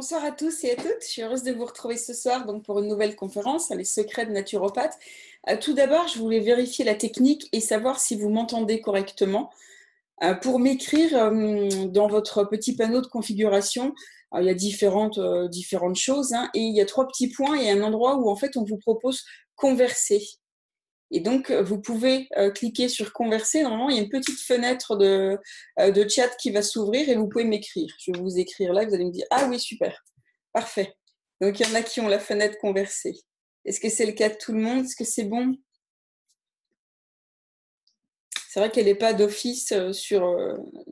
Bonsoir 0.00 0.24
à 0.24 0.30
tous 0.30 0.62
et 0.62 0.70
à 0.70 0.76
toutes. 0.76 1.02
Je 1.02 1.08
suis 1.08 1.22
heureuse 1.22 1.42
de 1.42 1.50
vous 1.50 1.64
retrouver 1.64 1.96
ce 1.96 2.14
soir 2.14 2.46
donc 2.46 2.64
pour 2.64 2.78
une 2.78 2.86
nouvelle 2.86 3.16
conférence, 3.16 3.70
Les 3.70 3.82
secrets 3.82 4.26
de 4.26 4.30
naturopathe. 4.30 4.96
Euh, 5.48 5.56
tout 5.60 5.72
d'abord, 5.72 6.06
je 6.06 6.20
voulais 6.20 6.38
vérifier 6.38 6.84
la 6.84 6.94
technique 6.94 7.48
et 7.50 7.58
savoir 7.58 7.98
si 7.98 8.14
vous 8.14 8.28
m'entendez 8.28 8.80
correctement. 8.80 9.50
Euh, 10.22 10.34
pour 10.34 10.60
m'écrire 10.60 11.16
euh, 11.16 11.68
dans 11.86 12.06
votre 12.06 12.44
petit 12.44 12.76
panneau 12.76 13.00
de 13.00 13.08
configuration, 13.08 13.92
il 14.38 14.44
y 14.44 14.48
a 14.48 14.54
différentes, 14.54 15.18
différentes 15.50 15.96
choses 15.96 16.32
hein, 16.32 16.48
et 16.54 16.60
il 16.60 16.76
y 16.76 16.80
a 16.80 16.86
trois 16.86 17.08
petits 17.08 17.30
points 17.30 17.58
et 17.58 17.68
un 17.68 17.82
endroit 17.82 18.18
où 18.18 18.30
en 18.30 18.36
fait 18.36 18.56
on 18.56 18.62
vous 18.62 18.78
propose 18.78 19.24
converser. 19.56 20.22
Et 21.10 21.20
donc, 21.20 21.50
vous 21.50 21.80
pouvez 21.80 22.28
cliquer 22.54 22.88
sur 22.88 23.12
converser. 23.12 23.62
Normalement, 23.62 23.88
il 23.88 23.96
y 23.96 23.98
a 23.98 24.02
une 24.02 24.10
petite 24.10 24.40
fenêtre 24.40 24.96
de, 24.96 25.38
de 25.78 26.08
chat 26.08 26.28
qui 26.36 26.50
va 26.50 26.62
s'ouvrir 26.62 27.08
et 27.08 27.14
vous 27.16 27.28
pouvez 27.28 27.44
m'écrire. 27.44 27.94
Je 27.98 28.12
vais 28.12 28.18
vous 28.18 28.38
écrire 28.38 28.72
là, 28.72 28.84
vous 28.84 28.94
allez 28.94 29.06
me 29.06 29.10
dire 29.10 29.26
Ah 29.30 29.46
oui, 29.48 29.58
super, 29.58 30.04
parfait. 30.52 30.94
Donc, 31.40 31.58
il 31.58 31.66
y 31.66 31.70
en 31.70 31.74
a 31.74 31.82
qui 31.82 32.00
ont 32.00 32.08
la 32.08 32.18
fenêtre 32.18 32.58
converser. 32.58 33.16
Est-ce 33.64 33.80
que 33.80 33.88
c'est 33.88 34.06
le 34.06 34.12
cas 34.12 34.28
de 34.28 34.36
tout 34.36 34.52
le 34.52 34.60
monde? 34.60 34.84
Est-ce 34.84 34.96
que 34.96 35.04
c'est 35.04 35.24
bon? 35.24 35.56
C'est 38.48 38.60
vrai 38.60 38.70
qu'elle 38.70 38.86
n'est 38.86 38.94
pas 38.94 39.12
d'office 39.14 39.72
sur, 39.92 40.36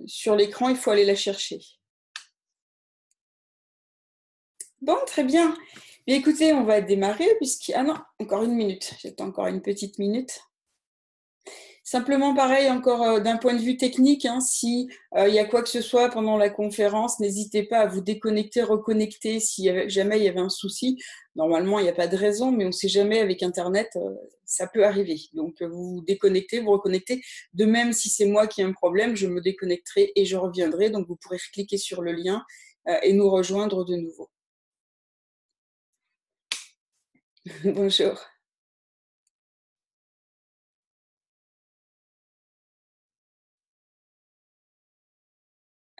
sur 0.06 0.36
l'écran, 0.36 0.68
il 0.68 0.76
faut 0.76 0.90
aller 0.90 1.04
la 1.04 1.14
chercher. 1.14 1.58
Bon, 4.82 4.98
très 5.06 5.24
bien 5.24 5.56
écoutez, 6.14 6.52
on 6.52 6.64
va 6.64 6.80
démarrer 6.80 7.34
puisqu'il... 7.36 7.74
Ah 7.74 7.82
non, 7.82 7.96
encore 8.20 8.44
une 8.44 8.54
minute. 8.54 8.94
J'attends 9.00 9.26
encore 9.26 9.46
une 9.46 9.62
petite 9.62 9.98
minute. 9.98 10.40
Simplement, 11.88 12.34
pareil, 12.34 12.68
encore 12.68 13.02
euh, 13.04 13.20
d'un 13.20 13.36
point 13.36 13.54
de 13.54 13.60
vue 13.60 13.76
technique, 13.76 14.26
hein, 14.26 14.40
euh, 15.16 15.28
y 15.28 15.38
a 15.38 15.44
quoi 15.44 15.62
que 15.62 15.68
ce 15.68 15.80
soit 15.80 16.08
pendant 16.08 16.36
la 16.36 16.50
conférence, 16.50 17.20
n'hésitez 17.20 17.62
pas 17.62 17.78
à 17.78 17.86
vous 17.86 18.00
déconnecter, 18.00 18.64
reconnecter 18.64 19.38
si 19.38 19.70
jamais 19.86 20.18
il 20.18 20.24
y 20.24 20.28
avait 20.28 20.40
un 20.40 20.48
souci. 20.48 20.98
Normalement, 21.36 21.78
il 21.78 21.84
n'y 21.84 21.88
a 21.88 21.92
pas 21.94 22.08
de 22.08 22.16
raison, 22.16 22.50
mais 22.50 22.64
on 22.64 22.68
ne 22.68 22.72
sait 22.72 22.88
jamais 22.88 23.20
avec 23.20 23.40
Internet, 23.44 23.90
euh, 23.94 24.16
ça 24.44 24.66
peut 24.66 24.84
arriver. 24.84 25.16
Donc, 25.32 25.62
vous 25.62 25.98
vous 25.98 26.04
déconnectez, 26.04 26.58
vous 26.58 26.72
reconnectez. 26.72 27.22
De 27.54 27.64
même, 27.66 27.92
si 27.92 28.10
c'est 28.10 28.26
moi 28.26 28.48
qui 28.48 28.62
ai 28.62 28.64
un 28.64 28.72
problème, 28.72 29.14
je 29.14 29.28
me 29.28 29.40
déconnecterai 29.40 30.10
et 30.16 30.24
je 30.24 30.36
reviendrai. 30.36 30.90
Donc, 30.90 31.06
vous 31.06 31.14
pourrez 31.14 31.38
cliquer 31.52 31.78
sur 31.78 32.02
le 32.02 32.10
lien 32.10 32.44
et 33.02 33.12
nous 33.12 33.30
rejoindre 33.30 33.84
de 33.84 33.94
nouveau. 33.94 34.28
Bonjour. 37.64 38.18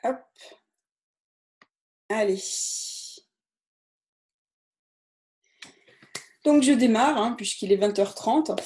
Hop. 0.02 0.24
Allez. 2.08 2.42
Donc 6.44 6.62
je 6.62 6.72
démarre, 6.72 7.16
hein, 7.16 7.34
puisqu'il 7.36 7.72
est 7.72 7.76
20h30. 7.76 8.56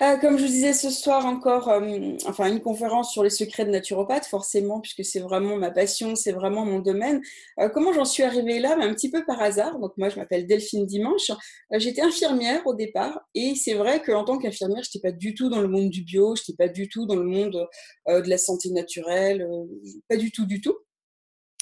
Euh, 0.00 0.16
comme 0.16 0.38
je 0.38 0.44
vous 0.44 0.48
disais 0.48 0.72
ce 0.72 0.90
soir 0.90 1.26
encore, 1.26 1.68
euh, 1.68 2.16
enfin 2.26 2.46
une 2.48 2.60
conférence 2.60 3.12
sur 3.12 3.24
les 3.24 3.30
secrets 3.30 3.64
de 3.64 3.70
naturopathe, 3.70 4.26
forcément, 4.26 4.80
puisque 4.80 5.04
c'est 5.04 5.18
vraiment 5.18 5.56
ma 5.56 5.72
passion, 5.72 6.14
c'est 6.14 6.30
vraiment 6.30 6.64
mon 6.64 6.78
domaine. 6.78 7.20
Euh, 7.58 7.68
comment 7.68 7.92
j'en 7.92 8.04
suis 8.04 8.22
arrivée 8.22 8.60
là? 8.60 8.76
Un 8.80 8.94
petit 8.94 9.10
peu 9.10 9.24
par 9.24 9.42
hasard. 9.42 9.80
Donc 9.80 9.92
moi, 9.96 10.08
je 10.08 10.16
m'appelle 10.16 10.46
Delphine 10.46 10.86
Dimanche. 10.86 11.32
J'étais 11.72 12.02
infirmière 12.02 12.64
au 12.66 12.74
départ, 12.74 13.20
et 13.34 13.54
c'est 13.56 13.74
vrai 13.74 14.00
qu'en 14.00 14.24
tant 14.24 14.38
qu'infirmière, 14.38 14.84
je 14.84 14.90
n'étais 14.90 15.10
pas 15.10 15.16
du 15.16 15.34
tout 15.34 15.48
dans 15.48 15.60
le 15.60 15.68
monde 15.68 15.90
du 15.90 16.02
bio, 16.02 16.36
je 16.36 16.42
n'étais 16.42 16.56
pas 16.56 16.72
du 16.72 16.88
tout 16.88 17.04
dans 17.06 17.16
le 17.16 17.24
monde 17.24 17.66
de 18.06 18.28
la 18.28 18.38
santé 18.38 18.70
naturelle, 18.70 19.46
pas 20.08 20.16
du 20.16 20.30
tout, 20.30 20.46
du 20.46 20.60
tout. 20.60 20.76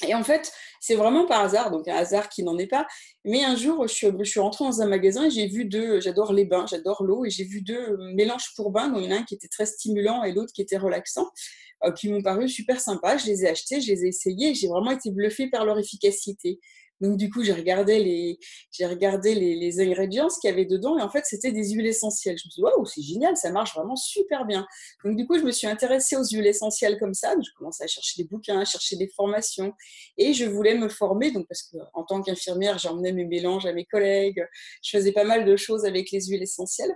Et 0.07 0.15
en 0.15 0.23
fait, 0.23 0.53
c'est 0.81 0.95
vraiment 0.95 1.27
par 1.27 1.41
hasard, 1.41 1.71
donc 1.71 1.89
un 1.89 1.95
hasard 1.95 2.29
qui 2.29 2.43
n'en 2.43 2.59
est 2.59 2.67
pas. 2.67 2.87
Mais 3.25 3.45
un 3.45 3.57
jour, 3.57 3.89
je 3.89 3.95
suis, 3.95 4.41
rentrée 4.41 4.65
dans 4.65 4.83
un 4.83 4.87
magasin 4.87 5.25
et 5.25 5.31
j'ai 5.31 5.47
vu 5.47 5.65
deux, 5.65 6.01
j'adore 6.01 6.35
les 6.35 6.45
bains, 6.45 6.67
j'adore 6.69 7.03
l'eau, 7.03 7.25
et 7.25 7.31
j'ai 7.31 7.45
vu 7.45 7.63
deux 7.63 7.97
mélanges 8.15 8.53
pour 8.57 8.71
bains, 8.71 8.89
dont 8.89 8.99
il 8.99 9.07
y 9.07 9.09
en 9.09 9.17
a 9.17 9.21
un 9.21 9.23
qui 9.23 9.35
était 9.35 9.49
très 9.49 9.65
stimulant 9.65 10.23
et 10.23 10.33
l'autre 10.33 10.53
qui 10.55 10.61
était 10.61 10.77
relaxant, 10.77 11.31
euh, 11.85 11.93
qui 11.93 12.11
m'ont 12.11 12.23
paru 12.23 12.49
super 12.49 12.79
sympas. 12.79 13.17
Je 13.17 13.27
les 13.27 13.45
ai 13.45 13.49
achetés, 13.49 13.81
je 13.81 13.91
les 13.91 14.05
ai 14.05 14.09
essayés 14.09 14.55
j'ai 14.55 14.69
vraiment 14.69 14.91
été 14.91 15.11
bluffée 15.11 15.49
par 15.49 15.65
leur 15.65 15.79
efficacité. 15.79 16.61
Donc 17.01 17.17
du 17.17 17.31
coup, 17.31 17.43
j'ai 17.43 17.53
regardé 17.53 17.99
les, 18.03 18.39
j'ai 18.71 18.87
regardé 18.87 19.35
les, 19.35 19.55
les 19.55 19.81
ingrédients, 19.81 20.29
ce 20.29 20.41
qu'il 20.41 20.51
y 20.51 20.53
avait 20.53 20.65
dedans, 20.65 20.99
et 20.99 21.03
en 21.03 21.11
fait, 21.11 21.25
c'était 21.25 21.53
des 21.53 21.71
huiles 21.71 21.87
essentielles. 21.87 22.37
Je 22.39 22.47
me 22.47 22.51
suis 22.51 22.61
dit, 22.61 22.63
waouh, 22.63 22.87
c'est 22.87 23.03
génial, 23.03 23.37
ça 23.37 23.51
marche 23.51 23.75
vraiment 23.75 23.97
super 23.97 24.47
bien. 24.47 24.67
Donc 25.05 25.17
du 25.17 25.27
coup, 25.27 25.39
je 25.39 25.45
me 25.45 25.51
suis 25.51 25.67
intéressée 25.67 26.17
aux 26.17 26.25
huiles 26.25 26.47
essentielles 26.47 26.99
comme 26.99 27.15
ça. 27.15 27.35
Je 27.35 27.51
commençais 27.57 27.85
à 27.85 27.87
chercher 27.87 28.23
des 28.23 28.29
bouquins, 28.29 28.61
à 28.61 28.65
chercher 28.65 28.97
des 28.97 29.09
formations, 29.09 29.73
et 30.17 30.33
je 30.33 30.45
voulais 30.47 30.75
me 30.75 30.89
former. 30.89 31.31
Donc 31.33 31.47
parce 31.49 31.63
que 31.63 31.77
en 31.95 32.05
tant 32.05 32.23
qu'infirmière, 32.23 32.79
j'emmenais 32.79 33.13
mes 33.13 33.27
mélanges 33.27 33.67
à 33.67 33.73
mes 33.73 33.85
collègues, 33.85 34.47
je 34.83 34.97
faisais 34.97 35.13
pas 35.13 35.25
mal 35.25 35.45
de 35.45 35.57
choses 35.57 35.85
avec 35.85 36.11
les 36.11 36.27
huiles 36.27 36.43
essentielles. 36.43 36.95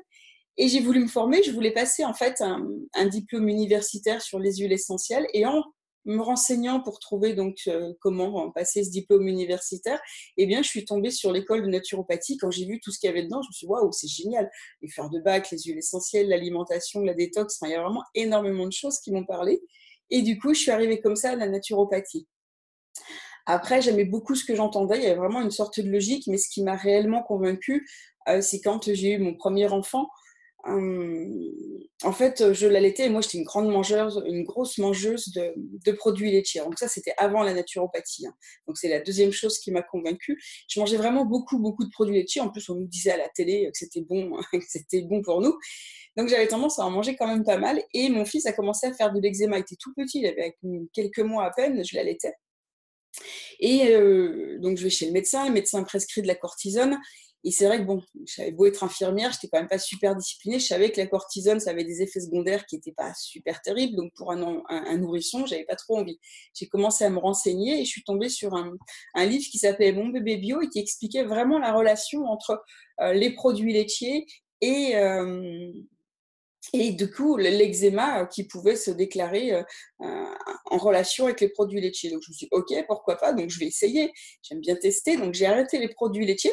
Et 0.57 0.69
j'ai 0.69 0.81
voulu 0.81 1.01
me 1.01 1.09
former, 1.09 1.43
je 1.43 1.53
voulais 1.53 1.71
passer 1.71 2.05
en 2.05 2.13
fait 2.13 2.41
un, 2.41 2.69
un, 2.95 3.07
diplôme 3.07 3.49
universitaire 3.49 4.21
sur 4.21 4.39
les 4.39 4.57
huiles 4.57 4.73
essentielles. 4.73 5.27
Et 5.33 5.47
en 5.47 5.63
me 6.05 6.21
renseignant 6.21 6.81
pour 6.81 6.99
trouver 6.99 7.35
donc 7.35 7.57
euh, 7.69 7.93
comment 8.01 8.51
passer 8.51 8.85
ce 8.85 8.91
diplôme 8.91 9.29
universitaire, 9.29 10.01
eh 10.37 10.47
bien, 10.47 10.63
je 10.63 10.69
suis 10.69 10.85
tombée 10.85 11.11
sur 11.11 11.33
l'école 11.33 11.63
de 11.63 11.69
naturopathie. 11.69 12.37
Quand 12.39 12.51
j'ai 12.51 12.67
vu 12.67 12.81
tout 12.81 12.91
ce 12.91 12.99
qu'il 12.99 13.09
y 13.09 13.11
avait 13.11 13.25
dedans, 13.25 13.43
je 13.43 13.49
me 13.49 13.53
suis 13.53 13.67
dit, 13.67 13.71
waouh, 13.71 13.93
c'est 13.93 14.09
génial. 14.09 14.51
Les 14.83 14.89
fleurs 14.89 15.11
de 15.11 15.21
bac, 15.21 15.51
les 15.51 15.59
huiles 15.59 15.79
essentielles, 15.79 16.29
l'alimentation, 16.29 17.01
la 17.03 17.15
détox, 17.15 17.59
il 17.63 17.71
y 17.71 17.75
a 17.75 17.83
vraiment 17.83 18.05
énormément 18.15 18.67
de 18.67 18.73
choses 18.73 18.99
qui 19.01 19.13
m'ont 19.13 19.25
parlé. 19.25 19.63
Et 20.11 20.23
du 20.23 20.39
coup, 20.39 20.55
je 20.55 20.61
suis 20.61 20.71
arrivée 20.71 21.01
comme 21.01 21.17
ça 21.17 21.31
à 21.31 21.37
la 21.37 21.49
naturopathie. 21.49 22.27
Après, 23.47 23.81
j'aimais 23.83 24.05
beaucoup 24.05 24.35
ce 24.35 24.45
que 24.45 24.55
j'entendais. 24.55 24.99
Il 24.99 25.03
y 25.05 25.07
avait 25.07 25.17
vraiment 25.17 25.41
une 25.41 25.51
sorte 25.51 25.81
de 25.81 25.91
logique, 25.91 26.27
mais 26.27 26.37
ce 26.37 26.49
qui 26.49 26.63
m'a 26.63 26.77
réellement 26.77 27.23
convaincue, 27.23 27.89
euh, 28.29 28.41
c'est 28.41 28.61
quand 28.61 28.93
j'ai 28.93 29.13
eu 29.13 29.19
mon 29.19 29.35
premier 29.35 29.69
enfant. 29.69 30.09
En 30.65 32.13
fait, 32.13 32.53
je 32.53 32.67
l'allaitais 32.67 33.07
et 33.07 33.09
moi, 33.09 33.21
j'étais 33.21 33.39
une 33.39 33.45
grande 33.45 33.69
mangeuse, 33.69 34.23
une 34.27 34.45
grosse 34.45 34.79
mangeuse 34.79 35.33
de, 35.33 35.93
produits 35.93 36.31
laitiers. 36.31 36.61
Donc 36.61 36.79
ça, 36.79 36.89
c'était 36.89 37.15
avant 37.17 37.43
la 37.43 37.55
naturopathie. 37.55 38.27
Hein. 38.27 38.35
Donc 38.67 38.77
c'est 38.77 38.89
la 38.89 39.01
deuxième 39.01 39.33
chose 39.33 39.59
qui 39.59 39.71
m'a 39.71 39.83
convaincue. 39.83 40.41
Je 40.69 40.81
mangeais 40.81 40.97
vraiment 40.97 41.25
beaucoup, 41.25 41.59
beaucoup 41.59 41.85
de 41.85 41.91
produits 41.91 42.17
laitiers. 42.17 42.41
En 42.41 42.51
plus, 42.51 42.69
on 42.69 42.75
nous 42.75 42.87
disait 42.87 43.13
à 43.13 43.17
la 43.17 43.29
télé 43.29 43.71
que 43.73 43.79
c'était 43.79 44.03
bon, 44.03 44.39
que 44.53 44.59
c'était 44.67 45.03
bon 45.03 45.23
pour 45.23 45.41
nous. 45.41 45.57
Donc 46.17 46.29
j'avais 46.29 46.49
tendance 46.49 46.79
à 46.79 46.85
en 46.85 46.91
manger 46.91 47.17
quand 47.17 47.27
même 47.27 47.45
pas 47.45 47.59
mal. 47.59 47.83
Et 47.95 48.09
mon 48.11 48.25
fils 48.25 48.45
a 48.47 48.53
commencé 48.53 48.87
à 48.87 48.93
faire 48.93 49.13
de 49.13 49.21
l'eczéma. 49.21 49.59
Il 49.59 49.63
était 49.63 49.77
tout 49.79 49.93
petit, 49.95 50.21
il 50.21 50.27
avait 50.27 50.57
quelques 50.93 51.21
mois 51.21 51.45
à 51.45 51.51
peine, 51.51 51.83
je 51.85 51.97
l'allaitais. 51.97 52.35
Et 53.61 53.95
donc 54.59 54.77
je 54.79 54.85
vais 54.85 54.91
chez 54.91 55.07
le 55.07 55.13
médecin, 55.13 55.47
le 55.47 55.53
médecin 55.53 55.83
prescrit 55.85 56.23
de 56.23 56.27
la 56.27 56.35
cortisone. 56.35 56.99
Et 57.43 57.51
c'est 57.51 57.67
vrai 57.67 57.79
que 57.79 57.85
bon, 57.85 58.03
j'avais 58.27 58.53
beau 58.53 58.67
être 58.67 58.85
infirmière, 58.85 59.33
j'étais 59.33 59.49
quand 59.49 59.59
même 59.59 59.69
pas 59.69 59.79
super 59.79 60.15
disciplinée. 60.15 60.59
Je 60.59 60.67
savais 60.67 60.91
que 60.93 61.01
la 61.01 61.07
cortisone, 61.07 61.59
ça 61.59 61.71
avait 61.71 61.85
des 61.85 62.03
effets 62.03 62.21
secondaires 62.21 62.67
qui 62.67 62.77
n'étaient 62.77 62.93
pas 62.93 63.15
super 63.15 63.63
terribles. 63.63 63.97
Donc 63.97 64.13
pour 64.15 64.31
un, 64.31 64.43
un, 64.43 64.65
un 64.69 64.97
nourrisson, 64.99 65.47
j'avais 65.47 65.65
pas 65.65 65.77
trop 65.77 65.99
envie. 65.99 66.19
J'ai 66.55 66.67
commencé 66.67 67.05
à 67.05 67.11
me 67.11 67.19
renseigner 67.19 67.81
et 67.81 67.85
je 67.85 67.91
suis 67.91 68.05
tombée 68.05 68.29
sur 68.29 68.55
un, 68.55 68.77
livre 69.25 69.45
qui 69.51 69.59
s'appelait 69.59 69.93
Mon 69.93 70.09
bébé 70.09 70.37
bio 70.37 70.61
et 70.61 70.69
qui 70.69 70.79
expliquait 70.81 71.25
vraiment 71.25 71.59
la 71.59 71.73
relation 71.73 72.27
entre 72.27 72.63
euh, 73.01 73.15
les 73.15 73.31
produits 73.31 73.73
laitiers 73.73 74.27
et 74.61 74.97
euh, 74.97 75.73
et 76.75 76.93
du 76.93 77.11
coup 77.11 77.39
l'eczéma 77.39 78.27
qui 78.27 78.45
pouvait 78.45 78.77
se 78.77 78.91
déclarer 78.91 79.55
euh, 79.55 79.65
en 79.99 80.77
relation 80.77 81.25
avec 81.25 81.41
les 81.41 81.49
produits 81.49 81.81
laitiers. 81.81 82.11
Donc 82.11 82.21
je 82.23 82.31
me 82.31 82.35
suis 82.35 82.47
dit, 82.47 82.51
ok, 82.53 82.87
pourquoi 82.87 83.17
pas, 83.17 83.33
donc 83.33 83.49
je 83.49 83.59
vais 83.59 83.67
essayer, 83.67 84.13
j'aime 84.43 84.61
bien 84.61 84.77
tester, 84.77 85.17
donc 85.17 85.33
j'ai 85.33 85.47
arrêté 85.47 85.79
les 85.79 85.89
produits 85.89 86.27
laitiers 86.27 86.53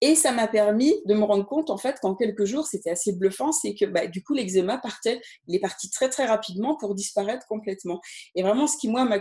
et 0.00 0.14
ça 0.14 0.32
m'a 0.32 0.46
permis 0.46 0.94
de 1.06 1.14
me 1.14 1.24
rendre 1.24 1.46
compte, 1.46 1.70
en 1.70 1.78
fait, 1.78 1.96
qu'en 2.00 2.14
quelques 2.14 2.44
jours, 2.44 2.66
c'était 2.66 2.90
assez 2.90 3.12
bluffant, 3.12 3.52
c'est 3.52 3.74
que 3.74 3.86
bah, 3.86 4.06
du 4.06 4.22
coup, 4.22 4.34
l'eczéma 4.34 4.78
partait, 4.78 5.20
il 5.46 5.54
est 5.54 5.60
parti 5.60 5.90
très 5.90 6.08
très 6.08 6.26
rapidement 6.26 6.76
pour 6.76 6.94
disparaître 6.94 7.46
complètement. 7.46 8.00
Et 8.34 8.42
vraiment, 8.42 8.66
ce 8.66 8.76
qui, 8.76 8.88
moi, 8.88 9.04
m'a 9.04 9.20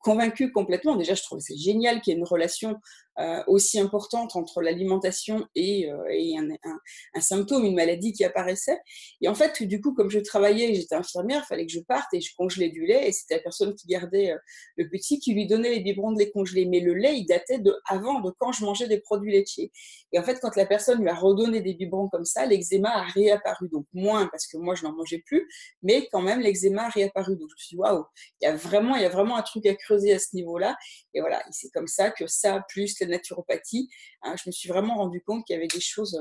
convaincu 0.00 0.52
complètement, 0.52 0.96
déjà, 0.96 1.14
je 1.14 1.22
trouvais 1.22 1.40
c'est 1.40 1.56
génial 1.56 2.00
qu'il 2.00 2.12
y 2.12 2.16
ait 2.16 2.18
une 2.18 2.26
relation 2.26 2.76
euh, 3.18 3.42
aussi 3.46 3.78
importante 3.78 4.36
entre 4.36 4.62
l'alimentation 4.62 5.46
et, 5.54 5.92
euh, 5.92 6.02
et 6.10 6.34
un, 6.38 7.20
symptôme, 7.20 7.64
une 7.66 7.74
maladie 7.74 8.14
qui 8.14 8.24
apparaissait. 8.24 8.78
Et 9.20 9.28
en 9.28 9.34
fait, 9.34 9.62
du 9.64 9.82
coup, 9.82 9.92
comme 9.92 10.08
je 10.08 10.18
travaillais, 10.18 10.74
j'étais 10.74 10.94
infirmière, 10.94 11.42
il 11.44 11.46
fallait 11.46 11.66
que 11.66 11.72
je 11.72 11.80
parte 11.80 12.14
et 12.14 12.22
je 12.22 12.34
congelais 12.34 12.70
du 12.70 12.86
lait. 12.86 13.08
Et 13.08 13.12
c'était 13.12 13.34
la 13.36 13.42
personne 13.42 13.74
qui 13.74 13.86
gardait 13.86 14.32
euh, 14.32 14.38
le 14.76 14.88
petit 14.88 15.18
qui 15.18 15.34
lui 15.34 15.46
donnait 15.46 15.68
les 15.68 15.80
biberons 15.80 16.12
de 16.12 16.20
lait 16.20 16.30
congelé. 16.30 16.64
Mais 16.64 16.80
le 16.80 16.94
lait, 16.94 17.18
il 17.18 17.26
datait 17.26 17.58
de 17.58 17.74
avant, 17.86 18.20
de 18.20 18.30
quand 18.38 18.52
je 18.52 18.64
mangeais 18.64 18.88
des 18.88 19.00
produits 19.00 19.32
laitiers. 19.32 19.70
Et 20.12 20.18
en 20.18 20.22
fait, 20.22 20.38
quand 20.40 20.54
la 20.56 20.66
personne 20.66 21.00
lui 21.00 21.08
a 21.08 21.14
redonné 21.14 21.60
des 21.60 21.74
biberons 21.74 22.08
comme 22.08 22.24
ça, 22.24 22.46
l'eczéma 22.46 22.90
a 22.90 23.02
réapparu. 23.02 23.68
Donc 23.68 23.86
moins 23.92 24.26
parce 24.26 24.46
que 24.46 24.56
moi, 24.56 24.74
je 24.74 24.84
n'en 24.84 24.92
mangeais 24.92 25.22
plus, 25.26 25.48
mais 25.82 26.08
quand 26.12 26.22
même, 26.22 26.40
l'eczéma 26.40 26.86
a 26.86 26.88
réapparu. 26.88 27.36
Donc 27.36 27.48
je 27.50 27.54
me 27.54 27.58
suis 27.58 27.76
dit, 27.76 27.80
waouh, 27.80 28.04
il 28.40 28.44
y 28.44 28.48
a 28.48 28.54
vraiment, 28.54 28.96
il 28.96 29.02
y 29.02 29.06
a 29.06 29.10
vraiment 29.10 29.36
un 29.36 29.42
truc 29.42 29.66
à 29.66 29.74
creuser 29.74 30.12
à 30.12 30.18
ce 30.18 30.34
niveau-là. 30.34 30.76
Et 31.14 31.20
voilà, 31.20 31.42
c'est 31.50 31.70
comme 31.70 31.86
ça 31.86 32.10
que 32.10 32.26
ça, 32.26 32.62
plus 32.68 32.98
la 33.00 33.06
naturopathie, 33.06 33.88
hein, 34.22 34.34
je 34.36 34.44
me 34.46 34.52
suis 34.52 34.68
vraiment 34.68 34.96
rendu 34.96 35.22
compte 35.22 35.44
qu'il 35.46 35.54
y 35.54 35.58
avait 35.58 35.68
des 35.68 35.80
choses 35.80 36.20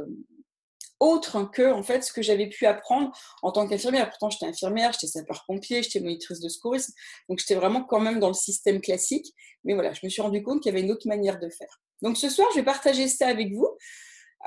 autre 1.02 1.50
que 1.52 1.74
en 1.74 1.84
fait 1.84 2.04
ce 2.04 2.14
que 2.14 2.22
j'avais 2.22 2.48
pu 2.48 2.66
apprendre 2.66 3.12
en 3.42 3.52
tant 3.52 3.68
qu'infirmière. 3.68 4.10
Pourtant, 4.10 4.30
j'étais 4.30 4.46
infirmière, 4.46 4.94
j'étais 4.94 5.08
sapeur-pompier, 5.08 5.84
j'étais 5.84 6.00
monitrice 6.00 6.40
de 6.40 6.48
secourisme, 6.48 6.94
donc 7.28 7.40
j'étais 7.40 7.56
vraiment 7.56 7.84
quand 7.84 8.00
même 8.00 8.20
dans 8.20 8.28
le 8.28 8.36
système 8.36 8.80
classique. 8.80 9.34
Mais 9.66 9.74
voilà, 9.74 9.94
je 9.94 10.02
me 10.04 10.10
suis 10.10 10.22
rendu 10.22 10.44
compte 10.44 10.62
qu'il 10.62 10.72
y 10.72 10.76
avait 10.76 10.86
une 10.86 10.92
autre 10.92 11.08
manière 11.08 11.40
de 11.40 11.50
faire. 11.50 11.82
Donc 12.02 12.18
ce 12.18 12.30
soir, 12.30 12.48
je 12.52 12.60
vais 12.60 12.66
partager 12.66 13.08
ça 13.08 13.28
avec 13.28 13.54
vous. 13.54 13.68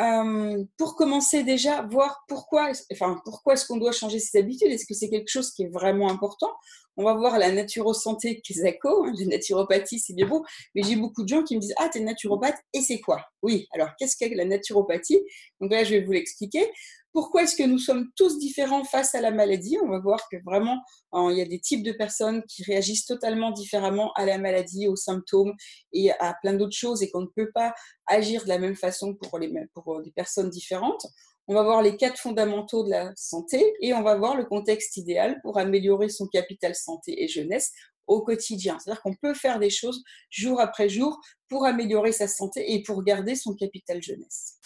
Euh, 0.01 0.65
pour 0.77 0.97
commencer 0.97 1.45
déjà, 1.45 1.83
voir 1.83 2.25
pourquoi, 2.27 2.73
enfin, 2.93 3.21
pourquoi 3.25 3.55
est-ce 3.55 3.65
qu'on 3.65 3.77
doit 3.77 3.93
changer 3.93 4.19
ses 4.19 4.39
habitudes? 4.39 4.73
Est-ce 4.73 4.87
que 4.87 4.95
c'est 4.95 5.09
quelque 5.09 5.29
chose 5.29 5.53
qui 5.53 5.63
est 5.65 5.69
vraiment 5.69 6.11
important? 6.11 6.53
On 6.97 7.05
va 7.05 7.15
voir 7.15 7.39
la 7.39 7.53
naturosanté 7.53 8.41
Kesako, 8.41 9.05
hein, 9.05 9.13
la 9.19 9.27
naturopathie, 9.27 10.01
c'est 10.01 10.15
bien 10.15 10.27
beau, 10.27 10.45
mais 10.75 10.83
j'ai 10.83 10.97
beaucoup 10.97 11.23
de 11.23 11.29
gens 11.29 11.43
qui 11.43 11.57
me 11.57 11.61
disent 11.61 11.75
Ah, 11.79 11.89
t'es 11.89 12.01
naturopathe, 12.01 12.57
et 12.73 12.81
c'est 12.81 13.01
quoi? 13.01 13.25
Oui, 13.43 13.69
alors 13.73 13.91
qu'est-ce 13.99 14.17
qu'est 14.17 14.35
la 14.35 14.45
naturopathie? 14.45 15.21
Donc 15.61 15.71
là, 15.71 15.85
je 15.85 15.91
vais 15.91 16.03
vous 16.03 16.13
l'expliquer. 16.13 16.69
Pourquoi 17.15 17.45
est-ce 17.45 17.55
que 17.55 17.63
nous 17.63 17.79
sommes 17.79 18.11
tous 18.17 18.41
différents 18.41 18.83
face 18.83 19.15
à 19.15 19.21
la 19.21 19.31
maladie? 19.31 19.79
On 19.81 19.89
va 19.89 20.01
voir 20.01 20.29
que 20.29 20.37
vraiment, 20.45 20.83
il 21.13 21.39
y 21.39 21.41
a 21.41 21.45
des 21.45 21.61
types 21.61 21.85
de 21.85 21.93
personnes 21.93 22.43
qui 22.49 22.65
réagissent 22.65 23.07
totalement 23.07 23.53
différemment 23.53 24.13
à 24.15 24.27
la 24.27 24.37
maladie, 24.37 24.89
aux 24.89 24.97
symptômes 24.97 25.53
et 25.93 26.11
à 26.11 26.35
plein 26.43 26.55
d'autres 26.55 26.77
choses 26.77 27.05
et 27.05 27.13
qu'on 27.13 27.21
ne 27.21 27.29
peut 27.37 27.53
pas 27.55 27.73
agir 28.09 28.43
de 28.43 28.49
la 28.49 28.59
même 28.59 28.75
façon 28.75 29.15
pour, 29.15 29.39
les, 29.39 29.49
pour 29.75 30.03
des 30.03 30.11
personnes 30.11 30.51
différentes. 30.51 31.07
On 31.47 31.55
va 31.55 31.63
voir 31.63 31.83
les 31.83 31.97
quatre 31.97 32.19
fondamentaux 32.19 32.83
de 32.83 32.91
la 32.91 33.13
santé 33.15 33.75
et 33.81 33.95
on 33.95 34.03
va 34.03 34.17
voir 34.17 34.37
le 34.37 34.45
contexte 34.45 34.97
idéal 34.97 35.41
pour 35.43 35.57
améliorer 35.57 36.09
son 36.09 36.27
capital 36.27 36.75
santé 36.75 37.23
et 37.23 37.29
jeunesse 37.29 37.71
au 38.09 38.23
quotidien. 38.23 38.77
C'est-à-dire 38.81 39.03
qu'on 39.03 39.15
peut 39.15 39.35
faire 39.35 39.61
des 39.61 39.71
choses 39.71 40.03
jour 40.31 40.61
après 40.61 40.89
jour 40.89 41.21
pour 41.49 41.65
améliorer 41.65 42.11
sa 42.11 42.27
santé 42.27 42.73
et 42.73 42.83
pour 42.83 43.05
garder 43.05 43.37
son 43.37 43.55
capital 43.55 44.03
jeunesse. 44.03 44.59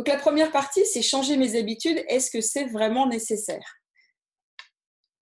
Donc 0.00 0.08
la 0.08 0.16
première 0.16 0.50
partie, 0.50 0.86
c'est 0.86 1.02
changer 1.02 1.36
mes 1.36 1.58
habitudes. 1.58 2.02
Est-ce 2.08 2.30
que 2.30 2.40
c'est 2.40 2.64
vraiment 2.64 3.06
nécessaire? 3.06 3.76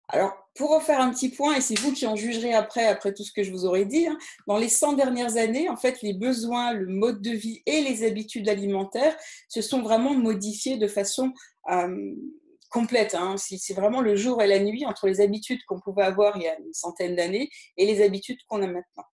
Alors, 0.07 0.37
pour 0.53 0.69
refaire 0.69 1.01
un 1.01 1.09
petit 1.09 1.29
point, 1.29 1.55
et 1.55 1.61
c'est 1.61 1.79
vous 1.79 1.93
qui 1.93 2.05
en 2.05 2.15
jugerez 2.15 2.53
après, 2.53 2.85
après 2.85 3.11
tout 3.11 3.23
ce 3.23 3.31
que 3.31 3.41
je 3.41 3.49
vous 3.49 3.65
aurais 3.65 3.85
dit, 3.85 4.05
hein, 4.05 4.15
dans 4.45 4.59
les 4.59 4.69
100 4.69 4.93
dernières 4.93 5.35
années, 5.35 5.67
en 5.67 5.77
fait, 5.77 6.03
les 6.03 6.13
besoins, 6.13 6.73
le 6.73 6.85
mode 6.85 7.23
de 7.23 7.31
vie 7.31 7.63
et 7.65 7.81
les 7.81 8.05
habitudes 8.05 8.47
alimentaires 8.49 9.17
se 9.49 9.63
sont 9.63 9.81
vraiment 9.81 10.13
modifiés 10.13 10.77
de 10.77 10.87
façon 10.87 11.33
euh, 11.71 12.13
complète. 12.69 13.15
Hein. 13.15 13.35
C'est 13.37 13.73
vraiment 13.73 14.01
le 14.01 14.15
jour 14.15 14.41
et 14.41 14.47
la 14.47 14.59
nuit 14.59 14.85
entre 14.85 15.07
les 15.07 15.21
habitudes 15.21 15.63
qu'on 15.67 15.79
pouvait 15.79 16.03
avoir 16.03 16.37
il 16.37 16.43
y 16.43 16.47
a 16.47 16.57
une 16.59 16.73
centaine 16.73 17.15
d'années 17.15 17.49
et 17.77 17.85
les 17.85 18.03
habitudes 18.03 18.39
qu'on 18.47 18.61
a 18.61 18.67
maintenant. 18.67 19.03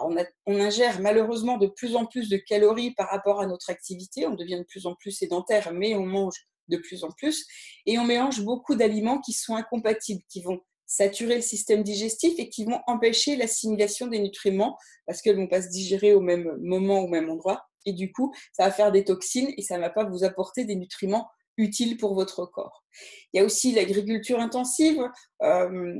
on, 0.00 0.16
on, 0.46 0.60
ingère 0.60 1.00
malheureusement 1.00 1.58
de 1.58 1.66
plus 1.66 1.96
en 1.96 2.06
plus 2.06 2.28
de 2.28 2.36
calories 2.36 2.92
par 2.92 3.08
rapport 3.08 3.40
à 3.40 3.46
notre 3.46 3.70
activité. 3.70 4.26
On 4.26 4.34
devient 4.34 4.58
de 4.58 4.64
plus 4.64 4.86
en 4.86 4.94
plus 4.94 5.12
sédentaire, 5.12 5.72
mais 5.72 5.94
on 5.94 6.06
mange 6.06 6.46
de 6.68 6.76
plus 6.76 7.04
en 7.04 7.10
plus. 7.10 7.46
Et 7.86 7.98
on 7.98 8.04
mélange 8.04 8.42
beaucoup 8.42 8.74
d'aliments 8.74 9.20
qui 9.20 9.32
sont 9.32 9.56
incompatibles, 9.56 10.22
qui 10.28 10.42
vont 10.42 10.60
saturer 10.86 11.36
le 11.36 11.42
système 11.42 11.84
digestif 11.84 12.34
et 12.38 12.48
qui 12.48 12.64
vont 12.64 12.80
empêcher 12.88 13.36
l'assimilation 13.36 14.08
des 14.08 14.18
nutriments 14.18 14.76
parce 15.06 15.22
qu'elles 15.22 15.36
ne 15.36 15.42
vont 15.42 15.48
pas 15.48 15.62
se 15.62 15.68
digérer 15.68 16.14
au 16.14 16.20
même 16.20 16.56
moment, 16.60 17.00
au 17.00 17.08
même 17.08 17.30
endroit. 17.30 17.64
Et 17.86 17.92
du 17.92 18.12
coup, 18.12 18.34
ça 18.52 18.64
va 18.64 18.72
faire 18.72 18.92
des 18.92 19.04
toxines 19.04 19.52
et 19.56 19.62
ça 19.62 19.76
ne 19.76 19.82
va 19.82 19.90
pas 19.90 20.04
vous 20.04 20.24
apporter 20.24 20.64
des 20.64 20.74
nutriments 20.74 21.28
utile 21.60 21.96
pour 21.96 22.14
votre 22.14 22.46
corps. 22.46 22.84
Il 23.32 23.38
y 23.38 23.40
a 23.40 23.44
aussi 23.44 23.72
l'agriculture 23.72 24.40
intensive, 24.40 25.00
euh, 25.42 25.94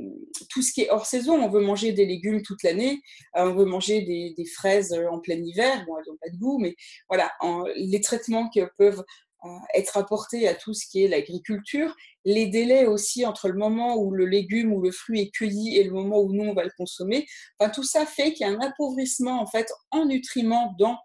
tout 0.49 0.61
ce 0.61 0.73
qui 0.73 0.81
est 0.81 0.89
hors 0.89 1.05
saison. 1.05 1.41
On 1.41 1.49
veut 1.49 1.61
manger 1.61 1.93
des 1.93 2.05
légumes 2.05 2.41
toute 2.41 2.63
l'année, 2.63 3.01
euh, 3.37 3.49
on 3.49 3.55
veut 3.55 3.65
manger 3.65 4.01
des, 4.01 4.45
fraises 4.45 4.93
en 5.09 5.19
plein 5.19 5.37
hiver. 5.37 5.85
Bon, 5.85 5.97
elles 5.97 6.11
n'ont 6.11 6.17
pas 6.21 6.29
de 6.29 6.37
goût, 6.37 6.59
mais 6.59 6.75
voilà, 7.09 7.31
les 7.75 8.01
traitements 8.01 8.49
qui 8.49 8.61
peuvent 8.77 9.03
euh, 9.43 9.49
être 9.73 9.97
apportés 9.97 10.47
à 10.47 10.53
tout 10.53 10.75
ce 10.75 10.85
qui 10.85 11.03
est 11.03 11.07
l'agriculture, 11.07 11.95
les 12.25 12.45
délais 12.45 12.85
aussi 12.85 13.25
entre 13.25 13.47
le 13.47 13.57
moment 13.57 13.97
où 13.97 14.11
le 14.11 14.27
légume 14.27 14.71
ou 14.71 14.79
le 14.81 14.91
fruit 14.91 15.21
est 15.21 15.31
cueilli 15.31 15.77
et 15.77 15.83
le 15.83 15.89
moment 15.89 16.19
où 16.19 16.31
nous 16.31 16.43
on 16.43 16.53
va 16.53 16.63
le 16.63 16.69
consommer. 16.77 17.25
Enfin, 17.57 17.71
tout 17.71 17.83
ça 17.83 18.05
fait 18.05 18.33
qu'il 18.33 18.45
y 18.45 18.49
a 18.49 18.53
un 18.53 18.59
appauvrissement 18.59 19.41
en 19.41 19.47
fait 19.47 19.67
en 19.89 20.05
nutriments 20.05 20.75
dans 20.77 20.93
euh, 20.93 20.95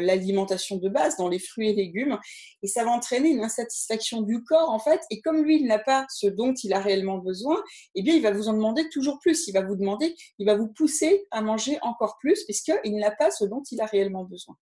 l'alimentation 0.00 0.76
de 0.76 0.88
base 0.88 1.16
dans 1.16 1.28
les 1.28 1.38
fruits 1.38 1.70
et 1.70 1.74
légumes 1.74 2.18
et 2.62 2.66
ça 2.66 2.84
va 2.84 2.90
entraîner 2.90 3.30
une 3.30 3.44
insatisfaction 3.44 4.22
du 4.22 4.42
corps 4.44 4.70
en 4.70 4.78
fait 4.78 5.00
et 5.10 5.20
comme 5.20 5.42
lui 5.42 5.60
il 5.60 5.66
n'a 5.66 5.78
pas 5.78 6.06
ce 6.10 6.26
dont 6.26 6.54
il 6.62 6.72
a 6.72 6.80
réellement 6.80 7.18
besoin 7.18 7.62
eh 7.94 8.02
bien 8.02 8.14
il 8.14 8.22
va 8.22 8.30
vous 8.30 8.48
en 8.48 8.52
demander 8.54 8.88
toujours 8.88 9.18
plus 9.20 9.46
il 9.48 9.52
va 9.52 9.62
vous 9.62 9.76
demander 9.76 10.14
il 10.38 10.46
va 10.46 10.56
vous 10.56 10.68
pousser 10.68 11.26
à 11.30 11.40
manger 11.40 11.78
encore 11.82 12.16
plus 12.18 12.44
puisqu'il 12.44 12.96
n'a 12.96 13.10
pas 13.10 13.30
ce 13.30 13.44
dont 13.44 13.62
il 13.70 13.80
a 13.80 13.86
réellement 13.86 14.24
besoin 14.24 14.56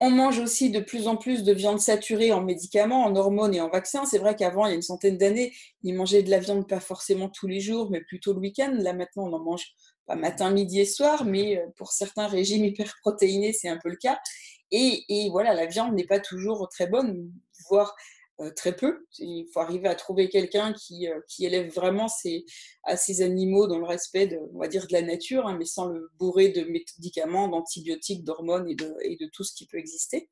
on 0.00 0.10
mange 0.10 0.38
aussi 0.38 0.70
de 0.70 0.80
plus 0.80 1.08
en 1.08 1.16
plus 1.16 1.42
de 1.42 1.54
viande 1.54 1.80
saturée 1.80 2.30
en 2.30 2.42
médicaments, 2.42 3.04
en 3.04 3.16
hormones 3.16 3.54
et 3.54 3.62
en 3.62 3.70
vaccins. 3.70 4.04
C'est 4.04 4.18
vrai 4.18 4.36
qu'avant, 4.36 4.66
il 4.66 4.70
y 4.70 4.72
a 4.72 4.76
une 4.76 4.82
centaine 4.82 5.16
d'années, 5.16 5.54
ils 5.82 5.94
mangeaient 5.94 6.22
de 6.22 6.30
la 6.30 6.38
viande 6.38 6.68
pas 6.68 6.80
forcément 6.80 7.30
tous 7.30 7.46
les 7.46 7.60
jours, 7.60 7.90
mais 7.90 8.02
plutôt 8.02 8.34
le 8.34 8.40
week-end. 8.40 8.72
Là, 8.74 8.92
maintenant, 8.92 9.24
on 9.24 9.32
en 9.32 9.42
mange 9.42 9.74
pas 10.06 10.16
matin, 10.16 10.50
midi 10.50 10.80
et 10.80 10.86
soir, 10.86 11.24
mais 11.24 11.58
euh, 11.58 11.66
pour 11.76 11.92
certains 11.92 12.28
régimes 12.28 12.64
hyperprotéinés, 12.64 13.52
c'est 13.52 13.68
un 13.68 13.78
peu 13.78 13.88
le 13.88 13.96
cas. 13.96 14.18
Et, 14.72 15.28
voilà, 15.30 15.54
la 15.54 15.66
viande 15.66 15.94
n'est 15.94 16.06
pas 16.06 16.20
toujours 16.20 16.68
très 16.68 16.86
bonne, 16.86 17.30
voire 17.68 17.94
euh, 18.40 18.50
très 18.50 18.74
peu. 18.74 19.06
Il 19.18 19.46
faut 19.52 19.60
arriver 19.60 19.88
à 19.88 19.94
trouver 19.94 20.28
quelqu'un 20.28 20.72
qui, 20.72 21.08
euh, 21.08 21.20
qui, 21.28 21.46
élève 21.46 21.72
vraiment 21.72 22.08
ses, 22.08 22.44
à 22.84 22.96
ses 22.96 23.22
animaux 23.22 23.66
dans 23.66 23.78
le 23.78 23.86
respect 23.86 24.26
de, 24.26 24.38
on 24.54 24.58
va 24.58 24.68
dire, 24.68 24.86
de 24.86 24.92
la 24.92 25.02
nature, 25.02 25.46
hein, 25.46 25.56
mais 25.58 25.64
sans 25.64 25.86
le 25.86 26.10
bourrer 26.18 26.48
de 26.48 26.64
médicaments, 26.64 27.48
d'antibiotiques, 27.48 28.24
d'hormones 28.24 28.68
et 28.68 28.74
de, 28.74 29.30
tout 29.32 29.44
ce 29.44 29.54
qui 29.54 29.66
peut 29.66 29.78
exister. 29.78 30.28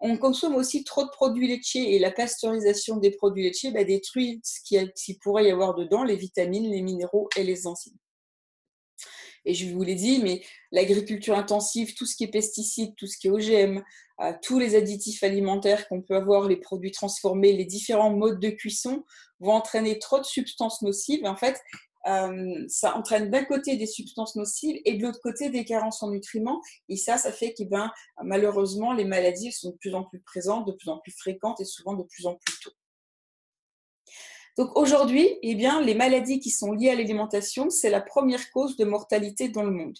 On 0.00 0.18
consomme 0.18 0.54
aussi 0.56 0.84
trop 0.84 1.04
de 1.04 1.10
produits 1.10 1.48
laitiers 1.48 1.94
et 1.94 1.98
la 1.98 2.10
pasteurisation 2.10 2.98
des 2.98 3.10
produits 3.10 3.44
laitiers 3.44 3.70
bah, 3.70 3.84
détruit 3.84 4.40
ce 4.44 4.60
qu'il 4.62 4.92
qui 4.92 5.14
pourrait 5.14 5.46
y 5.46 5.50
avoir 5.50 5.74
dedans, 5.74 6.04
les 6.04 6.16
vitamines, 6.16 6.70
les 6.70 6.82
minéraux 6.82 7.28
et 7.36 7.44
les 7.44 7.66
enzymes. 7.66 7.96
Et 9.44 9.54
je 9.54 9.72
vous 9.72 9.82
l'ai 9.82 9.94
dit, 9.94 10.20
mais 10.22 10.42
l'agriculture 10.72 11.36
intensive, 11.36 11.94
tout 11.94 12.06
ce 12.06 12.16
qui 12.16 12.24
est 12.24 12.28
pesticides, 12.28 12.94
tout 12.96 13.06
ce 13.06 13.18
qui 13.18 13.28
est 13.28 13.30
OGM, 13.30 13.82
euh, 14.20 14.32
tous 14.42 14.58
les 14.58 14.74
additifs 14.74 15.22
alimentaires 15.22 15.88
qu'on 15.88 16.02
peut 16.02 16.16
avoir, 16.16 16.48
les 16.48 16.56
produits 16.56 16.92
transformés, 16.92 17.52
les 17.52 17.64
différents 17.64 18.10
modes 18.12 18.40
de 18.40 18.50
cuisson 18.50 19.04
vont 19.40 19.52
entraîner 19.52 19.98
trop 19.98 20.18
de 20.18 20.24
substances 20.24 20.82
nocives. 20.82 21.24
En 21.26 21.36
fait, 21.36 21.60
euh, 22.06 22.64
ça 22.68 22.96
entraîne 22.96 23.30
d'un 23.30 23.44
côté 23.44 23.76
des 23.76 23.86
substances 23.86 24.36
nocives 24.36 24.80
et 24.84 24.94
de 24.94 25.02
l'autre 25.02 25.20
côté 25.22 25.48
des 25.50 25.64
carences 25.64 26.02
en 26.02 26.10
nutriments. 26.10 26.60
Et 26.88 26.96
ça, 26.96 27.16
ça 27.16 27.32
fait 27.32 27.54
que 27.54 27.64
ben, 27.64 27.90
malheureusement, 28.22 28.92
les 28.92 29.04
maladies 29.04 29.52
sont 29.52 29.70
de 29.70 29.76
plus 29.76 29.94
en 29.94 30.04
plus 30.04 30.20
présentes, 30.20 30.66
de 30.66 30.72
plus 30.72 30.90
en 30.90 30.98
plus 30.98 31.12
fréquentes 31.12 31.60
et 31.60 31.64
souvent 31.64 31.94
de 31.94 32.02
plus 32.04 32.26
en 32.26 32.34
plus 32.34 32.60
tôt. 32.62 32.72
Donc 34.56 34.76
aujourd'hui, 34.76 35.28
eh 35.42 35.54
bien, 35.54 35.80
les 35.80 35.94
maladies 35.94 36.38
qui 36.38 36.50
sont 36.50 36.72
liées 36.72 36.90
à 36.90 36.94
l'alimentation, 36.94 37.70
c'est 37.70 37.90
la 37.90 38.00
première 38.00 38.50
cause 38.52 38.76
de 38.76 38.84
mortalité 38.84 39.48
dans 39.48 39.64
le 39.64 39.72
monde. 39.72 39.98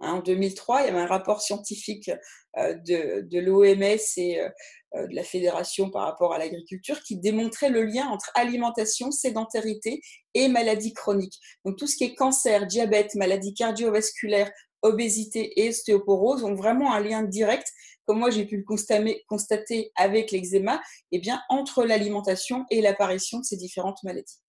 Hein, 0.00 0.14
en 0.14 0.20
2003, 0.20 0.82
il 0.82 0.86
y 0.86 0.88
avait 0.90 1.00
un 1.00 1.06
rapport 1.06 1.42
scientifique 1.42 2.10
euh, 2.56 2.74
de, 2.74 3.38
l'OMS 3.40 3.98
et 4.16 4.40
euh, 4.40 4.48
euh, 4.94 5.06
de 5.08 5.14
la 5.14 5.24
Fédération 5.24 5.90
par 5.90 6.04
rapport 6.04 6.32
à 6.32 6.38
l'agriculture 6.38 7.02
qui 7.02 7.16
démontrait 7.16 7.70
le 7.70 7.82
lien 7.84 8.06
entre 8.06 8.30
alimentation, 8.34 9.10
sédentarité 9.10 10.00
et 10.34 10.48
maladies 10.48 10.92
chroniques. 10.92 11.38
Donc 11.64 11.76
tout 11.76 11.88
ce 11.88 11.96
qui 11.96 12.04
est 12.04 12.14
cancer, 12.14 12.66
diabète, 12.66 13.16
maladies 13.16 13.54
cardiovasculaires, 13.54 14.50
obésité 14.82 15.60
et 15.60 15.70
ostéoporose 15.70 16.44
ont 16.44 16.54
vraiment 16.54 16.92
un 16.92 17.00
lien 17.00 17.22
direct 17.22 17.66
comme 18.08 18.20
moi 18.20 18.30
j'ai 18.30 18.46
pu 18.46 18.56
le 18.56 19.22
constater 19.28 19.92
avec 19.94 20.30
l'eczéma, 20.30 20.80
eh 21.12 21.18
bien, 21.18 21.42
entre 21.50 21.84
l'alimentation 21.84 22.64
et 22.70 22.80
l'apparition 22.80 23.38
de 23.38 23.44
ces 23.44 23.58
différentes 23.58 24.02
maladies. 24.02 24.40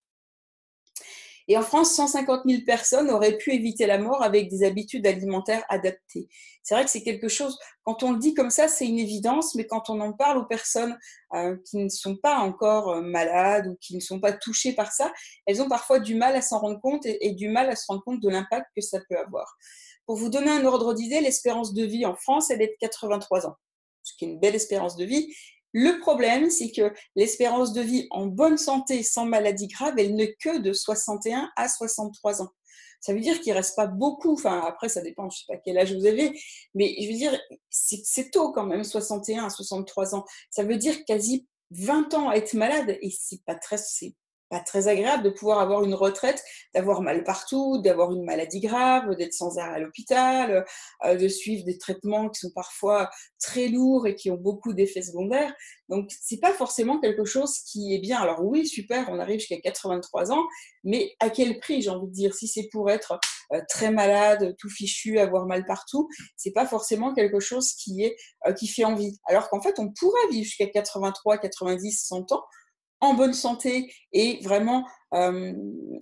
Et 1.50 1.58
en 1.58 1.62
France, 1.64 1.94
150 1.96 2.44
000 2.46 2.62
personnes 2.64 3.10
auraient 3.10 3.36
pu 3.36 3.54
éviter 3.54 3.86
la 3.86 3.98
mort 3.98 4.24
avec 4.24 4.50
des 4.50 4.64
habitudes 4.64 5.06
alimentaires 5.06 5.66
adaptées. 5.68 6.30
C'est 6.64 6.76
vrai 6.76 6.86
que 6.86 6.92
c'est 6.92 7.02
quelque 7.02 7.28
chose, 7.28 7.58
quand 7.84 8.04
on 8.04 8.14
le 8.14 8.20
dit 8.20 8.34
comme 8.34 8.52
ça, 8.52 8.70
c'est 8.70 8.88
une 8.88 9.00
évidence, 9.00 9.56
mais 9.56 9.66
quand 9.66 9.90
on 9.90 10.00
en 10.00 10.14
parle 10.14 10.38
aux 10.38 10.46
personnes 10.46 10.98
euh, 11.34 11.58
qui 11.66 11.78
ne 11.78 11.90
sont 11.90 12.16
pas 12.16 12.38
encore 12.38 12.92
euh, 12.92 13.02
malades 13.02 13.68
ou 13.68 13.76
qui 13.82 13.96
ne 13.96 14.00
sont 14.00 14.22
pas 14.22 14.32
touchées 14.32 14.74
par 14.74 14.92
ça, 14.94 15.12
elles 15.48 15.62
ont 15.62 15.68
parfois 15.68 16.00
du 16.00 16.16
mal 16.16 16.36
à 16.36 16.42
s'en 16.42 16.60
rendre 16.60 16.80
compte 16.80 17.06
et 17.06 17.32
du 17.32 17.50
mal 17.50 17.68
à 17.70 17.76
se 17.76 17.86
rendre 17.90 18.04
compte 18.04 18.22
de 18.22 18.30
l'impact 18.30 18.68
que 18.76 18.82
ça 18.82 19.00
peut 19.10 19.18
avoir. 19.18 19.58
Pour 20.10 20.18
vous 20.18 20.30
donner 20.30 20.50
un 20.50 20.66
ordre 20.66 20.96
d'idée, 20.96 21.22
l'espérance 21.22 21.72
de 21.72 21.86
vie 21.86 22.04
en 22.04 22.16
France, 22.16 22.50
elle 22.50 22.64
est 22.64 22.70
de 22.70 22.76
83 22.80 23.46
ans, 23.46 23.54
ce 24.02 24.14
qui 24.18 24.26
est 24.26 24.30
une 24.30 24.40
belle 24.40 24.56
espérance 24.56 24.96
de 24.96 25.06
vie. 25.06 25.32
Le 25.72 26.00
problème, 26.00 26.50
c'est 26.50 26.72
que 26.72 26.92
l'espérance 27.16 27.74
de 27.74 27.82
vie 27.82 28.08
en 28.10 28.26
bonne 28.26 28.58
santé, 28.58 29.04
sans 29.04 29.28
maladie 29.28 29.68
grave, 29.68 29.94
elle 30.00 30.16
n'est 30.16 30.34
que 30.34 30.58
de 30.58 30.74
61 30.74 31.52
à 31.56 31.70
63 31.70 32.42
ans. 32.42 32.50
Ça 33.02 33.14
veut 33.14 33.20
dire 33.20 33.40
qu'il 33.40 33.52
ne 33.52 33.58
reste 33.58 33.76
pas 33.76 33.86
beaucoup, 33.86 34.34
enfin 34.34 34.64
après 34.66 34.90
ça 34.90 35.02
dépend, 35.02 35.30
je 35.30 35.42
sais 35.42 35.46
pas 35.48 35.58
quel 35.64 35.78
âge 35.78 35.94
vous 35.94 36.08
avez, 36.08 36.32
mais 36.74 36.96
je 37.00 37.08
veux 37.08 37.16
dire, 37.16 37.40
c'est 37.70 38.32
tôt 38.32 38.52
quand 38.52 38.66
même, 38.66 38.84
61 38.84 39.46
à 39.46 39.50
63 39.52 40.16
ans. 40.16 40.26
Ça 40.50 40.64
veut 40.64 40.78
dire 40.78 41.06
quasi 41.06 41.48
20 41.70 42.16
ans 42.16 42.30
à 42.30 42.34
être 42.34 42.56
malade 42.56 42.98
et 43.00 43.12
c'est 43.12 43.44
pas 43.46 43.54
très, 43.54 43.78
pas 44.50 44.60
très 44.60 44.88
agréable 44.88 45.24
de 45.24 45.30
pouvoir 45.30 45.60
avoir 45.60 45.84
une 45.84 45.94
retraite, 45.94 46.44
d'avoir 46.74 47.02
mal 47.02 47.24
partout, 47.24 47.82
d'avoir 47.82 48.12
une 48.12 48.24
maladie 48.24 48.60
grave, 48.60 49.16
d'être 49.16 49.34
sans 49.34 49.58
arrêt 49.58 49.76
à 49.76 49.80
l'hôpital, 49.80 50.66
euh, 51.06 51.16
de 51.16 51.28
suivre 51.28 51.64
des 51.66 51.78
traitements 51.78 52.30
qui 52.30 52.42
sont 52.42 52.52
parfois 52.54 53.10
très 53.40 53.68
lourds 53.68 54.08
et 54.08 54.16
qui 54.16 54.32
ont 54.32 54.38
beaucoup 54.38 54.74
d'effets 54.74 55.02
secondaires. 55.02 55.54
Donc, 55.88 56.12
c'est 56.22 56.40
pas 56.40 56.54
forcément 56.54 57.00
quelque 57.00 57.26
chose 57.26 57.60
qui 57.60 57.96
est 57.96 58.00
bien. 58.00 58.20
Alors 58.20 58.44
oui, 58.44 58.68
super, 58.68 59.08
on 59.10 59.20
arrive 59.20 59.40
jusqu'à 59.40 59.60
83 59.62 60.32
ans, 60.32 60.46
mais 60.84 61.16
à 61.20 61.30
quel 61.30 61.60
prix, 61.60 61.82
j'ai 61.82 61.90
envie 61.90 62.08
de 62.08 62.14
dire? 62.14 62.34
Si 62.34 62.48
c'est 62.48 62.70
pour 62.72 62.90
être 62.90 63.20
euh, 63.54 63.62
très 63.70 63.92
malade, 63.92 64.56
tout 64.60 64.70
fichu, 64.70 65.20
avoir 65.20 65.46
mal 65.46 65.66
partout, 65.66 66.08
c'est 66.36 66.52
pas 66.52 66.66
forcément 66.66 67.14
quelque 67.14 67.40
chose 67.40 67.74
qui 67.74 68.04
est 68.04 68.16
euh, 68.48 68.54
qui 68.54 68.68
fait 68.68 68.86
envie. 68.86 69.18
Alors 69.26 69.50
qu'en 69.50 69.62
fait, 69.62 69.80
on 69.80 69.92
pourrait 69.92 70.28
vivre 70.32 70.46
jusqu'à 70.46 70.68
83, 70.68 71.38
90, 71.38 72.06
100 72.08 72.32
ans 72.32 72.44
en 73.02 73.14
bonne 73.14 73.34
santé 73.34 73.94
et 74.12 74.40
vraiment 74.44 74.86
euh, 75.14 75.54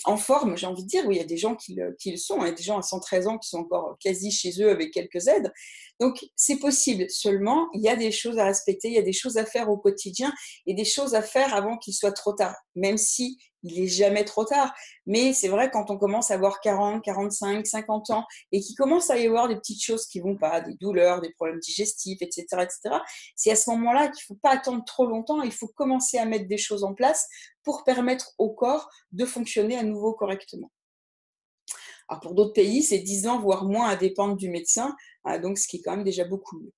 en 0.03 0.17
forme, 0.17 0.57
j'ai 0.57 0.67
envie 0.67 0.83
de 0.83 0.87
dire, 0.87 1.03
oui, 1.07 1.15
il 1.15 1.19
y 1.19 1.23
a 1.23 1.27
des 1.27 1.37
gens 1.37 1.55
qui 1.55 1.75
le, 1.75 1.95
qui 1.99 2.11
le 2.11 2.17
sont, 2.17 2.39
il 2.41 2.47
y 2.47 2.49
a 2.49 2.53
des 2.53 2.63
gens 2.63 2.77
à 2.77 2.81
113 2.81 3.27
ans 3.27 3.37
qui 3.37 3.49
sont 3.49 3.59
encore 3.59 3.97
quasi 3.99 4.31
chez 4.31 4.61
eux 4.61 4.69
avec 4.69 4.91
quelques 4.91 5.27
aides. 5.27 5.51
Donc, 5.99 6.25
c'est 6.35 6.57
possible. 6.57 7.09
Seulement, 7.09 7.67
il 7.73 7.81
y 7.81 7.89
a 7.89 7.95
des 7.95 8.11
choses 8.11 8.37
à 8.37 8.45
respecter, 8.45 8.89
il 8.89 8.93
y 8.95 8.99
a 8.99 9.03
des 9.03 9.13
choses 9.13 9.37
à 9.37 9.45
faire 9.45 9.69
au 9.69 9.77
quotidien 9.77 10.33
et 10.65 10.73
des 10.73 10.85
choses 10.85 11.15
à 11.15 11.21
faire 11.21 11.53
avant 11.53 11.77
qu'il 11.77 11.93
soit 11.93 12.11
trop 12.11 12.33
tard, 12.33 12.55
même 12.75 12.97
si 12.97 13.37
il 13.67 13.83
est 13.83 13.87
jamais 13.87 14.23
trop 14.25 14.45
tard. 14.45 14.73
Mais 15.05 15.33
c'est 15.33 15.47
vrai, 15.47 15.69
quand 15.71 15.89
on 15.89 15.97
commence 15.97 16.31
à 16.31 16.35
avoir 16.35 16.59
40, 16.59 17.03
45, 17.03 17.65
50 17.65 18.09
ans 18.11 18.25
et 18.51 18.59
qu'il 18.59 18.75
commence 18.75 19.09
à 19.09 19.17
y 19.17 19.25
avoir 19.25 19.47
des 19.47 19.55
petites 19.55 19.83
choses 19.83 20.05
qui 20.05 20.19
vont 20.19 20.37
pas, 20.37 20.61
des 20.61 20.75
douleurs, 20.75 21.21
des 21.21 21.31
problèmes 21.33 21.59
digestifs, 21.59 22.21
etc., 22.21 22.45
etc., 22.61 22.97
c'est 23.35 23.51
à 23.51 23.55
ce 23.55 23.69
moment-là 23.71 24.09
qu'il 24.09 24.23
faut 24.23 24.39
pas 24.41 24.51
attendre 24.51 24.83
trop 24.85 25.05
longtemps. 25.05 25.41
Il 25.41 25.51
faut 25.51 25.67
commencer 25.67 26.17
à 26.17 26.25
mettre 26.25 26.47
des 26.47 26.57
choses 26.57 26.83
en 26.83 26.93
place 26.93 27.27
pour 27.63 27.83
permettre 27.83 28.31
au 28.37 28.49
corps 28.49 28.89
de 29.11 29.25
fonctionner 29.25 29.77
à 29.77 29.83
nouveau 29.83 30.13
correctement. 30.13 30.71
Alors 32.07 32.21
pour 32.21 32.33
d'autres 32.33 32.53
pays, 32.53 32.83
c'est 32.83 32.99
10 32.99 33.27
ans, 33.27 33.39
voire 33.39 33.65
moins 33.65 33.87
à 33.87 33.95
dépendre 33.95 34.37
du 34.37 34.49
médecin, 34.49 34.95
hein, 35.25 35.39
donc 35.39 35.57
ce 35.57 35.67
qui 35.67 35.77
est 35.77 35.81
quand 35.81 35.95
même 35.95 36.05
déjà 36.05 36.23
beaucoup 36.23 36.57
mieux. 36.59 36.71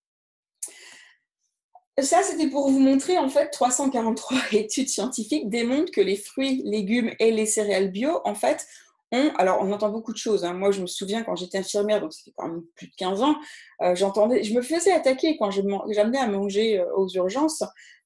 Ça, 2.02 2.22
c'était 2.24 2.48
pour 2.48 2.70
vous 2.70 2.80
montrer, 2.80 3.18
en 3.18 3.30
fait, 3.30 3.50
343 3.50 4.38
études 4.54 4.90
scientifiques 4.90 5.50
démontrent 5.50 5.92
que 5.92 6.02
les 6.02 6.16
fruits, 6.16 6.62
légumes 6.66 7.12
et 7.20 7.32
les 7.32 7.46
céréales 7.46 7.92
bio, 7.92 8.22
en 8.26 8.36
fait, 8.36 8.66
ont, 9.12 9.32
alors 9.38 9.60
on 9.62 9.72
entend 9.72 9.90
beaucoup 9.90 10.14
de 10.14 10.18
choses. 10.18 10.46
Hein. 10.46 10.54
Moi, 10.54 10.72
je 10.72 10.82
me 10.82 10.88
souviens 10.88 11.24
quand 11.24 11.36
j'étais 11.36 11.58
infirmière, 11.58 12.02
donc 12.02 12.14
c'était 12.14 12.34
quand 12.36 12.48
même 12.48 12.64
plus 12.76 12.88
de 12.88 12.96
15 12.96 13.22
ans, 13.24 13.36
euh, 13.82 13.96
j'entendais, 13.96 14.44
je 14.44 14.54
me 14.54 14.62
faisais 14.62 14.92
attaquer 14.92 15.38
quand 15.38 15.52
j'amenais 15.52 16.20
à 16.20 16.28
manger 16.28 16.80
euh, 16.80 16.86
aux 16.96 17.10
urgences 17.10 17.64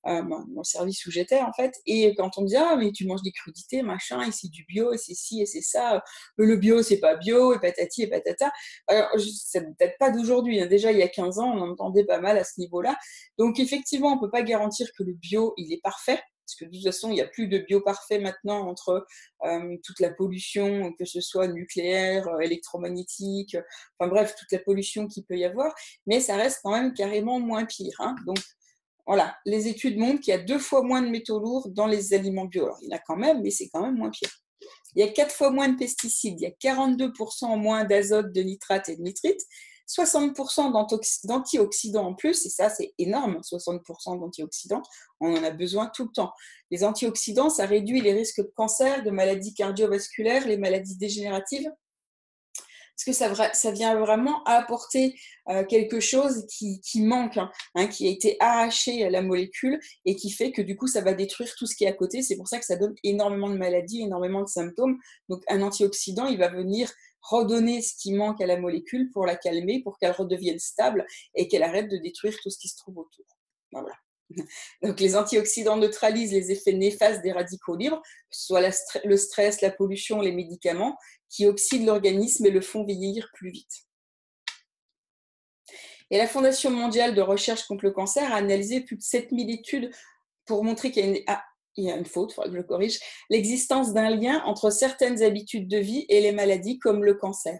euh, 0.07 0.21
mon 0.21 0.63
service 0.63 1.05
où 1.05 1.11
j'étais 1.11 1.39
en 1.39 1.53
fait. 1.53 1.73
Et 1.85 2.13
quand 2.15 2.37
on 2.37 2.41
me 2.41 2.47
dit 2.47 2.55
ah 2.55 2.75
mais 2.77 2.91
tu 2.91 3.07
manges 3.07 3.21
des 3.21 3.31
crudités 3.31 3.81
machin 3.83 4.21
et 4.27 4.31
c'est 4.31 4.49
du 4.49 4.65
bio 4.65 4.93
et 4.93 4.97
c'est 4.97 5.13
ci 5.13 5.41
et 5.41 5.45
c'est 5.45 5.61
ça, 5.61 6.03
le 6.37 6.55
bio 6.57 6.83
c'est 6.83 6.99
pas 6.99 7.15
bio 7.15 7.53
et 7.53 7.59
patati 7.59 8.03
et 8.03 8.07
patata. 8.07 8.51
Alors 8.87 9.09
c'est 9.19 9.61
peut-être 9.61 9.97
pas 9.97 10.11
d'aujourd'hui. 10.11 10.61
Hein. 10.61 10.67
Déjà 10.67 10.91
il 10.91 10.97
y 10.97 11.03
a 11.03 11.07
15 11.07 11.39
ans 11.39 11.51
on 11.55 11.71
entendait 11.71 12.05
pas 12.05 12.19
mal 12.19 12.37
à 12.37 12.43
ce 12.43 12.59
niveau-là. 12.59 12.95
Donc 13.37 13.59
effectivement 13.59 14.13
on 14.13 14.19
peut 14.19 14.31
pas 14.31 14.43
garantir 14.43 14.87
que 14.97 15.03
le 15.03 15.13
bio 15.13 15.53
il 15.57 15.71
est 15.73 15.81
parfait 15.81 16.19
parce 16.45 16.55
que 16.55 16.65
de 16.65 16.71
toute 16.71 16.83
façon, 16.83 17.09
il 17.09 17.15
n'y 17.15 17.21
a 17.21 17.27
plus 17.27 17.47
de 17.47 17.59
bio 17.59 17.81
parfait 17.81 18.19
maintenant 18.19 18.67
entre 18.67 19.05
euh, 19.45 19.77
toute 19.83 19.99
la 19.99 20.11
pollution, 20.11 20.93
que 20.93 21.05
ce 21.05 21.21
soit 21.21 21.47
nucléaire, 21.47 22.27
euh, 22.27 22.39
électromagnétique, 22.39 23.57
enfin 23.97 24.09
bref, 24.09 24.35
toute 24.37 24.51
la 24.51 24.59
pollution 24.59 25.07
qu'il 25.07 25.23
peut 25.23 25.37
y 25.37 25.45
avoir, 25.45 25.73
mais 26.05 26.19
ça 26.19 26.35
reste 26.35 26.59
quand 26.63 26.71
même 26.71 26.93
carrément 26.93 27.39
moins 27.39 27.65
pire. 27.65 27.95
Hein. 27.99 28.15
Donc 28.25 28.39
voilà, 29.05 29.35
les 29.45 29.67
études 29.67 29.97
montrent 29.97 30.21
qu'il 30.21 30.33
y 30.33 30.37
a 30.37 30.41
deux 30.41 30.59
fois 30.59 30.81
moins 30.81 31.01
de 31.01 31.09
métaux 31.09 31.39
lourds 31.39 31.69
dans 31.69 31.87
les 31.87 32.13
aliments 32.13 32.45
bio. 32.45 32.65
Alors, 32.65 32.77
il 32.81 32.89
y 32.89 32.93
en 32.93 32.97
a 32.97 32.99
quand 32.99 33.17
même, 33.17 33.41
mais 33.41 33.49
c'est 33.49 33.69
quand 33.69 33.81
même 33.81 33.97
moins 33.97 34.09
pire. 34.09 34.29
Il 34.95 35.03
y 35.03 35.07
a 35.07 35.11
quatre 35.11 35.33
fois 35.33 35.49
moins 35.49 35.69
de 35.69 35.77
pesticides, 35.77 36.39
il 36.39 36.43
y 36.43 36.69
a 36.69 36.73
42% 36.73 37.57
moins 37.57 37.83
d'azote, 37.83 38.31
de 38.31 38.41
nitrate 38.41 38.89
et 38.89 38.95
de 38.95 39.01
nitrite, 39.01 39.41
60% 39.87 40.71
d'antioxydants 41.25 42.05
en 42.05 42.13
plus, 42.13 42.45
et 42.45 42.49
ça 42.49 42.69
c'est 42.69 42.93
énorme, 42.97 43.39
60% 43.41 44.19
d'antioxydants, 44.19 44.81
on 45.19 45.35
en 45.35 45.43
a 45.43 45.51
besoin 45.51 45.87
tout 45.93 46.03
le 46.05 46.11
temps. 46.11 46.31
Les 46.71 46.83
antioxydants, 46.83 47.49
ça 47.49 47.65
réduit 47.65 48.01
les 48.01 48.13
risques 48.13 48.41
de 48.41 48.51
cancer, 48.55 49.03
de 49.03 49.11
maladies 49.11 49.53
cardiovasculaires, 49.53 50.47
les 50.47 50.57
maladies 50.57 50.97
dégénératives, 50.97 51.69
parce 52.95 53.05
que 53.05 53.13
ça, 53.13 53.53
ça 53.53 53.71
vient 53.71 53.95
vraiment 53.99 54.43
apporter 54.43 55.15
euh, 55.49 55.65
quelque 55.65 55.99
chose 55.99 56.45
qui, 56.47 57.01
manque, 57.01 57.37
hein, 57.37 57.51
hein, 57.75 57.87
qui 57.87 58.07
a 58.07 58.11
été 58.11 58.37
arraché 58.39 59.03
à 59.03 59.09
la 59.09 59.21
molécule 59.21 59.79
et 60.05 60.15
qui 60.15 60.29
fait 60.29 60.51
que 60.51 60.61
du 60.61 60.75
coup, 60.75 60.87
ça 60.87 61.01
va 61.01 61.13
détruire 61.13 61.53
tout 61.57 61.65
ce 61.65 61.75
qui 61.75 61.85
est 61.85 61.87
à 61.87 61.93
côté? 61.93 62.21
C'est 62.21 62.37
pour 62.37 62.47
ça 62.47 62.59
que 62.59 62.65
ça 62.65 62.75
donne 62.75 62.95
énormément 63.03 63.49
de 63.49 63.57
maladies, 63.57 64.01
énormément 64.01 64.41
de 64.41 64.47
symptômes. 64.47 64.97
Donc, 65.29 65.43
un 65.49 65.61
antioxydant, 65.61 66.27
il 66.27 66.37
va 66.37 66.49
venir 66.49 66.91
redonner 67.21 67.81
ce 67.81 67.95
qui 67.95 68.13
manque 68.13 68.41
à 68.41 68.45
la 68.45 68.57
molécule 68.57 69.09
pour 69.11 69.25
la 69.25 69.35
calmer, 69.35 69.81
pour 69.81 69.97
qu'elle 69.97 70.11
redevienne 70.11 70.59
stable 70.59 71.05
et 71.35 71.47
qu'elle 71.47 71.63
arrête 71.63 71.89
de 71.89 71.97
détruire 71.97 72.35
tout 72.41 72.49
ce 72.49 72.59
qui 72.59 72.67
se 72.67 72.77
trouve 72.77 72.97
autour. 72.99 73.25
Voilà. 73.71 74.02
Donc, 74.83 74.99
les 74.99 75.15
antioxydants 75.15 75.77
neutralisent 75.77 76.33
les 76.33 76.51
effets 76.51 76.73
néfastes 76.73 77.21
des 77.21 77.31
radicaux 77.31 77.75
libres, 77.75 78.01
soit 78.29 78.61
le 79.03 79.17
stress, 79.17 79.61
la 79.61 79.71
pollution, 79.71 80.21
les 80.21 80.31
médicaments, 80.31 80.97
qui 81.29 81.47
oxydent 81.47 81.85
l'organisme 81.85 82.45
et 82.45 82.51
le 82.51 82.61
font 82.61 82.83
vieillir 82.83 83.29
plus 83.33 83.51
vite. 83.51 83.87
Et 86.11 86.17
la 86.17 86.27
Fondation 86.27 86.69
mondiale 86.69 87.15
de 87.15 87.21
recherche 87.21 87.63
contre 87.63 87.85
le 87.85 87.91
cancer 87.91 88.31
a 88.31 88.35
analysé 88.35 88.81
plus 88.81 88.97
de 88.97 89.01
7000 89.01 89.49
études 89.49 89.91
pour 90.45 90.63
montrer 90.63 90.91
qu'il 90.91 91.05
y 91.05 91.07
a 91.07 91.09
une, 91.09 91.23
ah, 91.27 91.43
faute, 92.05 92.35
il 92.37 92.43
que 92.43 92.51
je 92.51 92.57
le 92.57 92.63
corrige, 92.63 92.99
l'existence 93.31 93.93
d'un 93.93 94.11
lien 94.11 94.43
entre 94.45 94.69
certaines 94.69 95.23
habitudes 95.23 95.67
de 95.67 95.77
vie 95.77 96.05
et 96.09 96.21
les 96.21 96.31
maladies 96.31 96.77
comme 96.77 97.03
le 97.03 97.15
cancer. 97.15 97.57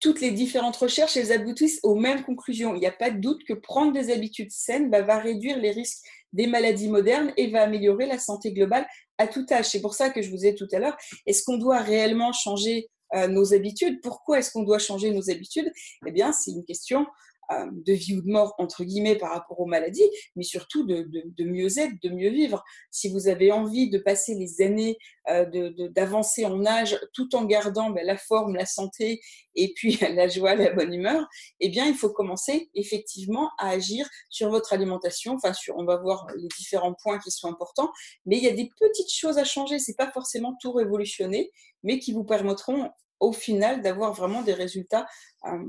Toutes 0.00 0.20
les 0.20 0.30
différentes 0.30 0.76
recherches, 0.76 1.16
elles 1.16 1.32
aboutissent 1.32 1.80
aux 1.82 1.94
mêmes 1.94 2.22
conclusions. 2.22 2.74
Il 2.74 2.80
n'y 2.80 2.86
a 2.86 2.92
pas 2.92 3.10
de 3.10 3.18
doute 3.18 3.42
que 3.44 3.54
prendre 3.54 3.92
des 3.92 4.12
habitudes 4.12 4.50
saines 4.50 4.90
bah, 4.90 5.02
va 5.02 5.18
réduire 5.18 5.58
les 5.58 5.70
risques 5.70 6.04
des 6.32 6.46
maladies 6.46 6.88
modernes 6.88 7.32
et 7.36 7.50
va 7.50 7.62
améliorer 7.62 8.06
la 8.06 8.18
santé 8.18 8.52
globale 8.52 8.86
à 9.18 9.26
tout 9.26 9.46
âge. 9.50 9.66
C'est 9.66 9.80
pour 9.80 9.94
ça 9.94 10.10
que 10.10 10.20
je 10.20 10.30
vous 10.30 10.44
ai 10.44 10.54
tout 10.54 10.68
à 10.72 10.78
l'heure, 10.78 10.96
est-ce 11.26 11.42
qu'on 11.44 11.56
doit 11.56 11.78
réellement 11.78 12.32
changer 12.32 12.88
euh, 13.14 13.28
nos 13.28 13.54
habitudes? 13.54 14.00
Pourquoi 14.02 14.38
est-ce 14.38 14.50
qu'on 14.50 14.64
doit 14.64 14.78
changer 14.78 15.10
nos 15.12 15.30
habitudes? 15.30 15.72
Eh 16.06 16.12
bien, 16.12 16.32
c'est 16.32 16.50
une 16.50 16.64
question 16.64 17.06
de 17.50 17.92
vie 17.92 18.16
ou 18.16 18.22
de 18.22 18.30
mort, 18.30 18.54
entre 18.58 18.84
guillemets, 18.84 19.16
par 19.16 19.30
rapport 19.32 19.60
aux 19.60 19.66
maladies, 19.66 20.08
mais 20.34 20.42
surtout 20.42 20.84
de, 20.84 21.06
mieux 21.44 21.78
être, 21.78 21.92
de 22.02 22.08
mieux 22.08 22.30
vivre. 22.30 22.64
Si 22.90 23.08
vous 23.08 23.28
avez 23.28 23.52
envie 23.52 23.88
de 23.90 23.98
passer 23.98 24.34
les 24.34 24.62
années, 24.62 24.98
euh, 25.28 25.44
d'avancer 25.90 26.44
en 26.44 26.64
âge 26.64 26.98
tout 27.12 27.34
en 27.34 27.44
gardant 27.44 27.90
ben, 27.90 28.04
la 28.06 28.16
forme, 28.16 28.54
la 28.54 28.66
santé 28.66 29.20
et 29.54 29.72
puis 29.74 29.98
la 30.14 30.28
joie, 30.28 30.54
la 30.54 30.72
bonne 30.72 30.92
humeur, 30.92 31.26
eh 31.60 31.68
bien, 31.68 31.86
il 31.86 31.94
faut 31.94 32.10
commencer 32.10 32.70
effectivement 32.74 33.50
à 33.58 33.70
agir 33.70 34.08
sur 34.28 34.50
votre 34.50 34.72
alimentation. 34.72 35.34
Enfin, 35.34 35.52
sur, 35.52 35.76
on 35.76 35.84
va 35.84 35.96
voir 35.96 36.26
les 36.36 36.48
différents 36.56 36.94
points 36.94 37.18
qui 37.18 37.30
sont 37.30 37.48
importants, 37.48 37.90
mais 38.24 38.36
il 38.36 38.44
y 38.44 38.48
a 38.48 38.52
des 38.52 38.70
petites 38.78 39.12
choses 39.12 39.38
à 39.38 39.44
changer. 39.44 39.78
C'est 39.78 39.96
pas 39.96 40.10
forcément 40.10 40.56
tout 40.60 40.72
révolutionner, 40.72 41.50
mais 41.82 41.98
qui 41.98 42.12
vous 42.12 42.24
permettront 42.24 42.90
au 43.20 43.32
final 43.32 43.82
d'avoir 43.82 44.12
vraiment 44.12 44.42
des 44.42 44.52
résultats 44.52 45.06
euh, 45.46 45.64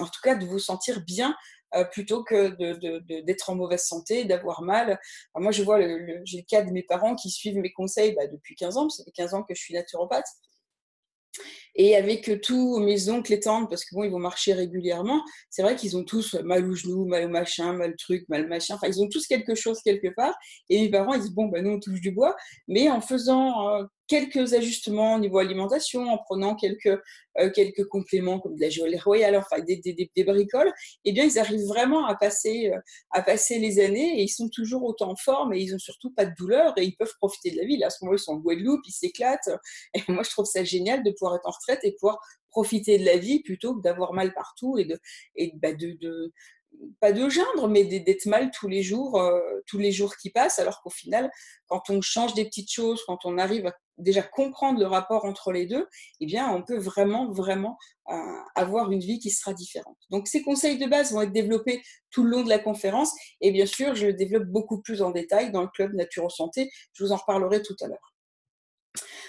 en 0.00 0.06
tout 0.06 0.20
cas 0.22 0.34
de 0.34 0.44
vous 0.46 0.58
sentir 0.58 1.02
bien 1.04 1.34
euh, 1.74 1.84
plutôt 1.84 2.24
que 2.24 2.56
d'être 3.22 3.50
en 3.50 3.54
mauvaise 3.54 3.84
santé, 3.84 4.24
d'avoir 4.24 4.62
mal. 4.62 4.98
moi, 5.34 5.52
je 5.52 5.62
vois, 5.62 5.80
j'ai 5.80 6.38
le 6.38 6.48
cas 6.48 6.62
de 6.62 6.70
mes 6.70 6.82
parents 6.82 7.14
qui 7.14 7.30
suivent 7.30 7.58
mes 7.58 7.72
conseils 7.72 8.14
bah, 8.14 8.26
depuis 8.26 8.54
15 8.54 8.76
ans, 8.76 8.88
ça 8.88 9.04
fait 9.04 9.10
15 9.10 9.34
ans 9.34 9.42
que 9.42 9.54
je 9.54 9.60
suis 9.60 9.74
naturopathe. 9.74 10.26
Et 11.74 11.94
avec 11.94 12.40
tous 12.42 12.80
mes 12.80 13.10
oncles 13.10 13.34
et 13.34 13.40
tantes, 13.40 13.68
parce 13.68 13.84
que 13.84 13.94
bon, 13.94 14.02
ils 14.02 14.10
vont 14.10 14.18
marcher 14.18 14.52
régulièrement, 14.52 15.22
c'est 15.50 15.62
vrai 15.62 15.76
qu'ils 15.76 15.96
ont 15.96 16.04
tous 16.04 16.34
mal 16.34 16.68
au 16.68 16.74
genou, 16.74 17.04
mal 17.04 17.26
au 17.26 17.28
machin, 17.28 17.72
mal 17.74 17.94
truc, 17.96 18.28
mal 18.28 18.48
machin. 18.48 18.74
Enfin, 18.74 18.88
ils 18.88 19.00
ont 19.00 19.08
tous 19.08 19.26
quelque 19.26 19.54
chose 19.54 19.80
quelque 19.82 20.08
part. 20.08 20.34
Et 20.70 20.80
mes 20.80 20.90
parents, 20.90 21.14
ils 21.14 21.20
disent 21.20 21.34
bon, 21.34 21.46
ben 21.46 21.62
nous 21.62 21.72
on 21.72 21.80
touche 21.80 22.00
du 22.00 22.10
bois, 22.10 22.34
mais 22.66 22.90
en 22.90 23.00
faisant 23.00 23.68
euh, 23.68 23.84
quelques 24.08 24.54
ajustements 24.54 25.14
au 25.14 25.18
niveau 25.18 25.38
alimentation, 25.38 26.08
en 26.08 26.18
prenant 26.18 26.56
quelques, 26.56 26.98
euh, 27.38 27.50
quelques 27.50 27.84
compléments 27.84 28.40
comme 28.40 28.56
de 28.56 28.60
la 28.60 28.70
joaillerie 28.70 29.00
royale, 29.00 29.36
enfin 29.36 29.60
des, 29.60 29.76
des, 29.76 30.10
des, 30.14 30.24
bricoles, 30.24 30.72
eh 31.04 31.12
bien, 31.12 31.24
ils 31.24 31.38
arrivent 31.38 31.66
vraiment 31.66 32.06
à 32.06 32.16
passer, 32.16 32.72
euh, 32.74 32.80
à 33.10 33.22
passer 33.22 33.58
les 33.58 33.78
années 33.78 34.18
et 34.18 34.22
ils 34.22 34.28
sont 34.28 34.48
toujours 34.48 34.82
autant 34.84 35.10
en 35.10 35.16
forme 35.16 35.52
et 35.52 35.60
ils 35.60 35.74
ont 35.74 35.78
surtout 35.78 36.10
pas 36.14 36.24
de 36.24 36.34
douleur 36.36 36.72
et 36.78 36.84
ils 36.84 36.96
peuvent 36.96 37.14
profiter 37.20 37.50
de 37.50 37.58
la 37.58 37.64
vie. 37.64 37.76
Là, 37.76 37.86
à 37.86 37.90
ce 37.90 38.02
moment, 38.02 38.16
ils 38.16 38.20
sont 38.20 38.32
en 38.32 38.38
Guadeloupe, 38.38 38.80
ils 38.86 38.92
s'éclatent. 38.92 39.50
Et 39.94 40.00
moi, 40.08 40.22
je 40.22 40.30
trouve 40.30 40.46
ça 40.46 40.64
génial 40.64 41.04
de 41.04 41.10
pouvoir 41.12 41.36
être 41.36 41.46
en 41.46 41.52
retraite 41.52 41.80
et 41.84 41.92
pouvoir 41.92 42.18
profiter 42.50 42.98
de 42.98 43.04
la 43.04 43.18
vie 43.18 43.42
plutôt 43.42 43.76
que 43.76 43.82
d'avoir 43.82 44.14
mal 44.14 44.32
partout 44.32 44.78
et 44.78 44.86
de, 44.86 44.98
et 45.36 45.52
bah, 45.56 45.74
de, 45.74 45.92
de 46.00 46.32
pas 47.00 47.12
de 47.12 47.28
geindre, 47.28 47.68
mais 47.68 47.84
d'être 47.84 48.26
mal 48.26 48.50
tous 48.50 48.68
les 48.68 48.82
jours, 48.82 49.20
euh, 49.20 49.40
tous 49.66 49.78
les 49.78 49.92
jours 49.92 50.16
qui 50.16 50.30
passent, 50.30 50.58
alors 50.58 50.80
qu'au 50.82 50.90
final, 50.90 51.30
quand 51.66 51.90
on 51.90 52.00
change 52.00 52.34
des 52.34 52.44
petites 52.44 52.70
choses, 52.70 53.02
quand 53.06 53.24
on 53.24 53.38
arrive 53.38 53.72
déjà 53.98 54.22
comprendre 54.22 54.78
le 54.78 54.86
rapport 54.86 55.24
entre 55.24 55.52
les 55.52 55.66
deux, 55.66 55.86
eh 56.20 56.26
bien, 56.26 56.50
on 56.50 56.62
peut 56.62 56.78
vraiment, 56.78 57.30
vraiment 57.30 57.76
euh, 58.10 58.14
avoir 58.54 58.90
une 58.90 59.00
vie 59.00 59.18
qui 59.18 59.30
sera 59.30 59.52
différente. 59.52 59.98
Donc, 60.10 60.28
ces 60.28 60.42
conseils 60.42 60.78
de 60.78 60.86
base 60.86 61.12
vont 61.12 61.22
être 61.22 61.32
développés 61.32 61.82
tout 62.10 62.22
le 62.22 62.30
long 62.30 62.42
de 62.42 62.48
la 62.48 62.58
conférence. 62.58 63.12
Et 63.40 63.50
bien 63.50 63.66
sûr, 63.66 63.94
je 63.94 64.06
le 64.06 64.14
développe 64.14 64.44
beaucoup 64.44 64.80
plus 64.80 65.02
en 65.02 65.10
détail 65.10 65.52
dans 65.52 65.62
le 65.62 65.68
club 65.68 65.94
Naturo 65.94 66.30
Santé. 66.30 66.70
Je 66.92 67.04
vous 67.04 67.12
en 67.12 67.16
reparlerai 67.16 67.62
tout 67.62 67.76
à 67.80 67.88
l'heure. 67.88 68.14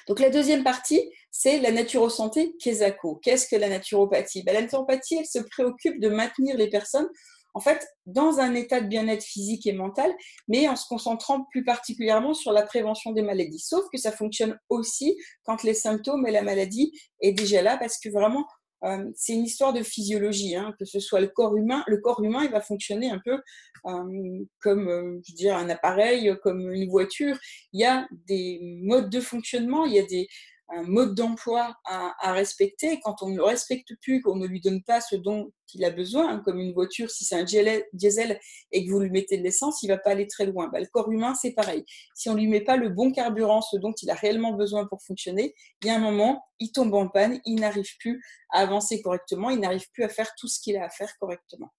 Donc 0.08 0.20
la 0.20 0.30
deuxième 0.30 0.64
partie, 0.64 1.12
c'est 1.30 1.60
la 1.60 1.72
naturosanté 1.72 2.56
Kesako. 2.58 3.20
Qu'est-ce 3.22 3.48
que 3.48 3.56
la 3.56 3.70
naturopathie? 3.70 4.44
Ben, 4.44 4.54
La 4.54 4.62
naturopathie, 4.62 5.18
elle 5.20 5.26
se 5.26 5.40
préoccupe 5.40 6.00
de 6.00 6.10
maintenir 6.10 6.58
les 6.58 6.70
personnes 6.70 7.08
en 7.54 7.60
fait, 7.60 7.88
dans 8.06 8.40
un 8.40 8.54
état 8.54 8.82
de 8.82 8.88
bien-être 8.88 9.24
physique 9.24 9.66
et 9.68 9.74
mental, 9.74 10.12
mais 10.48 10.68
en 10.68 10.76
se 10.76 10.88
concentrant 10.88 11.46
plus 11.52 11.64
particulièrement 11.64 12.34
sur 12.34 12.52
la 12.52 12.64
prévention 12.64 13.12
des 13.12 13.22
maladies. 13.22 13.60
Sauf 13.60 13.86
que 13.92 14.00
ça 14.00 14.12
fonctionne 14.12 14.58
aussi 14.70 15.18
quand 15.44 15.64
les 15.64 15.74
symptômes 15.74 16.26
et 16.28 16.32
la 16.32 16.42
maladie 16.42 16.92
est 17.22 17.34
déjà 17.34 17.62
là, 17.62 17.78
parce 17.78 18.00
que 18.00 18.10
vraiment, 18.10 18.46
euh, 18.86 19.10
c'est 19.16 19.34
une 19.34 19.44
histoire 19.44 19.74
de 19.74 19.84
physiologie, 19.84 20.56
hein, 20.56 20.74
que 20.80 20.86
ce 20.86 21.00
soit 21.00 21.20
le 21.20 21.28
corps 21.28 21.56
humain. 21.58 21.84
Le 21.88 21.98
corps 21.98 22.24
humain, 22.24 22.44
il 22.44 22.52
va 22.52 22.62
fonctionner 22.62 23.12
un 23.12 23.20
peu 23.24 23.40
euh, 23.88 24.46
comme, 24.62 24.88
euh, 24.88 25.20
je 25.28 25.46
veux 25.48 25.54
un 25.54 25.70
appareil, 25.70 26.34
comme 26.44 26.72
une 26.72 26.90
voiture. 26.90 27.38
Il 27.74 27.82
y 27.82 27.86
a 27.86 28.08
des 28.28 28.60
modes 28.84 29.10
de 29.10 29.20
fonctionnement, 29.20 29.86
il 29.86 29.94
y 29.94 30.00
a 30.00 30.06
des, 30.06 30.28
un 30.72 30.84
mode 30.84 31.16
d'emploi 31.16 31.76
à, 31.86 32.34
respecter. 32.34 33.00
Quand 33.04 33.22
on 33.22 33.30
ne 33.30 33.38
le 33.38 33.44
respecte 33.44 33.94
plus, 34.02 34.22
qu'on 34.22 34.36
ne 34.36 34.46
lui 34.46 34.62
donne 34.62 34.84
pas 34.84 35.02
ce 35.02 35.16
dont 35.16 35.52
il 35.74 35.84
a 35.84 35.90
besoin, 35.90 36.30
hein, 36.30 36.42
comme 36.44 36.60
une 36.60 36.74
voiture, 36.74 37.10
si 37.10 37.26
c'est 37.26 37.36
un 37.36 37.44
diesel 37.44 38.40
et 38.72 38.86
que 38.86 38.92
vous 38.92 39.00
lui 39.00 39.10
mettez 39.10 39.38
de 39.38 39.44
l'essence, 39.44 39.84
il 39.84 39.88
va 39.88 39.98
pas 39.98 40.12
aller 40.12 40.28
très 40.28 40.46
loin. 40.46 40.68
Bah, 40.68 40.80
le 40.80 40.88
corps 40.88 41.12
humain, 41.12 41.34
c'est 41.36 41.54
pareil. 41.54 41.84
Si 42.16 42.30
on 42.30 42.36
lui 42.36 42.48
met 42.48 42.62
pas 42.62 42.78
le 42.78 42.90
bon 42.90 43.12
carburant, 43.12 43.62
ce 43.62 43.78
dont 43.78 43.94
il 44.02 44.10
a 44.10 44.16
réellement 44.16 44.54
besoin 44.54 44.86
pour 44.86 45.02
fonctionner, 45.04 45.54
il 45.82 45.88
y 45.88 45.90
a 45.90 45.96
un 45.96 46.00
moment, 46.00 46.44
il 46.60 46.72
tombe 46.72 46.94
en 46.94 47.08
panne, 47.08 47.40
il 47.46 47.60
n'arrive 47.60 47.98
plus 48.00 48.24
à 48.52 48.60
avancer 48.60 49.02
correctement, 49.02 49.50
il 49.50 49.60
n'arrive 49.60 49.90
plus 49.92 50.04
à 50.04 50.10
faire 50.10 50.32
tout 50.38 50.48
ce 50.48 50.60
qu'il 50.60 50.78
a 50.78 50.86
à 50.86 50.90
faire 50.90 51.12
correctement. 51.20 51.72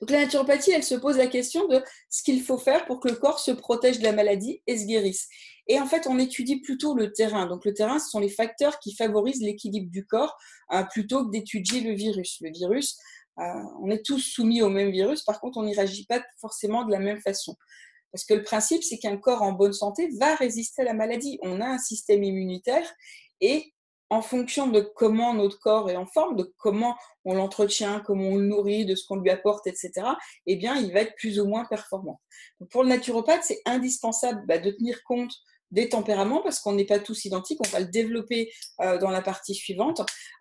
Donc 0.00 0.10
la 0.10 0.20
naturopathie, 0.20 0.72
elle 0.72 0.84
se 0.84 0.94
pose 0.94 1.16
la 1.16 1.26
question 1.26 1.66
de 1.68 1.82
ce 2.10 2.22
qu'il 2.22 2.42
faut 2.42 2.58
faire 2.58 2.86
pour 2.86 3.00
que 3.00 3.08
le 3.08 3.16
corps 3.16 3.38
se 3.38 3.50
protège 3.50 3.98
de 3.98 4.04
la 4.04 4.12
maladie 4.12 4.62
et 4.66 4.78
se 4.78 4.84
guérisse. 4.84 5.28
Et 5.66 5.78
en 5.78 5.86
fait, 5.86 6.06
on 6.06 6.18
étudie 6.18 6.60
plutôt 6.60 6.94
le 6.94 7.12
terrain. 7.12 7.46
Donc 7.46 7.64
le 7.64 7.74
terrain, 7.74 7.98
ce 7.98 8.08
sont 8.08 8.20
les 8.20 8.28
facteurs 8.28 8.78
qui 8.78 8.94
favorisent 8.94 9.42
l'équilibre 9.42 9.90
du 9.90 10.06
corps 10.06 10.36
euh, 10.72 10.82
plutôt 10.84 11.26
que 11.26 11.30
d'étudier 11.30 11.80
le 11.80 11.94
virus. 11.94 12.38
Le 12.40 12.50
virus, 12.50 12.98
euh, 13.38 13.42
on 13.82 13.90
est 13.90 14.04
tous 14.04 14.18
soumis 14.18 14.62
au 14.62 14.68
même 14.68 14.90
virus, 14.90 15.22
par 15.22 15.40
contre, 15.40 15.58
on 15.58 15.64
n'y 15.64 15.74
réagit 15.74 16.06
pas 16.06 16.22
forcément 16.40 16.84
de 16.84 16.90
la 16.90 16.98
même 16.98 17.20
façon. 17.20 17.56
Parce 18.12 18.24
que 18.24 18.34
le 18.34 18.42
principe, 18.42 18.82
c'est 18.82 18.98
qu'un 18.98 19.18
corps 19.18 19.42
en 19.42 19.52
bonne 19.52 19.74
santé 19.74 20.08
va 20.18 20.34
résister 20.34 20.82
à 20.82 20.86
la 20.86 20.94
maladie. 20.94 21.38
On 21.42 21.60
a 21.60 21.66
un 21.66 21.78
système 21.78 22.24
immunitaire 22.24 22.90
et 23.40 23.74
en 24.10 24.22
fonction 24.22 24.68
de 24.68 24.80
comment 24.80 25.34
notre 25.34 25.58
corps 25.58 25.90
est 25.90 25.96
en 25.96 26.06
forme, 26.06 26.36
de 26.36 26.54
comment 26.58 26.96
on 27.24 27.34
l'entretient, 27.34 28.00
comment 28.00 28.28
on 28.28 28.36
le 28.36 28.46
nourrit, 28.46 28.86
de 28.86 28.94
ce 28.94 29.06
qu'on 29.06 29.16
lui 29.16 29.30
apporte, 29.30 29.66
etc., 29.66 29.92
eh 30.46 30.56
bien, 30.56 30.76
il 30.76 30.92
va 30.92 31.00
être 31.00 31.14
plus 31.16 31.38
ou 31.40 31.46
moins 31.46 31.64
performant. 31.66 32.20
pour 32.70 32.82
le 32.82 32.88
naturopathe, 32.88 33.44
c'est 33.44 33.60
indispensable 33.66 34.44
bah, 34.46 34.58
de 34.58 34.70
tenir 34.70 35.02
compte 35.04 35.32
des 35.70 35.88
tempéraments 35.88 36.42
parce 36.42 36.60
qu'on 36.60 36.72
n'est 36.72 36.86
pas 36.86 36.98
tous 36.98 37.24
identiques. 37.24 37.60
On 37.66 37.68
va 37.68 37.80
le 37.80 37.86
développer 37.86 38.50
euh, 38.80 38.98
dans 38.98 39.10
la 39.10 39.22
partie 39.22 39.54
suivante. 39.54 40.00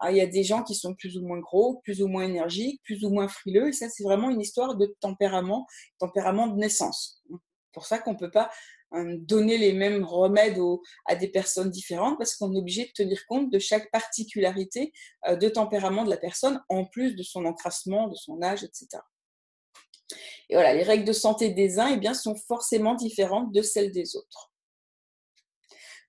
il 0.09 0.15
y 0.15 0.21
a 0.21 0.27
des 0.27 0.43
gens 0.43 0.63
qui 0.63 0.75
sont 0.75 0.95
plus 0.95 1.17
ou 1.17 1.25
moins 1.25 1.39
gros, 1.39 1.81
plus 1.83 2.01
ou 2.01 2.07
moins 2.07 2.23
énergiques, 2.23 2.81
plus 2.83 3.03
ou 3.03 3.09
moins 3.09 3.27
frileux. 3.27 3.67
Et 3.67 3.73
ça, 3.73 3.89
c'est 3.89 4.03
vraiment 4.03 4.29
une 4.29 4.41
histoire 4.41 4.75
de 4.75 4.95
tempérament, 5.01 5.67
tempérament 5.99 6.47
de 6.47 6.57
naissance. 6.57 7.21
C'est 7.29 7.73
pour 7.73 7.85
ça 7.85 7.99
qu'on 7.99 8.13
ne 8.13 8.17
peut 8.17 8.31
pas 8.31 8.49
donner 8.93 9.57
les 9.57 9.73
mêmes 9.73 10.03
remèdes 10.03 10.59
à 11.05 11.15
des 11.15 11.27
personnes 11.27 11.69
différentes 11.69 12.17
parce 12.17 12.35
qu'on 12.35 12.53
est 12.53 12.57
obligé 12.57 12.85
de 12.85 12.91
tenir 12.91 13.25
compte 13.27 13.51
de 13.51 13.59
chaque 13.59 13.91
particularité 13.91 14.93
euh, 15.27 15.35
de 15.35 15.49
tempérament 15.49 16.03
de 16.03 16.09
la 16.09 16.17
personne 16.17 16.61
en 16.69 16.85
plus 16.85 17.15
de 17.15 17.23
son 17.23 17.45
encrassement, 17.45 18.07
de 18.07 18.15
son 18.15 18.41
âge, 18.41 18.63
etc. 18.63 18.87
Et 20.49 20.55
voilà, 20.55 20.73
les 20.73 20.83
règles 20.83 21.03
de 21.03 21.13
santé 21.13 21.49
des 21.49 21.79
uns 21.79 21.99
eh 22.01 22.13
sont 22.13 22.35
forcément 22.35 22.95
différentes 22.95 23.51
de 23.51 23.61
celles 23.61 23.91
des 23.91 24.15
autres. 24.15 24.51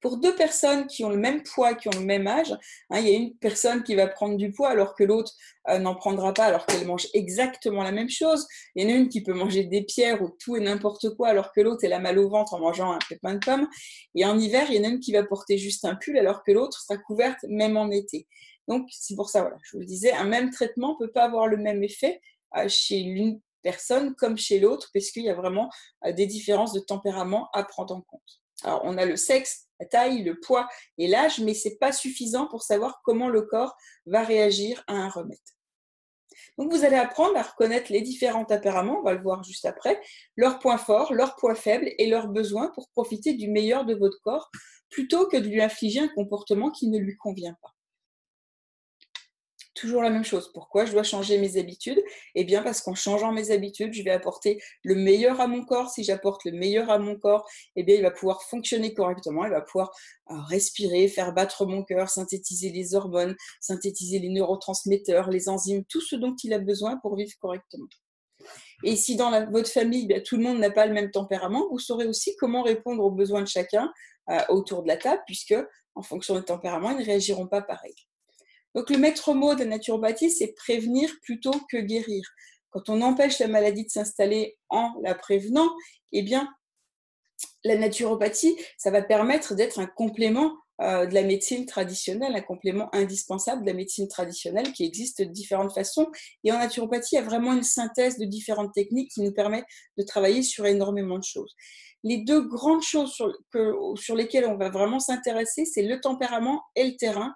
Pour 0.01 0.19
deux 0.19 0.35
personnes 0.35 0.87
qui 0.87 1.05
ont 1.05 1.11
le 1.11 1.17
même 1.17 1.43
poids, 1.43 1.75
qui 1.75 1.89
ont 1.89 1.99
le 1.99 2.05
même 2.05 2.27
âge, 2.27 2.53
hein, 2.91 3.01
il 3.01 3.09
y 3.09 3.15
a 3.15 3.17
une 3.17 3.35
personne 3.37 3.83
qui 3.83 3.95
va 3.95 4.07
prendre 4.07 4.37
du 4.37 4.53
poids 4.53 4.71
alors 4.71 4.95
que 4.95 5.05
l'autre 5.05 5.33
euh, 5.69 5.79
n'en 5.79 5.95
prendra 5.95 6.33
pas 6.33 6.45
alors 6.45 6.67
qu'elle 6.67 6.87
mange 6.87 7.09
exactement 7.15 7.83
la 7.83 7.93
même 7.93 8.09
chose. 8.09 8.47
Il 8.75 8.85
y 8.85 8.87
en 8.87 8.95
a 8.95 8.97
une 8.97 9.09
qui 9.09 9.23
peut 9.23 9.33
manger 9.33 9.65
des 9.65 9.83
pierres 9.83 10.23
ou 10.23 10.31
tout 10.39 10.57
et 10.57 10.61
n'importe 10.61 11.17
quoi 11.17 11.29
alors 11.29 11.53
que 11.53 11.61
l'autre 11.61 11.81
elle 11.83 11.93
a 11.93 11.99
mal 11.99 12.19
au 12.19 12.29
ventre 12.29 12.55
en 12.55 12.61
mangeant 12.61 12.93
un 12.93 12.99
pépin 13.09 13.35
de 13.35 13.41
pomme. 13.41 13.69
Et 14.15 14.25
en 14.25 14.39
hiver, 14.39 14.67
il 14.71 14.77
y 14.77 14.81
en 14.81 14.85
a 14.85 14.89
une 14.89 15.01
qui 15.01 15.13
va 15.13 15.25
porter 15.25 15.59
juste 15.59 15.85
un 15.85 15.97
pull 15.97 16.17
alors 16.17 16.43
que 16.45 16.53
l'autre 16.53 16.81
sera 16.81 16.99
couverte 16.99 17.39
même 17.49 17.77
en 17.77 17.91
été. 17.91 18.27
Donc 18.69 18.87
c'est 18.91 19.17
pour 19.17 19.31
ça, 19.31 19.41
voilà, 19.41 19.57
je 19.65 19.73
vous 19.73 19.81
le 19.81 19.87
disais, 19.87 20.13
un 20.13 20.27
même 20.27 20.51
traitement 20.51 20.93
ne 20.93 21.07
peut 21.07 21.13
pas 21.13 21.25
avoir 21.25 21.47
le 21.47 21.57
même 21.57 21.83
effet 21.83 22.21
euh, 22.57 22.69
chez 22.69 23.01
l'une 23.01 23.41
personne 23.63 24.15
comme 24.15 24.39
chez 24.39 24.61
l'autre, 24.61 24.91
parce 24.95 25.11
qu'il 25.11 25.25
y 25.25 25.31
a 25.31 25.35
vraiment 25.35 25.71
euh, 26.05 26.13
des 26.13 26.27
différences 26.27 26.73
de 26.73 26.81
tempérament 26.81 27.49
à 27.53 27.65
prendre 27.65 27.95
en 27.95 28.03
compte. 28.03 28.43
Alors, 28.65 28.81
on 28.85 28.99
a 28.99 29.05
le 29.05 29.17
sexe, 29.17 29.69
la 29.81 29.87
taille, 29.87 30.23
le 30.23 30.39
poids 30.41 30.69
et 30.99 31.07
l'âge, 31.07 31.41
mais 31.41 31.55
ce 31.55 31.69
n'est 31.69 31.77
pas 31.77 31.93
suffisant 31.93 32.47
pour 32.49 32.63
savoir 32.63 33.01
comment 33.05 33.29
le 33.29 33.43
corps 33.43 33.77
va 34.07 34.23
réagir 34.23 34.83
à 34.87 34.95
un 34.95 35.09
remède. 35.09 35.39
Donc, 36.57 36.73
vous 36.73 36.85
allez 36.85 36.97
apprendre 36.97 37.37
à 37.37 37.43
reconnaître 37.43 37.93
les 37.93 38.01
différents 38.01 38.45
tempéraments, 38.45 38.99
on 39.01 39.03
va 39.03 39.15
le 39.15 39.23
voir 39.23 39.43
juste 39.45 39.65
après, 39.65 40.01
leurs 40.37 40.59
points 40.59 40.79
forts, 40.79 41.13
leurs 41.13 41.37
points 41.37 41.55
faibles 41.55 41.91
et 41.99 42.09
leurs 42.09 42.29
besoins 42.29 42.71
pour 42.75 42.89
profiter 42.91 43.35
du 43.35 43.49
meilleur 43.49 43.85
de 43.85 43.95
votre 43.95 44.21
corps, 44.23 44.51
plutôt 44.91 45.27
que 45.29 45.37
de 45.37 45.49
lui 45.49 45.63
infliger 45.63 46.01
un 46.01 46.09
comportement 46.09 46.71
qui 46.71 46.89
ne 46.89 46.99
lui 46.99 47.17
convient 47.17 47.57
pas 47.63 47.75
toujours 49.79 50.03
la 50.03 50.11
même 50.11 50.25
chose. 50.25 50.51
Pourquoi 50.53 50.85
je 50.85 50.93
dois 50.93 51.03
changer 51.03 51.39
mes 51.39 51.57
habitudes? 51.57 52.03
Eh 52.35 52.45
bien 52.45 52.63
parce 52.63 52.81
qu'en 52.81 52.95
changeant 52.95 53.33
mes 53.33 53.51
habitudes, 53.51 53.93
je 53.93 54.03
vais 54.03 54.11
apporter 54.11 54.61
le 54.83 54.95
meilleur 54.95 55.41
à 55.41 55.47
mon 55.47 55.65
corps. 55.65 55.91
Si 55.91 56.05
j'apporte 56.05 56.45
le 56.45 56.53
meilleur 56.53 56.91
à 56.91 56.99
mon 56.99 57.17
corps, 57.17 57.49
eh 57.77 57.83
bien 57.83 57.97
il 57.97 58.03
va 58.03 58.11
pouvoir 58.11 58.43
fonctionner 58.43 58.95
correctement, 58.95 59.45
il 59.45 59.51
va 59.51 59.61
pouvoir 59.61 59.91
euh, 60.31 60.35
respirer, 60.49 61.09
faire 61.09 61.33
battre 61.33 61.67
mon 61.67 61.83
cœur, 61.85 62.09
synthétiser 62.09 62.71
les 62.71 62.95
hormones, 62.95 63.37
synthétiser 63.61 64.19
les 64.19 64.29
neurotransmetteurs, 64.31 65.31
les 65.31 65.49
enzymes, 65.49 65.85
tout 65.85 66.01
ce 66.01 66.17
dont 66.17 66.35
il 66.43 66.53
a 66.53 66.59
besoin 66.59 66.99
pour 66.99 67.17
vivre 67.17 67.33
correctement. 67.41 67.87
Et 68.85 68.97
si 68.97 69.17
dans 69.17 69.51
votre 69.51 69.71
famille, 69.71 70.09
tout 70.25 70.37
le 70.37 70.43
monde 70.43 70.59
n'a 70.59 70.71
pas 70.71 70.87
le 70.87 70.93
même 70.93 71.11
tempérament, 71.11 71.69
vous 71.71 71.79
saurez 71.79 72.07
aussi 72.07 72.37
comment 72.37 72.63
répondre 72.63 73.05
aux 73.05 73.11
besoins 73.11 73.43
de 73.43 73.49
chacun 73.49 73.93
euh, 74.31 74.41
autour 74.49 74.83
de 74.83 74.89
la 74.89 74.97
table, 74.97 75.23
puisque 75.27 75.55
en 75.95 76.03
fonction 76.03 76.37
du 76.37 76.45
tempérament, 76.45 76.91
ils 76.91 76.99
ne 76.99 77.05
réagiront 77.05 77.49
pas 77.49 77.63
pareil. 77.63 77.95
Donc 78.79 78.91
le 78.91 78.99
maître 78.99 79.35
mot 79.35 79.57
de 79.57 79.65
la 79.65 79.71
naturopathie, 79.71 80.31
c'est 80.31 80.55
prévenir 80.55 81.11
plutôt 81.23 81.51
que 81.69 81.79
guérir. 81.79 82.23
Quand 82.71 82.89
on 82.89 83.03
empêche 83.03 83.41
la 83.41 83.49
maladie 83.49 83.85
de 83.85 83.91
s'installer 83.91 84.57
en 84.69 84.93
la 85.03 85.17
prévenant, 85.17 85.69
eh 86.13 86.23
bien, 86.23 86.49
la 87.65 87.77
naturopathie, 87.77 88.57
ça 88.77 88.93
va 88.93 89.03
permettre 89.03 89.57
d'être 89.57 89.81
un 89.81 89.87
complément 89.87 90.53
euh, 90.81 91.07
de 91.07 91.15
la 91.15 91.25
médecine 91.25 91.67
traditionnelle, 91.67 92.37
un 92.37 92.41
complément 92.41 92.89
indispensable 92.95 93.63
de 93.63 93.67
la 93.67 93.75
médecine 93.75 94.07
traditionnelle 94.07 94.73
qui 94.73 94.85
existe 94.85 95.23
de 95.23 95.33
différentes 95.33 95.75
façons. 95.75 96.07
Et 96.45 96.53
en 96.53 96.59
naturopathie, 96.61 97.17
il 97.17 97.19
y 97.19 97.23
a 97.23 97.25
vraiment 97.25 97.55
une 97.55 97.65
synthèse 97.65 98.17
de 98.17 98.27
différentes 98.27 98.75
techniques 98.75 99.11
qui 99.11 99.23
nous 99.23 99.33
permet 99.33 99.65
de 99.97 100.05
travailler 100.05 100.45
sur 100.45 100.67
énormément 100.67 101.19
de 101.19 101.25
choses. 101.25 101.53
Les 102.05 102.19
deux 102.19 102.43
grandes 102.43 102.85
choses 102.85 103.11
sur, 103.11 103.33
sur 103.97 104.15
lesquelles 104.15 104.47
on 104.47 104.57
va 104.57 104.71
vraiment 104.71 105.01
s'intéresser, 105.01 105.65
c'est 105.65 105.83
le 105.83 106.01
tempérament 106.01 106.63
et 106.77 106.85
le 106.85 106.97
terrain. 106.97 107.35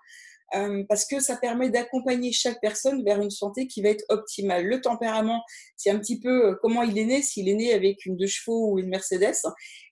Euh, 0.54 0.84
parce 0.88 1.06
que 1.06 1.18
ça 1.18 1.36
permet 1.36 1.70
d'accompagner 1.70 2.30
chaque 2.32 2.60
personne 2.60 3.02
vers 3.04 3.20
une 3.20 3.30
santé 3.30 3.66
qui 3.66 3.80
va 3.80 3.88
être 3.88 4.04
optimale. 4.10 4.66
Le 4.66 4.80
tempérament, 4.80 5.42
c'est 5.76 5.90
un 5.90 5.98
petit 5.98 6.20
peu 6.20 6.48
euh, 6.48 6.56
comment 6.60 6.82
il 6.82 6.98
est 6.98 7.06
né, 7.06 7.22
s'il 7.22 7.48
est 7.48 7.54
né 7.54 7.72
avec 7.72 8.04
une 8.04 8.16
deux 8.16 8.26
chevaux 8.26 8.72
ou 8.72 8.78
une 8.78 8.88
Mercedes. 8.88 9.36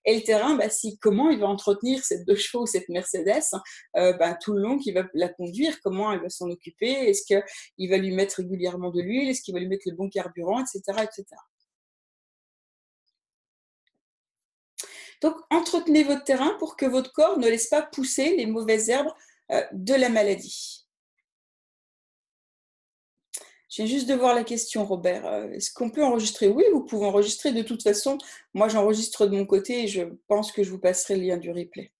Et 0.05 0.17
le 0.17 0.23
terrain, 0.23 0.57
bah, 0.57 0.69
si, 0.69 0.99
comment 0.99 1.31
il 1.31 1.39
va 1.39 1.47
entretenir 1.47 2.05
cette 2.05 2.27
deux 2.27 2.37
chevaux 2.37 2.65
ou 2.65 2.67
cette 2.67 2.89
Mercedes 2.91 3.43
euh, 3.97 4.13
bah, 4.15 4.35
tout 4.35 4.53
le 4.53 4.61
long 4.61 4.79
qu'il 4.79 4.95
va 4.95 5.05
la 5.15 5.29
conduire, 5.29 5.81
comment 5.83 6.13
il 6.13 6.21
va 6.21 6.29
s'en 6.29 6.51
occuper, 6.51 6.91
est-ce 6.91 7.25
qu'il 7.25 7.91
va 7.91 7.97
lui 7.97 8.13
mettre 8.13 8.37
régulièrement 8.37 8.91
de 8.91 9.01
l'huile, 9.01 9.31
est-ce 9.31 9.43
qu'il 9.43 9.55
va 9.55 9.61
lui 9.61 9.69
mettre 9.69 9.85
le 9.87 9.95
bon 9.95 10.09
carburant, 10.11 10.61
etc. 10.61 10.83
etc. 11.03 11.25
Donc, 15.23 15.37
entretenez 15.51 16.03
votre 16.03 16.25
terrain 16.25 16.57
pour 16.59 16.77
que 16.77 16.87
votre 16.87 17.13
corps 17.13 17.39
ne 17.39 17.47
laisse 17.47 17.69
pas 17.69 17.83
pousser 17.83 18.37
les 18.37 18.47
mauvaises 18.47 18.89
herbes 18.89 19.13
de 19.73 19.95
la 19.95 20.09
maladie. 20.09 20.81
Je 23.71 23.87
juste 23.87 24.09
de 24.09 24.15
voir 24.15 24.35
la 24.35 24.43
question, 24.43 24.85
Robert. 24.85 25.25
Euh, 25.27 25.49
est-ce 25.53 25.73
qu'on 25.73 25.91
peut 25.91 26.05
enregistrer? 26.05 26.49
Oui, 26.49 26.65
vous 26.73 26.85
pouvez 26.85 27.07
enregistrer. 27.07 27.53
De 27.53 27.63
toute 27.63 27.85
façon, 27.85 28.19
moi, 28.53 28.69
j'enregistre 28.69 29.27
de 29.27 29.37
mon 29.37 29.47
côté 29.47 29.85
et 29.85 29.87
je 29.87 30.03
pense 30.27 30.51
que 30.51 30.65
je 30.65 30.71
vous 30.71 30.81
passerai 30.81 31.17
le 31.17 31.23
lien 31.23 31.37
du 31.37 31.53
replay. 31.53 31.93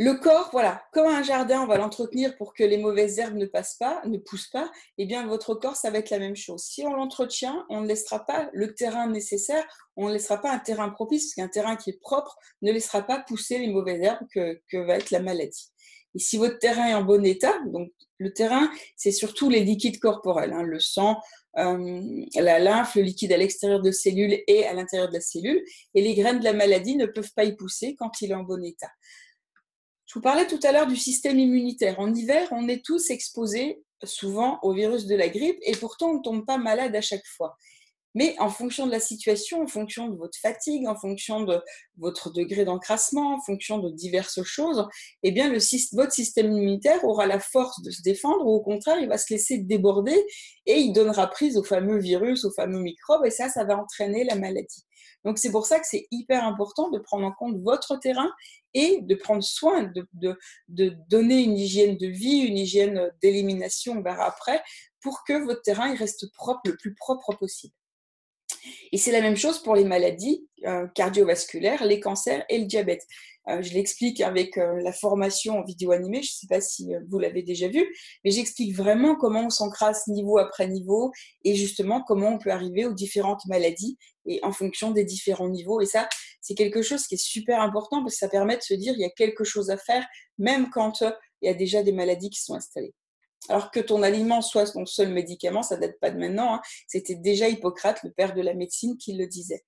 Le 0.00 0.14
corps, 0.14 0.50
voilà, 0.52 0.80
comme 0.92 1.08
un 1.08 1.24
jardin, 1.24 1.60
on 1.62 1.66
va 1.66 1.76
l'entretenir 1.76 2.36
pour 2.36 2.54
que 2.54 2.62
les 2.62 2.78
mauvaises 2.78 3.18
herbes 3.18 3.34
ne 3.34 3.46
passent 3.46 3.74
pas, 3.74 4.00
ne 4.06 4.16
poussent 4.16 4.46
pas. 4.46 4.70
Eh 4.96 5.06
bien, 5.06 5.26
votre 5.26 5.56
corps, 5.56 5.74
ça 5.74 5.90
va 5.90 5.98
être 5.98 6.10
la 6.10 6.20
même 6.20 6.36
chose. 6.36 6.62
Si 6.62 6.84
on 6.84 6.94
l'entretient, 6.94 7.66
on 7.68 7.80
ne 7.80 7.88
laissera 7.88 8.24
pas 8.24 8.48
le 8.52 8.74
terrain 8.74 9.08
nécessaire, 9.08 9.66
on 9.96 10.06
ne 10.06 10.12
laissera 10.12 10.40
pas 10.40 10.52
un 10.52 10.60
terrain 10.60 10.88
propice, 10.90 11.24
parce 11.24 11.34
qu'un 11.34 11.50
terrain 11.50 11.74
qui 11.74 11.90
est 11.90 12.00
propre 12.00 12.36
ne 12.62 12.70
laissera 12.70 13.02
pas 13.02 13.18
pousser 13.26 13.58
les 13.58 13.66
mauvaises 13.72 14.00
herbes 14.00 14.24
que, 14.32 14.86
va 14.86 14.98
être 14.98 15.10
la 15.10 15.18
maladie. 15.18 15.72
Et 16.14 16.20
si 16.20 16.36
votre 16.36 16.60
terrain 16.60 16.86
est 16.86 16.94
en 16.94 17.02
bon 17.02 17.24
état, 17.26 17.58
donc 17.66 17.90
le 18.18 18.32
terrain, 18.32 18.70
c'est 18.94 19.10
surtout 19.10 19.50
les 19.50 19.64
liquides 19.64 19.98
corporels, 19.98 20.52
hein, 20.52 20.62
le 20.62 20.78
sang, 20.78 21.20
euh, 21.58 22.24
la 22.36 22.60
lymphe, 22.60 22.94
le 22.94 23.02
liquide 23.02 23.32
à 23.32 23.36
l'extérieur 23.36 23.82
de 23.82 23.90
cellules 23.90 24.44
et 24.46 24.64
à 24.64 24.74
l'intérieur 24.74 25.08
de 25.08 25.14
la 25.14 25.20
cellule, 25.20 25.60
et 25.94 26.02
les 26.02 26.14
graines 26.14 26.38
de 26.38 26.44
la 26.44 26.52
maladie 26.52 26.94
ne 26.94 27.06
peuvent 27.06 27.32
pas 27.34 27.42
y 27.42 27.56
pousser 27.56 27.96
quand 27.98 28.20
il 28.20 28.30
est 28.30 28.34
en 28.34 28.44
bon 28.44 28.62
état. 28.62 28.90
Je 30.08 30.14
vous 30.14 30.22
parlais 30.22 30.46
tout 30.46 30.58
à 30.62 30.72
l'heure 30.72 30.86
du 30.86 30.96
système 30.96 31.38
immunitaire. 31.38 32.00
En 32.00 32.14
hiver, 32.14 32.48
on 32.50 32.66
est 32.66 32.82
tous 32.82 33.10
exposés 33.10 33.82
souvent 34.04 34.58
au 34.62 34.72
virus 34.72 35.04
de 35.04 35.14
la 35.14 35.28
grippe 35.28 35.58
et 35.60 35.76
pourtant 35.76 36.12
on 36.12 36.14
ne 36.14 36.22
tombe 36.22 36.46
pas 36.46 36.56
malade 36.56 36.96
à 36.96 37.02
chaque 37.02 37.26
fois. 37.26 37.58
Mais 38.14 38.34
en 38.38 38.48
fonction 38.48 38.86
de 38.86 38.90
la 38.90 39.00
situation, 39.00 39.60
en 39.60 39.66
fonction 39.66 40.08
de 40.08 40.16
votre 40.16 40.38
fatigue, 40.38 40.88
en 40.88 40.96
fonction 40.96 41.42
de 41.42 41.60
votre 41.98 42.32
degré 42.32 42.64
d'encrassement, 42.64 43.34
en 43.34 43.40
fonction 43.42 43.80
de 43.80 43.90
diverses 43.90 44.42
choses, 44.44 44.88
eh 45.24 45.30
bien 45.30 45.52
votre 45.92 46.12
système 46.12 46.52
immunitaire 46.52 47.04
aura 47.04 47.26
la 47.26 47.38
force 47.38 47.82
de 47.82 47.90
se 47.90 48.00
défendre 48.00 48.46
ou 48.46 48.54
au 48.54 48.60
contraire, 48.60 48.98
il 48.98 49.08
va 49.08 49.18
se 49.18 49.30
laisser 49.30 49.58
déborder 49.58 50.16
et 50.64 50.78
il 50.78 50.94
donnera 50.94 51.26
prise 51.26 51.58
au 51.58 51.62
fameux 51.62 51.98
virus, 51.98 52.46
aux 52.46 52.52
fameux 52.52 52.80
microbes 52.80 53.26
et 53.26 53.30
ça, 53.30 53.50
ça 53.50 53.64
va 53.64 53.76
entraîner 53.76 54.24
la 54.24 54.36
maladie. 54.36 54.87
Donc 55.24 55.38
c'est 55.38 55.50
pour 55.50 55.66
ça 55.66 55.78
que 55.78 55.86
c'est 55.86 56.06
hyper 56.10 56.44
important 56.44 56.90
de 56.90 56.98
prendre 56.98 57.26
en 57.26 57.32
compte 57.32 57.60
votre 57.62 57.96
terrain 57.96 58.30
et 58.74 59.00
de 59.02 59.14
prendre 59.14 59.42
soin, 59.42 59.90
de, 60.14 60.96
donner 61.08 61.42
une 61.42 61.58
hygiène 61.58 61.96
de 61.96 62.06
vie, 62.06 62.38
une 62.38 62.58
hygiène 62.58 63.10
d'élimination 63.22 64.00
vers 64.02 64.20
après, 64.20 64.62
pour 65.02 65.24
que 65.24 65.44
votre 65.44 65.62
terrain 65.62 65.94
reste 65.94 66.32
propre, 66.32 66.60
le 66.66 66.76
plus 66.76 66.94
propre 66.94 67.34
possible. 67.34 67.74
Et 68.92 68.98
c'est 68.98 69.12
la 69.12 69.20
même 69.20 69.36
chose 69.36 69.62
pour 69.62 69.74
les 69.74 69.84
maladies 69.84 70.46
euh, 70.66 70.86
cardiovasculaires, 70.88 71.84
les 71.84 72.00
cancers 72.00 72.44
et 72.48 72.58
le 72.58 72.66
diabète. 72.66 73.06
Euh, 73.48 73.62
je 73.62 73.72
l'explique 73.72 74.20
avec 74.20 74.58
euh, 74.58 74.80
la 74.82 74.92
formation 74.92 75.58
en 75.58 75.64
vidéo 75.64 75.92
animée, 75.92 76.22
je 76.22 76.30
ne 76.30 76.36
sais 76.40 76.46
pas 76.48 76.60
si 76.60 76.90
vous 77.08 77.18
l'avez 77.18 77.42
déjà 77.42 77.68
vu, 77.68 77.84
mais 78.24 78.30
j'explique 78.30 78.74
vraiment 78.74 79.16
comment 79.16 79.46
on 79.46 79.50
s'encrasse 79.50 80.06
niveau 80.08 80.38
après 80.38 80.68
niveau 80.68 81.12
et 81.44 81.54
justement 81.54 82.02
comment 82.02 82.28
on 82.34 82.38
peut 82.38 82.50
arriver 82.50 82.84
aux 82.84 82.92
différentes 82.92 83.46
maladies 83.46 83.96
et 84.28 84.38
en 84.44 84.52
fonction 84.52 84.92
des 84.92 85.04
différents 85.04 85.48
niveaux. 85.48 85.80
Et 85.80 85.86
ça, 85.86 86.08
c'est 86.40 86.54
quelque 86.54 86.82
chose 86.82 87.06
qui 87.06 87.14
est 87.14 87.22
super 87.22 87.60
important 87.60 88.02
parce 88.02 88.14
que 88.14 88.18
ça 88.20 88.28
permet 88.28 88.56
de 88.56 88.62
se 88.62 88.74
dire 88.74 88.94
il 88.94 89.00
y 89.00 89.04
a 89.04 89.10
quelque 89.10 89.44
chose 89.44 89.70
à 89.70 89.76
faire 89.76 90.06
même 90.38 90.70
quand 90.70 91.02
il 91.42 91.46
y 91.46 91.48
a 91.48 91.54
déjà 91.54 91.82
des 91.82 91.92
maladies 91.92 92.30
qui 92.30 92.40
sont 92.40 92.54
installées. 92.54 92.94
Alors 93.48 93.70
que 93.70 93.80
ton 93.80 94.02
aliment 94.02 94.42
soit 94.42 94.70
ton 94.72 94.84
seul 94.84 95.10
médicament, 95.10 95.62
ça 95.62 95.76
date 95.76 95.98
pas 96.00 96.10
de 96.10 96.18
maintenant. 96.18 96.54
Hein. 96.54 96.60
C'était 96.86 97.14
déjà 97.14 97.48
Hippocrate, 97.48 98.02
le 98.02 98.10
père 98.10 98.34
de 98.34 98.42
la 98.42 98.54
médecine, 98.54 98.98
qui 98.98 99.14
le 99.14 99.26
disait. 99.26 99.64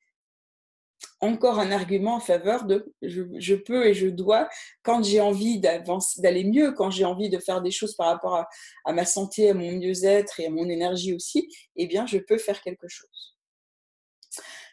Encore 1.20 1.58
un 1.58 1.70
argument 1.70 2.16
en 2.16 2.20
faveur 2.20 2.64
de 2.64 2.92
je, 3.00 3.54
peux 3.54 3.86
et 3.86 3.94
je 3.94 4.08
dois, 4.08 4.50
quand 4.82 5.02
j'ai 5.02 5.20
envie 5.20 5.58
d'aller 5.60 6.44
mieux, 6.44 6.72
quand 6.72 6.90
j'ai 6.90 7.06
envie 7.06 7.30
de 7.30 7.38
faire 7.38 7.62
des 7.62 7.70
choses 7.70 7.94
par 7.94 8.08
rapport 8.08 8.36
à, 8.36 8.48
à 8.84 8.92
ma 8.92 9.06
santé, 9.06 9.48
à 9.48 9.54
mon 9.54 9.72
mieux-être 9.72 10.40
et 10.40 10.46
à 10.46 10.50
mon 10.50 10.68
énergie 10.68 11.14
aussi, 11.14 11.48
eh 11.76 11.86
bien, 11.86 12.04
je 12.06 12.18
peux 12.18 12.38
faire 12.38 12.60
quelque 12.60 12.88
chose. 12.88 13.39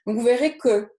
Donc, 0.06 0.18
vous 0.18 0.24
verrez 0.24 0.58
que 0.58 0.90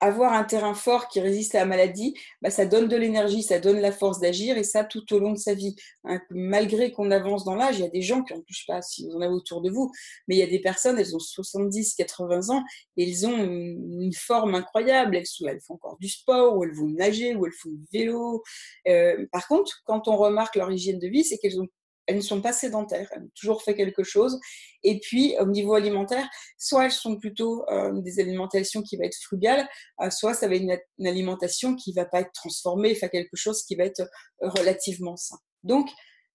avoir 0.00 0.32
un 0.32 0.44
terrain 0.44 0.74
fort 0.74 1.08
qui 1.08 1.20
résiste 1.20 1.54
à 1.54 1.60
la 1.60 1.66
maladie, 1.66 2.14
bah, 2.40 2.50
ça 2.50 2.66
donne 2.66 2.88
de 2.88 2.96
l'énergie, 2.96 3.42
ça 3.42 3.58
donne 3.58 3.80
la 3.80 3.92
force 3.92 4.20
d'agir 4.20 4.56
et 4.56 4.62
ça 4.62 4.84
tout 4.84 5.12
au 5.12 5.18
long 5.18 5.32
de 5.32 5.38
sa 5.38 5.54
vie. 5.54 5.74
Hein, 6.04 6.20
malgré 6.30 6.92
qu'on 6.92 7.10
avance 7.10 7.44
dans 7.44 7.54
l'âge, 7.54 7.78
il 7.78 7.82
y 7.82 7.86
a 7.86 7.90
des 7.90 8.02
gens 8.02 8.22
qui, 8.22 8.34
ne 8.34 8.38
sais 8.50 8.64
pas 8.66 8.82
si 8.82 9.06
vous 9.06 9.16
en 9.16 9.20
avez 9.20 9.34
autour 9.34 9.60
de 9.60 9.70
vous, 9.70 9.90
mais 10.26 10.36
il 10.36 10.38
y 10.38 10.42
a 10.42 10.46
des 10.46 10.60
personnes, 10.60 10.98
elles 10.98 11.16
ont 11.16 11.20
70, 11.20 11.94
80 11.94 12.50
ans 12.50 12.62
et 12.96 13.08
elles 13.08 13.26
ont 13.26 13.36
une, 13.36 14.12
forme 14.14 14.54
incroyable. 14.54 15.16
Elles, 15.16 15.26
elles, 15.46 15.60
font 15.60 15.74
encore 15.74 15.98
du 15.98 16.08
sport, 16.08 16.56
ou 16.56 16.64
elles 16.64 16.74
vont 16.74 16.88
nager, 16.88 17.34
ou 17.34 17.46
elles 17.46 17.52
font 17.52 17.70
du 17.70 17.86
vélo. 17.92 18.42
Euh, 18.86 19.26
par 19.32 19.46
contre, 19.48 19.82
quand 19.84 20.08
on 20.08 20.16
remarque 20.16 20.56
leur 20.56 20.70
hygiène 20.70 20.98
de 20.98 21.08
vie, 21.08 21.24
c'est 21.24 21.38
qu'elles 21.38 21.60
ont 21.60 21.68
elles 22.08 22.16
ne 22.16 22.22
sont 22.22 22.40
pas 22.40 22.52
sédentaires, 22.52 23.06
elles 23.12 23.22
ont 23.22 23.30
toujours 23.38 23.62
fait 23.62 23.74
quelque 23.74 24.02
chose. 24.02 24.40
Et 24.82 24.98
puis, 24.98 25.36
au 25.38 25.46
niveau 25.46 25.74
alimentaire, 25.74 26.26
soit 26.56 26.86
elles 26.86 26.90
sont 26.90 27.16
plutôt 27.16 27.68
euh, 27.70 27.92
des 28.00 28.18
alimentations 28.18 28.82
qui 28.82 28.96
vont 28.96 29.04
être 29.04 29.18
frugales, 29.22 29.68
euh, 30.00 30.10
soit 30.10 30.32
ça 30.32 30.48
va 30.48 30.54
être 30.54 30.62
une, 30.98 31.06
alimentation 31.06 31.76
qui 31.76 31.90
ne 31.90 31.96
va 31.96 32.06
pas 32.06 32.20
être 32.20 32.32
transformée, 32.32 32.92
enfin 32.96 33.08
quelque 33.08 33.36
chose 33.36 33.62
qui 33.62 33.76
va 33.76 33.84
être 33.84 34.00
euh, 34.00 34.48
relativement 34.48 35.16
sain. 35.16 35.36
Donc, 35.62 35.90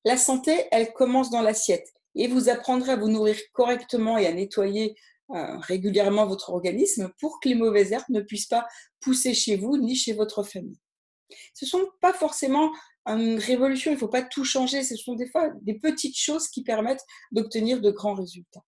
la 0.05 0.15
santé, 0.15 0.53
elle 0.71 0.93
commence 0.93 1.31
dans 1.31 1.41
l'assiette. 1.41 1.88
Et 2.15 2.27
vous 2.27 2.49
apprendrez 2.49 2.91
à 2.91 2.95
vous 2.95 3.09
nourrir 3.09 3.36
correctement 3.53 4.17
et 4.17 4.27
à 4.27 4.33
nettoyer 4.33 4.95
régulièrement 5.29 6.27
votre 6.27 6.51
organisme 6.51 7.12
pour 7.19 7.39
que 7.39 7.49
les 7.49 7.55
mauvaises 7.55 7.91
herbes 7.91 8.03
ne 8.09 8.21
puissent 8.21 8.45
pas 8.45 8.67
pousser 8.99 9.33
chez 9.33 9.55
vous 9.55 9.77
ni 9.77 9.95
chez 9.95 10.13
votre 10.13 10.43
famille. 10.43 10.77
Ce 11.55 11.65
ne 11.65 11.69
sont 11.69 11.89
pas 12.01 12.13
forcément 12.13 12.71
une 13.05 13.37
révolution, 13.37 13.91
il 13.91 13.95
ne 13.95 13.99
faut 13.99 14.07
pas 14.07 14.21
tout 14.21 14.45
changer, 14.45 14.83
ce 14.83 14.95
sont 14.95 15.15
des 15.15 15.27
fois 15.27 15.49
des 15.61 15.75
petites 15.75 16.17
choses 16.17 16.47
qui 16.47 16.63
permettent 16.63 17.03
d'obtenir 17.31 17.81
de 17.81 17.91
grands 17.91 18.15
résultats. 18.15 18.63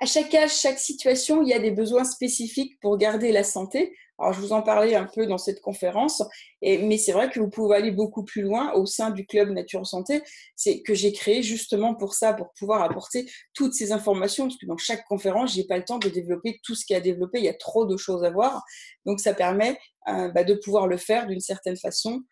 À 0.00 0.06
chaque 0.06 0.34
âge, 0.34 0.58
chaque 0.58 0.78
situation, 0.78 1.42
il 1.42 1.48
y 1.48 1.54
a 1.54 1.60
des 1.60 1.70
besoins 1.70 2.04
spécifiques 2.04 2.78
pour 2.80 2.98
garder 2.98 3.30
la 3.30 3.44
santé. 3.44 3.96
Alors, 4.18 4.32
je 4.32 4.40
vous 4.40 4.52
en 4.52 4.62
parlais 4.62 4.94
un 4.94 5.06
peu 5.06 5.26
dans 5.26 5.38
cette 5.38 5.60
conférence, 5.60 6.22
mais 6.62 6.98
c'est 6.98 7.12
vrai 7.12 7.30
que 7.30 7.40
vous 7.40 7.48
pouvez 7.48 7.76
aller 7.76 7.90
beaucoup 7.90 8.24
plus 8.24 8.42
loin 8.42 8.72
au 8.74 8.86
sein 8.86 9.10
du 9.10 9.26
club 9.26 9.50
Nature 9.50 9.86
Santé, 9.86 10.22
c'est 10.56 10.82
que 10.82 10.94
j'ai 10.94 11.12
créé 11.12 11.42
justement 11.42 11.94
pour 11.94 12.14
ça, 12.14 12.32
pour 12.32 12.52
pouvoir 12.58 12.82
apporter 12.82 13.28
toutes 13.54 13.74
ces 13.74 13.92
informations, 13.92 14.44
parce 14.46 14.58
que 14.58 14.66
dans 14.66 14.76
chaque 14.76 15.04
conférence, 15.06 15.54
j'ai 15.54 15.64
pas 15.64 15.78
le 15.78 15.84
temps 15.84 15.98
de 15.98 16.08
développer 16.08 16.60
tout 16.62 16.74
ce 16.74 16.84
qu'il 16.84 16.94
y 16.94 16.96
a 16.96 16.98
à 16.98 17.02
développer, 17.02 17.38
il 17.38 17.44
y 17.44 17.48
a 17.48 17.54
trop 17.54 17.86
de 17.86 17.96
choses 17.96 18.24
à 18.24 18.30
voir. 18.30 18.62
Donc, 19.04 19.20
ça 19.20 19.32
permet 19.34 19.78
euh, 20.08 20.28
bah, 20.28 20.44
de 20.44 20.54
pouvoir 20.54 20.86
le 20.86 20.96
faire 20.96 21.26
d'une 21.26 21.40
certaine 21.40 21.76
façon 21.76 22.22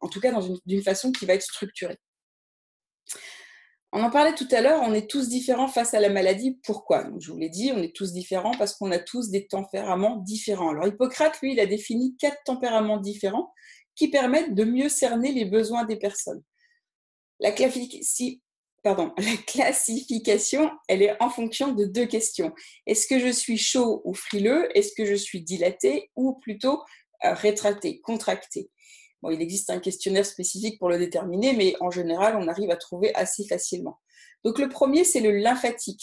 en 0.00 0.08
tout 0.08 0.20
cas 0.20 0.32
d'une 0.66 0.82
façon 0.82 1.12
qui 1.12 1.26
va 1.26 1.34
être 1.34 1.42
structurée. 1.42 1.98
On 3.92 4.02
en 4.04 4.10
parlait 4.10 4.34
tout 4.36 4.46
à 4.52 4.60
l'heure, 4.60 4.82
on 4.84 4.94
est 4.94 5.10
tous 5.10 5.28
différents 5.28 5.66
face 5.66 5.94
à 5.94 6.00
la 6.00 6.10
maladie. 6.10 6.60
Pourquoi? 6.62 7.10
Je 7.18 7.32
vous 7.32 7.38
l'ai 7.38 7.48
dit, 7.48 7.72
on 7.74 7.82
est 7.82 7.94
tous 7.94 8.12
différents 8.12 8.52
parce 8.56 8.76
qu'on 8.76 8.92
a 8.92 9.00
tous 9.00 9.30
des 9.30 9.48
tempéraments 9.48 10.18
différents. 10.18 10.70
Alors 10.70 10.86
Hippocrate, 10.86 11.40
lui, 11.40 11.54
il 11.54 11.60
a 11.60 11.66
défini 11.66 12.16
quatre 12.16 12.40
tempéraments 12.44 12.98
différents 12.98 13.52
qui 13.96 14.08
permettent 14.08 14.54
de 14.54 14.62
mieux 14.64 14.88
cerner 14.88 15.32
les 15.32 15.44
besoins 15.44 15.84
des 15.84 15.96
personnes. 15.96 16.42
La, 17.40 17.50
classification, 19.46 20.70
elle 20.86 21.02
est 21.02 21.20
en 21.20 21.28
fonction 21.28 21.72
de 21.72 21.84
deux 21.84 22.06
questions. 22.06 22.52
Est-ce 22.86 23.08
que 23.08 23.18
je 23.18 23.32
suis 23.32 23.58
chaud 23.58 24.02
ou 24.04 24.14
frileux? 24.14 24.68
Est-ce 24.78 24.92
que 24.96 25.04
je 25.04 25.16
suis 25.16 25.42
dilaté 25.42 26.10
ou 26.14 26.34
plutôt 26.34 26.80
euh, 27.24 27.34
rétracté, 27.34 28.00
il 29.28 29.42
existe 29.42 29.70
un 29.70 29.80
questionnaire 29.80 30.24
spécifique 30.24 30.78
pour 30.78 30.88
le 30.88 30.98
déterminer, 30.98 31.52
mais 31.52 31.74
en 31.80 31.90
général, 31.90 32.36
on 32.36 32.48
arrive 32.48 32.70
à 32.70 32.76
trouver 32.76 33.14
assez 33.14 33.46
facilement. 33.46 34.00
Donc 34.44 34.58
le 34.58 34.68
premier, 34.68 35.04
c'est 35.04 35.20
le 35.20 35.32
lymphatique. 35.32 36.02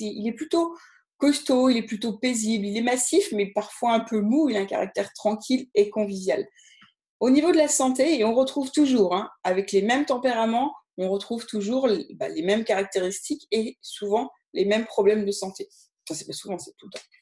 Il 0.00 0.28
est 0.28 0.32
plutôt 0.32 0.74
costaud, 1.16 1.70
il 1.70 1.78
est 1.78 1.82
plutôt 1.86 2.18
paisible, 2.18 2.66
il 2.66 2.76
est 2.76 2.82
massif, 2.82 3.32
mais 3.32 3.46
parfois 3.52 3.92
un 3.92 4.00
peu 4.00 4.20
mou, 4.20 4.48
il 4.50 4.56
a 4.56 4.60
un 4.60 4.66
caractère 4.66 5.12
tranquille 5.14 5.68
et 5.74 5.90
convivial. 5.90 6.46
Au 7.20 7.30
niveau 7.30 7.50
de 7.50 7.56
la 7.56 7.68
santé, 7.68 8.22
on 8.24 8.34
retrouve 8.34 8.70
toujours, 8.70 9.14
hein, 9.14 9.28
avec 9.42 9.72
les 9.72 9.82
mêmes 9.82 10.04
tempéraments, 10.04 10.72
on 10.98 11.10
retrouve 11.10 11.46
toujours 11.46 11.88
bah, 12.14 12.28
les 12.28 12.42
mêmes 12.42 12.64
caractéristiques 12.64 13.46
et 13.50 13.78
souvent 13.82 14.30
les 14.52 14.64
mêmes 14.64 14.84
problèmes 14.84 15.24
de 15.24 15.32
santé. 15.32 15.68
c'est 16.10 16.26
pas 16.26 16.32
souvent, 16.32 16.58
c'est 16.58 16.76
tout 16.76 16.88
le. 16.92 17.17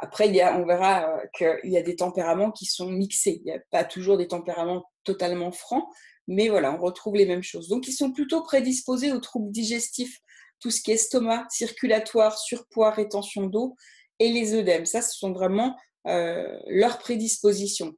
Après, 0.00 0.28
il 0.28 0.34
y 0.34 0.40
a, 0.40 0.56
on 0.56 0.66
verra 0.66 1.08
euh, 1.08 1.26
qu'il 1.36 1.70
y 1.70 1.76
a 1.76 1.82
des 1.82 1.96
tempéraments 1.96 2.50
qui 2.50 2.66
sont 2.66 2.90
mixés. 2.90 3.42
Il 3.44 3.44
n'y 3.44 3.52
a 3.52 3.60
pas 3.70 3.84
toujours 3.84 4.16
des 4.16 4.28
tempéraments 4.28 4.84
totalement 5.04 5.52
francs, 5.52 5.84
mais 6.26 6.48
voilà, 6.48 6.72
on 6.72 6.78
retrouve 6.78 7.16
les 7.16 7.26
mêmes 7.26 7.42
choses. 7.42 7.68
Donc, 7.68 7.86
ils 7.88 7.92
sont 7.92 8.12
plutôt 8.12 8.42
prédisposés 8.42 9.12
aux 9.12 9.20
troubles 9.20 9.50
digestifs, 9.50 10.18
tout 10.60 10.70
ce 10.70 10.80
qui 10.80 10.90
est 10.90 10.94
estomac, 10.94 11.46
circulatoire, 11.50 12.38
surpoids, 12.38 12.90
rétention 12.90 13.46
d'eau 13.46 13.76
et 14.18 14.30
les 14.30 14.54
œdèmes. 14.54 14.86
Ça, 14.86 15.02
ce 15.02 15.16
sont 15.16 15.32
vraiment 15.32 15.76
euh, 16.06 16.58
leurs 16.66 16.98
prédispositions. 16.98 17.92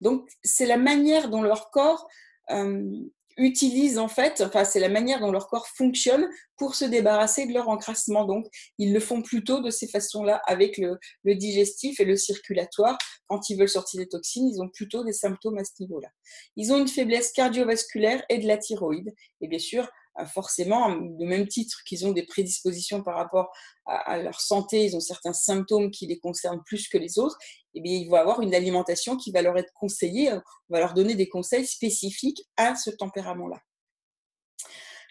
Donc, 0.00 0.28
c'est 0.44 0.66
la 0.66 0.76
manière 0.76 1.30
dont 1.30 1.42
leur 1.42 1.70
corps 1.70 2.06
euh, 2.50 2.90
utilisent 3.36 3.98
en 3.98 4.08
fait, 4.08 4.40
enfin 4.40 4.64
c'est 4.64 4.80
la 4.80 4.88
manière 4.88 5.20
dont 5.20 5.30
leur 5.30 5.48
corps 5.48 5.66
fonctionne 5.68 6.28
pour 6.56 6.74
se 6.74 6.84
débarrasser 6.84 7.46
de 7.46 7.52
leur 7.52 7.68
encrassement. 7.68 8.24
Donc 8.24 8.46
ils 8.78 8.92
le 8.92 9.00
font 9.00 9.22
plutôt 9.22 9.60
de 9.60 9.70
ces 9.70 9.88
façons-là 9.88 10.40
avec 10.46 10.78
le, 10.78 10.98
digestif 11.34 12.00
et 12.00 12.04
le 12.04 12.16
circulatoire. 12.16 12.96
Quand 13.28 13.50
ils 13.50 13.58
veulent 13.58 13.68
sortir 13.68 14.00
des 14.00 14.08
toxines, 14.08 14.48
ils 14.48 14.62
ont 14.62 14.68
plutôt 14.68 15.04
des 15.04 15.12
symptômes 15.12 15.58
à 15.58 15.64
ce 15.64 15.72
niveau-là. 15.80 16.08
Ils 16.56 16.72
ont 16.72 16.78
une 16.78 16.88
faiblesse 16.88 17.32
cardiovasculaire 17.32 18.24
et 18.28 18.38
de 18.38 18.46
la 18.46 18.56
thyroïde. 18.56 19.12
Et 19.40 19.48
bien 19.48 19.58
sûr, 19.58 19.88
forcément, 20.24 20.90
de 20.90 21.24
même 21.24 21.46
titre 21.46 21.82
qu'ils 21.84 22.06
ont 22.06 22.12
des 22.12 22.24
prédispositions 22.24 23.02
par 23.02 23.16
rapport 23.16 23.52
à, 23.84 24.18
leur 24.18 24.40
santé, 24.40 24.84
ils 24.84 24.96
ont 24.96 25.00
certains 25.00 25.32
symptômes 25.32 25.90
qui 25.90 26.06
les 26.06 26.18
concernent 26.18 26.62
plus 26.64 26.88
que 26.88 26.98
les 26.98 27.18
autres, 27.18 27.36
eh 27.76 27.80
bien, 27.82 27.94
ils 27.94 28.08
vont 28.08 28.16
avoir 28.16 28.40
une 28.40 28.54
alimentation 28.54 29.16
qui 29.16 29.30
va 29.30 29.42
leur 29.42 29.56
être 29.58 29.72
conseillée, 29.74 30.32
on 30.32 30.40
va 30.70 30.80
leur 30.80 30.94
donner 30.94 31.14
des 31.14 31.28
conseils 31.28 31.66
spécifiques 31.66 32.42
à 32.56 32.74
ce 32.74 32.90
tempérament-là. 32.90 33.60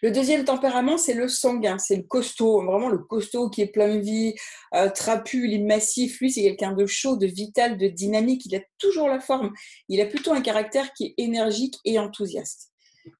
Le 0.01 0.11
deuxième 0.11 0.43
tempérament, 0.43 0.97
c'est 0.97 1.13
le 1.13 1.27
sanguin, 1.27 1.77
c'est 1.77 1.95
le 1.95 2.03
costaud, 2.03 2.63
vraiment 2.63 2.89
le 2.89 2.97
costaud 2.97 3.49
qui 3.49 3.61
est 3.61 3.67
plein 3.67 3.95
de 3.95 3.99
vie, 3.99 4.35
euh, 4.73 4.89
trapu, 4.89 5.47
il 5.47 5.53
est 5.53 5.63
massif. 5.63 6.19
Lui, 6.19 6.31
c'est 6.31 6.41
quelqu'un 6.41 6.73
de 6.73 6.85
chaud, 6.85 7.15
de 7.15 7.27
vital, 7.27 7.77
de 7.77 7.87
dynamique. 7.87 8.45
Il 8.45 8.55
a 8.55 8.61
toujours 8.77 9.07
la 9.07 9.19
forme. 9.19 9.53
Il 9.87 10.01
a 10.01 10.05
plutôt 10.05 10.33
un 10.33 10.41
caractère 10.41 10.91
qui 10.93 11.05
est 11.05 11.13
énergique 11.17 11.77
et 11.85 11.97
enthousiaste. 11.97 12.71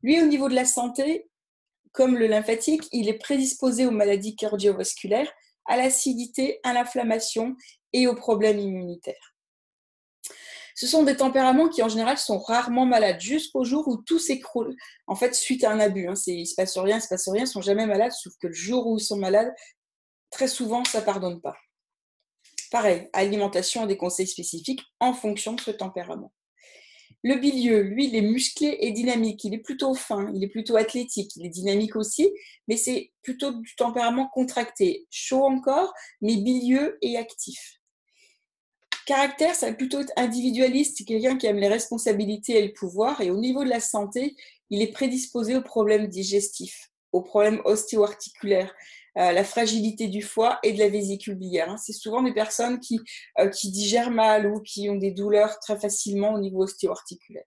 Lui, 0.01 0.21
au 0.21 0.25
niveau 0.25 0.49
de 0.49 0.55
la 0.55 0.65
santé, 0.65 1.29
comme 1.91 2.17
le 2.17 2.27
lymphatique, 2.27 2.83
il 2.91 3.07
est 3.09 3.19
prédisposé 3.19 3.85
aux 3.85 3.91
maladies 3.91 4.35
cardiovasculaires, 4.35 5.31
à 5.65 5.77
l'acidité, 5.77 6.59
à 6.63 6.73
l'inflammation 6.73 7.55
et 7.93 8.07
aux 8.07 8.15
problèmes 8.15 8.59
immunitaires. 8.59 9.34
Ce 10.75 10.87
sont 10.87 11.03
des 11.03 11.15
tempéraments 11.15 11.69
qui, 11.69 11.81
en 11.81 11.89
général, 11.89 12.17
sont 12.17 12.37
rarement 12.37 12.85
malades, 12.85 13.21
jusqu'au 13.21 13.63
jour 13.63 13.87
où 13.87 13.97
tout 13.97 14.19
s'écroule. 14.19 14.75
En 15.07 15.15
fait, 15.15 15.33
suite 15.33 15.63
à 15.63 15.71
un 15.71 15.79
abus. 15.79 16.07
Hein, 16.07 16.15
il 16.27 16.41
ne 16.41 16.45
se 16.45 16.55
passe 16.55 16.77
rien, 16.77 16.95
il 16.95 16.99
ne 16.99 17.03
se 17.03 17.07
passe 17.07 17.29
rien, 17.29 17.41
ils 17.41 17.45
ne 17.47 17.49
sont 17.49 17.61
jamais 17.61 17.85
malades, 17.85 18.11
sauf 18.11 18.33
que 18.41 18.47
le 18.47 18.53
jour 18.53 18.85
où 18.85 18.97
ils 18.97 19.03
sont 19.03 19.17
malades, 19.17 19.53
très 20.31 20.49
souvent, 20.49 20.83
ça 20.83 20.99
ne 20.99 21.05
pardonne 21.05 21.41
pas. 21.41 21.55
Pareil, 22.71 23.07
alimentation 23.13 23.85
des 23.85 23.95
conseils 23.95 24.27
spécifiques 24.27 24.81
en 24.99 25.13
fonction 25.13 25.53
de 25.53 25.61
ce 25.61 25.71
tempérament. 25.71 26.33
Le 27.23 27.35
bilieux, 27.37 27.81
lui, 27.81 28.07
il 28.07 28.15
est 28.15 28.21
musclé 28.21 28.77
et 28.81 28.91
dynamique. 28.91 29.43
Il 29.45 29.53
est 29.53 29.59
plutôt 29.59 29.93
fin, 29.95 30.29
il 30.35 30.43
est 30.43 30.49
plutôt 30.49 30.75
athlétique, 30.75 31.31
il 31.37 31.45
est 31.45 31.49
dynamique 31.49 31.95
aussi, 31.95 32.29
mais 32.67 32.75
c'est 32.75 33.11
plutôt 33.21 33.51
du 33.51 33.75
tempérament 33.75 34.29
contracté, 34.33 35.07
chaud 35.09 35.45
encore, 35.45 35.93
mais 36.21 36.35
bilieux 36.35 36.97
et 37.01 37.17
actif. 37.17 37.79
Caractère, 39.05 39.53
ça 39.53 39.71
plutôt 39.71 39.99
être 39.99 40.13
individualiste, 40.17 40.97
c'est 40.97 41.03
quelqu'un 41.03 41.37
qui 41.37 41.45
aime 41.45 41.57
les 41.57 41.67
responsabilités 41.67 42.57
et 42.57 42.67
le 42.67 42.73
pouvoir. 42.73 43.21
Et 43.21 43.29
au 43.29 43.37
niveau 43.37 43.63
de 43.63 43.69
la 43.69 43.79
santé, 43.79 44.35
il 44.71 44.81
est 44.81 44.91
prédisposé 44.91 45.55
aux 45.55 45.61
problèmes 45.61 46.07
digestifs, 46.07 46.89
aux 47.11 47.21
problèmes 47.21 47.61
ostéo-articulaires, 47.65 48.73
à 49.15 49.31
la 49.31 49.43
fragilité 49.43 50.07
du 50.07 50.21
foie 50.21 50.59
et 50.63 50.73
de 50.73 50.79
la 50.79 50.89
vésicule 50.89 51.35
biliaire. 51.35 51.69
Hein. 51.69 51.77
C'est 51.77 51.93
souvent 51.93 52.23
des 52.23 52.33
personnes 52.33 52.79
qui, 52.79 52.99
euh, 53.39 53.49
qui 53.49 53.71
digèrent 53.71 54.11
mal 54.11 54.47
ou 54.47 54.59
qui 54.61 54.89
ont 54.89 54.95
des 54.95 55.11
douleurs 55.11 55.59
très 55.59 55.79
facilement 55.79 56.33
au 56.33 56.39
niveau 56.39 56.63
ostéo-articulaire. 56.63 57.45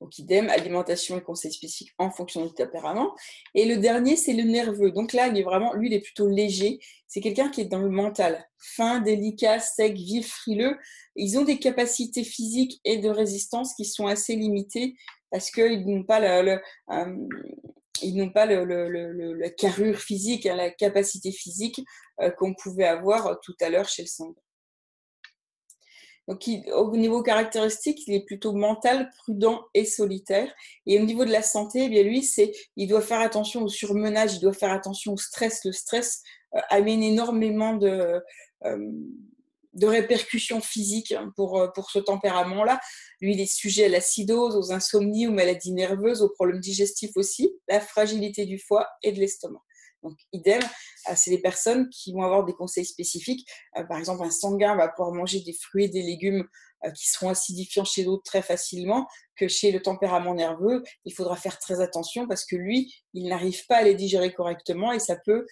Donc, 0.00 0.18
idem, 0.18 0.48
alimentation 0.50 1.18
et 1.18 1.22
conseils 1.22 1.52
spécifiques 1.52 1.94
en 1.98 2.10
fonction 2.10 2.44
du 2.44 2.52
tempérament. 2.52 3.14
Et 3.54 3.64
le 3.64 3.78
dernier, 3.78 4.16
c'est 4.16 4.34
le 4.34 4.42
nerveux. 4.42 4.90
Donc 4.90 5.12
là, 5.12 5.28
il 5.28 5.38
est 5.38 5.42
vraiment, 5.42 5.72
lui, 5.74 5.88
il 5.88 5.94
est 5.94 6.00
plutôt 6.00 6.28
léger. 6.28 6.80
C'est 7.06 7.20
quelqu'un 7.20 7.48
qui 7.48 7.62
est 7.62 7.66
dans 7.66 7.78
le 7.78 7.88
mental, 7.88 8.46
fin, 8.58 9.00
délicat, 9.00 9.60
sec, 9.60 9.94
vif, 9.94 10.28
frileux. 10.28 10.76
Ils 11.14 11.38
ont 11.38 11.44
des 11.44 11.58
capacités 11.58 12.24
physiques 12.24 12.80
et 12.84 12.98
de 12.98 13.08
résistance 13.08 13.74
qui 13.74 13.84
sont 13.84 14.06
assez 14.06 14.36
limitées 14.36 14.94
parce 15.30 15.50
qu'ils 15.50 15.86
n'ont 15.86 16.04
pas 16.04 16.20
le, 16.20 16.60
euh, 16.90 17.28
ils 18.02 18.16
n'ont 18.16 18.30
pas 18.30 18.46
le, 18.46 19.32
la 19.34 19.50
carrure 19.50 19.98
physique, 19.98 20.46
hein, 20.46 20.56
la 20.56 20.70
capacité 20.70 21.32
physique 21.32 21.80
euh, 22.20 22.30
qu'on 22.30 22.54
pouvait 22.54 22.86
avoir 22.86 23.38
tout 23.40 23.54
à 23.60 23.70
l'heure 23.70 23.88
chez 23.88 24.02
le 24.02 24.08
sanguin. 24.08 24.34
Donc, 26.28 26.50
au 26.74 26.96
niveau 26.96 27.22
caractéristique, 27.22 28.06
il 28.08 28.14
est 28.14 28.24
plutôt 28.24 28.52
mental, 28.52 29.10
prudent 29.18 29.64
et 29.74 29.84
solitaire. 29.84 30.52
Et 30.84 31.00
au 31.00 31.04
niveau 31.04 31.24
de 31.24 31.30
la 31.30 31.42
santé, 31.42 31.84
eh 31.84 31.88
bien 31.88 32.02
lui, 32.02 32.22
c'est, 32.22 32.52
il 32.76 32.88
doit 32.88 33.00
faire 33.00 33.20
attention 33.20 33.62
au 33.62 33.68
surmenage, 33.68 34.34
il 34.34 34.40
doit 34.40 34.52
faire 34.52 34.72
attention 34.72 35.12
au 35.12 35.16
stress. 35.16 35.64
Le 35.64 35.72
stress 35.72 36.22
euh, 36.54 36.60
amène 36.70 37.02
énormément 37.02 37.74
de, 37.74 38.20
euh, 38.64 38.92
de 39.76 39.86
répercussions 39.86 40.60
physiques 40.60 41.14
pour, 41.36 41.60
euh, 41.60 41.68
pour 41.68 41.90
ce 41.90 41.98
tempérament-là. 41.98 42.80
Lui, 43.20 43.34
il 43.34 43.40
est 43.40 43.46
sujet 43.46 43.84
à 43.84 43.88
l'acidose, 43.88 44.56
aux 44.56 44.72
insomnies, 44.72 45.28
aux 45.28 45.32
maladies 45.32 45.72
nerveuses, 45.72 46.22
aux 46.22 46.30
problèmes 46.30 46.60
digestifs 46.60 47.16
aussi, 47.16 47.52
la 47.68 47.80
fragilité 47.80 48.46
du 48.46 48.58
foie 48.58 48.88
et 49.02 49.12
de 49.12 49.20
l'estomac. 49.20 49.62
Donc, 50.02 50.18
idem, 50.32 50.62
euh, 51.08 51.14
c'est 51.16 51.30
des 51.30 51.40
personnes 51.40 51.88
qui 51.88 52.12
vont 52.12 52.22
avoir 52.22 52.44
des 52.44 52.52
conseils 52.52 52.84
spécifiques. 52.84 53.48
Euh, 53.76 53.84
par 53.84 53.98
exemple, 53.98 54.24
un 54.24 54.30
sanguin 54.30 54.76
va 54.76 54.88
pouvoir 54.88 55.12
manger 55.14 55.40
des 55.40 55.52
fruits 55.52 55.84
et 55.84 55.88
des 55.88 56.02
légumes 56.02 56.46
euh, 56.84 56.90
qui 56.90 57.08
seront 57.08 57.30
acidifiants 57.30 57.84
chez 57.84 58.04
d'autres 58.04 58.22
très 58.22 58.42
facilement 58.42 59.06
que 59.36 59.48
chez 59.48 59.72
le 59.72 59.82
tempérament 59.82 60.34
nerveux. 60.34 60.82
Il 61.04 61.12
faudra 61.12 61.36
faire 61.36 61.58
très 61.58 61.80
attention 61.80 62.28
parce 62.28 62.44
que 62.44 62.56
lui, 62.56 62.94
il 63.14 63.28
n'arrive 63.28 63.66
pas 63.66 63.76
à 63.76 63.82
les 63.82 63.94
digérer 63.94 64.32
correctement 64.32 64.92
et 64.92 65.00
ça 65.00 65.16
peut 65.16 65.46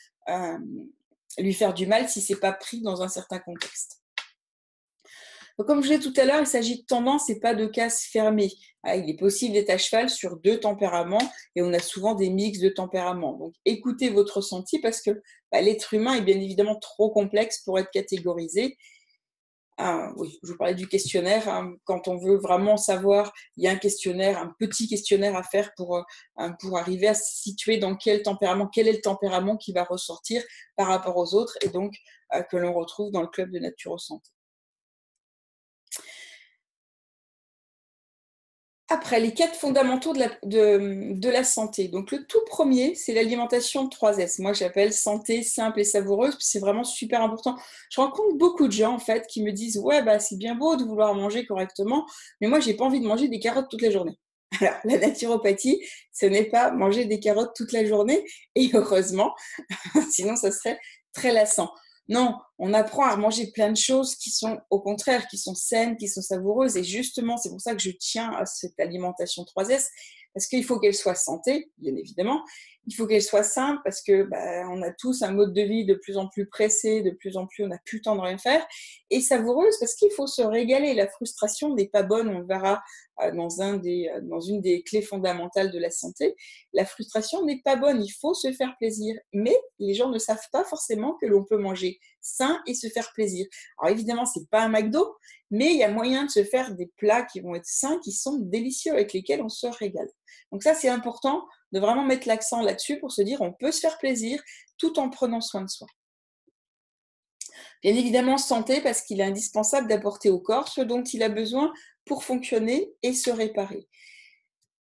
lui 1.39 1.55
faire 1.55 1.75
du 1.75 1.87
mal 1.87 2.09
si 2.09 2.21
c'est 2.21 2.39
pas 2.39 2.53
pris 2.53 2.81
dans 2.81 3.03
un 3.03 3.09
certain 3.09 3.41
contexte 3.41 4.04
comme 5.63 5.83
je 5.83 5.89
l'ai 5.89 6.01
tout 6.01 6.13
à 6.17 6.25
l'heure, 6.25 6.41
il 6.41 6.47
s'agit 6.47 6.81
de 6.81 6.87
tendance 6.87 7.31
et 7.31 7.39
pas 7.39 7.55
de 7.55 7.67
cases 7.67 8.03
fermées. 8.03 8.51
Ah, 8.83 8.97
il 8.97 9.09
est 9.09 9.17
possible 9.17 9.55
d'être 9.55 9.71
à 9.71 9.79
cheval 9.79 10.11
sur 10.11 10.37
deux 10.37 10.61
tempéraments 10.61 11.31
et 11.55 11.63
on 11.63 11.73
a 11.73 11.79
souvent 11.79 12.15
des 12.15 12.29
mix 12.29 12.59
de 12.59 12.69
tempéraments. 12.69 13.35
Donc 13.35 13.55
écoutez 13.65 14.11
votre 14.11 14.39
ressenti 14.39 14.79
parce 14.81 15.01
que 15.01 15.23
bah, 15.53 15.61
l'être 15.63 15.95
humain 15.95 16.15
est 16.15 16.23
bien 16.23 16.39
évidemment 16.39 16.79
trop 16.79 17.11
complexe 17.11 17.63
pour 17.65 17.79
être 17.79 17.91
catégorisé. 17.91 18.77
Ah, 19.79 20.13
je 20.19 20.51
vous 20.51 20.57
parlais 20.57 20.75
du 20.75 20.87
questionnaire. 20.87 21.49
Hein. 21.49 21.75
Quand 21.85 22.09
on 22.09 22.17
veut 22.17 22.37
vraiment 22.37 22.77
savoir, 22.77 23.33
il 23.57 23.65
y 23.65 23.69
a 23.69 23.71
un 23.71 23.77
questionnaire, 23.77 24.39
un 24.39 24.55
petit 24.59 24.89
questionnaire 24.89 25.35
à 25.35 25.43
faire 25.43 25.73
pour, 25.77 25.97
euh, 25.97 26.51
pour 26.61 26.79
arriver 26.79 27.09
à 27.09 27.15
se 27.15 27.41
situer 27.43 27.79
dans 27.79 27.97
quel 27.97 28.23
tempérament, 28.23 28.69
quel 28.69 28.87
est 28.87 28.93
le 28.93 29.01
tempérament 29.01 29.57
qui 29.57 29.73
va 29.73 29.85
ressortir 29.85 30.43
par 30.77 30.89
rapport 30.89 31.17
aux 31.17 31.35
autres 31.35 31.57
et 31.63 31.69
donc 31.71 31.95
euh, 32.35 32.43
que 32.43 32.57
l'on 32.57 32.73
retrouve 32.73 33.11
dans 33.11 33.23
le 33.23 33.29
club 33.29 33.51
de 33.51 33.59
Nature 33.59 33.99
Santé. 33.99 34.34
Après, 38.91 39.19
les 39.19 39.33
quatre 39.33 39.55
fondamentaux 39.57 40.13
de 40.13 41.29
la, 41.31 41.45
santé. 41.45 41.89
Donc, 41.89 42.13
le 42.13 42.27
tout 42.27 42.45
premier, 42.47 42.95
c'est 42.95 43.15
l'alimentation 43.15 43.89
3S. 43.89 44.43
Moi, 44.43 44.53
j'appelle 44.53 44.93
santé 44.93 45.43
simple 45.43 45.81
et 45.81 45.85
savoureuse, 45.85 46.37
c'est 46.39 46.59
vraiment 46.59 46.85
super 46.85 47.23
important. 47.23 47.57
Je 47.91 48.01
rencontre 48.01 48.37
beaucoup 48.37 48.67
de 48.67 48.73
gens, 48.73 48.95
en 48.95 48.99
fait, 48.99 49.27
qui 49.27 49.43
me 49.43 49.53
disent 49.53 49.79
Ouais, 49.79 50.03
bah, 50.03 50.19
c'est 50.19 50.37
bien 50.37 50.55
beau 50.55 50.77
de 50.77 50.85
vouloir 50.85 51.15
manger 51.15 51.47
correctement, 51.47 52.07
mais 52.43 52.47
moi, 52.47 52.61
j'ai 52.61 52.75
pas 52.75 52.85
envie 52.85 53.01
de 53.01 53.07
manger 53.07 53.29
des 53.29 53.41
carottes 53.41 53.71
toute 53.71 53.83
la 53.83 53.91
journée. 53.91 54.19
Alors, 54.61 54.75
la 54.85 54.99
naturopathie, 54.99 55.83
ce 56.13 56.27
n'est 56.27 56.45
pas 56.45 56.71
manger 56.71 57.07
des 57.07 57.21
carottes 57.21 57.55
toute 57.57 57.73
la 57.73 57.87
journée, 57.87 58.23
et 58.55 58.71
heureusement, 58.75 59.35
sinon, 60.11 60.37
ça 60.37 60.51
serait 60.51 60.79
très 61.15 61.33
lassant. 61.33 61.71
Non, 62.09 62.39
on 62.59 62.75
apprend 62.75 63.07
à 63.07 63.17
manger 63.17 63.51
plein 63.51 63.71
de 63.71 63.77
choses 63.77 64.15
qui 64.15 64.31
sont 64.31 64.59
au 64.71 64.81
contraire, 64.81 65.27
qui 65.27 65.39
sont 65.39 65.55
saines, 65.55 65.97
qui 65.97 66.09
sont 66.09 66.21
savoureuses. 66.21 66.77
Et 66.77 66.85
justement, 66.85 67.37
c'est 67.37 67.49
pour 67.49 67.61
ça 67.61 67.75
que 67.75 67.83
je 67.83 67.91
tiens 67.91 68.33
à 68.33 68.45
cette 68.45 68.79
alimentation 68.79 69.45
3S, 69.45 69.87
parce 70.35 70.47
qu'il 70.47 70.65
faut 70.65 70.79
qu'elle 70.79 70.95
soit 70.95 71.15
santé, 71.15 71.71
bien 71.79 71.95
évidemment. 71.97 72.45
Il 72.87 72.95
faut 72.95 73.07
qu'elle 73.07 73.23
soit 73.23 73.43
simple 73.43 73.81
parce 73.85 74.03
que 74.03 74.25
bah, 74.25 74.69
on 74.71 74.83
a 74.83 74.91
tous 74.93 75.23
un 75.23 75.33
mode 75.33 75.55
de 75.55 75.63
vie 75.63 75.87
de 75.87 75.95
plus 75.95 76.17
en 76.17 76.29
plus 76.29 76.47
pressé, 76.47 77.03
de 77.03 77.11
plus 77.11 77.37
en 77.37 77.47
plus 77.47 77.65
on 77.65 77.69
n'a 77.69 77.79
plus 77.85 77.99
le 77.99 78.03
temps 78.03 78.17
de 78.17 78.21
rien 78.21 78.39
faire, 78.39 78.67
et 79.11 79.21
savoureuse 79.21 79.77
parce 79.81 79.95
qu'il 79.95 80.11
faut 80.13 80.27
se 80.27 80.43
régaler. 80.43 80.95
La 80.95 81.09
frustration 81.09 81.75
n'est 81.75 81.89
pas 81.89 82.03
bonne, 82.03 82.29
on 82.29 82.41
le 82.41 82.47
verra 82.47 82.83
euh, 83.23 83.31
dans, 83.31 83.49
euh, 83.61 84.21
dans 84.23 84.41
une 84.41 84.61
des 84.61 84.83
clés 84.83 85.03
fondamentales 85.03 85.71
de 85.71 85.79
la 85.79 85.91
santé. 85.91 86.35
La 86.73 86.85
frustration 86.85 87.45
n'est 87.45 87.63
pas 87.65 87.77
bonne, 87.77 88.03
il 88.03 88.11
faut 88.11 88.35
se 88.35 88.53
faire 88.53 88.75
plaisir, 88.79 89.15
mais 89.33 89.57
les 89.79 89.95
gens 89.95 90.11
ne 90.11 90.19
savent 90.19 90.49
pas 90.53 90.65
forcément 90.65 91.15
que 91.21 91.27
l'on 91.27 91.45
peut 91.45 91.59
manger 91.59 91.99
sain 92.21 92.61
et 92.67 92.75
se 92.75 92.89
faire 92.89 93.13
plaisir. 93.15 93.47
Alors 93.79 93.93
évidemment, 93.93 94.27
c'est 94.27 94.49
pas 94.51 94.63
un 94.63 94.69
McDo, 94.69 95.17
mais 95.51 95.73
il 95.73 95.79
y 95.79 95.85
a 95.85 95.91
moyen 95.91 96.25
de 96.25 96.31
se 96.31 96.43
faire 96.43 96.75
des 96.75 96.91
plats 96.97 97.23
qui 97.23 97.41
vont 97.41 97.55
être 97.55 97.67
sains, 97.67 98.01
qui 98.03 98.13
sont 98.13 98.39
délicieux, 98.39 98.93
avec 98.93 99.13
lesquels 99.13 99.43
on 99.43 99.49
se 99.49 99.67
régale. 99.67 100.09
Donc 100.51 100.63
ça, 100.63 100.75
c'est 100.75 100.89
important 100.89 101.47
de 101.75 101.81
vraiment 101.81 102.05
mettre 102.05 102.29
l'accent 102.29 102.63
là-dessus 102.63 102.99
pour 103.01 103.13
se 103.13 103.21
dire 103.21 103.43
on 103.43 103.53
peut 103.53 103.73
se 103.73 103.81
faire 103.81 103.99
plaisir 103.99 104.41
tout 104.79 104.99
en 104.99 105.11
prenant 105.11 105.41
soin 105.41 105.63
de 105.63 105.69
soi. 105.69 105.89
Bien 107.83 107.95
évidemment, 107.95 108.39
santé, 108.39 108.81
parce 108.81 109.03
qu'il 109.03 109.21
est 109.21 109.25
indispensable 109.25 109.89
d'apporter 109.89 110.31
au 110.31 110.41
corps 110.41 110.69
ce 110.69 110.81
dont 110.81 111.03
il 111.03 111.23
a 111.23 111.29
besoin 111.29 111.73
pour 112.07 112.25
fonctionner 112.25 112.95
et 113.03 113.13
se 113.13 113.31
réparer. 113.31 113.87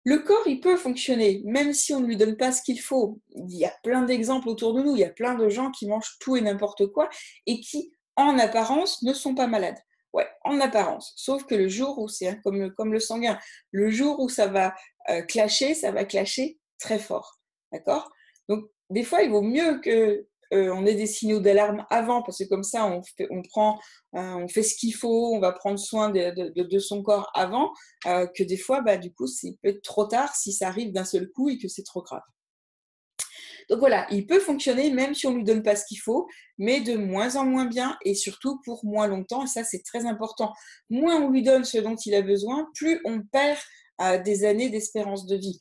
Le 0.05 0.19
corps, 0.19 0.47
il 0.47 0.61
peut 0.61 0.77
fonctionner, 0.77 1.41
même 1.47 1.73
si 1.73 1.95
on 1.95 2.01
ne 2.01 2.07
lui 2.07 2.17
donne 2.17 2.37
pas 2.37 2.53
ce 2.53 2.63
qu'il 2.63 2.81
faut. 2.81 3.19
Il 3.35 3.57
y 3.57 3.65
a 3.65 3.73
plein 3.83 4.03
d'exemples 4.03 4.49
autour 4.49 4.75
de 4.75 4.83
nous, 4.83 4.95
il 4.95 5.01
y 5.01 5.05
a 5.05 5.11
plein 5.11 5.35
de 5.35 5.49
gens 5.49 5.71
qui 5.71 5.87
mangent 5.87 6.19
tout 6.21 6.37
et 6.37 6.43
n'importe 6.43 6.87
quoi 6.89 7.09
et 7.47 7.61
qui, 7.61 7.91
en 8.17 8.39
apparence, 8.39 9.03
ne 9.03 9.15
sont 9.15 9.35
pas 9.35 9.47
malades. 9.47 9.79
Ouais, 10.13 10.29
en 10.45 10.61
apparence. 10.61 11.15
Sauf 11.17 11.45
que 11.45 11.55
le 11.55 11.69
jour 11.69 11.99
où 11.99 12.07
c'est 12.07 12.41
comme, 12.43 12.73
comme 12.75 12.93
le 12.93 13.01
sanguin, 13.01 13.39
le 13.73 13.91
jour 13.91 14.21
où 14.21 14.29
ça 14.29 14.47
va 14.47 14.75
euh, 15.09 15.23
clasher, 15.23 15.75
ça 15.75 15.91
va 15.91 16.05
clasher 16.05 16.59
très 16.79 16.99
fort. 16.99 17.39
D'accord? 17.73 18.11
Donc, 18.49 18.65
des 18.91 19.05
fois, 19.05 19.23
il 19.23 19.31
vaut 19.31 19.43
mieux 19.43 19.81
que 19.81 20.27
on 20.57 20.87
ait 20.87 20.95
des 20.95 21.07
signaux 21.07 21.41
d'alarme 21.41 21.85
avant, 21.91 22.23
parce 22.23 22.39
que 22.39 22.45
comme 22.45 22.63
ça, 22.63 22.87
on, 22.87 23.03
fait, 23.03 23.27
on 23.31 23.43
prend, 23.43 23.81
on 24.13 24.47
fait 24.47 24.63
ce 24.63 24.77
qu'il 24.77 24.95
faut, 24.95 25.35
on 25.35 25.41
va 25.41 25.51
prendre 25.51 25.81
soin 25.81 26.11
de, 26.11 26.79
son 26.79 27.03
corps 27.03 27.29
avant, 27.35 27.73
que 28.05 28.45
des 28.45 28.57
fois, 28.57 28.81
bah, 28.81 28.97
du 28.97 29.13
coup, 29.13 29.27
c'est 29.27 29.57
peut 29.63 29.71
être 29.71 29.83
trop 29.83 30.05
tard 30.05 30.37
si 30.37 30.53
ça 30.53 30.69
arrive 30.69 30.93
d'un 30.93 31.05
seul 31.05 31.29
coup 31.29 31.49
et 31.49 31.59
que 31.59 31.67
c'est 31.67 31.83
trop 31.83 32.03
grave. 32.03 32.23
Donc 33.69 33.79
voilà, 33.79 34.07
il 34.11 34.27
peut 34.27 34.41
fonctionner 34.41 34.91
même 34.91 35.15
si 35.15 35.27
on 35.27 35.31
ne 35.31 35.37
lui 35.37 35.45
donne 35.45 35.63
pas 35.63 35.77
ce 35.77 35.87
qu'il 35.87 35.99
faut, 35.99 36.27
mais 36.59 36.81
de 36.81 36.97
moins 36.97 37.37
en 37.37 37.45
moins 37.45 37.67
bien 37.67 37.97
et 38.05 38.15
surtout 38.15 38.61
pour 38.65 38.85
moins 38.85 39.07
longtemps. 39.07 39.45
Et 39.45 39.49
ça, 39.49 39.65
c'est 39.65 39.83
très 39.83 40.07
important. 40.07 40.53
Moins 40.91 41.21
on 41.21 41.31
lui 41.31 41.43
donne 41.43 41.65
ce 41.65 41.79
dont 41.79 41.97
il 41.97 42.15
a 42.15 42.23
besoin, 42.23 42.69
plus 42.75 43.01
on 43.05 43.23
perd 43.23 43.59
euh, 44.01 44.23
des 44.23 44.45
années 44.45 44.69
d'espérance 44.69 45.27
de 45.27 45.37
vie. 45.37 45.61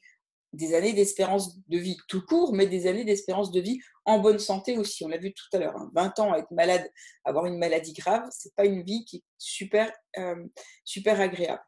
Des 0.53 0.75
années 0.75 0.93
d'espérance 0.93 1.57
de 1.67 1.77
vie 1.77 1.97
tout 2.07 2.23
court, 2.25 2.53
mais 2.53 2.67
des 2.67 2.87
années 2.87 3.03
d'espérance 3.03 3.51
de 3.51 3.59
vie 3.59 3.79
en 4.05 4.19
bonne 4.19 4.39
santé 4.39 4.77
aussi. 4.77 5.03
On 5.03 5.07
l'a 5.07 5.17
vu 5.17 5.33
tout 5.33 5.45
à 5.53 5.59
l'heure. 5.59 5.75
20 5.93 6.03
hein. 6.03 6.13
ans 6.23 6.33
à 6.33 6.37
être 6.37 6.51
malade, 6.51 6.89
avoir 7.25 7.45
une 7.45 7.57
maladie 7.57 7.93
grave, 7.93 8.27
c'est 8.31 8.53
pas 8.55 8.65
une 8.65 8.83
vie 8.83 9.03
qui 9.05 9.17
est 9.17 9.23
super, 9.37 9.91
euh, 10.17 10.45
super 10.85 11.19
agréable. 11.19 11.63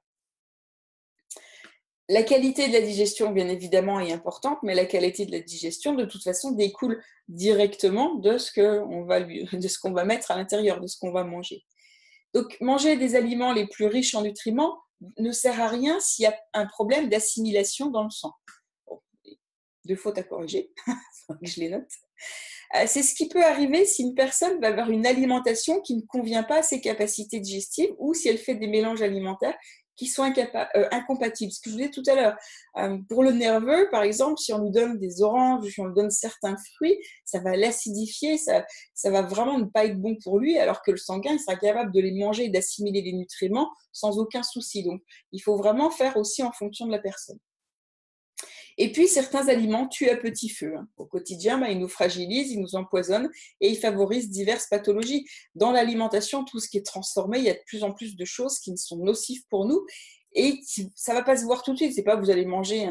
La 2.08 2.22
qualité 2.22 2.68
de 2.68 2.74
la 2.74 2.82
digestion, 2.82 3.32
bien 3.32 3.48
évidemment, 3.48 4.00
est 4.00 4.12
importante, 4.12 4.60
mais 4.62 4.76
la 4.76 4.86
qualité 4.86 5.26
de 5.26 5.32
la 5.32 5.40
digestion, 5.40 5.96
de 5.96 6.06
toute 6.06 6.22
façon, 6.22 6.52
découle 6.52 7.02
directement 7.28 8.14
de 8.16 8.38
ce 8.38 8.52
qu'on 8.54 9.06
va, 9.06 9.22
de 9.54 9.68
ce 9.68 9.80
qu'on 9.80 9.92
va 9.92 10.06
mettre 10.06 10.30
à 10.30 10.38
l'intérieur, 10.38 10.80
de 10.80 10.88
ce 10.88 11.00
qu'on 11.00 11.12
va 11.12 11.24
manger. 11.24 11.64
Donc, 12.36 12.58
manger 12.62 12.98
des 12.98 13.16
aliments 13.16 13.54
les 13.54 13.66
plus 13.66 13.88
riches 13.88 14.14
en 14.14 14.22
nutriments 14.22 14.78
ne 15.18 15.32
sert 15.32 15.60
à 15.60 15.68
rien 15.68 16.00
s'il 16.00 16.24
y 16.24 16.28
a 16.28 16.38
un 16.54 16.68
problème 16.68 17.10
d'assimilation 17.10 17.90
dans 17.90 18.04
le 18.04 18.12
sang. 18.12 18.34
Deux 19.86 19.96
fautes 19.96 20.18
à 20.18 20.24
corriger, 20.24 20.72
je 21.42 21.60
les 21.60 21.70
note. 21.70 21.90
Euh, 22.76 22.86
c'est 22.88 23.04
ce 23.04 23.14
qui 23.14 23.30
peut 23.30 23.44
arriver 23.44 23.86
si 23.86 24.02
une 24.02 24.16
personne 24.16 24.60
va 24.60 24.68
avoir 24.70 24.90
une 24.90 25.06
alimentation 25.06 25.82
qui 25.82 25.96
ne 25.96 26.02
convient 26.02 26.44
pas 26.44 26.60
à 26.60 26.64
ses 26.64 26.82
capacités 26.82 27.40
digestives 27.40 27.94
ou 28.00 28.14
si 28.14 28.28
elle 28.28 28.38
fait 28.38 28.56
des 28.56 28.68
mélanges 28.68 29.02
alimentaires 29.02 29.56
qui 29.96 30.08
sont 30.08 30.24
euh, 30.24 30.88
incompatibles. 30.92 31.52
Ce 31.52 31.60
que 31.62 31.70
je 31.70 31.76
vous 31.76 31.78
disais 31.80 31.92
tout 31.92 32.04
à 32.08 32.16
l'heure, 32.16 32.38
euh, 32.78 32.98
pour 33.10 33.24
le 33.24 33.32
nerveux, 33.32 33.88
par 33.92 34.04
exemple, 34.04 34.38
si 34.40 34.54
on 34.54 34.62
lui 34.62 34.72
donne 34.72 34.98
des 35.00 35.22
oranges, 35.22 35.70
si 35.70 35.80
on 35.80 35.86
lui 35.86 35.94
donne 35.94 36.12
certains 36.12 36.58
fruits, 36.76 36.98
ça 37.24 37.40
va 37.40 37.56
l'acidifier, 37.56 38.38
ça, 38.38 38.66
va 39.06 39.22
vraiment 39.22 39.58
ne 39.58 39.66
pas 39.66 39.86
être 39.86 40.00
bon 40.00 40.18
pour 40.24 40.40
lui, 40.40 40.58
alors 40.58 40.82
que 40.82 40.92
le 40.92 40.98
sanguin, 40.98 41.38
sera 41.38 41.56
capable 41.56 41.92
de 41.94 42.02
les 42.02 42.12
manger 42.12 42.46
et 42.46 42.50
d'assimiler 42.50 43.02
les 43.02 43.14
nutriments 43.14 43.72
sans 43.92 44.20
aucun 44.20 44.44
souci. 44.44 44.84
Donc, 44.84 45.02
il 45.32 45.40
faut 45.40 45.56
vraiment 45.56 45.90
faire 45.90 46.18
aussi 46.18 46.44
en 46.44 46.52
fonction 46.52 46.86
de 46.88 46.92
la 46.92 47.00
personne. 47.00 47.40
Et 48.78 48.92
puis, 48.92 49.08
certains 49.08 49.48
aliments 49.48 49.88
tuent 49.88 50.10
à 50.10 50.18
petit 50.18 50.50
feu. 50.50 50.76
Hein. 50.78 50.88
Au 50.98 51.06
quotidien, 51.06 51.58
bah, 51.58 51.70
ils 51.70 51.80
nous 51.80 51.88
fragilisent, 51.88 52.52
ils 52.52 52.60
nous 52.60 52.76
empoisonnent 52.76 53.30
et 53.62 53.70
ils 53.70 53.78
favorisent 53.78 54.30
diverses 54.30 54.68
pathologies. 54.68 55.26
Dans 55.56 55.72
l'alimentation, 55.72 56.44
tout 56.44 56.60
ce 56.60 56.70
qui 56.70 56.78
est 56.78 56.86
transformé, 56.86 57.40
il 57.40 57.46
y 57.46 57.50
a 57.50 57.54
de 57.54 57.64
plus 57.66 57.84
en 57.84 57.94
plus 57.94 58.16
de 58.16 58.26
choses 58.26 58.60
qui 58.60 58.76
sont 58.78 58.98
nocives 58.98 59.44
pour 59.50 59.66
nous 59.66 59.86
et 60.36 60.60
ça 60.96 61.14
va 61.14 61.24
pas 61.24 61.38
se 61.38 61.46
voir 61.46 61.64
tout 61.64 61.72
de 61.72 61.78
suite. 61.78 61.94
C'est 61.96 62.04
pas 62.04 62.18
vous 62.18 62.30
allez 62.30 62.46
manger 62.46 62.90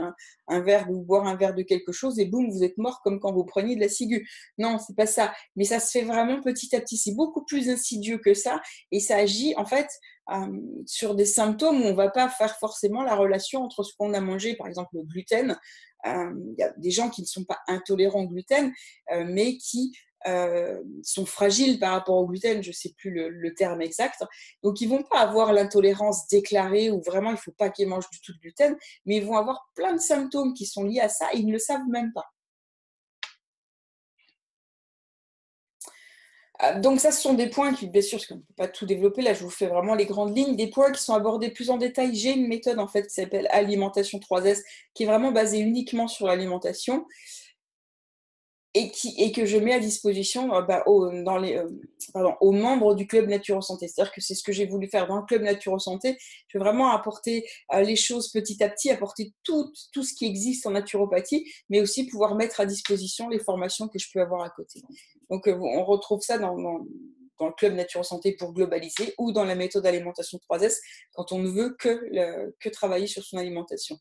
un, 0.48 0.60
verre 0.60 0.90
ou 0.90 1.02
boire 1.02 1.26
un 1.26 1.36
verre 1.36 1.54
de 1.54 1.62
quelque 1.62 1.92
chose 1.92 2.18
et 2.18 2.24
boum, 2.24 2.50
vous 2.50 2.64
êtes 2.64 2.78
mort 2.78 3.02
comme 3.02 3.20
quand 3.20 3.32
vous 3.32 3.44
preniez 3.44 3.76
de 3.76 3.80
la 3.80 3.88
ciguë. 3.88 4.26
Non, 4.58 4.78
c'est 4.78 4.96
pas 4.96 5.06
ça. 5.06 5.32
Mais 5.54 5.64
ça 5.64 5.78
se 5.78 5.90
fait 5.90 6.04
vraiment 6.04 6.40
petit 6.40 6.74
à 6.74 6.80
petit. 6.80 6.96
C'est 6.96 7.14
beaucoup 7.14 7.44
plus 7.44 7.68
insidieux 7.68 8.18
que 8.18 8.32
ça 8.32 8.62
et 8.90 9.00
ça 9.00 9.16
agit 9.16 9.54
en 9.56 9.66
fait 9.66 9.88
euh, 10.32 10.60
sur 10.86 11.14
des 11.14 11.26
symptômes 11.26 11.82
où 11.82 11.84
on 11.84 11.94
va 11.94 12.08
pas 12.08 12.28
faire 12.30 12.56
forcément 12.58 13.02
la 13.02 13.14
relation 13.14 13.62
entre 13.62 13.82
ce 13.82 13.94
qu'on 13.96 14.14
a 14.14 14.20
mangé, 14.20 14.56
par 14.56 14.66
exemple 14.66 14.90
le 14.94 15.02
gluten. 15.02 15.58
Euh, 16.06 16.32
il 16.56 16.56
y 16.58 16.62
a 16.62 16.72
des 16.76 16.90
gens 16.90 17.10
qui 17.10 17.22
ne 17.22 17.26
sont 17.26 17.44
pas 17.44 17.58
intolérants 17.68 18.24
au 18.24 18.28
gluten, 18.28 18.72
euh, 19.12 19.24
mais 19.26 19.56
qui 19.56 19.92
euh, 20.26 20.82
sont 21.02 21.26
fragiles 21.26 21.78
par 21.78 21.92
rapport 21.92 22.16
au 22.16 22.26
gluten, 22.26 22.62
je 22.62 22.68
ne 22.68 22.74
sais 22.74 22.92
plus 22.96 23.10
le, 23.10 23.54
terme 23.54 23.82
exact. 23.82 24.22
Donc, 24.62 24.80
ils 24.80 24.88
vont 24.88 25.02
pas 25.02 25.20
avoir 25.20 25.52
l'intolérance 25.52 26.26
déclarée 26.28 26.90
ou 26.90 27.00
vraiment 27.02 27.30
il 27.30 27.36
faut 27.36 27.52
pas 27.52 27.70
qu'ils 27.70 27.88
mangent 27.88 28.10
du 28.10 28.20
tout 28.20 28.32
de 28.32 28.38
gluten, 28.38 28.76
mais 29.06 29.16
ils 29.16 29.24
vont 29.24 29.36
avoir 29.36 29.68
plein 29.74 29.92
de 29.92 30.00
symptômes 30.00 30.54
qui 30.54 30.66
sont 30.66 30.84
liés 30.84 31.00
à 31.00 31.08
ça 31.08 31.26
et 31.32 31.38
ils 31.38 31.46
ne 31.46 31.52
le 31.52 31.58
savent 31.58 31.86
même 31.88 32.12
pas. 32.12 32.26
Euh, 36.62 36.80
donc 36.80 37.00
ça, 37.00 37.10
ce 37.10 37.20
sont 37.20 37.34
des 37.34 37.48
points 37.48 37.74
qui, 37.74 37.88
bien 37.88 38.02
sûr, 38.02 38.18
parce 38.18 38.26
qu'on 38.26 38.36
ne 38.36 38.40
peut 38.40 38.54
pas 38.56 38.68
tout 38.68 38.86
développer, 38.86 39.22
là 39.22 39.34
je 39.34 39.42
vous 39.42 39.50
fais 39.50 39.66
vraiment 39.66 39.94
les 39.94 40.06
grandes 40.06 40.36
lignes, 40.36 40.56
des 40.56 40.68
points 40.68 40.92
qui 40.92 41.02
sont 41.02 41.14
abordés 41.14 41.50
plus 41.50 41.70
en 41.70 41.78
détail. 41.78 42.14
J'ai 42.14 42.32
une 42.32 42.46
méthode 42.46 42.78
en 42.78 42.86
fait 42.86 43.02
qui 43.02 43.14
s'appelle 43.14 43.48
Alimentation 43.50 44.18
3S, 44.18 44.62
qui 44.94 45.02
est 45.02 45.06
vraiment 45.06 45.32
basée 45.32 45.58
uniquement 45.58 46.08
sur 46.08 46.26
l'alimentation 46.26 47.06
et, 48.74 48.90
qui, 48.90 49.14
et 49.18 49.30
que 49.30 49.46
je 49.46 49.56
mets 49.56 49.72
à 49.72 49.78
disposition 49.78 50.52
euh, 50.54 50.62
bah, 50.62 50.82
aux, 50.86 51.10
dans 51.22 51.38
les, 51.38 51.56
euh, 51.56 51.68
pardon, 52.12 52.34
aux 52.40 52.50
membres 52.50 52.94
du 52.94 53.06
club 53.06 53.28
Nature 53.28 53.62
Santé. 53.62 53.86
C'est-à-dire 53.86 54.12
que 54.12 54.20
c'est 54.20 54.34
ce 54.34 54.42
que 54.42 54.52
j'ai 54.52 54.66
voulu 54.66 54.88
faire 54.88 55.06
dans 55.06 55.16
le 55.16 55.24
club 55.24 55.42
Nature 55.42 55.80
Santé. 55.80 56.18
Je 56.48 56.58
veux 56.58 56.64
vraiment 56.64 56.90
apporter 56.90 57.48
euh, 57.72 57.82
les 57.82 57.94
choses 57.94 58.30
petit 58.32 58.62
à 58.62 58.68
petit, 58.68 58.90
apporter 58.90 59.32
tout, 59.44 59.72
tout 59.92 60.02
ce 60.02 60.12
qui 60.12 60.26
existe 60.26 60.66
en 60.66 60.72
naturopathie, 60.72 61.48
mais 61.70 61.80
aussi 61.80 62.06
pouvoir 62.06 62.34
mettre 62.34 62.60
à 62.60 62.66
disposition 62.66 63.28
les 63.28 63.38
formations 63.38 63.86
que 63.86 63.98
je 63.98 64.08
peux 64.12 64.20
avoir 64.20 64.42
à 64.42 64.50
côté. 64.50 64.80
Donc 65.30 65.46
on 65.46 65.84
retrouve 65.84 66.20
ça 66.20 66.38
dans, 66.38 66.56
dans, 66.56 66.84
dans, 67.38 67.46
le 67.46 67.52
club 67.52 67.74
Nature 67.74 68.04
Santé 68.04 68.32
pour 68.32 68.52
globaliser 68.52 69.14
ou 69.18 69.32
dans 69.32 69.44
la 69.44 69.54
méthode 69.54 69.86
alimentation 69.86 70.38
3S 70.50 70.76
quand 71.12 71.32
on 71.32 71.38
ne 71.38 71.48
veut 71.48 71.76
que, 71.78 72.52
que 72.60 72.68
travailler 72.68 73.06
sur 73.06 73.24
son 73.24 73.38
alimentation 73.38 73.98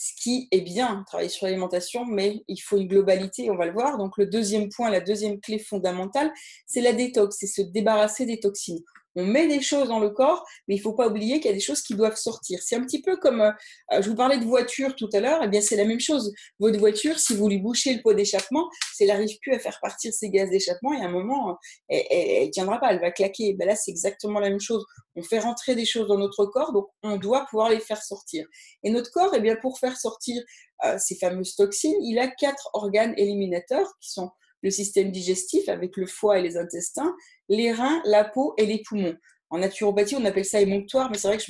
ce 0.00 0.12
qui 0.14 0.46
est 0.52 0.60
bien, 0.60 1.02
travailler 1.08 1.28
sur 1.28 1.46
l'alimentation, 1.46 2.04
mais 2.04 2.44
il 2.46 2.58
faut 2.58 2.76
une 2.76 2.86
globalité, 2.86 3.50
on 3.50 3.56
va 3.56 3.66
le 3.66 3.72
voir. 3.72 3.98
Donc 3.98 4.16
le 4.16 4.26
deuxième 4.26 4.68
point, 4.68 4.90
la 4.90 5.00
deuxième 5.00 5.40
clé 5.40 5.58
fondamentale, 5.58 6.30
c'est 6.66 6.80
la 6.80 6.92
détox, 6.92 7.36
c'est 7.36 7.48
se 7.48 7.62
débarrasser 7.62 8.24
des 8.24 8.38
toxines 8.38 8.78
on 9.16 9.24
met 9.24 9.48
des 9.48 9.60
choses 9.60 9.88
dans 9.88 9.98
le 9.98 10.10
corps, 10.10 10.44
mais 10.66 10.74
il 10.74 10.78
ne 10.78 10.82
faut 10.82 10.92
pas 10.92 11.08
oublier 11.08 11.40
qu'il 11.40 11.50
y 11.50 11.54
a 11.54 11.56
des 11.56 11.60
choses 11.60 11.82
qui 11.82 11.94
doivent 11.94 12.16
sortir. 12.16 12.60
C'est 12.62 12.76
un 12.76 12.82
petit 12.82 13.02
peu 13.02 13.16
comme, 13.16 13.40
euh, 13.40 13.50
euh, 13.92 14.02
je 14.02 14.08
vous 14.10 14.16
parlais 14.16 14.38
de 14.38 14.44
voiture 14.44 14.94
tout 14.96 15.08
à 15.12 15.20
l'heure, 15.20 15.42
et 15.42 15.46
eh 15.46 15.48
bien 15.48 15.60
c'est 15.60 15.76
la 15.76 15.84
même 15.84 16.00
chose. 16.00 16.32
Votre 16.58 16.78
voiture, 16.78 17.18
si 17.18 17.34
vous 17.34 17.48
lui 17.48 17.58
bouchez 17.58 17.94
le 17.94 18.02
pot 18.02 18.14
d'échappement, 18.14 18.68
si 18.94 19.04
elle 19.04 19.10
n'arrive 19.10 19.38
plus 19.42 19.54
à 19.54 19.58
faire 19.58 19.78
partir 19.80 20.12
ses 20.12 20.30
gaz 20.30 20.50
d'échappement, 20.50 20.92
et 20.92 21.00
à 21.00 21.04
un 21.04 21.10
moment, 21.10 21.56
elle 21.88 22.46
ne 22.46 22.50
tiendra 22.50 22.78
pas, 22.78 22.92
elle 22.92 23.00
va 23.00 23.10
claquer. 23.10 23.54
Ben 23.54 23.66
là, 23.66 23.76
c'est 23.76 23.90
exactement 23.90 24.40
la 24.40 24.50
même 24.50 24.60
chose. 24.60 24.84
On 25.16 25.22
fait 25.22 25.40
rentrer 25.40 25.74
des 25.74 25.84
choses 25.84 26.08
dans 26.08 26.18
notre 26.18 26.46
corps, 26.46 26.72
donc 26.72 26.86
on 27.02 27.16
doit 27.16 27.46
pouvoir 27.50 27.70
les 27.70 27.80
faire 27.80 28.02
sortir. 28.02 28.46
Et 28.82 28.90
notre 28.90 29.10
corps, 29.10 29.32
eh 29.34 29.40
bien, 29.40 29.56
pour 29.56 29.78
faire 29.78 29.96
sortir 29.96 30.42
euh, 30.84 30.96
ces 30.98 31.16
fameuses 31.16 31.56
toxines, 31.56 32.00
il 32.02 32.18
a 32.18 32.28
quatre 32.28 32.70
organes 32.72 33.14
éliminateurs 33.16 33.90
qui 34.00 34.10
sont 34.10 34.30
le 34.62 34.70
système 34.70 35.10
digestif 35.10 35.68
avec 35.68 35.96
le 35.96 36.06
foie 36.06 36.38
et 36.38 36.42
les 36.42 36.56
intestins, 36.56 37.14
les 37.48 37.72
reins, 37.72 38.00
la 38.04 38.24
peau 38.24 38.54
et 38.58 38.66
les 38.66 38.82
poumons. 38.82 39.16
En 39.50 39.58
naturopathie, 39.58 40.16
on 40.16 40.24
appelle 40.24 40.44
ça 40.44 40.60
émonctoire, 40.60 41.10
mais 41.10 41.18
c'est 41.18 41.28
vrai 41.28 41.38
que 41.38 41.44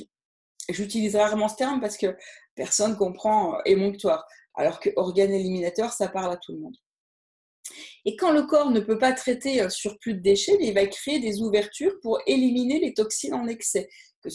j'utilise 0.68 1.16
rarement 1.16 1.48
ce 1.48 1.56
terme 1.56 1.80
parce 1.80 1.96
que 1.96 2.16
personne 2.54 2.96
comprend 2.96 3.56
euh, 3.56 3.60
émonctoire, 3.64 4.26
alors 4.54 4.80
que 4.80 4.90
organe 4.96 5.32
éliminateur, 5.32 5.92
ça 5.92 6.08
parle 6.08 6.32
à 6.32 6.36
tout 6.36 6.52
le 6.52 6.58
monde. 6.58 6.76
Et 8.04 8.16
quand 8.16 8.32
le 8.32 8.44
corps 8.44 8.70
ne 8.70 8.80
peut 8.80 8.98
pas 8.98 9.12
traiter 9.12 9.60
un 9.60 9.68
surplus 9.68 10.14
de 10.14 10.20
déchets, 10.20 10.56
il 10.60 10.72
va 10.74 10.86
créer 10.86 11.18
des 11.18 11.42
ouvertures 11.42 11.94
pour 12.02 12.20
éliminer 12.26 12.80
les 12.80 12.94
toxines 12.94 13.34
en 13.34 13.46
excès, 13.46 13.88
euh, 14.26 14.30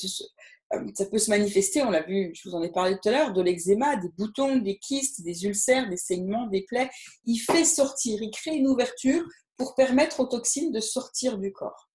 ça 0.95 1.05
peut 1.05 1.17
se 1.17 1.29
manifester, 1.29 1.83
on 1.83 1.89
l'a 1.89 2.03
vu, 2.03 2.31
je 2.33 2.47
vous 2.47 2.55
en 2.55 2.63
ai 2.63 2.71
parlé 2.71 2.97
tout 3.01 3.09
à 3.09 3.11
l'heure, 3.11 3.33
de 3.33 3.41
l'eczéma, 3.41 3.95
des 3.97 4.09
boutons, 4.17 4.57
des 4.57 4.77
kystes, 4.77 5.21
des 5.21 5.45
ulcères, 5.45 5.89
des 5.89 5.97
saignements, 5.97 6.47
des 6.47 6.63
plaies. 6.63 6.89
Il 7.25 7.37
fait 7.37 7.65
sortir, 7.65 8.21
il 8.21 8.31
crée 8.31 8.55
une 8.55 8.67
ouverture 8.67 9.23
pour 9.57 9.75
permettre 9.75 10.19
aux 10.19 10.27
toxines 10.27 10.71
de 10.71 10.79
sortir 10.79 11.37
du 11.37 11.51
corps. 11.51 11.89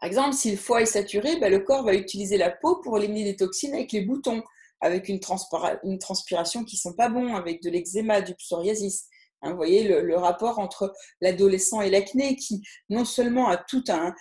Par 0.00 0.06
exemple, 0.06 0.34
si 0.34 0.50
le 0.50 0.56
foie 0.56 0.82
est 0.82 0.86
saturé, 0.86 1.38
ben, 1.38 1.50
le 1.50 1.60
corps 1.60 1.84
va 1.84 1.94
utiliser 1.94 2.38
la 2.38 2.50
peau 2.50 2.80
pour 2.82 2.98
éliminer 2.98 3.24
les 3.24 3.36
toxines 3.36 3.74
avec 3.74 3.92
les 3.92 4.00
boutons, 4.00 4.42
avec 4.80 5.08
une, 5.08 5.20
transpiration 5.20 6.64
qui 6.64 6.76
ne 6.76 6.80
sont 6.80 6.94
pas 6.94 7.10
bons, 7.10 7.34
avec 7.34 7.62
de 7.62 7.68
l'eczéma, 7.68 8.22
du 8.22 8.34
psoriasis. 8.34 9.06
Hein, 9.42 9.50
vous 9.50 9.56
voyez 9.56 9.84
le, 9.84 10.16
rapport 10.16 10.58
entre 10.58 10.92
l'adolescent 11.20 11.80
et 11.80 11.90
l'acné 11.90 12.36
qui 12.36 12.62
non 12.88 13.04
seulement 13.04 13.48
a 13.48 13.56
tout 13.56 13.84
un, 13.88 14.14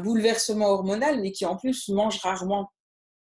bouleversement 0.00 0.68
hormonal, 0.68 1.20
mais 1.20 1.32
qui 1.32 1.46
en 1.46 1.56
plus 1.56 1.88
mange 1.88 2.18
rarement 2.18 2.72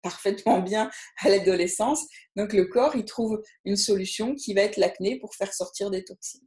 parfaitement 0.01 0.59
bien 0.59 0.91
à 1.21 1.29
l'adolescence. 1.29 2.05
Donc 2.35 2.53
le 2.53 2.65
corps, 2.65 2.95
il 2.95 3.05
trouve 3.05 3.41
une 3.65 3.77
solution 3.77 4.35
qui 4.35 4.53
va 4.53 4.61
être 4.61 4.77
l'acné 4.77 5.19
pour 5.19 5.33
faire 5.35 5.53
sortir 5.53 5.89
des 5.89 6.03
toxines. 6.03 6.45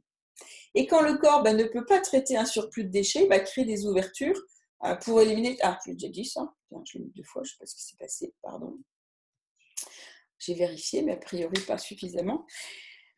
Et 0.75 0.85
quand 0.85 1.01
le 1.01 1.17
corps 1.17 1.41
ben, 1.41 1.57
ne 1.57 1.63
peut 1.63 1.85
pas 1.85 1.99
traiter 1.99 2.37
un 2.37 2.45
surplus 2.45 2.83
de 2.83 2.91
déchets, 2.91 3.23
il 3.23 3.29
va 3.29 3.39
créer 3.39 3.65
des 3.65 3.85
ouvertures 3.87 4.39
euh, 4.83 4.95
pour 4.97 5.19
éliminer... 5.21 5.57
Ah, 5.63 5.79
j'ai 5.85 5.93
déjà 5.93 6.09
dit 6.09 6.25
ça. 6.25 6.53
je 6.85 6.99
l'ai 6.99 7.05
mis 7.05 7.11
deux 7.15 7.23
fois, 7.23 7.41
je 7.43 7.49
ne 7.49 7.53
sais 7.53 7.57
pas 7.59 7.65
ce 7.65 7.75
qui 7.75 7.81
s'est 7.81 7.97
passé, 7.97 8.33
pardon. 8.43 8.77
J'ai 10.37 10.53
vérifié, 10.53 11.01
mais 11.01 11.13
a 11.13 11.17
priori 11.17 11.59
pas 11.61 11.79
suffisamment. 11.79 12.45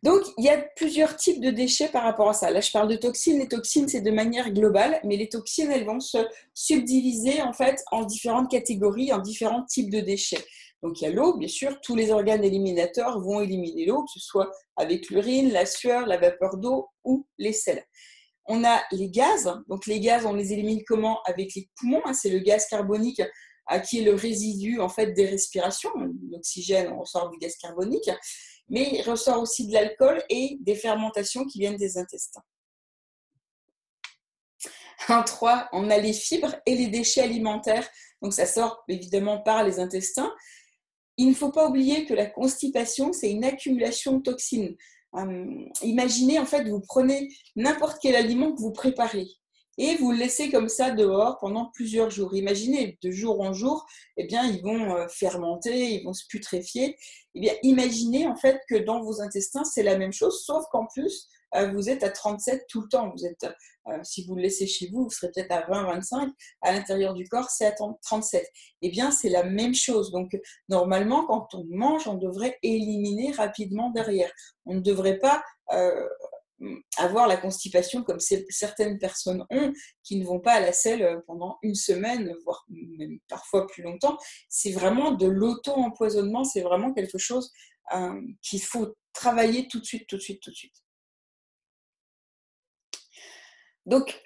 Donc, 0.02 0.22
il 0.38 0.46
y 0.46 0.50
a 0.50 0.58
plusieurs 0.78 1.18
types 1.18 1.42
de 1.42 1.52
déchets 1.52 1.90
par 1.90 2.04
rapport 2.04 2.30
à 2.30 2.34
ça. 2.34 2.50
Là, 2.52 2.62
je 2.62 2.72
parle 2.72 2.88
de 2.88 2.96
toxines. 2.96 3.38
Les 3.38 3.50
toxines, 3.50 3.90
c'est 3.90 4.02
de 4.02 4.12
manière 4.12 4.52
globale, 4.52 5.02
mais 5.04 5.18
les 5.18 5.28
toxines, 5.28 5.72
elles 5.72 5.86
vont 5.86 6.00
se 6.00 6.20
subdiviser 6.54 7.42
en 7.42 7.52
fait 7.52 7.84
en 7.92 8.04
différentes 8.06 8.50
catégories, 8.50 9.12
en 9.12 9.20
différents 9.20 9.66
types 9.66 9.90
de 9.90 10.00
déchets. 10.00 10.46
Donc, 10.82 11.02
il 11.02 11.04
y 11.04 11.08
a 11.08 11.12
l'eau, 11.12 11.36
bien 11.38 11.50
sûr. 11.50 11.82
Tous 11.82 11.96
les 11.96 12.12
organes 12.12 12.46
éliminateurs 12.46 13.20
vont 13.20 13.42
éliminer 13.42 13.86
l'eau, 13.86 14.04
que 14.04 14.12
ce 14.14 14.20
soit 14.20 14.50
avec 14.78 15.10
l'urine, 15.10 15.52
la 15.52 15.66
sueur, 15.66 16.06
la 16.08 16.18
vapeur 16.18 16.56
d'eau 16.56 16.88
ou 17.04 17.28
les 17.38 17.52
sels. 17.52 17.84
on 18.46 18.64
a 18.64 18.82
les 18.94 19.10
gaz. 19.10 19.54
Donc 19.68 19.86
les 19.86 20.00
gaz, 20.00 20.26
on 20.26 20.34
les 20.34 20.54
élimine 20.54 20.82
comment? 20.88 21.20
Avec 21.26 21.54
les 21.56 21.70
poumons. 21.78 22.02
Hein. 22.06 22.14
c'est 22.14 22.30
le 22.30 22.40
gaz 22.40 22.68
carbonique 22.68 23.22
qui 23.78 24.00
est 24.00 24.04
le 24.04 24.16
résidu 24.16 24.80
en 24.80 24.90
fait 24.90 25.14
des 25.14 25.28
respirations. 25.28 25.92
L'oxygène, 26.32 26.92
on 26.92 27.02
ressort 27.02 27.30
du 27.30 27.38
gaz 27.38 27.56
carbonique, 27.58 28.10
mais 28.70 28.90
il 28.94 29.02
ressort 29.02 29.42
aussi 29.42 29.68
de 29.68 29.74
l'alcool 29.74 30.24
et 30.30 30.58
des 30.62 30.76
fermentations 30.76 31.46
qui 31.46 31.60
viennent 31.60 31.78
des 31.78 31.98
intestins. 31.98 32.44
En 35.08 35.24
3, 35.24 35.70
on 35.72 35.90
a 35.90 35.98
les 35.98 36.14
fibres 36.14 36.56
et 36.66 36.76
les 36.76 36.88
déchets 36.88 37.22
alimentaires. 37.22 37.88
Donc 38.22 38.34
ça 38.34 38.46
sort 38.46 38.84
évidemment 38.88 39.42
par 39.42 39.64
les 39.64 39.80
intestins. 39.80 40.32
Il 41.18 41.30
ne 41.30 41.34
faut 41.34 41.52
pas 41.52 41.68
oublier 41.68 42.06
que 42.06 42.14
la 42.14 42.26
constipation, 42.26 43.14
c'est 43.14 43.32
une 43.32 43.44
accumulation 43.44 44.18
de 44.18 44.24
toxines. 44.24 44.76
Hum, 45.14 45.72
imaginez 45.82 46.38
en 46.38 46.46
fait, 46.46 46.68
vous 46.70 46.82
prenez 46.82 47.30
n'importe 47.56 47.98
quel 48.02 48.16
aliment 48.16 48.54
que 48.54 48.62
vous 48.62 48.72
préparez 48.72 49.28
et 49.80 49.96
vous 49.96 50.12
le 50.12 50.18
laissez 50.18 50.52
comme 50.52 50.68
ça 50.68 50.92
dehors 50.92 51.40
pendant 51.40 51.72
plusieurs 51.74 52.10
jours. 52.10 52.36
Imaginez, 52.36 53.00
de 53.02 53.12
jour 53.12 53.40
en 53.40 53.54
jour, 53.54 53.86
eh 54.18 54.26
bien, 54.26 54.44
ils 54.44 54.62
vont 54.62 54.94
euh, 54.96 55.08
fermenter, 55.08 55.94
ils 55.94 56.04
vont 56.04 56.14
se 56.14 56.26
putréfier. 56.28 56.98
Eh 57.34 57.40
bien, 57.40 57.54
imaginez 57.64 58.28
en 58.28 58.36
fait 58.36 58.60
que 58.70 58.76
dans 58.76 59.02
vos 59.02 59.22
intestins, 59.22 59.64
c'est 59.64 59.84
la 59.84 59.98
même 59.98 60.12
chose, 60.12 60.44
sauf 60.44 60.66
qu'en 60.70 60.86
plus, 60.86 61.30
euh, 61.56 61.72
vous 61.72 61.90
êtes 61.90 62.04
à 62.04 62.10
37 62.10 62.66
tout 62.68 62.82
le 62.82 62.90
temps. 62.90 63.10
Vous 63.16 63.26
êtes, 63.26 63.46
euh, 63.88 63.98
si 64.04 64.26
vous 64.26 64.36
le 64.36 64.42
laissez 64.42 64.68
chez 64.68 64.90
vous, 64.90 65.06
vous 65.06 65.10
serez 65.10 65.32
peut-être 65.32 65.52
à 65.52 65.66
20, 65.68 65.84
25. 65.84 66.30
À 66.62 66.74
l'intérieur 66.74 67.14
du 67.14 67.28
corps, 67.30 67.50
c'est 67.50 67.66
à 67.66 67.72
37. 67.72 68.46
Eh 68.82 68.90
bien, 68.90 69.12
c'est 69.12 69.30
la 69.30 69.44
même 69.44 69.74
chose. 69.74 70.12
Donc, 70.12 70.38
normalement, 70.68 71.26
quand 71.26 71.48
on 71.54 71.64
mange, 71.70 72.06
on 72.06 72.16
devrait 72.16 72.60
éliminer 72.64 73.32
rapidement 73.32 73.92
derrière. 73.92 74.32
On 74.66 74.76
ne 74.76 74.82
devrait 74.82 75.20
pas 75.20 75.42
avoir 76.98 77.28
la 77.28 77.38
constipation 77.38 78.04
comme 78.04 78.20
certaines 78.20 78.98
personnes 78.98 79.46
ont, 79.50 79.74
qui 80.04 80.18
ne 80.18 80.26
vont 80.26 80.40
pas 80.40 80.54
à 80.54 80.60
la 80.60 80.74
selle 80.74 81.04
euh, 81.04 81.20
pendant 81.26 81.58
une 81.62 81.76
semaine, 81.76 82.36
voire 82.44 82.66
même 82.70 83.20
parfois 83.28 83.68
plus 83.68 83.84
longtemps. 83.84 84.18
C'est 84.50 84.72
vraiment 84.72 85.12
de 85.12 85.28
l'auto-empoisonnement, 85.28 86.44
c'est 86.44 86.62
vraiment 86.62 86.94
quelque 86.94 87.18
chose 87.18 87.52
euh, 87.94 88.22
qu'il 88.42 88.62
faut 88.62 88.96
travailler 89.14 89.68
tout 89.68 89.80
de 89.80 89.86
suite, 89.86 90.08
tout 90.08 90.18
de 90.18 90.22
suite, 90.22 90.42
tout 90.42 90.52
de 90.52 90.56
suite. 90.56 90.76
Donc, 93.86 94.22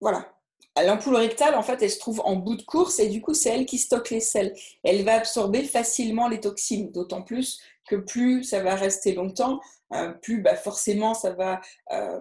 voilà. 0.00 0.32
L'ampoule 0.82 1.16
rectale, 1.16 1.56
en 1.56 1.62
fait, 1.62 1.82
elle 1.82 1.90
se 1.90 1.98
trouve 1.98 2.22
en 2.24 2.36
bout 2.36 2.56
de 2.56 2.62
course 2.62 3.00
et 3.00 3.08
du 3.08 3.20
coup, 3.20 3.34
c'est 3.34 3.50
elle 3.50 3.66
qui 3.66 3.76
stocke 3.76 4.10
les 4.10 4.20
sels. 4.20 4.54
Elle 4.82 5.04
va 5.04 5.14
absorber 5.14 5.64
facilement 5.64 6.28
les 6.28 6.40
toxines, 6.40 6.90
d'autant 6.90 7.22
plus 7.22 7.60
que 7.86 7.96
plus 7.96 8.44
ça 8.44 8.62
va 8.62 8.76
rester 8.76 9.12
longtemps, 9.12 9.60
plus 10.22 10.42
bah, 10.42 10.56
forcément 10.56 11.14
ça 11.14 11.32
va 11.32 11.60
euh, 11.92 12.20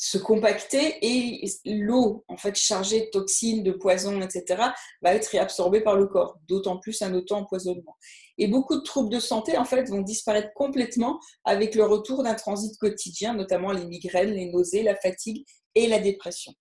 se 0.00 0.16
compacter 0.16 0.96
et 1.02 1.44
l'eau 1.66 2.24
en 2.28 2.38
fait 2.38 2.56
chargée 2.56 3.02
de 3.02 3.10
toxines, 3.10 3.62
de 3.62 3.70
poisons, 3.70 4.22
etc. 4.22 4.62
va 5.02 5.14
être 5.14 5.26
réabsorbée 5.26 5.82
par 5.82 5.94
le 5.94 6.06
corps, 6.06 6.38
d'autant 6.48 6.78
plus 6.78 7.02
un 7.02 7.12
auto-empoisonnement. 7.12 7.96
Et 8.38 8.48
beaucoup 8.48 8.76
de 8.76 8.82
troubles 8.82 9.10
de 9.10 9.20
santé 9.20 9.58
en 9.58 9.66
fait 9.66 9.90
vont 9.90 10.00
disparaître 10.00 10.54
complètement 10.54 11.20
avec 11.44 11.74
le 11.74 11.84
retour 11.84 12.22
d'un 12.22 12.34
transit 12.34 12.74
quotidien, 12.78 13.34
notamment 13.34 13.72
les 13.72 13.84
migraines, 13.84 14.32
les 14.32 14.50
nausées, 14.50 14.82
la 14.82 14.96
fatigue 14.96 15.44
et 15.74 15.86
la 15.86 15.98
dépression. 15.98 16.54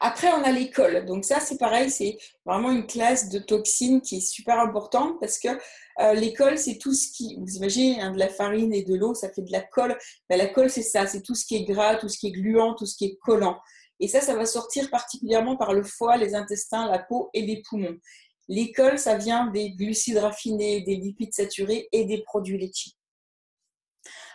Après, 0.00 0.28
on 0.28 0.42
a 0.44 0.52
l'école. 0.52 1.04
Donc 1.06 1.24
ça, 1.24 1.40
c'est 1.40 1.58
pareil, 1.58 1.90
c'est 1.90 2.18
vraiment 2.44 2.70
une 2.70 2.86
classe 2.86 3.28
de 3.28 3.38
toxines 3.38 4.00
qui 4.00 4.18
est 4.18 4.20
super 4.20 4.60
importante 4.60 5.18
parce 5.20 5.38
que 5.38 5.48
euh, 6.00 6.14
l'école, 6.14 6.58
c'est 6.58 6.78
tout 6.78 6.94
ce 6.94 7.10
qui, 7.10 7.36
vous 7.40 7.56
imaginez, 7.56 8.00
hein, 8.00 8.12
de 8.12 8.18
la 8.18 8.28
farine 8.28 8.72
et 8.72 8.84
de 8.84 8.94
l'eau, 8.94 9.14
ça 9.14 9.30
fait 9.30 9.42
de 9.42 9.50
la 9.52 9.62
colle. 9.62 9.98
Ben, 10.28 10.38
la 10.38 10.46
colle, 10.46 10.70
c'est 10.70 10.82
ça, 10.82 11.06
c'est 11.06 11.22
tout 11.22 11.34
ce 11.34 11.44
qui 11.44 11.56
est 11.56 11.64
gras, 11.64 11.96
tout 11.96 12.08
ce 12.08 12.18
qui 12.18 12.28
est 12.28 12.32
gluant, 12.32 12.74
tout 12.74 12.86
ce 12.86 12.96
qui 12.96 13.06
est 13.06 13.16
collant. 13.16 13.58
Et 14.00 14.06
ça, 14.06 14.20
ça 14.20 14.36
va 14.36 14.46
sortir 14.46 14.88
particulièrement 14.90 15.56
par 15.56 15.72
le 15.72 15.82
foie, 15.82 16.16
les 16.16 16.34
intestins, 16.34 16.88
la 16.88 17.00
peau 17.00 17.30
et 17.34 17.42
les 17.42 17.62
poumons. 17.68 17.96
L'école, 18.46 18.98
ça 18.98 19.16
vient 19.16 19.48
des 19.48 19.70
glucides 19.70 20.18
raffinés, 20.18 20.82
des 20.82 20.96
lipides 20.96 21.34
saturés 21.34 21.88
et 21.92 22.04
des 22.04 22.22
produits 22.22 22.58
laitiers. 22.58 22.92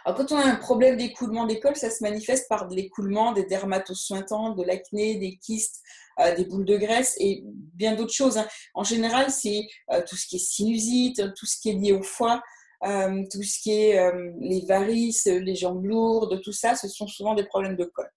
Alors, 0.05 0.17
quand 0.17 0.31
on 0.33 0.37
a 0.37 0.45
un 0.45 0.55
problème 0.55 0.97
d'écoulement 0.97 1.45
d'école, 1.45 1.75
ça 1.75 1.89
se 1.89 2.03
manifeste 2.03 2.49
par 2.49 2.67
de 2.67 2.75
l'écoulement 2.75 3.31
des 3.31 3.45
dermatoses 3.45 4.01
sointantes, 4.01 4.57
de 4.57 4.63
l'acné, 4.63 5.15
des 5.15 5.37
kystes, 5.37 5.81
euh, 6.19 6.35
des 6.35 6.45
boules 6.45 6.65
de 6.65 6.77
graisse 6.77 7.15
et 7.19 7.41
bien 7.45 7.95
d'autres 7.95 8.13
choses. 8.13 8.37
Hein. 8.37 8.47
En 8.73 8.83
général, 8.83 9.31
c'est 9.31 9.65
euh, 9.91 10.01
tout 10.05 10.15
ce 10.15 10.27
qui 10.27 10.35
est 10.35 10.45
sinusite, 10.45 11.33
tout 11.35 11.45
ce 11.45 11.57
qui 11.57 11.69
est 11.69 11.73
lié 11.73 11.93
au 11.93 12.03
foie, 12.03 12.43
euh, 12.83 13.23
tout 13.31 13.43
ce 13.43 13.59
qui 13.61 13.71
est 13.71 14.11
les 14.41 14.65
varices, 14.65 15.25
les 15.25 15.55
jambes 15.55 15.85
lourdes, 15.85 16.41
tout 16.41 16.51
ça, 16.51 16.75
ce 16.75 16.89
sont 16.89 17.07
souvent 17.07 17.33
des 17.33 17.45
problèmes 17.45 17.77
de 17.77 17.85
col. 17.85 18.09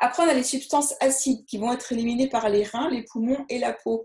Après, 0.00 0.24
on 0.24 0.28
a 0.28 0.34
les 0.34 0.42
substances 0.42 0.94
acides 0.98 1.44
qui 1.44 1.58
vont 1.58 1.72
être 1.72 1.92
éliminées 1.92 2.28
par 2.28 2.48
les 2.48 2.64
reins, 2.64 2.90
les 2.90 3.04
poumons 3.04 3.44
et 3.48 3.58
la 3.58 3.72
peau. 3.72 4.04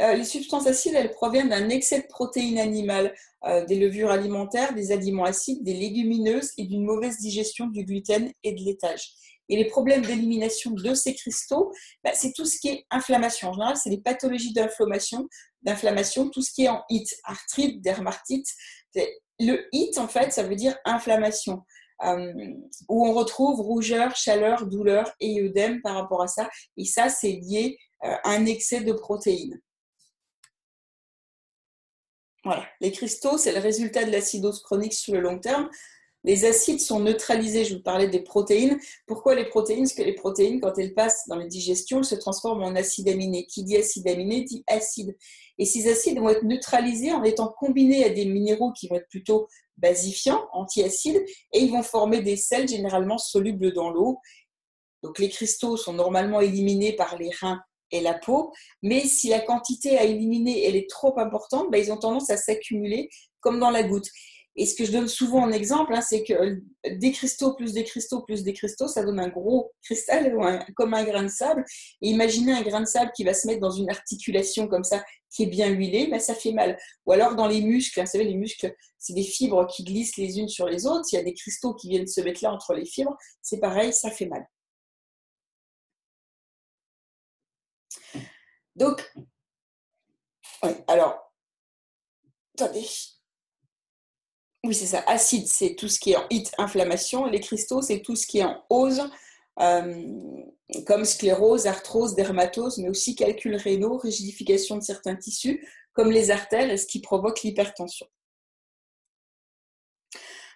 Euh, 0.00 0.14
les 0.14 0.24
substances 0.24 0.66
acides, 0.66 0.94
elles 0.94 1.10
proviennent 1.10 1.50
d'un 1.50 1.68
excès 1.68 2.00
de 2.00 2.06
protéines 2.06 2.58
animales, 2.58 3.14
euh, 3.44 3.64
des 3.66 3.78
levures 3.78 4.10
alimentaires, 4.10 4.74
des 4.74 4.90
aliments 4.90 5.24
acides, 5.24 5.62
des 5.62 5.74
légumineuses 5.74 6.52
et 6.56 6.64
d'une 6.64 6.84
mauvaise 6.84 7.18
digestion 7.18 7.66
du 7.66 7.84
gluten 7.84 8.32
et 8.42 8.52
de 8.52 8.64
laitage. 8.64 9.12
Et 9.48 9.56
les 9.56 9.66
problèmes 9.66 10.02
d'élimination 10.02 10.70
de 10.70 10.94
ces 10.94 11.14
cristaux, 11.14 11.72
bah, 12.02 12.12
c'est 12.14 12.32
tout 12.32 12.46
ce 12.46 12.58
qui 12.58 12.68
est 12.68 12.86
inflammation. 12.90 13.48
En 13.48 13.52
général, 13.52 13.76
c'est 13.76 13.90
les 13.90 14.00
pathologies 14.00 14.54
d'inflammation, 14.54 15.28
d'inflammation, 15.62 16.30
tout 16.30 16.40
ce 16.40 16.52
qui 16.52 16.64
est 16.64 16.68
en 16.68 16.82
HIT, 16.88 17.14
arthrite, 17.24 17.82
dermatite. 17.82 18.46
Le 19.38 19.66
HIT, 19.72 19.98
en 19.98 20.08
fait, 20.08 20.32
ça 20.32 20.42
veut 20.42 20.56
dire 20.56 20.76
inflammation. 20.84 21.62
Euh, 22.04 22.32
où 22.88 23.06
on 23.06 23.12
retrouve 23.12 23.60
rougeur, 23.60 24.16
chaleur, 24.16 24.66
douleur 24.66 25.12
et 25.20 25.40
œdème 25.40 25.80
par 25.82 25.94
rapport 25.94 26.22
à 26.22 26.26
ça. 26.26 26.48
Et 26.76 26.84
ça, 26.84 27.08
c'est 27.08 27.30
lié 27.30 27.78
à 28.00 28.30
un 28.30 28.46
excès 28.46 28.80
de 28.80 28.92
protéines. 28.92 29.60
Voilà. 32.44 32.66
Les 32.80 32.90
cristaux, 32.90 33.38
c'est 33.38 33.52
le 33.52 33.60
résultat 33.60 34.04
de 34.04 34.10
l'acidose 34.10 34.62
chronique 34.62 34.94
sur 34.94 35.14
le 35.14 35.20
long 35.20 35.38
terme. 35.38 35.70
Les 36.24 36.44
acides 36.44 36.80
sont 36.80 37.00
neutralisés. 37.00 37.64
Je 37.64 37.76
vous 37.76 37.82
parlais 37.82 38.08
des 38.08 38.20
protéines. 38.20 38.78
Pourquoi 39.06 39.34
les 39.34 39.44
protéines? 39.44 39.82
Parce 39.82 39.94
que 39.94 40.02
les 40.02 40.14
protéines, 40.14 40.60
quand 40.60 40.78
elles 40.78 40.94
passent 40.94 41.26
dans 41.28 41.36
la 41.36 41.46
digestion, 41.46 41.98
elles 41.98 42.04
se 42.04 42.14
transforment 42.14 42.62
en 42.62 42.76
acides 42.76 43.08
aminés. 43.08 43.46
Qui 43.46 43.64
dit 43.64 43.76
acide 43.76 44.08
aminé 44.08 44.42
dit 44.42 44.64
acide. 44.68 45.16
Et 45.58 45.64
ces 45.64 45.88
acides 45.90 46.18
vont 46.18 46.28
être 46.28 46.44
neutralisés 46.44 47.12
en 47.12 47.24
étant 47.24 47.48
combinés 47.48 48.04
à 48.04 48.10
des 48.10 48.24
minéraux 48.24 48.72
qui 48.72 48.88
vont 48.88 48.96
être 48.96 49.08
plutôt 49.08 49.48
basifiants, 49.76 50.46
antiacides, 50.52 51.24
et 51.52 51.60
ils 51.60 51.70
vont 51.70 51.82
former 51.82 52.20
des 52.20 52.36
sels 52.36 52.68
généralement 52.68 53.18
solubles 53.18 53.72
dans 53.72 53.90
l'eau. 53.90 54.18
Donc 55.02 55.18
les 55.18 55.28
cristaux 55.28 55.76
sont 55.76 55.92
normalement 55.92 56.40
éliminés 56.40 56.92
par 56.92 57.18
les 57.18 57.30
reins 57.30 57.60
et 57.92 58.00
la 58.00 58.14
peau. 58.14 58.52
Mais 58.82 59.00
si 59.00 59.28
la 59.28 59.40
quantité 59.40 59.98
à 59.98 60.04
éliminer 60.04 60.64
elle 60.66 60.76
est 60.76 60.90
trop 60.90 61.18
importante, 61.18 61.70
ben, 61.70 61.78
ils 61.78 61.92
ont 61.92 61.98
tendance 61.98 62.30
à 62.30 62.36
s'accumuler 62.36 63.08
comme 63.40 63.60
dans 63.60 63.70
la 63.70 63.82
goutte. 63.82 64.08
Et 64.54 64.66
ce 64.66 64.74
que 64.74 64.84
je 64.84 64.92
donne 64.92 65.08
souvent 65.08 65.44
en 65.44 65.50
exemple, 65.50 65.94
hein, 65.94 66.02
c'est 66.02 66.22
que 66.24 66.60
des 66.86 67.12
cristaux 67.12 67.54
plus 67.54 67.72
des 67.72 67.84
cristaux 67.84 68.20
plus 68.20 68.42
des 68.42 68.52
cristaux, 68.52 68.86
ça 68.86 69.02
donne 69.02 69.18
un 69.18 69.28
gros 69.28 69.72
cristal, 69.82 70.36
comme 70.76 70.92
un 70.92 71.04
grain 71.04 71.22
de 71.22 71.28
sable. 71.28 71.64
Et 72.02 72.10
imaginez 72.10 72.52
un 72.52 72.62
grain 72.62 72.80
de 72.80 72.86
sable 72.86 73.12
qui 73.16 73.24
va 73.24 73.32
se 73.32 73.46
mettre 73.46 73.60
dans 73.60 73.70
une 73.70 73.88
articulation 73.88 74.68
comme 74.68 74.84
ça, 74.84 75.02
qui 75.30 75.44
est 75.44 75.46
bien 75.46 75.68
huilée, 75.68 76.08
ben 76.08 76.20
ça 76.20 76.34
fait 76.34 76.52
mal. 76.52 76.78
Ou 77.06 77.12
alors 77.12 77.34
dans 77.34 77.46
les 77.46 77.62
muscles, 77.62 78.00
hein, 78.00 78.04
vous 78.04 78.10
savez, 78.10 78.24
les 78.24 78.34
muscles, 78.34 78.74
c'est 78.98 79.14
des 79.14 79.22
fibres 79.22 79.66
qui 79.66 79.84
glissent 79.84 80.18
les 80.18 80.38
unes 80.38 80.48
sur 80.48 80.66
les 80.66 80.86
autres. 80.86 81.06
S'il 81.06 81.18
y 81.18 81.22
a 81.22 81.24
des 81.24 81.34
cristaux 81.34 81.74
qui 81.74 81.88
viennent 81.88 82.06
se 82.06 82.20
mettre 82.20 82.44
là 82.44 82.52
entre 82.52 82.74
les 82.74 82.84
fibres, 82.84 83.16
c'est 83.40 83.58
pareil, 83.58 83.92
ça 83.94 84.10
fait 84.10 84.26
mal. 84.26 84.46
Donc, 88.76 89.12
alors, 90.88 91.32
attendez. 92.54 92.86
Oui, 94.64 94.74
c'est 94.74 94.86
ça. 94.86 95.02
Acide, 95.06 95.48
c'est 95.48 95.74
tout 95.74 95.88
ce 95.88 95.98
qui 95.98 96.12
est 96.12 96.16
en 96.16 96.26
hit, 96.30 96.52
inflammation. 96.56 97.26
Les 97.26 97.40
cristaux, 97.40 97.82
c'est 97.82 98.00
tout 98.00 98.14
ce 98.14 98.26
qui 98.26 98.38
est 98.38 98.44
en 98.44 98.64
ose, 98.70 99.10
euh, 99.58 100.44
comme 100.86 101.04
sclérose, 101.04 101.66
arthrose, 101.66 102.14
dermatose, 102.14 102.78
mais 102.78 102.88
aussi 102.88 103.16
calculs 103.16 103.56
rénaux, 103.56 103.98
rigidification 103.98 104.76
de 104.76 104.82
certains 104.82 105.16
tissus, 105.16 105.66
comme 105.94 106.12
les 106.12 106.30
artères, 106.30 106.70
et 106.70 106.76
ce 106.76 106.86
qui 106.86 107.00
provoque 107.00 107.42
l'hypertension. 107.42 108.06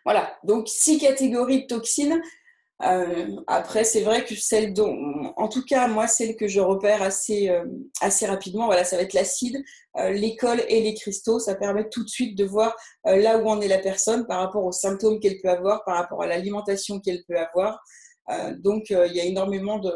Voilà, 0.04 0.38
donc 0.44 0.68
six 0.68 0.98
catégories 0.98 1.62
de 1.62 1.66
toxines. 1.66 2.22
Euh, 2.82 3.34
après, 3.46 3.84
c'est 3.84 4.02
vrai 4.02 4.24
que 4.24 4.34
celle 4.34 4.74
dont, 4.74 5.32
en 5.36 5.48
tout 5.48 5.64
cas, 5.64 5.88
moi, 5.88 6.06
celle 6.06 6.36
que 6.36 6.46
je 6.46 6.60
repère 6.60 7.02
assez, 7.02 7.48
euh, 7.48 7.64
assez 8.02 8.26
rapidement, 8.26 8.66
voilà, 8.66 8.84
ça 8.84 8.96
va 8.96 9.02
être 9.02 9.14
l'acide, 9.14 9.62
euh, 9.96 10.10
l'école 10.10 10.62
et 10.68 10.82
les 10.82 10.94
cristaux. 10.94 11.38
Ça 11.38 11.54
permet 11.54 11.88
tout 11.88 12.04
de 12.04 12.08
suite 12.08 12.36
de 12.36 12.44
voir 12.44 12.76
là 13.04 13.38
où 13.38 13.48
en 13.48 13.60
est 13.60 13.68
la 13.68 13.78
personne 13.78 14.26
par 14.26 14.40
rapport 14.40 14.64
aux 14.64 14.72
symptômes 14.72 15.20
qu'elle 15.20 15.40
peut 15.40 15.48
avoir, 15.48 15.84
par 15.84 15.96
rapport 15.96 16.22
à 16.22 16.26
l'alimentation 16.26 17.00
qu'elle 17.00 17.24
peut 17.26 17.38
avoir. 17.38 17.80
donc, 18.58 18.90
il 18.90 19.12
y 19.14 19.20
a 19.20 19.24
énormément 19.24 19.78
de. 19.78 19.92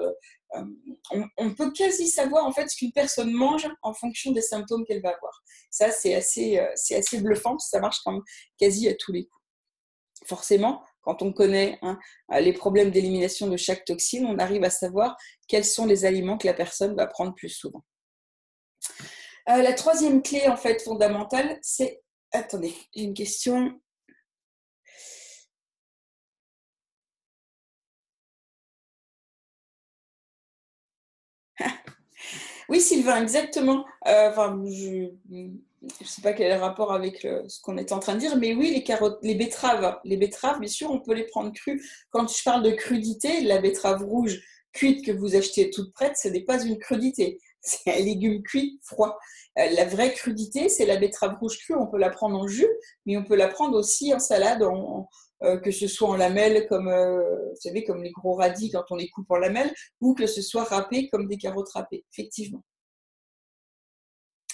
On, 1.13 1.25
on, 1.37 1.55
peut 1.55 1.71
quasi 1.73 2.09
savoir 2.09 2.45
en 2.45 2.53
fait 2.53 2.69
ce 2.69 2.77
qu'une 2.77 2.91
personne 2.91 3.31
mange 3.31 3.69
en 3.83 3.95
fonction 3.95 4.33
des 4.33 4.41
symptômes 4.41 4.85
qu'elle 4.85 5.01
va 5.01 5.11
avoir. 5.11 5.43
Ça, 5.71 5.93
c'est 5.93 6.15
assez, 6.15 6.61
c'est 6.75 6.97
assez 6.97 7.21
bluffant, 7.21 7.57
ça 7.59 7.79
marche 7.81 7.99
quand 8.05 8.13
même 8.13 8.23
quasi 8.59 8.89
à 8.89 8.95
tous 8.95 9.13
les 9.13 9.27
coups. 9.27 9.43
forcément, 10.27 10.83
quand 11.03 11.23
on 11.23 11.33
connaît 11.33 11.79
hein, 11.83 11.99
les 12.41 12.53
problèmes 12.53 12.91
d'élimination 12.91 13.47
de 13.47 13.57
chaque 13.57 13.85
toxine, 13.85 14.27
on 14.27 14.39
arrive 14.39 14.65
à 14.65 14.71
savoir 14.71 15.17
quels 15.49 15.65
sont 15.65 15.87
les 15.87 16.05
aliments 16.05 16.39
que 16.39 16.47
la 16.47 16.55
personne 16.55 16.95
va 16.95 17.07
prendre 17.07 17.35
plus 17.35 17.49
souvent. 17.49 17.85
Euh, 19.49 19.63
la 19.63 19.73
troisième 19.73 20.23
clé, 20.23 20.49
en 20.49 20.57
fait, 20.57 20.83
fondamentale, 20.83 21.59
c'est... 21.63 22.03
Attendez, 22.33 22.75
j'ai 22.95 23.03
une 23.03 23.15
question. 23.15 23.81
Oui, 32.71 32.81
Sylvain, 32.81 33.21
exactement. 33.21 33.85
Euh, 34.07 34.31
je 34.71 35.11
ne 35.33 36.07
sais 36.07 36.23
pas 36.23 36.33
quel 36.33 36.53
est 36.53 36.55
le 36.55 36.61
rapport 36.61 36.93
avec 36.93 37.27
ce 37.49 37.61
qu'on 37.61 37.77
est 37.77 37.91
en 37.91 37.99
train 37.99 38.15
de 38.15 38.21
dire, 38.21 38.37
mais 38.37 38.55
oui, 38.55 38.85
les 39.23 39.35
betteraves, 39.35 39.99
les 40.05 40.17
betteraves, 40.17 40.61
bien 40.61 40.69
sûr, 40.69 40.89
on 40.89 41.01
peut 41.01 41.15
les 41.15 41.25
prendre 41.25 41.53
crues. 41.53 41.85
Quand 42.11 42.29
je 42.29 42.43
parle 42.45 42.63
de 42.63 42.71
crudité, 42.71 43.41
la 43.41 43.61
betterave 43.61 44.05
rouge 44.05 44.41
cuite 44.73 45.05
que 45.05 45.11
vous 45.11 45.35
achetez 45.35 45.71
toute 45.71 45.93
prête, 45.93 46.17
ce 46.17 46.29
n'est 46.29 46.45
pas 46.45 46.65
une 46.65 46.79
crudité, 46.79 47.41
c'est 47.61 47.91
un 47.91 48.05
légume 48.05 48.41
cuit 48.45 48.79
froid. 48.85 49.19
Euh, 49.59 49.69
la 49.73 49.85
vraie 49.85 50.13
crudité, 50.13 50.69
c'est 50.69 50.87
la 50.87 50.97
betterave 50.97 51.39
rouge 51.41 51.59
crue. 51.59 51.75
On 51.75 51.89
peut 51.89 51.99
la 51.99 52.11
prendre 52.11 52.39
en 52.39 52.47
jus, 52.47 52.71
mais 53.05 53.17
on 53.17 53.25
peut 53.25 53.35
la 53.35 53.49
prendre 53.49 53.77
aussi 53.77 54.15
en 54.15 54.21
salade, 54.21 54.63
euh, 55.43 55.59
que 55.59 55.71
ce 55.71 55.89
soit 55.89 56.09
en 56.09 56.17
lamelles, 56.17 56.67
comme 56.69 56.89
vous 56.89 57.61
savez, 57.61 57.85
comme 57.85 58.03
les 58.03 58.13
gros 58.13 58.35
radis 58.35 58.71
quand 58.71 58.85
on 58.91 58.97
les 58.97 59.09
coupe 59.09 59.31
en 59.31 59.37
lamelles, 59.37 59.73
ou 60.01 60.15
que 60.15 60.27
ce 60.27 60.43
soit 60.43 60.65
râpé 60.65 61.09
comme 61.09 61.27
des 61.27 61.37
carottes 61.37 61.71
râpées, 61.71 62.05
effectivement. 62.13 62.63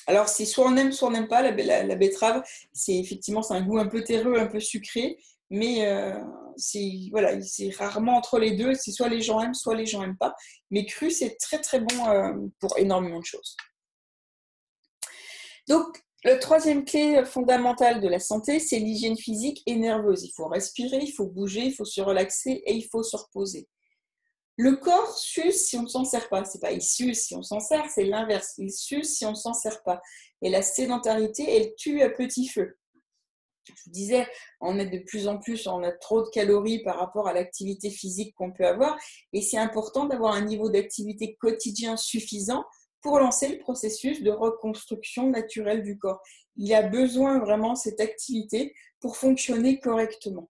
Alors, 0.07 0.29
c'est 0.29 0.45
soit 0.45 0.67
on 0.67 0.77
aime, 0.77 0.93
soit 0.93 1.09
on 1.09 1.11
n'aime 1.11 1.29
pas 1.29 1.43
la, 1.43 1.53
betterave. 1.97 2.43
C'est 2.73 2.95
effectivement, 2.95 3.43
c'est 3.43 3.55
un 3.55 3.63
goût 3.63 3.79
un 3.79 3.89
peu 3.89 4.05
terreux, 4.05 4.39
un 4.39 4.47
peu 4.47 4.61
sucré, 4.61 5.19
mais 5.51 5.87
euh, 5.89 6.21
c'est 6.57 7.09
voilà, 7.11 7.41
c'est 7.43 7.71
rarement 7.75 8.17
entre 8.17 8.39
les 8.39 8.57
deux. 8.57 8.75
C'est 8.75 8.93
soit 8.93 9.09
les 9.09 9.21
gens 9.21 9.41
aiment, 9.41 9.55
soit 9.55 9.75
les 9.75 9.87
gens 9.87 10.01
n'aiment 10.01 10.17
pas. 10.17 10.35
Mais 10.71 10.87
cru, 10.87 11.11
c'est 11.11 11.37
très 11.37 11.61
très 11.61 11.81
bon 11.81 12.09
euh, 12.09 12.33
pour 12.61 12.79
énormément 12.79 13.19
de 13.19 13.25
choses. 13.25 13.57
Donc, 15.69 16.06
la 16.27 16.39
troisième 16.39 16.85
clé 16.85 17.25
fondamentale 17.25 18.01
de 18.01 18.09
la 18.09 18.19
santé, 18.19 18.59
c'est 18.59 18.81
l'hygiène 18.81 19.17
physique 19.17 19.63
et 19.65 19.77
nerveuse. 19.77 20.25
Il 20.25 20.33
faut 20.33 20.49
respirer, 20.49 20.99
il 21.01 21.13
faut 21.13 21.27
bouger, 21.27 21.67
il 21.67 21.73
faut 21.73 21.85
se 21.85 22.01
relaxer 22.01 22.51
et 22.67 22.75
il 22.75 22.83
faut 22.83 23.05
se 23.05 23.17
reposer. 23.17 23.69
Le 24.57 24.75
corps 24.75 25.17
s'use 25.17 25.67
si 25.67 25.77
on 25.77 25.83
ne 25.83 25.89
s'en 25.89 26.05
sert 26.05 26.29
pas. 26.29 26.45
C'est 26.45 26.59
pas 26.59 26.73
il 26.73 26.83
s'use 26.83 27.21
si 27.21 27.37
on 27.37 27.45
s'en 27.45 27.61
sert, 27.61 27.89
c'est 27.95 28.03
l'inverse. 28.03 28.55
Il 28.59 28.73
s'use 28.73 29.15
si 29.15 29.25
on 29.25 29.31
ne 29.31 29.37
s'en 29.37 29.55
sert 29.55 29.85
pas. 29.85 30.03
Et 30.43 30.51
la 30.51 30.63
sédentarité, 30.63 31.45
elle 31.49 31.77
tue 31.77 32.03
à 32.03 32.11
petit 32.11 32.49
feu. 32.49 32.77
Je 33.65 33.73
vous 33.85 33.93
disais, 33.93 34.27
on 34.61 34.81
est 34.81 34.87
de 34.87 35.05
plus 35.05 35.29
en 35.29 35.39
plus, 35.39 35.69
on 35.69 35.85
a 35.85 35.93
trop 35.93 36.23
de 36.23 36.29
calories 36.31 36.83
par 36.83 36.99
rapport 36.99 37.29
à 37.29 37.35
l'activité 37.35 37.89
physique 37.89 38.35
qu'on 38.35 38.53
peut 38.53 38.67
avoir. 38.67 38.99
Et 39.33 39.43
c'est 39.43 39.59
important 39.59 40.07
d'avoir 40.07 40.35
un 40.35 40.45
niveau 40.45 40.71
d'activité 40.71 41.37
quotidien 41.37 41.97
suffisant 41.97 42.65
pour 43.03 43.19
lancer 43.19 43.49
le 43.49 43.59
processus 43.59 44.23
de 44.23 44.31
reconstruction 44.31 45.31
naturelle 45.31 45.83
du 45.83 45.99
corps. 45.99 46.21
Il 46.57 46.73
a 46.75 46.83
besoin 46.83 47.39
vraiment 47.39 47.75
de 47.75 47.79
cette 47.79 48.01
activité 48.01 48.75
pour 49.01 49.17
fonctionner 49.17 49.79
correctement. 49.81 50.49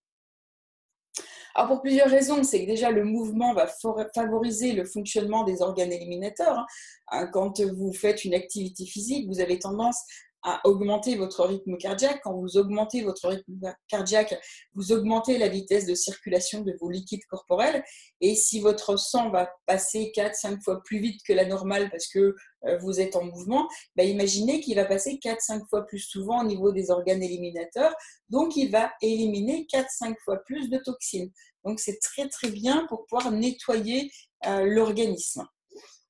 Alors 1.54 1.70
pour 1.70 1.80
plusieurs 1.80 2.10
raisons, 2.10 2.44
c'est 2.44 2.60
que 2.60 2.66
déjà 2.66 2.90
le 2.90 3.04
mouvement 3.04 3.54
va 3.54 3.66
favoriser 4.14 4.72
le 4.72 4.84
fonctionnement 4.84 5.42
des 5.42 5.62
organes 5.62 5.90
éliminateurs. 5.90 6.58
Hein. 6.58 6.66
Hein, 7.08 7.26
quand 7.28 7.60
vous 7.62 7.94
faites 7.94 8.26
une 8.26 8.34
activité 8.34 8.84
physique, 8.84 9.26
vous 9.26 9.40
avez 9.40 9.58
tendance 9.58 10.02
à 10.46 10.60
augmenter 10.64 11.16
votre 11.16 11.44
rythme 11.44 11.76
cardiaque. 11.76 12.20
Quand 12.22 12.32
vous 12.32 12.56
augmentez 12.56 13.02
votre 13.02 13.28
rythme 13.28 13.74
cardiaque, 13.88 14.38
vous 14.74 14.92
augmentez 14.92 15.38
la 15.38 15.48
vitesse 15.48 15.86
de 15.86 15.94
circulation 15.96 16.60
de 16.60 16.72
vos 16.80 16.88
liquides 16.88 17.24
corporels. 17.28 17.82
Et 18.20 18.36
si 18.36 18.60
votre 18.60 18.96
sang 18.96 19.30
va 19.30 19.50
passer 19.66 20.12
4-5 20.14 20.62
fois 20.62 20.80
plus 20.84 21.00
vite 21.00 21.20
que 21.26 21.32
la 21.32 21.46
normale 21.46 21.90
parce 21.90 22.06
que 22.06 22.36
euh, 22.66 22.78
vous 22.78 23.00
êtes 23.00 23.16
en 23.16 23.24
mouvement, 23.24 23.68
bah 23.96 24.04
imaginez 24.04 24.60
qu'il 24.60 24.76
va 24.76 24.84
passer 24.84 25.18
4-5 25.20 25.68
fois 25.68 25.84
plus 25.84 25.98
souvent 25.98 26.42
au 26.42 26.46
niveau 26.46 26.70
des 26.70 26.92
organes 26.92 27.24
éliminateurs. 27.24 27.92
Donc, 28.28 28.54
il 28.54 28.70
va 28.70 28.92
éliminer 29.02 29.66
4-5 29.72 30.14
fois 30.24 30.36
plus 30.46 30.70
de 30.70 30.78
toxines. 30.78 31.32
Donc, 31.64 31.80
c'est 31.80 31.98
très 32.00 32.28
très 32.28 32.50
bien 32.50 32.86
pour 32.86 33.04
pouvoir 33.06 33.32
nettoyer 33.32 34.12
euh, 34.46 34.64
l'organisme. 34.64 35.44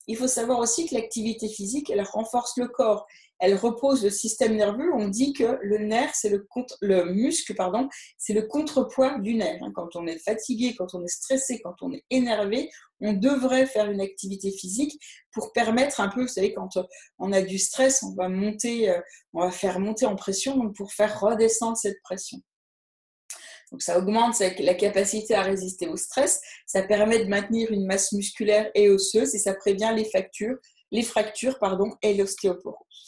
Il 0.05 0.15
faut 0.15 0.27
savoir 0.27 0.59
aussi 0.59 0.87
que 0.87 0.95
l'activité 0.95 1.49
physique, 1.49 1.89
elle 1.89 2.01
renforce 2.01 2.53
le 2.57 2.67
corps 2.67 3.05
elle 3.39 3.55
repose 3.55 4.03
le 4.03 4.09
système 4.09 4.55
nerveux. 4.55 4.91
On 4.93 5.07
dit 5.07 5.33
que 5.33 5.59
le 5.61 5.79
nerf, 5.79 6.11
c'est 6.13 6.29
le, 6.29 6.47
le 6.81 7.05
muscle, 7.13 7.53
pardon, 7.55 7.89
c'est 8.17 8.33
le 8.33 8.43
contrepoids 8.43 9.19
du 9.19 9.35
nerf. 9.35 9.61
Hein. 9.61 9.71
Quand 9.75 9.95
on 9.95 10.07
est 10.07 10.17
fatigué, 10.17 10.75
quand 10.77 10.93
on 10.93 11.03
est 11.03 11.07
stressé, 11.09 11.59
quand 11.63 11.75
on 11.81 11.93
est 11.93 12.03
énervé, 12.09 12.69
on 12.99 13.13
devrait 13.13 13.65
faire 13.65 13.89
une 13.91 14.01
activité 14.01 14.51
physique 14.51 14.99
pour 15.31 15.51
permettre 15.53 16.01
un 16.01 16.09
peu, 16.09 16.21
vous 16.21 16.27
savez, 16.27 16.53
quand 16.53 16.77
on 17.19 17.31
a 17.31 17.41
du 17.41 17.59
stress, 17.59 18.03
on 18.03 18.15
va 18.15 18.27
monter, 18.29 18.89
euh, 18.89 18.99
on 19.33 19.41
va 19.41 19.51
faire 19.51 19.79
monter 19.79 20.05
en 20.05 20.15
pression, 20.15 20.57
donc 20.57 20.75
pour 20.75 20.91
faire 20.93 21.19
redescendre 21.19 21.77
cette 21.77 22.01
pression. 22.01 22.39
Donc 23.71 23.81
ça 23.81 23.99
augmente 23.99 24.39
la 24.39 24.73
capacité 24.73 25.35
à 25.35 25.41
résister 25.41 25.87
au 25.87 25.97
stress, 25.97 26.41
ça 26.65 26.83
permet 26.83 27.19
de 27.19 27.29
maintenir 27.29 27.71
une 27.71 27.85
masse 27.85 28.13
musculaire 28.13 28.71
et 28.75 28.89
osseuse 28.89 29.35
et 29.35 29.39
ça 29.39 29.53
prévient 29.53 29.91
les 29.95 30.05
fractures, 30.05 30.57
les 30.91 31.03
fractures 31.03 31.59
pardon, 31.59 31.93
et 32.01 32.13
l'ostéoporose. 32.13 33.06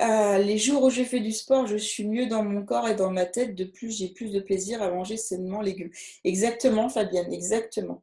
Euh, 0.00 0.38
les 0.38 0.58
jours 0.58 0.82
où 0.84 0.90
j'ai 0.90 1.04
fait 1.04 1.20
du 1.20 1.32
sport, 1.32 1.66
je 1.66 1.76
suis 1.76 2.06
mieux 2.06 2.26
dans 2.26 2.42
mon 2.42 2.64
corps 2.64 2.88
et 2.88 2.94
dans 2.94 3.10
ma 3.10 3.26
tête. 3.26 3.54
De 3.54 3.64
plus, 3.64 3.96
j'ai 3.96 4.08
plus 4.08 4.32
de 4.32 4.40
plaisir 4.40 4.82
à 4.82 4.90
manger 4.90 5.16
sainement 5.16 5.62
légumes. 5.62 5.90
Exactement, 6.24 6.88
Fabienne, 6.88 7.32
exactement. 7.32 8.02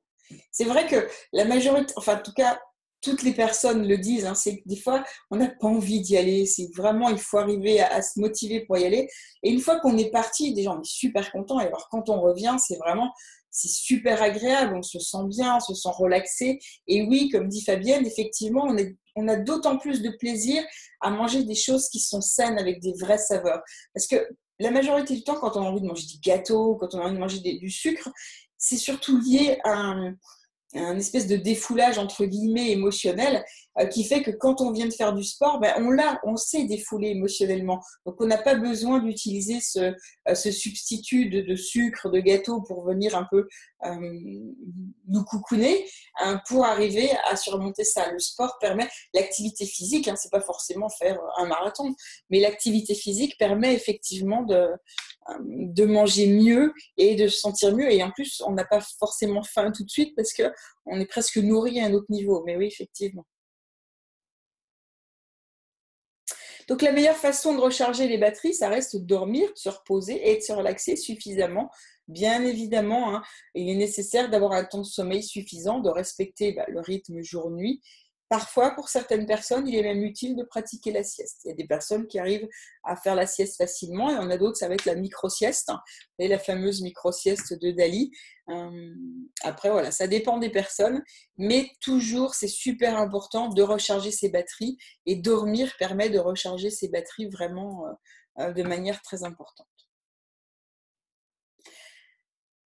C'est 0.52 0.66
vrai 0.66 0.88
que 0.88 1.08
la 1.34 1.46
majorité, 1.46 1.94
enfin, 1.98 2.18
en 2.18 2.22
tout 2.22 2.34
cas, 2.34 2.60
toutes 3.02 3.24
les 3.24 3.34
personnes 3.34 3.88
le 3.88 3.98
disent, 3.98 4.26
hein, 4.26 4.34
c'est 4.34 4.58
que 4.58 4.64
des 4.66 4.78
fois, 4.78 5.04
on 5.30 5.36
n'a 5.36 5.50
pas 5.50 5.68
envie 5.68 6.02
d'y 6.02 6.18
aller. 6.18 6.46
C'est 6.46 6.70
vraiment, 6.74 7.10
il 7.10 7.20
faut 7.20 7.38
arriver 7.38 7.82
à, 7.82 8.02
se 8.02 8.20
motiver 8.20 8.62
pour 8.62 8.78
y 8.78 8.86
aller. 8.86 9.10
Et 9.44 9.52
une 9.52 9.60
fois 9.60 9.80
qu'on 9.80 9.98
est 9.98 10.10
parti, 10.10 10.54
déjà, 10.54 10.72
on 10.72 10.82
est 10.82 10.86
super 10.86 11.32
content. 11.32 11.60
Et 11.60 11.66
alors, 11.66 11.90
quand 11.92 12.10
on 12.10 12.22
revient, 12.22 12.56
c'est 12.66 12.78
vraiment, 12.78 13.14
c'est 13.52 13.70
super 13.70 14.22
agréable. 14.24 14.76
On 14.76 14.82
se 14.82 15.00
sent 15.00 15.26
bien, 15.28 15.58
on 15.58 15.60
se 15.60 15.76
sent 15.76 15.90
relaxé. 15.94 16.60
Et 16.88 17.04
oui, 17.04 17.30
comme 17.30 17.50
dit 17.50 17.62
Fabienne, 17.62 18.08
effectivement, 18.08 18.64
on 18.68 18.78
est 18.78 18.96
on 19.16 19.28
a 19.28 19.36
d'autant 19.36 19.78
plus 19.78 20.02
de 20.02 20.10
plaisir 20.10 20.64
à 21.02 21.10
manger 21.10 21.44
des 21.44 21.56
choses 21.56 21.90
qui 21.90 22.00
sont 22.00 22.22
saines 22.22 22.58
avec 22.58 22.82
des 22.82 22.94
vraies 23.00 23.18
saveurs. 23.18 23.62
Parce 23.94 24.08
que 24.08 24.28
la 24.60 24.72
majorité 24.72 25.16
du 25.16 25.24
temps, 25.24 25.36
quand 25.36 25.58
on 25.58 25.62
a 25.62 25.70
envie 25.70 25.82
de 25.82 25.88
manger 25.88 26.06
du 26.06 26.20
gâteau, 26.20 26.76
quand 26.76 26.94
on 26.96 27.00
a 27.00 27.04
envie 27.04 27.16
de 27.16 27.20
manger 27.20 27.40
du 27.40 27.70
sucre, 27.70 28.10
c'est 28.58 28.78
surtout 28.78 29.20
lié 29.20 29.60
à 29.64 29.74
un, 29.74 30.16
un 30.76 30.98
espèce 30.98 31.28
de 31.28 31.36
défoulage 31.36 31.98
entre 31.98 32.26
guillemets 32.26 32.72
émotionnel 32.72 33.44
qui 33.90 34.04
fait 34.04 34.22
que 34.22 34.32
quand 34.32 34.62
on 34.62 34.72
vient 34.72 34.86
de 34.86 34.94
faire 34.94 35.14
du 35.14 35.24
sport, 35.24 35.60
ben, 35.60 35.74
on 35.78 35.90
l'a, 35.90 36.20
on 36.24 36.36
sait 36.36 36.66
défouler 36.66 37.10
émotionnellement. 37.10 37.82
Donc 38.06 38.16
on 38.20 38.28
n'a 38.28 38.38
pas 38.38 38.56
besoin 38.56 39.00
d'utiliser 39.00 39.60
ce, 39.60 39.94
euh, 40.28 40.36
ce, 40.36 40.52
substitut 40.52 41.30
de, 41.30 41.56
sucre, 41.56 42.10
de 42.10 42.20
gâteau 42.20 42.62
pour 42.62 42.84
venir 42.84 43.16
un 43.16 43.28
peu 43.32 43.48
euh, 43.86 43.96
nous 45.08 45.24
coucouner 45.24 45.88
hein, 46.20 46.40
pour 46.48 46.66
arriver 46.66 47.10
à 47.26 47.36
surmonter 47.36 47.84
ça. 47.84 48.12
Le 48.12 48.20
sport 48.20 48.58
permet 48.60 48.88
l'activité 49.14 49.66
physique, 49.66 50.08
hein, 50.08 50.16
c'est 50.16 50.32
pas 50.32 50.42
forcément 50.42 50.90
faire 50.90 51.20
un 51.38 51.48
marathon, 51.48 51.96
mais 52.30 52.40
l'activité 52.40 52.94
physique 52.94 53.38
permet 53.40 53.74
effectivement 53.74 54.44
de, 54.44 54.68
de 55.40 55.86
manger 55.86 56.28
mieux 56.28 56.74
et 56.98 57.16
de 57.16 57.28
se 57.28 57.40
sentir 57.40 57.76
mieux. 57.76 57.92
Et 57.92 58.04
en 58.04 58.12
plus, 58.12 58.42
on 58.46 58.52
n'a 58.52 58.66
pas 58.66 58.82
forcément 59.00 59.42
faim 59.44 59.72
tout 59.72 59.84
de 59.84 59.90
suite 59.90 60.16
parce 60.16 60.34
que 60.34 60.44
on 60.86 61.00
est 61.00 61.06
presque 61.06 61.38
nourri 61.38 61.80
à 61.80 61.86
un 61.86 61.94
autre 61.94 62.08
niveau. 62.10 62.44
Mais 62.46 62.56
oui, 62.56 62.68
effectivement. 62.68 63.26
Donc 66.68 66.82
la 66.82 66.92
meilleure 66.92 67.18
façon 67.18 67.56
de 67.56 67.60
recharger 67.60 68.08
les 68.08 68.18
batteries, 68.18 68.54
ça 68.54 68.70
reste 68.70 68.96
de 68.96 69.06
dormir, 69.06 69.50
de 69.50 69.58
se 69.58 69.70
reposer 69.70 70.32
et 70.32 70.38
de 70.38 70.42
se 70.42 70.54
relaxer 70.54 70.96
suffisamment. 70.96 71.70
Bien 72.08 72.44
évidemment, 72.44 73.16
hein, 73.16 73.24
il 73.56 73.70
est 73.70 73.76
nécessaire 73.76 74.30
d'avoir 74.30 74.52
un 74.52 74.66
temps 74.66 74.82
de 74.82 74.86
sommeil 74.86 75.24
suffisant, 75.24 75.80
de 75.80 75.90
respecter 75.90 76.52
bah, 76.52 76.66
le 76.68 76.82
rythme 76.82 77.22
jour-nuit 77.22 77.82
Parfois, 78.34 78.72
pour 78.72 78.90
certaines 78.90 79.28
personnes, 79.28 79.68
il 79.68 79.76
est 79.76 79.84
même 79.84 80.02
utile 80.02 80.36
de 80.36 80.42
pratiquer 80.42 80.92
la 80.92 81.04
sieste. 81.04 81.42
Il 81.46 81.50
y 81.50 81.52
a 81.52 81.56
des 81.56 81.68
personnes 81.68 82.08
qui 82.08 82.18
arrivent 82.18 82.50
à 82.84 82.96
faire 82.96 83.14
la 83.14 83.28
sieste 83.28 83.58
facilement 83.58 84.10
et 84.10 84.16
on 84.16 84.28
a 84.32 84.38
d'autres, 84.38 84.58
ça 84.58 84.68
va 84.68 84.74
être 84.74 84.86
la 84.86 84.96
micro-sieste, 84.96 85.72
et 86.18 86.28
la 86.28 86.40
fameuse 86.40 86.82
micro-sieste 86.82 87.54
de 87.54 87.70
Dali. 87.70 88.10
Euh, 88.50 88.96
après, 89.44 89.70
voilà, 89.70 89.92
ça 89.92 90.08
dépend 90.08 90.40
des 90.40 90.50
personnes, 90.50 91.04
mais 91.38 91.70
toujours, 91.80 92.34
c'est 92.34 92.48
super 92.48 92.98
important 92.98 93.50
de 93.50 93.62
recharger 93.62 94.10
ses 94.10 94.30
batteries 94.30 94.80
et 95.06 95.16
dormir 95.16 95.72
permet 95.78 96.10
de 96.10 96.18
recharger 96.18 96.72
ses 96.72 96.88
batteries 96.88 97.30
vraiment 97.30 97.86
euh, 97.86 97.92
euh, 98.46 98.52
de 98.52 98.64
manière 98.64 99.04
très 99.04 99.24
importante. 99.24 99.68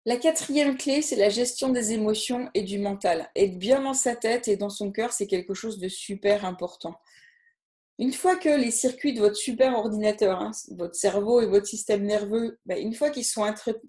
La 0.08 0.16
quatrième 0.16 0.76
clé, 0.76 1.02
c'est 1.02 1.16
la 1.16 1.30
gestion 1.30 1.70
des 1.70 1.92
émotions 1.92 2.48
et 2.54 2.62
du 2.62 2.78
mental. 2.78 3.28
Être 3.34 3.58
bien 3.58 3.82
dans 3.82 3.92
sa 3.92 4.14
tête 4.14 4.46
et 4.46 4.56
dans 4.56 4.70
son 4.70 4.92
cœur, 4.92 5.12
c'est 5.12 5.26
quelque 5.26 5.52
chose 5.52 5.80
de 5.80 5.88
super 5.88 6.44
important. 6.44 6.94
une 7.98 8.12
fois 8.12 8.36
que 8.36 8.50
les 8.50 8.70
circuits 8.70 9.14
de 9.14 9.20
votre 9.20 9.36
super 9.36 9.76
ordinateur, 9.76 10.40
hein, 10.40 10.52
votre 10.76 10.94
cerveau 10.94 11.40
et 11.40 11.46
votre 11.46 11.66
système 11.66 12.04
nerveux, 12.04 12.58
ben, 12.66 12.78
une 12.78 12.94
fois 12.94 13.10
qu'ils 13.10 13.24
sont 13.24 13.42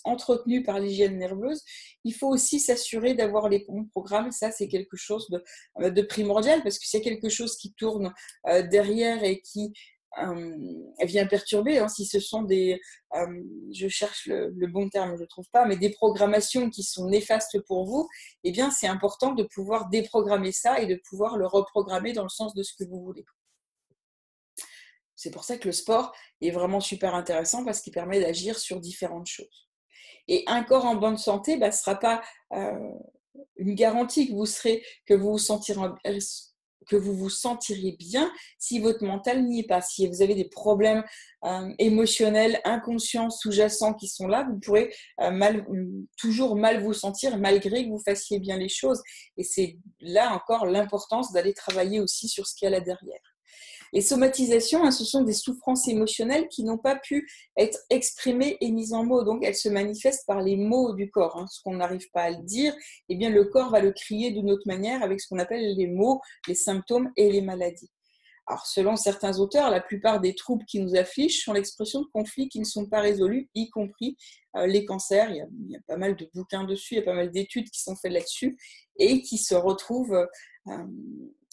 entretenus 0.05 0.63
par 0.65 0.79
l'hygiène 0.79 1.19
nerveuse, 1.19 1.61
il 2.03 2.15
faut 2.15 2.29
aussi 2.29 2.59
s'assurer 2.59 3.13
d'avoir 3.13 3.47
les 3.47 3.65
bons 3.67 3.83
programmes. 3.83 4.31
Ça, 4.31 4.49
c'est 4.49 4.69
quelque 4.69 4.97
chose 4.97 5.29
de, 5.29 6.01
primordial 6.01 6.63
parce 6.63 6.79
que 6.79 6.87
c'est 6.87 7.01
quelque 7.01 7.29
chose 7.29 7.57
qui 7.57 7.73
tourne 7.73 8.11
euh, 8.47 8.63
derrière 8.63 9.23
et 9.23 9.41
qui 9.41 9.71
vient 11.03 11.27
perturber. 11.27 11.79
Hein, 11.79 11.87
si 11.87 12.05
ce 12.05 12.19
sont 12.19 12.43
des, 12.43 12.79
je 13.73 13.87
cherche 13.87 14.25
le, 14.25 14.49
le, 14.55 14.67
bon 14.67 14.89
terme, 14.89 15.15
je 15.15 15.21
ne 15.21 15.27
trouve 15.27 15.49
pas, 15.51 15.65
mais 15.65 15.77
des 15.77 15.89
programmations 15.89 16.69
qui 16.69 16.83
sont 16.83 17.07
néfastes 17.07 17.59
pour 17.67 17.85
vous, 17.85 18.07
eh 18.43 18.51
bien, 18.51 18.71
c'est 18.71 18.87
important 18.87 19.33
de 19.33 19.43
pouvoir 19.43 19.89
déprogrammer 19.89 20.51
ça 20.51 20.79
et 20.79 20.85
de 20.85 20.99
pouvoir 21.07 21.37
le 21.37 21.47
reprogrammer 21.47 22.13
dans 22.13 22.23
le 22.23 22.29
sens 22.29 22.53
de 22.53 22.63
ce 22.63 22.73
que 22.73 22.83
vous 22.83 23.01
voulez. 23.01 23.25
C'est 25.17 25.31
pour 25.31 25.43
ça 25.43 25.57
que 25.57 25.67
le 25.67 25.71
sport 25.71 26.13
est 26.41 26.51
vraiment 26.51 26.79
super 26.79 27.15
intéressant 27.15 27.65
parce 27.65 27.81
qu'il 27.81 27.91
permet 27.91 28.21
d'agir 28.21 28.57
sur 28.57 28.79
différentes 28.79 29.25
choses. 29.25 29.67
Et 30.27 30.43
un 30.47 30.63
corps 30.63 30.85
en 30.85 30.95
bonne 30.95 31.17
santé 31.17 31.55
ne 31.55 31.61
bah, 31.61 31.71
sera 31.71 31.95
pas 31.95 32.21
euh, 32.53 32.91
une 33.57 33.73
garantie 33.73 34.27
que 34.27 34.33
vous 34.33 34.45
serez, 34.45 34.85
que 35.05 35.15
vous 35.15 35.31
vous 35.31 35.37
sentirez 35.39 35.79
que 36.87 36.95
vous 36.95 37.13
vous 37.13 37.29
sentirez 37.29 37.95
bien 37.99 38.31
si 38.57 38.79
votre 38.79 39.03
mental 39.03 39.43
n'y 39.43 39.61
est 39.61 39.67
pas. 39.67 39.81
Si 39.81 40.07
vous 40.07 40.21
avez 40.21 40.35
des 40.35 40.47
problèmes 40.47 41.03
euh, 41.45 41.69
émotionnels, 41.79 42.59
inconscients, 42.65 43.29
sous-jacents 43.29 43.93
qui 43.93 44.07
sont 44.07 44.27
là, 44.27 44.47
vous 44.49 44.59
pourrez 44.59 44.93
euh, 45.21 45.61
toujours 46.17 46.55
mal 46.55 46.83
vous 46.83 46.93
sentir 46.93 47.37
malgré 47.37 47.85
que 47.85 47.89
vous 47.89 48.01
fassiez 48.03 48.39
bien 48.39 48.57
les 48.57 48.69
choses. 48.69 49.01
Et 49.37 49.43
c'est 49.43 49.77
là 49.99 50.33
encore 50.33 50.65
l'importance 50.65 51.31
d'aller 51.31 51.53
travailler 51.53 51.99
aussi 51.99 52.27
sur 52.27 52.47
ce 52.47 52.55
qu'il 52.55 52.65
y 52.65 52.67
a 52.67 52.71
là 52.71 52.81
derrière. 52.81 53.36
Les 53.93 54.01
somatisations, 54.01 54.83
hein, 54.83 54.91
ce 54.91 55.05
sont 55.05 55.23
des 55.23 55.33
souffrances 55.33 55.87
émotionnelles 55.87 56.47
qui 56.49 56.63
n'ont 56.63 56.77
pas 56.77 56.95
pu 56.95 57.29
être 57.57 57.79
exprimées 57.89 58.57
et 58.61 58.71
mises 58.71 58.93
en 58.93 59.03
mots. 59.03 59.23
Donc, 59.23 59.43
elles 59.43 59.55
se 59.55 59.69
manifestent 59.69 60.25
par 60.25 60.41
les 60.41 60.57
mots 60.57 60.93
du 60.93 61.09
corps. 61.09 61.37
Hein. 61.37 61.47
Ce 61.47 61.61
qu'on 61.61 61.75
n'arrive 61.75 62.09
pas 62.11 62.23
à 62.23 62.29
le 62.31 62.43
dire, 62.43 62.73
eh 63.09 63.15
bien, 63.15 63.29
le 63.29 63.45
corps 63.45 63.71
va 63.71 63.79
le 63.79 63.91
crier 63.91 64.31
d'une 64.31 64.51
autre 64.51 64.67
manière 64.67 65.03
avec 65.03 65.21
ce 65.21 65.27
qu'on 65.27 65.39
appelle 65.39 65.75
les 65.75 65.87
mots, 65.87 66.21
les 66.47 66.55
symptômes 66.55 67.11
et 67.15 67.31
les 67.31 67.41
maladies. 67.41 67.89
Alors, 68.49 68.65
selon 68.65 68.95
certains 68.95 69.39
auteurs, 69.39 69.69
la 69.69 69.81
plupart 69.81 70.21
des 70.21 70.33
troubles 70.33 70.63
qui 70.65 70.79
nous 70.79 70.95
affligent 70.95 71.43
sont 71.43 71.51
l'expression 71.51 72.01
de 72.01 72.07
conflits 72.07 72.47
qui 72.47 72.59
ne 72.59 72.65
sont 72.65 72.85
pas 72.85 73.01
résolus, 73.01 73.49
y 73.53 73.69
compris 73.69 74.15
euh, 74.55 74.65
les 74.67 74.85
cancers. 74.85 75.29
Il 75.31 75.69
y, 75.69 75.75
a, 75.75 75.79
pas 75.85 75.97
mal 75.97 76.15
de 76.15 76.29
bouquins 76.33 76.63
dessus, 76.63 76.95
il 76.95 76.97
y 76.99 77.01
a 77.01 77.03
pas 77.03 77.13
mal 77.13 77.29
d'études 77.29 77.69
qui 77.69 77.81
sont 77.81 77.97
faites 77.97 78.13
là-dessus 78.13 78.57
et 78.97 79.21
qui 79.21 79.37
se 79.37 79.53
retrouvent 79.53 80.25
euh, 80.67 80.85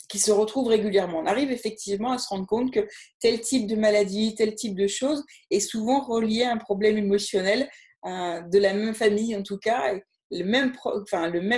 qui 0.08 0.18
se 0.18 0.30
retrouvent 0.30 0.68
régulièrement. 0.68 1.20
On 1.20 1.26
arrive 1.26 1.50
effectivement 1.50 2.12
à 2.12 2.18
se 2.18 2.28
rendre 2.28 2.46
compte 2.46 2.72
que 2.72 2.86
tel 3.20 3.40
type 3.40 3.66
de 3.66 3.76
maladie, 3.76 4.34
tel 4.34 4.54
type 4.54 4.74
de 4.74 4.86
choses 4.86 5.24
est 5.50 5.60
souvent 5.60 6.00
relié 6.04 6.44
à 6.44 6.52
un 6.52 6.56
problème 6.56 6.98
émotionnel 6.98 7.68
euh, 8.06 8.40
de 8.42 8.58
la 8.58 8.74
même 8.74 8.94
famille 8.94 9.34
en 9.36 9.42
tout 9.42 9.58
cas. 9.58 9.94
le 10.30 10.44
même, 10.44 10.72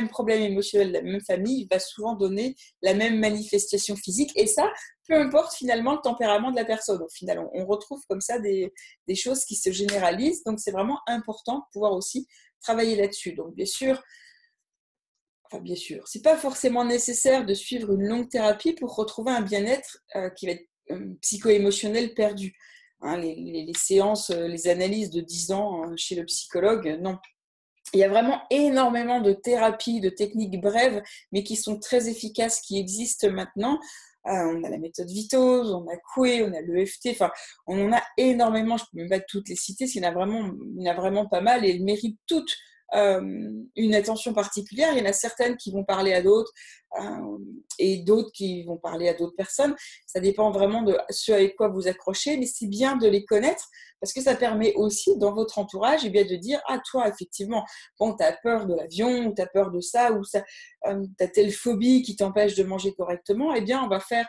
problème 0.09 0.43
émotionnel 0.43 0.89
de 0.89 0.93
la 0.93 1.03
même 1.03 1.21
famille 1.21 1.67
va 1.71 1.79
souvent 1.79 2.15
donner 2.15 2.55
la 2.83 2.95
même 2.95 3.19
manifestation 3.19 3.97
physique. 3.97 4.33
Et 4.37 4.47
ça, 4.47 4.71
peu 5.09 5.15
importe 5.15 5.55
finalement 5.55 5.95
le 5.95 6.01
tempérament 6.01 6.51
de 6.51 6.57
la 6.57 6.65
personne. 6.65 7.03
Au 7.03 7.09
final, 7.09 7.39
on, 7.39 7.51
on 7.53 7.67
retrouve 7.67 8.03
comme 8.09 8.21
ça 8.21 8.39
des, 8.39 8.73
des, 9.09 9.15
choses 9.15 9.45
qui 9.45 9.57
se 9.57 9.71
généralisent. 9.71 10.45
Donc, 10.45 10.61
c'est 10.61 10.73
vraiment 10.73 11.01
important 11.07 11.59
de 11.59 11.65
pouvoir 11.73 11.93
aussi 11.93 12.27
travailler 12.61 12.97
là-dessus. 12.97 13.33
Donc, 13.33 13.55
bien 13.55 13.67
sûr, 13.67 14.03
enfin 15.47 15.63
bien 15.63 15.77
sûr, 15.77 16.07
c'est 16.07 16.23
pas 16.23 16.37
forcément 16.37 16.85
nécessaire 16.85 17.45
de 17.45 17.55
suivre 17.55 17.93
une 17.93 18.07
longue 18.07 18.29
thérapie 18.29 18.73
pour 18.73 18.95
retrouver 18.95 19.33
un 19.33 19.43
bien-être 19.43 19.99
euh, 20.17 20.31
qui 20.31 20.47
va 20.47 20.53
être 20.53 20.67
euh, 20.91 21.15
psycho-émotionnel 21.21 22.15
perdu. 22.15 22.55
Hein, 23.03 23.19
les, 23.19 23.73
séances, 23.77 24.31
euh, 24.31 24.49
les 24.49 24.69
analyses 24.69 25.11
de 25.11 25.21
10 25.21 25.53
ans 25.53 25.85
hein, 25.85 25.95
chez 25.97 26.15
le 26.15 26.25
psychologue, 26.25 26.99
non. 27.01 27.19
Il 27.93 28.01
y 28.01 28.05
a 28.05 28.09
vraiment 28.09 28.43
énormément 28.51 29.21
de 29.21 29.33
thérapies, 29.33 30.01
de 30.01 30.09
techniques 30.09 30.61
brèves, 30.61 31.03
mais 31.31 31.45
qui 31.45 31.57
sont 31.57 31.79
très 31.79 32.09
efficaces, 32.09 32.61
qui 32.61 32.81
existent 32.81 33.31
maintenant. 33.31 33.79
on 34.25 34.65
a 34.65 34.69
la 34.69 34.79
méthode 34.79 35.09
Vitose, 35.09 35.73
on 35.73 35.87
a 35.87 35.97
Coué, 36.13 36.43
on 36.43 36.53
a 36.53 36.61
l'EFT, 36.63 37.11
enfin, 37.11 37.31
on 37.69 37.87
en 37.87 37.93
a 37.93 38.03
énormément, 38.17 38.77
je 38.77 38.85
ne 38.85 38.87
peux 38.91 39.09
même 39.09 39.21
pas 39.21 39.25
toutes 39.29 39.49
les 39.49 39.55
citer, 39.55 39.85
il 39.85 40.03
y 40.03 40.05
en 40.05 40.11
a 40.11 40.95
vraiment 40.95 41.27
pas 41.29 41.41
mal 41.41 41.65
et 41.65 41.71
elles 41.71 41.85
méritent 41.85 42.19
toutes 42.27 42.57
une 42.93 43.95
attention 43.95 44.33
particulière. 44.33 44.93
Il 44.93 44.99
y 44.99 45.03
en 45.03 45.11
a 45.11 45.13
certaines 45.13 45.57
qui 45.57 45.73
vont 45.73 45.85
parler 45.85 46.13
à 46.13 46.23
d'autres 46.23 46.53
euh, 47.01 47.39
et 47.79 47.99
d'autres 47.99 48.31
qui 48.33 48.65
vont 48.65 48.79
parler 48.79 49.09
à 49.09 49.15
d'autres 49.15 49.37
personnes. 49.37 49.75
Ça 50.07 50.21
dépend 50.21 50.51
vraiment 50.51 50.83
de 50.83 50.97
ce 51.11 51.33
avec 51.33 51.57
quoi 51.57 51.69
vous 51.69 51.89
accrochez, 51.89 52.37
mais 52.39 52.47
c'est 52.47 52.69
bien 52.69 52.97
de 52.97 53.09
les 53.09 53.25
connaître 53.25 53.69
parce 54.01 54.13
que 54.13 54.23
ça 54.23 54.35
permet 54.35 54.75
aussi 54.75 55.17
dans 55.19 55.35
votre 55.35 55.59
entourage 55.59 56.03
eh 56.05 56.11
bien, 56.11 56.25
de 56.25 56.37
dire 56.37 56.61
Ah, 56.69 56.81
toi, 56.91 57.09
effectivement, 57.09 57.65
bon, 57.99 58.15
tu 58.15 58.25
as 58.25 58.33
peur 58.33 58.67
de 58.67 58.75
l'avion, 58.75 59.27
ou 59.27 59.35
tu 59.35 59.43
as 59.43 59.47
peur 59.47 59.71
de 59.71 59.81
ça, 59.81 60.13
ou 60.13 60.23
ça, 60.23 60.45
euh, 60.87 61.05
tu 61.19 61.25
as 61.25 61.29
telle 61.29 61.53
phobie 61.53 62.03
qui 62.03 62.15
t'empêche 62.17 62.55
de 62.55 62.63
manger 62.63 62.95
correctement. 62.95 63.55
Eh 63.55 63.63
bien, 63.63 63.83
on 63.83 63.89
va 63.89 64.01
faire 64.01 64.27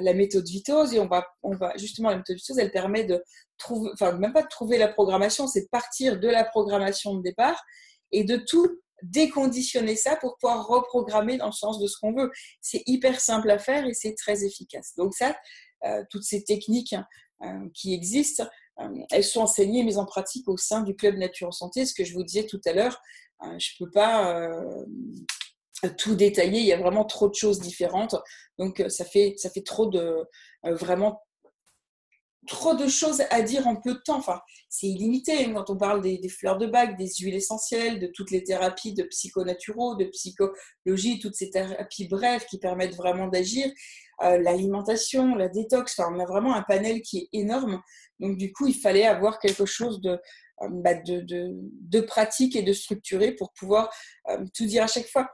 la 0.00 0.14
méthode 0.14 0.46
Vitose 0.46 0.94
et 0.94 1.00
on 1.00 1.08
va, 1.08 1.26
on 1.42 1.54
va 1.54 1.76
justement, 1.76 2.10
la 2.10 2.16
méthode 2.16 2.36
Vitose, 2.36 2.58
elle 2.58 2.70
permet 2.70 3.04
de 3.04 3.22
trouver, 3.60 3.90
enfin, 3.92 4.12
même 4.12 4.32
pas 4.32 4.42
de 4.42 4.48
trouver 4.48 4.78
la 4.78 4.88
programmation, 4.88 5.46
c'est 5.46 5.62
de 5.62 5.68
partir 5.70 6.18
de 6.18 6.28
la 6.28 6.44
programmation 6.44 7.14
de 7.14 7.22
départ 7.22 7.62
et 8.10 8.24
de 8.24 8.36
tout 8.36 8.80
déconditionner 9.02 9.96
ça 9.96 10.16
pour 10.16 10.36
pouvoir 10.38 10.66
reprogrammer 10.66 11.36
dans 11.36 11.46
le 11.46 11.52
sens 11.52 11.78
de 11.78 11.86
ce 11.86 11.96
qu'on 11.98 12.12
veut. 12.12 12.30
C'est 12.60 12.82
hyper 12.86 13.20
simple 13.20 13.50
à 13.50 13.58
faire 13.58 13.86
et 13.86 13.94
c'est 13.94 14.14
très 14.14 14.44
efficace. 14.44 14.94
Donc 14.96 15.14
ça, 15.14 15.36
euh, 15.84 16.04
toutes 16.10 16.24
ces 16.24 16.44
techniques 16.44 16.94
euh, 17.42 17.68
qui 17.74 17.94
existent, 17.94 18.46
euh, 18.80 18.88
elles 19.10 19.24
sont 19.24 19.40
enseignées 19.40 19.80
et 19.80 19.84
mises 19.84 19.98
en 19.98 20.06
pratique 20.06 20.48
au 20.48 20.56
sein 20.56 20.82
du 20.82 20.94
club 20.94 21.16
Nature 21.16 21.54
Santé. 21.54 21.86
Ce 21.86 21.94
que 21.94 22.04
je 22.04 22.14
vous 22.14 22.24
disais 22.24 22.46
tout 22.46 22.60
à 22.66 22.72
l'heure, 22.72 23.00
je 23.42 23.70
ne 23.80 23.84
peux 23.84 23.90
pas 23.90 24.44
tout 25.96 26.14
détailler. 26.14 26.60
Il 26.60 26.66
y 26.66 26.74
a 26.74 26.78
vraiment 26.78 27.06
trop 27.06 27.26
de 27.28 27.34
choses 27.34 27.58
différentes. 27.58 28.14
Donc 28.58 28.84
ça 28.88 29.06
fait, 29.06 29.34
ça 29.38 29.48
fait 29.48 29.62
trop 29.62 29.86
de 29.86 30.26
vraiment 30.62 31.22
trop 32.46 32.74
de 32.74 32.88
choses 32.88 33.22
à 33.30 33.42
dire 33.42 33.66
en 33.66 33.76
peu 33.76 33.94
de 33.94 34.00
temps. 34.04 34.18
Enfin, 34.18 34.40
c'est 34.68 34.86
illimité 34.86 35.52
quand 35.52 35.70
on 35.70 35.76
parle 35.76 36.00
des, 36.00 36.28
fleurs 36.28 36.58
de 36.58 36.66
bac, 36.66 36.96
des 36.96 37.08
huiles 37.20 37.34
essentielles, 37.34 38.00
de 38.00 38.06
toutes 38.06 38.30
les 38.30 38.42
thérapies 38.42 38.94
de 38.94 39.02
psychonaturaux, 39.04 39.96
de 39.96 40.06
psychologie, 40.06 41.18
toutes 41.20 41.34
ces 41.34 41.50
thérapies 41.50 42.08
brèves 42.08 42.44
qui 42.46 42.58
permettent 42.58 42.96
vraiment 42.96 43.28
d'agir. 43.28 43.70
Euh, 44.22 44.38
l'alimentation, 44.38 45.34
la 45.34 45.48
détox, 45.48 45.98
enfin, 45.98 46.12
on 46.14 46.20
a 46.20 46.26
vraiment 46.26 46.54
un 46.54 46.62
panel 46.62 47.02
qui 47.02 47.18
est 47.18 47.28
énorme. 47.32 47.80
Donc, 48.18 48.36
du 48.36 48.52
coup, 48.52 48.66
il 48.66 48.74
fallait 48.74 49.06
avoir 49.06 49.38
quelque 49.38 49.66
chose 49.66 50.00
de, 50.00 50.18
euh, 50.62 50.68
bah, 50.70 50.94
pratique 52.06 52.56
et 52.56 52.62
de 52.62 52.72
structuré 52.72 53.32
pour 53.32 53.52
pouvoir 53.52 53.90
euh, 54.28 54.44
tout 54.54 54.66
dire 54.66 54.84
à 54.84 54.86
chaque 54.86 55.08
fois. 55.08 55.28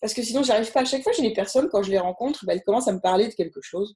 Parce 0.00 0.14
que 0.14 0.22
sinon, 0.22 0.42
j'arrive 0.42 0.72
pas 0.72 0.80
à 0.80 0.84
chaque 0.86 1.02
fois. 1.02 1.12
J'ai 1.12 1.22
des 1.22 1.34
personnes, 1.34 1.68
quand 1.70 1.82
je 1.82 1.90
les 1.90 1.98
rencontre, 1.98 2.44
bah, 2.46 2.54
elles 2.54 2.62
commencent 2.62 2.88
à 2.88 2.92
me 2.92 3.00
parler 3.00 3.28
de 3.28 3.34
quelque 3.34 3.60
chose 3.62 3.94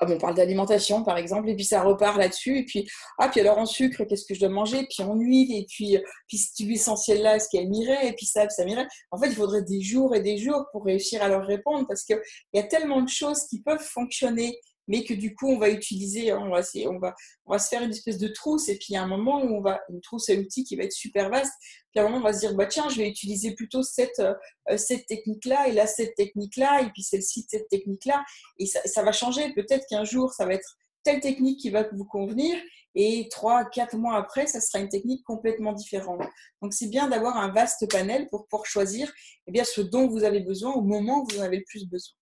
ah 0.00 0.06
on 0.08 0.18
parle 0.18 0.34
d'alimentation 0.34 1.02
par 1.04 1.16
exemple, 1.16 1.48
et 1.48 1.54
puis 1.54 1.64
ça 1.64 1.82
repart 1.82 2.16
là-dessus, 2.16 2.58
et 2.58 2.64
puis, 2.64 2.88
ah, 3.18 3.28
puis 3.28 3.40
alors 3.40 3.58
en 3.58 3.66
sucre, 3.66 4.04
qu'est-ce 4.04 4.24
que 4.26 4.34
je 4.34 4.40
dois 4.40 4.48
manger, 4.48 4.86
puis 4.88 5.02
en 5.02 5.14
huile, 5.14 5.54
et 5.54 5.66
puis, 5.68 5.98
puis 6.28 6.38
cette 6.38 6.58
huile 6.58 6.76
essentielle 6.76 7.22
là, 7.22 7.36
est-ce 7.36 7.48
qu'elle 7.48 7.68
m'irait, 7.68 8.08
et 8.08 8.12
puis 8.12 8.26
ça, 8.26 8.48
ça 8.48 8.64
m'irait. 8.64 8.86
En 9.10 9.18
fait, 9.18 9.28
il 9.28 9.34
faudrait 9.34 9.62
des 9.62 9.80
jours 9.80 10.14
et 10.14 10.20
des 10.20 10.38
jours 10.38 10.66
pour 10.72 10.84
réussir 10.84 11.22
à 11.22 11.28
leur 11.28 11.46
répondre, 11.46 11.86
parce 11.86 12.04
qu'il 12.04 12.20
y 12.52 12.58
a 12.58 12.64
tellement 12.64 13.02
de 13.02 13.08
choses 13.08 13.46
qui 13.48 13.62
peuvent 13.62 13.82
fonctionner 13.82 14.58
mais 14.88 15.04
que 15.04 15.14
du 15.14 15.34
coup 15.34 15.48
on 15.48 15.58
va 15.58 15.70
utiliser, 15.70 16.32
on 16.32 16.50
va, 16.50 16.62
on 16.86 17.50
va, 17.50 17.58
se 17.58 17.68
faire 17.68 17.82
une 17.82 17.90
espèce 17.90 18.18
de 18.18 18.28
trousse 18.28 18.68
et 18.68 18.76
puis 18.76 18.88
il 18.90 18.92
y 18.94 18.96
a 18.96 19.02
un 19.02 19.06
moment 19.08 19.42
où 19.42 19.56
on 19.56 19.60
va, 19.60 19.80
une 19.88 20.00
trousse 20.00 20.28
à 20.30 20.34
outils 20.34 20.64
qui 20.64 20.76
va 20.76 20.84
être 20.84 20.92
super 20.92 21.30
vaste, 21.30 21.52
puis 21.92 22.00
à 22.00 22.02
un 22.02 22.04
moment 22.04 22.18
on 22.18 22.22
va 22.22 22.32
se 22.32 22.40
dire 22.40 22.54
bah 22.54 22.66
tiens 22.66 22.88
je 22.88 22.96
vais 22.96 23.08
utiliser 23.08 23.54
plutôt 23.54 23.82
cette, 23.82 24.20
euh, 24.20 24.76
cette 24.76 25.06
technique-là 25.06 25.68
et 25.68 25.72
là 25.72 25.86
cette 25.86 26.14
technique-là 26.14 26.82
et 26.82 26.90
puis 26.90 27.02
celle-ci 27.02 27.46
cette 27.48 27.68
technique-là 27.68 28.24
et 28.58 28.66
ça, 28.66 28.80
ça 28.84 29.02
va 29.02 29.12
changer, 29.12 29.52
peut-être 29.54 29.86
qu'un 29.88 30.04
jour 30.04 30.32
ça 30.32 30.46
va 30.46 30.54
être 30.54 30.76
telle 31.04 31.20
technique 31.20 31.60
qui 31.60 31.70
va 31.70 31.86
vous 31.92 32.04
convenir 32.04 32.56
et 32.94 33.28
trois, 33.30 33.64
quatre 33.64 33.96
mois 33.96 34.16
après, 34.16 34.46
ça 34.46 34.60
sera 34.60 34.82
une 34.82 34.88
technique 34.88 35.24
complètement 35.24 35.72
différente. 35.72 36.22
Donc, 36.62 36.72
c'est 36.72 36.88
bien 36.88 37.08
d'avoir 37.08 37.36
un 37.36 37.52
vaste 37.52 37.90
panel 37.90 38.28
pour 38.28 38.46
pouvoir 38.46 38.66
choisir 38.66 39.12
eh 39.46 39.52
bien, 39.52 39.64
ce 39.64 39.80
dont 39.80 40.08
vous 40.08 40.24
avez 40.24 40.40
besoin 40.40 40.72
au 40.72 40.80
moment 40.80 41.22
où 41.22 41.26
vous 41.30 41.40
en 41.40 41.42
avez 41.42 41.58
le 41.58 41.64
plus 41.64 41.86
besoin 41.86 42.14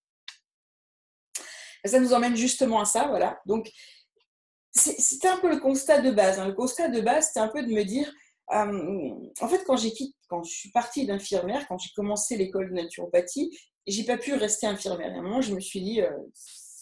ça 1.85 2.01
nous 2.01 2.13
emmène 2.13 2.37
justement 2.37 2.81
à 2.81 2.85
ça, 2.85 3.09
voilà. 3.09 3.41
Donc, 3.47 3.71
c'était 4.75 5.29
un 5.29 5.39
peu 5.39 5.51
le 5.51 5.59
constat 5.59 6.01
de 6.01 6.11
base. 6.11 6.39
Hein. 6.39 6.49
Le 6.49 6.55
constat 6.55 6.89
de 6.89 7.01
base, 7.01 7.29
c'était 7.29 7.41
un 7.41 7.49
peu 7.49 7.63
de 7.63 7.73
me 7.73 7.83
dire, 7.85 8.11
euh, 8.53 9.11
en 9.41 9.49
fait, 9.49 9.65
quand 9.65 9.77
je 9.77 9.89
suis 10.45 10.71
partie 10.71 11.07
d'infirmière, 11.07 11.67
quand 11.69 11.79
j'ai 11.79 11.91
commencé 11.95 12.37
l'école 12.37 12.71
de 12.71 12.75
naturopathie, 12.75 13.57
j'ai 13.87 14.05
pas 14.05 14.17
pu 14.17 14.35
rester 14.35 14.67
infirmière. 14.67 15.13
À 15.13 15.19
un 15.19 15.23
moment, 15.23 15.41
je 15.41 15.55
me 15.55 15.61
suis 15.61 15.81
dit, 15.81 16.01
euh, 16.01 16.11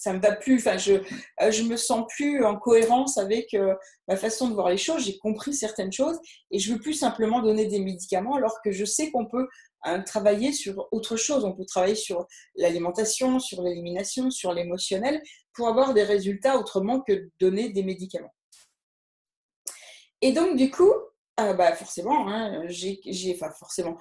ça 0.01 0.15
me 0.15 0.19
va 0.19 0.35
plus. 0.35 0.57
Enfin, 0.57 0.79
je, 0.79 0.95
euh, 0.95 1.51
je 1.51 1.63
me 1.63 1.77
sens 1.77 2.07
plus 2.09 2.43
en 2.43 2.57
cohérence 2.57 3.19
avec 3.19 3.53
euh, 3.53 3.75
ma 4.09 4.17
façon 4.17 4.49
de 4.49 4.55
voir 4.55 4.71
les 4.71 4.79
choses. 4.79 5.05
J'ai 5.05 5.19
compris 5.19 5.53
certaines 5.53 5.93
choses 5.93 6.19
et 6.51 6.59
je 6.59 6.73
veux 6.73 6.81
plus 6.81 6.95
simplement 6.95 7.43
donner 7.43 7.67
des 7.67 7.81
médicaments 7.81 8.35
alors 8.35 8.63
que 8.65 8.73
je 8.73 8.87
sais 8.87 9.11
qu'on 9.11 9.27
peut 9.27 9.47
hein, 9.83 10.01
travailler 10.01 10.53
sur 10.53 10.89
autre 10.91 11.17
chose. 11.17 11.45
On 11.45 11.53
peut 11.53 11.67
travailler 11.67 11.95
sur 11.95 12.27
l'alimentation, 12.57 13.39
sur 13.39 13.63
l'élimination, 13.63 14.31
sur 14.31 14.55
l'émotionnel 14.55 15.23
pour 15.53 15.69
avoir 15.69 15.93
des 15.93 16.05
résultats 16.05 16.59
autrement 16.59 17.03
que 17.03 17.29
donner 17.39 17.69
des 17.69 17.83
médicaments. 17.83 18.35
Et 20.23 20.33
donc, 20.33 20.57
du 20.57 20.71
coup, 20.71 20.93
euh, 21.41 21.53
bah 21.53 21.75
forcément, 21.75 22.27
hein, 22.29 22.63
j'ai, 22.69 23.01
enfin 23.35 23.51
forcément, 23.59 23.99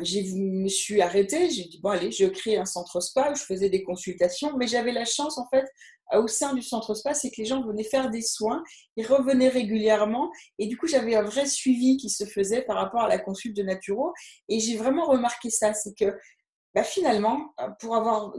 je 0.00 0.34
me 0.36 0.68
suis 0.68 1.02
arrêtée, 1.02 1.50
j'ai 1.50 1.64
dit, 1.64 1.80
bon, 1.82 1.90
allez, 1.90 2.10
je 2.10 2.26
crée 2.26 2.56
un 2.56 2.64
centre 2.64 3.00
spa 3.00 3.30
où 3.30 3.34
je 3.34 3.42
faisais 3.42 3.68
des 3.68 3.82
consultations, 3.82 4.56
mais 4.56 4.66
j'avais 4.66 4.92
la 4.92 5.04
chance, 5.04 5.38
en 5.38 5.46
fait, 5.48 5.66
au 6.12 6.26
sein 6.28 6.54
du 6.54 6.62
centre 6.62 6.94
spa, 6.94 7.14
c'est 7.14 7.30
que 7.30 7.36
les 7.38 7.44
gens 7.44 7.62
venaient 7.62 7.84
faire 7.84 8.10
des 8.10 8.22
soins, 8.22 8.62
ils 8.96 9.06
revenaient 9.06 9.48
régulièrement, 9.48 10.30
et 10.58 10.66
du 10.66 10.76
coup, 10.76 10.86
j'avais 10.86 11.14
un 11.14 11.22
vrai 11.22 11.46
suivi 11.46 11.96
qui 11.96 12.10
se 12.10 12.24
faisait 12.24 12.62
par 12.62 12.76
rapport 12.76 13.02
à 13.02 13.08
la 13.08 13.18
consulte 13.18 13.56
de 13.56 13.62
Naturo, 13.62 14.12
et 14.48 14.60
j'ai 14.60 14.76
vraiment 14.76 15.06
remarqué 15.06 15.50
ça, 15.50 15.74
c'est 15.74 15.94
que 15.94 16.16
bah, 16.74 16.84
finalement, 16.84 17.54
pour 17.80 17.96
avoir 17.96 18.32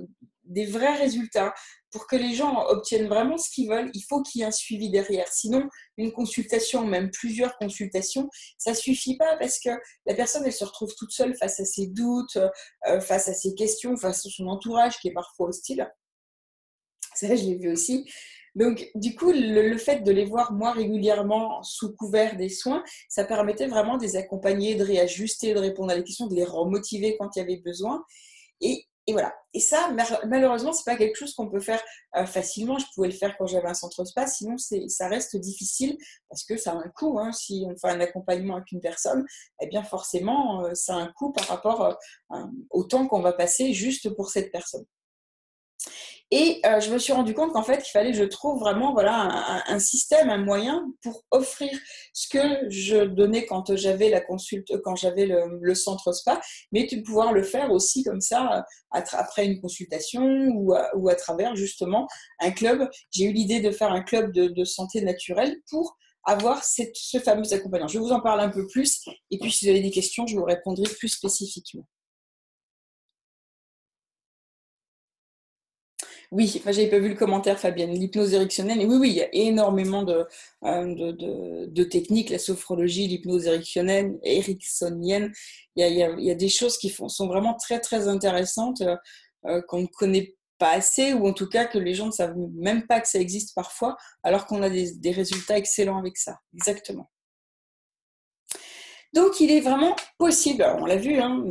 des 0.44 0.66
vrais 0.66 0.96
résultats, 0.96 1.54
pour 1.92 2.08
que 2.08 2.16
les 2.16 2.34
gens 2.34 2.66
obtiennent 2.68 3.08
vraiment 3.08 3.38
ce 3.38 3.50
qu'ils 3.50 3.70
veulent, 3.70 3.92
il 3.94 4.02
faut 4.02 4.22
qu'il 4.22 4.40
y 4.40 4.44
ait 4.44 4.48
un 4.48 4.52
suivi 4.52 4.90
derrière. 4.90 5.28
Sinon, 5.28 5.70
une 5.98 6.12
consultation, 6.12 6.86
même 6.86 7.12
plusieurs 7.12 7.56
consultations, 7.58 8.30
ça 8.58 8.74
suffit 8.74 9.16
pas 9.16 9.38
parce 9.38 9.60
que 9.60 9.70
la 10.06 10.16
personne, 10.16 10.44
elle 10.46 10.54
se 10.54 10.66
retrouve 10.66 10.94
toute 10.96 11.12
seule 11.12 11.36
face 11.36 11.60
à 11.60 11.66
ses 11.66 11.88
doutes, 11.88 12.38
euh, 12.88 13.00
face 13.00 13.28
à 13.28 13.34
ses 13.34 13.54
questions, 13.54 13.96
face 13.96 14.26
à 14.26 14.30
son 14.30 14.48
entourage 14.48 14.98
qui 15.00 15.10
est 15.10 15.14
parfois 15.14 15.50
hostile. 15.50 15.88
Ça, 17.14 17.36
je 17.36 17.44
l'ai 17.44 17.56
vu 17.56 17.72
aussi. 17.72 18.10
Donc, 18.56 18.90
du 18.96 19.16
coup, 19.16 19.32
le, 19.32 19.78
fait 19.78 20.04
de 20.04 20.12
les 20.12 20.26
voir, 20.26 20.54
moi, 20.54 20.72
régulièrement 20.72 21.64
sous 21.64 21.96
couvert 21.96 22.38
des 22.38 22.50
soins, 22.50 22.84
ça 23.10 23.24
permettait 23.24 23.68
vraiment 23.68 23.98
de 23.98 24.04
les 24.04 24.16
accompagner, 24.16 24.76
de 24.76 24.84
réajuster, 24.84 25.54
de 25.54 25.60
répondre 25.60 25.92
à 25.92 25.96
des 25.96 26.04
questions, 26.04 26.28
de 26.28 26.36
les 26.36 26.44
remotiver 26.44 27.18
quand 27.18 27.36
il 27.36 27.40
y 27.40 27.42
avait 27.42 27.58
besoin. 27.58 28.04
Et 28.62 28.86
et 29.06 29.12
voilà. 29.12 29.36
Et 29.54 29.60
ça, 29.60 29.94
malheureusement, 30.26 30.72
c'est 30.72 30.86
pas 30.86 30.96
quelque 30.96 31.16
chose 31.16 31.34
qu'on 31.36 31.50
peut 31.50 31.60
faire 31.60 31.82
euh, 32.16 32.26
facilement. 32.26 32.78
Je 32.78 32.86
pouvais 32.96 33.10
le 33.10 33.14
faire 33.14 33.38
quand 33.38 33.46
j'avais 33.46 33.68
un 33.68 33.74
centre 33.74 34.04
spa, 34.06 34.28
sinon 34.28 34.56
ça 34.58 35.08
reste 35.08 35.36
difficile 35.36 35.98
parce 36.30 36.44
que 36.44 36.56
ça 36.58 36.72
a 36.72 36.76
un 36.76 36.90
coût. 36.96 37.20
Hein. 37.20 37.32
Si 37.34 37.66
on 37.68 37.78
fait 37.78 37.90
un 37.90 38.00
accompagnement 38.00 38.56
avec 38.56 38.72
une 38.72 38.82
personne, 38.82 39.26
eh 39.62 39.68
bien 39.68 39.84
forcément, 39.84 40.66
euh, 40.66 40.74
ça 40.74 40.96
a 40.96 41.00
un 41.00 41.12
coût 41.12 41.34
par 41.34 41.46
rapport 41.48 41.98
euh, 42.32 42.44
au 42.70 42.84
temps 42.86 43.08
qu'on 43.08 43.22
va 43.22 43.34
passer 43.34 43.74
juste 43.74 44.10
pour 44.16 44.30
cette 44.30 44.52
personne. 44.52 44.86
Et 46.36 46.62
euh, 46.66 46.80
je 46.80 46.92
me 46.92 46.98
suis 46.98 47.14
rendu 47.14 47.36
compte 47.36 47.54
qu'en 47.54 47.62
fait, 47.62 47.88
il 47.88 47.92
fallait 47.92 48.12
que 48.12 48.18
je 48.18 48.24
trouve 48.24 48.60
vraiment 48.60 48.92
voilà, 48.92 49.64
un, 49.68 49.78
système, 49.78 50.32
un 50.32 50.40
moyen 50.40 50.84
pour 51.04 51.24
offrir 51.30 51.70
ce 52.12 52.28
que 52.28 52.72
je 52.72 53.06
donnais 53.06 53.46
quand 53.46 53.76
j'avais 53.76 54.10
la 54.10 54.20
consulte, 54.20 54.82
quand 54.82 54.96
j'avais 54.96 55.28
le, 55.28 55.76
centre 55.76 56.12
spa, 56.12 56.42
mais 56.72 56.88
de 56.88 57.02
pouvoir 57.02 57.34
le 57.34 57.44
faire 57.44 57.72
aussi 57.72 58.04
comme 58.04 58.20
ça 58.20 58.66
après 58.90 59.46
une 59.46 59.62
consultation 59.62 60.24
ou 60.56 60.74
à, 60.74 60.90
ou 60.96 61.08
à 61.08 61.14
travers 61.14 61.56
justement 61.56 62.08
un 62.40 62.50
club. 62.50 62.90
J'ai 63.12 63.26
eu 63.26 63.32
l'idée 63.32 63.60
de 63.60 63.70
faire 63.70 63.92
un 63.92 64.02
club 64.02 64.32
de, 64.32 64.64
santé 64.64 65.02
naturelle 65.02 65.58
pour 65.70 65.96
avoir 66.24 66.64
ce 66.64 67.20
fameux 67.24 67.54
accompagnement. 67.54 67.88
Je 67.88 68.00
vous 68.00 68.12
en 68.12 68.22
parler 68.22 68.42
un 68.42 68.50
peu 68.50 68.66
plus 68.66 69.06
et 69.30 69.38
puis 69.38 69.52
si 69.52 69.66
vous 69.66 69.72
avez 69.72 69.82
des 69.82 69.92
questions, 69.92 70.26
je 70.26 70.36
vous 70.36 70.46
répondrai 70.46 70.90
plus 70.98 71.10
spécifiquement. 71.10 71.86
Oui, 76.34 76.52
enfin, 76.58 76.72
j'avais 76.72 76.90
pas 76.90 76.98
vu 76.98 77.10
le 77.10 77.16
commentaire, 77.16 77.60
Fabienne. 77.60 77.92
L'hypnose 77.92 78.34
érectionnelle, 78.34 78.82
et 78.82 78.88
oui, 78.88 78.96
oui, 78.96 79.10
il 79.12 79.16
y 79.18 79.22
a 79.22 79.30
énormément 79.34 80.02
de, 80.02 80.26
euh, 80.64 81.12
de, 81.12 81.68
de, 81.68 81.84
techniques, 81.84 82.32
la 82.32 82.40
sophrologie, 82.40 83.08
l'hypnose 83.08 83.46
érectionnelle, 83.46 84.18
ericksonienne. 84.24 85.32
Il 85.76 85.82
y, 85.82 86.02
a, 86.02 86.10
il, 86.10 86.26
y 86.26 86.32
a, 86.32 86.36
des 86.36 86.50
choses 86.50 86.80
qui 86.80 86.90
font, 86.90 87.08
sont 87.08 87.28
vraiment 87.28 87.54
très, 87.54 87.80
très 87.80 88.08
intéressantes 88.08 88.82
euh, 88.82 88.96
euh, 89.46 89.62
qu'on 89.68 89.82
ne 89.84 89.88
connaît 89.88 90.36
pas 90.58 90.72
assez, 90.72 91.14
ou 91.14 91.28
en 91.28 91.34
tout 91.34 91.48
cas 91.48 91.66
que 91.66 91.78
les 91.78 91.94
gens 91.94 92.08
ne 92.08 92.12
savent 92.12 92.36
même 92.56 92.88
pas 92.88 93.00
que 93.00 93.08
ça 93.08 93.20
existe 93.20 93.54
parfois, 93.54 93.96
alors 94.24 94.48
qu'on 94.48 94.64
a 94.64 94.72
des, 94.72 94.92
des 94.96 95.12
résultats 95.12 95.60
excellents 95.60 96.00
avec 96.00 96.18
ça. 96.18 96.40
Exactement. 96.56 97.12
Donc, 99.14 99.40
il 99.40 99.52
est 99.52 99.62
vraiment 99.62 99.96
possible, 100.18 100.66
on 100.80 100.86
l'a 100.86 100.96
vu 100.96 101.20
hein, 101.20 101.44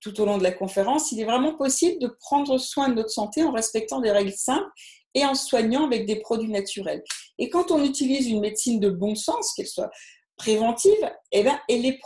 tout 0.00 0.20
au 0.20 0.24
long 0.24 0.38
de 0.38 0.44
la 0.44 0.52
conférence, 0.52 1.10
il 1.10 1.20
est 1.20 1.24
vraiment 1.24 1.56
possible 1.56 2.00
de 2.00 2.06
prendre 2.06 2.58
soin 2.58 2.88
de 2.88 2.94
notre 2.94 3.10
santé 3.10 3.42
en 3.42 3.50
respectant 3.50 4.00
des 4.00 4.12
règles 4.12 4.32
simples 4.32 4.70
et 5.14 5.24
en 5.24 5.34
soignant 5.34 5.84
avec 5.84 6.06
des 6.06 6.20
produits 6.20 6.50
naturels. 6.50 7.02
Et 7.38 7.50
quand 7.50 7.72
on 7.72 7.82
utilise 7.82 8.28
une 8.28 8.40
médecine 8.40 8.78
de 8.78 8.88
bon 8.88 9.16
sens, 9.16 9.52
qu'elle 9.54 9.66
soit 9.66 9.90
préventive, 10.36 11.10
eh 11.32 11.42
bien, 11.42 11.60
elle 11.68 11.84
est 11.84 11.98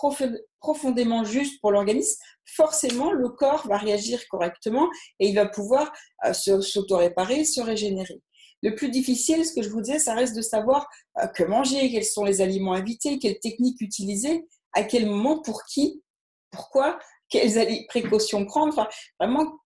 profondément 0.60 1.24
juste 1.24 1.60
pour 1.60 1.72
l'organisme. 1.72 2.18
Forcément, 2.46 3.12
le 3.12 3.28
corps 3.28 3.66
va 3.68 3.76
réagir 3.76 4.26
correctement 4.28 4.88
et 5.20 5.28
il 5.28 5.34
va 5.34 5.46
pouvoir 5.46 5.92
euh, 6.24 6.32
s'auto-réparer, 6.32 7.44
se 7.44 7.60
régénérer. 7.60 8.22
Le 8.62 8.74
plus 8.74 8.88
difficile, 8.88 9.44
ce 9.44 9.52
que 9.52 9.62
je 9.62 9.68
vous 9.68 9.82
disais, 9.82 9.98
ça 9.98 10.14
reste 10.14 10.34
de 10.34 10.40
savoir 10.40 10.88
euh, 11.18 11.26
que 11.26 11.42
manger, 11.42 11.90
quels 11.90 12.04
sont 12.04 12.24
les 12.24 12.40
aliments 12.40 12.72
invités, 12.72 13.18
quelles 13.18 13.40
techniques 13.40 13.80
utiliser 13.82 14.46
à 14.72 14.82
quel 14.82 15.06
moment, 15.06 15.40
pour 15.40 15.64
qui, 15.64 16.02
pourquoi, 16.50 16.98
quelles 17.28 17.86
précautions 17.88 18.44
prendre. 18.44 18.88
Vraiment, 19.18 19.58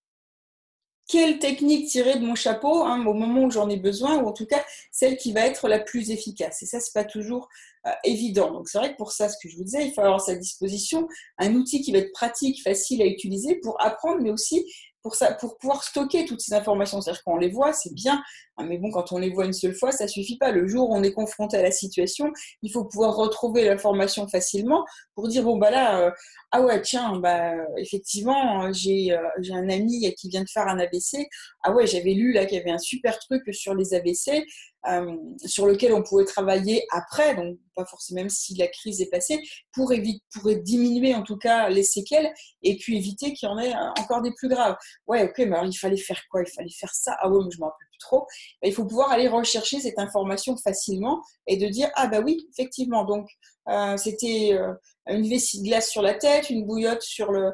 quelle 1.08 1.38
technique 1.38 1.88
tirer 1.88 2.18
de 2.18 2.24
mon 2.24 2.34
chapeau 2.34 2.82
hein, 2.82 3.04
au 3.06 3.14
moment 3.14 3.44
où 3.44 3.50
j'en 3.50 3.68
ai 3.68 3.76
besoin, 3.76 4.18
ou 4.18 4.26
en 4.26 4.32
tout 4.32 4.46
cas 4.46 4.64
celle 4.90 5.16
qui 5.16 5.32
va 5.32 5.46
être 5.46 5.68
la 5.68 5.78
plus 5.78 6.10
efficace. 6.10 6.62
Et 6.62 6.66
ça, 6.66 6.80
c'est 6.80 6.92
pas 6.92 7.04
toujours 7.04 7.48
euh, 7.86 7.92
évident. 8.04 8.52
Donc 8.52 8.68
c'est 8.68 8.78
vrai 8.78 8.92
que 8.92 8.96
pour 8.96 9.12
ça, 9.12 9.28
ce 9.28 9.36
que 9.40 9.48
je 9.48 9.56
vous 9.56 9.64
disais, 9.64 9.86
il 9.86 9.92
faut 9.92 10.00
avoir 10.00 10.16
à 10.16 10.24
sa 10.24 10.34
disposition 10.34 11.06
un 11.38 11.54
outil 11.54 11.80
qui 11.80 11.92
va 11.92 11.98
être 11.98 12.12
pratique, 12.12 12.60
facile 12.62 13.02
à 13.02 13.06
utiliser 13.06 13.56
pour 13.56 13.80
apprendre, 13.80 14.20
mais 14.20 14.30
aussi 14.30 14.64
pour, 15.06 15.14
ça, 15.14 15.34
pour 15.34 15.56
pouvoir 15.56 15.84
stocker 15.84 16.24
toutes 16.24 16.40
ces 16.40 16.52
informations. 16.52 17.00
C'est-à-dire 17.00 17.22
qu'on 17.22 17.36
les 17.36 17.48
voit, 17.48 17.72
c'est 17.72 17.94
bien, 17.94 18.20
hein, 18.56 18.66
mais 18.68 18.76
bon, 18.76 18.90
quand 18.90 19.12
on 19.12 19.18
les 19.18 19.30
voit 19.30 19.44
une 19.44 19.52
seule 19.52 19.76
fois, 19.76 19.92
ça 19.92 20.08
suffit 20.08 20.36
pas. 20.36 20.50
Le 20.50 20.66
jour 20.66 20.90
où 20.90 20.96
on 20.96 21.04
est 21.04 21.12
confronté 21.12 21.56
à 21.56 21.62
la 21.62 21.70
situation, 21.70 22.32
il 22.62 22.72
faut 22.72 22.84
pouvoir 22.84 23.14
retrouver 23.14 23.64
l'information 23.64 24.26
facilement 24.26 24.84
pour 25.14 25.28
dire 25.28 25.44
bon 25.44 25.58
bah 25.58 25.70
là, 25.70 26.00
euh, 26.00 26.10
ah 26.50 26.60
ouais 26.60 26.82
tiens, 26.82 27.20
bah 27.20 27.52
effectivement, 27.76 28.72
j'ai 28.72 29.12
euh, 29.12 29.22
j'ai 29.42 29.54
un 29.54 29.68
ami 29.68 30.12
qui 30.18 30.28
vient 30.28 30.42
de 30.42 30.50
faire 30.50 30.66
un 30.66 30.80
ABC. 30.80 31.28
Ah 31.62 31.72
ouais, 31.72 31.86
j'avais 31.86 32.14
lu 32.14 32.32
là 32.32 32.44
qu'il 32.44 32.58
y 32.58 32.60
avait 32.60 32.72
un 32.72 32.78
super 32.78 33.16
truc 33.20 33.44
sur 33.54 33.76
les 33.76 33.94
ABC. 33.94 34.44
Euh, 34.88 35.16
sur 35.44 35.66
lequel 35.66 35.92
on 35.92 36.02
pouvait 36.02 36.24
travailler 36.24 36.86
après, 36.90 37.34
donc 37.34 37.58
pas 37.74 37.84
forcément 37.84 38.20
même 38.20 38.30
si 38.30 38.56
la 38.56 38.68
crise 38.68 39.00
est 39.00 39.10
passée, 39.10 39.40
pour, 39.72 39.92
diminuer 40.62 41.14
en 41.14 41.22
tout 41.22 41.36
cas 41.36 41.68
les 41.68 41.82
séquelles 41.82 42.32
et 42.62 42.76
puis 42.76 42.96
éviter 42.96 43.32
qu'il 43.32 43.48
y 43.48 43.52
en 43.52 43.58
ait 43.58 43.74
encore 43.98 44.22
des 44.22 44.32
plus 44.32 44.48
graves. 44.48 44.76
Ouais, 45.06 45.24
ok, 45.24 45.38
mais 45.38 45.56
alors 45.56 45.66
il 45.66 45.74
fallait 45.74 45.96
faire 45.96 46.22
quoi? 46.30 46.42
Il 46.42 46.50
fallait 46.50 46.70
faire 46.70 46.94
ça? 46.94 47.16
Ah 47.20 47.28
ouais, 47.28 47.44
mais 47.44 47.50
je 47.50 47.58
m'en 47.58 47.66
rappelle 47.66 47.88
plus 47.90 47.98
trop. 47.98 48.26
il 48.62 48.72
faut 48.72 48.84
pouvoir 48.84 49.10
aller 49.10 49.28
rechercher 49.28 49.80
cette 49.80 49.98
information 49.98 50.56
facilement 50.56 51.20
et 51.46 51.56
de 51.56 51.66
dire 51.66 51.90
ah 51.96 52.06
bah 52.06 52.20
oui, 52.24 52.46
effectivement, 52.52 53.04
donc 53.04 53.28
euh, 53.68 53.96
c'était 53.96 54.50
euh, 54.52 54.72
une 55.08 55.28
vessie 55.28 55.62
de 55.62 55.66
glace 55.66 55.90
sur 55.90 56.02
la 56.02 56.14
tête, 56.14 56.50
une 56.50 56.64
bouillotte 56.64 57.02
sur 57.02 57.32
le 57.32 57.52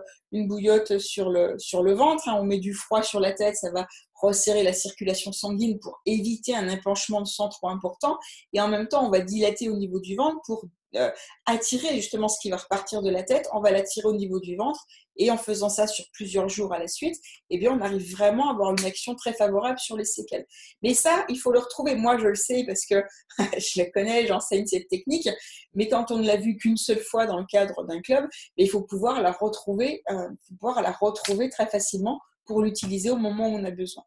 ventre. 1.94 2.28
Hein. 2.28 2.36
on 2.38 2.44
met 2.44 2.58
du 2.58 2.74
froid 2.74 3.02
sur 3.02 3.20
la 3.20 3.32
tête, 3.32 3.56
ça 3.56 3.70
va 3.70 3.86
resserrer 4.28 4.62
la 4.62 4.72
circulation 4.72 5.32
sanguine 5.32 5.78
pour 5.78 6.00
éviter 6.06 6.54
un 6.54 6.68
empanchement 6.68 7.20
de 7.20 7.26
sang 7.26 7.48
trop 7.48 7.68
important. 7.68 8.18
Et 8.52 8.60
en 8.60 8.68
même 8.68 8.88
temps, 8.88 9.06
on 9.06 9.10
va 9.10 9.20
dilater 9.20 9.68
au 9.68 9.76
niveau 9.76 10.00
du 10.00 10.16
ventre 10.16 10.40
pour 10.46 10.64
euh, 10.94 11.10
attirer 11.46 11.94
justement 11.96 12.28
ce 12.28 12.38
qui 12.38 12.50
va 12.50 12.58
repartir 12.58 13.02
de 13.02 13.10
la 13.10 13.22
tête. 13.22 13.48
On 13.52 13.60
va 13.60 13.70
l'attirer 13.70 14.06
au 14.08 14.14
niveau 14.14 14.40
du 14.40 14.56
ventre. 14.56 14.84
Et 15.16 15.30
en 15.30 15.36
faisant 15.36 15.68
ça 15.68 15.86
sur 15.86 16.04
plusieurs 16.12 16.48
jours 16.48 16.72
à 16.72 16.78
la 16.78 16.88
suite, 16.88 17.16
eh 17.50 17.58
bien, 17.58 17.72
on 17.72 17.80
arrive 17.80 18.12
vraiment 18.12 18.48
à 18.48 18.52
avoir 18.52 18.70
une 18.70 18.84
action 18.84 19.14
très 19.14 19.32
favorable 19.34 19.78
sur 19.78 19.96
les 19.96 20.04
séquelles. 20.04 20.46
Mais 20.82 20.94
ça, 20.94 21.26
il 21.28 21.36
faut 21.36 21.52
le 21.52 21.58
retrouver. 21.58 21.94
Moi, 21.96 22.18
je 22.18 22.28
le 22.28 22.34
sais 22.34 22.64
parce 22.66 22.86
que 22.86 23.02
je 23.58 23.80
la 23.80 23.90
connais, 23.90 24.26
j'enseigne 24.26 24.66
cette 24.66 24.88
technique. 24.88 25.28
Mais 25.74 25.88
quand 25.88 26.10
on 26.10 26.18
ne 26.18 26.26
l'a 26.26 26.36
vue 26.36 26.56
qu'une 26.56 26.76
seule 26.76 27.00
fois 27.00 27.26
dans 27.26 27.38
le 27.38 27.46
cadre 27.46 27.84
d'un 27.84 28.00
club, 28.00 28.26
il 28.56 28.68
faut 28.70 28.82
pouvoir 28.82 29.20
la 29.20 29.32
retrouver, 29.32 30.02
euh, 30.10 30.28
pouvoir 30.48 30.80
la 30.82 30.92
retrouver 30.92 31.50
très 31.50 31.66
facilement 31.66 32.20
pour 32.44 32.62
l'utiliser 32.62 33.10
au 33.10 33.16
moment 33.16 33.48
où 33.48 33.56
on 33.56 33.64
a 33.64 33.70
besoin. 33.70 34.04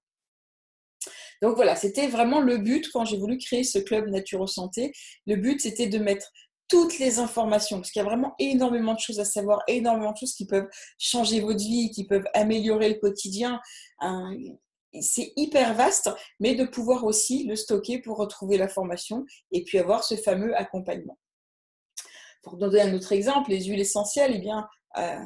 Donc 1.42 1.56
voilà, 1.56 1.76
c'était 1.76 2.08
vraiment 2.08 2.42
le 2.42 2.58
but 2.58 2.90
quand 2.92 3.06
j'ai 3.06 3.18
voulu 3.18 3.38
créer 3.38 3.64
ce 3.64 3.80
club 3.80 4.08
Naturo 4.10 4.48
Santé. 4.48 4.94
Le 5.26 5.36
but, 5.36 5.62
c'était 5.62 5.88
de 5.88 6.00
mettre 6.00 6.32
toutes 6.68 6.98
les 6.98 7.20
informations, 7.20 7.78
parce 7.78 7.92
qu'il 7.92 8.02
y 8.02 8.06
a 8.06 8.08
vraiment 8.08 8.34
énormément 8.40 8.94
de 8.94 9.00
choses 9.00 9.20
à 9.20 9.26
savoir, 9.26 9.62
énormément 9.68 10.12
de 10.14 10.18
choses 10.18 10.34
qui 10.34 10.48
peuvent 10.48 10.68
changer 10.98 11.40
votre 11.40 11.60
vie, 11.60 11.92
qui 11.92 12.06
peuvent 12.06 12.26
améliorer 12.34 12.90
le 12.90 12.96
quotidien. 12.96 13.60
C'est 15.00 15.34
hyper 15.36 15.76
vaste, 15.76 16.10
mais 16.40 16.56
de 16.56 16.66
pouvoir 16.66 17.04
aussi 17.04 17.44
le 17.44 17.56
stocker 17.56 18.00
pour 18.00 18.18
retrouver 18.18 18.58
l'information 18.58 19.26
et 19.52 19.64
puis 19.64 19.78
avoir 19.78 20.04
ce 20.04 20.16
fameux 20.16 20.56
accompagnement. 20.56 21.20
Pour 22.42 22.58
donner 22.58 22.82
un 22.82 22.94
autre 22.94 23.12
exemple, 23.12 23.50
les 23.50 23.66
huiles 23.66 23.82
essentielles, 23.82 24.34
eh 24.36 24.40
bien, 24.40 24.68
euh, 24.98 25.20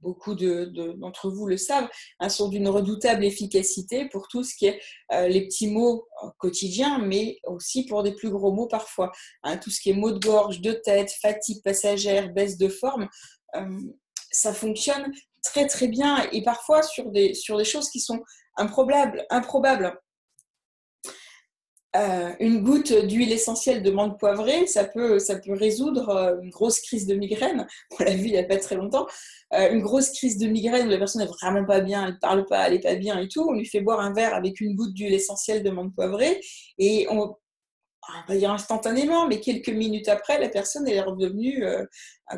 beaucoup 0.00 0.34
d'entre 0.34 1.30
vous 1.30 1.46
le 1.46 1.56
savent, 1.56 1.88
hein, 2.20 2.28
sont 2.28 2.48
d'une 2.48 2.68
redoutable 2.68 3.24
efficacité 3.24 4.08
pour 4.08 4.28
tout 4.28 4.42
ce 4.42 4.54
qui 4.54 4.66
est 4.66 4.80
euh, 5.12 5.28
les 5.28 5.46
petits 5.46 5.68
mots 5.68 6.06
euh, 6.22 6.28
quotidiens, 6.38 6.98
mais 6.98 7.38
aussi 7.46 7.86
pour 7.86 8.02
des 8.02 8.12
plus 8.12 8.30
gros 8.30 8.52
mots 8.52 8.68
parfois. 8.68 9.12
Hein, 9.42 9.56
tout 9.56 9.70
ce 9.70 9.80
qui 9.80 9.90
est 9.90 9.94
mots 9.94 10.12
de 10.12 10.18
gorge, 10.18 10.60
de 10.60 10.72
tête, 10.72 11.12
fatigue 11.20 11.62
passagère, 11.62 12.32
baisse 12.32 12.56
de 12.56 12.68
forme, 12.68 13.08
euh, 13.56 13.78
ça 14.30 14.52
fonctionne 14.52 15.12
très 15.42 15.66
très 15.66 15.88
bien 15.88 16.28
et 16.32 16.42
parfois 16.42 16.82
sur 16.82 17.10
des, 17.10 17.34
sur 17.34 17.56
des 17.56 17.64
choses 17.64 17.88
qui 17.90 18.00
sont 18.00 18.20
improbables. 18.56 19.26
Euh, 21.96 22.32
une 22.38 22.62
goutte 22.62 22.92
d'huile 22.92 23.32
essentielle 23.32 23.82
de 23.82 23.90
menthe 23.90 24.18
poivrée, 24.18 24.68
ça 24.68 24.84
peut, 24.84 25.18
résoudre 25.48 26.08
euh, 26.10 26.40
une 26.40 26.50
grosse 26.50 26.80
crise 26.80 27.06
de 27.06 27.16
migraine. 27.16 27.66
On 27.98 28.04
l'a 28.04 28.14
vu 28.14 28.26
il 28.26 28.32
n'y 28.32 28.38
a 28.38 28.44
pas 28.44 28.58
très 28.58 28.76
longtemps. 28.76 29.08
Euh, 29.54 29.72
une 29.72 29.80
grosse 29.80 30.10
crise 30.10 30.38
de 30.38 30.46
migraine 30.46 30.86
où 30.86 30.90
la 30.90 30.98
personne 30.98 31.22
n'est 31.22 31.28
vraiment 31.28 31.64
pas 31.64 31.80
bien, 31.80 32.06
elle 32.06 32.14
ne 32.14 32.18
parle 32.18 32.46
pas, 32.46 32.68
elle 32.68 32.74
n'est 32.74 32.80
pas 32.80 32.94
bien 32.94 33.18
et 33.18 33.26
tout. 33.26 33.44
On 33.48 33.54
lui 33.54 33.66
fait 33.66 33.80
boire 33.80 33.98
un 34.00 34.12
verre 34.12 34.34
avec 34.34 34.60
une 34.60 34.76
goutte 34.76 34.94
d'huile 34.94 35.14
essentielle 35.14 35.64
de 35.64 35.70
menthe 35.70 35.92
poivrée 35.92 36.40
et 36.78 37.08
on, 37.10 37.34
on 38.08 38.32
va 38.32 38.36
dire 38.36 38.52
instantanément, 38.52 39.26
mais 39.26 39.40
quelques 39.40 39.70
minutes 39.70 40.08
après, 40.08 40.38
la 40.38 40.48
personne 40.48 40.86
est 40.86 41.00
redevenue 41.00 41.64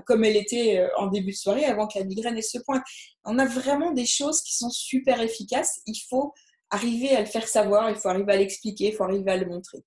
comme 0.07 0.25
elle 0.25 0.37
était 0.37 0.87
en 0.97 1.07
début 1.09 1.33
de 1.33 1.37
soirée 1.37 1.67
avant 1.67 1.87
que 1.87 1.99
la 1.99 2.05
migraine 2.05 2.37
ait 2.39 2.43
ce 2.43 2.59
point. 2.59 2.83
On 3.25 3.39
a 3.39 3.47
vraiment 3.47 3.93
des 3.93 4.07
choses 4.07 4.43
qui 4.43 4.57
sont 4.57 4.71
super 4.71 5.21
efficaces. 5.21 5.81
Il 5.87 5.99
faut 6.09 6.33
arriver 6.73 7.15
à 7.15 7.21
le 7.21 7.27
faire 7.27 7.47
savoir, 7.47 7.91
il 7.91 7.97
faut 7.97 8.09
arriver 8.09 8.33
à 8.33 8.37
l'expliquer, 8.37 8.89
il 8.89 8.95
faut 8.95 9.05
arriver 9.05 9.31
à 9.31 9.37
le 9.37 9.47
montrer. 9.47 9.85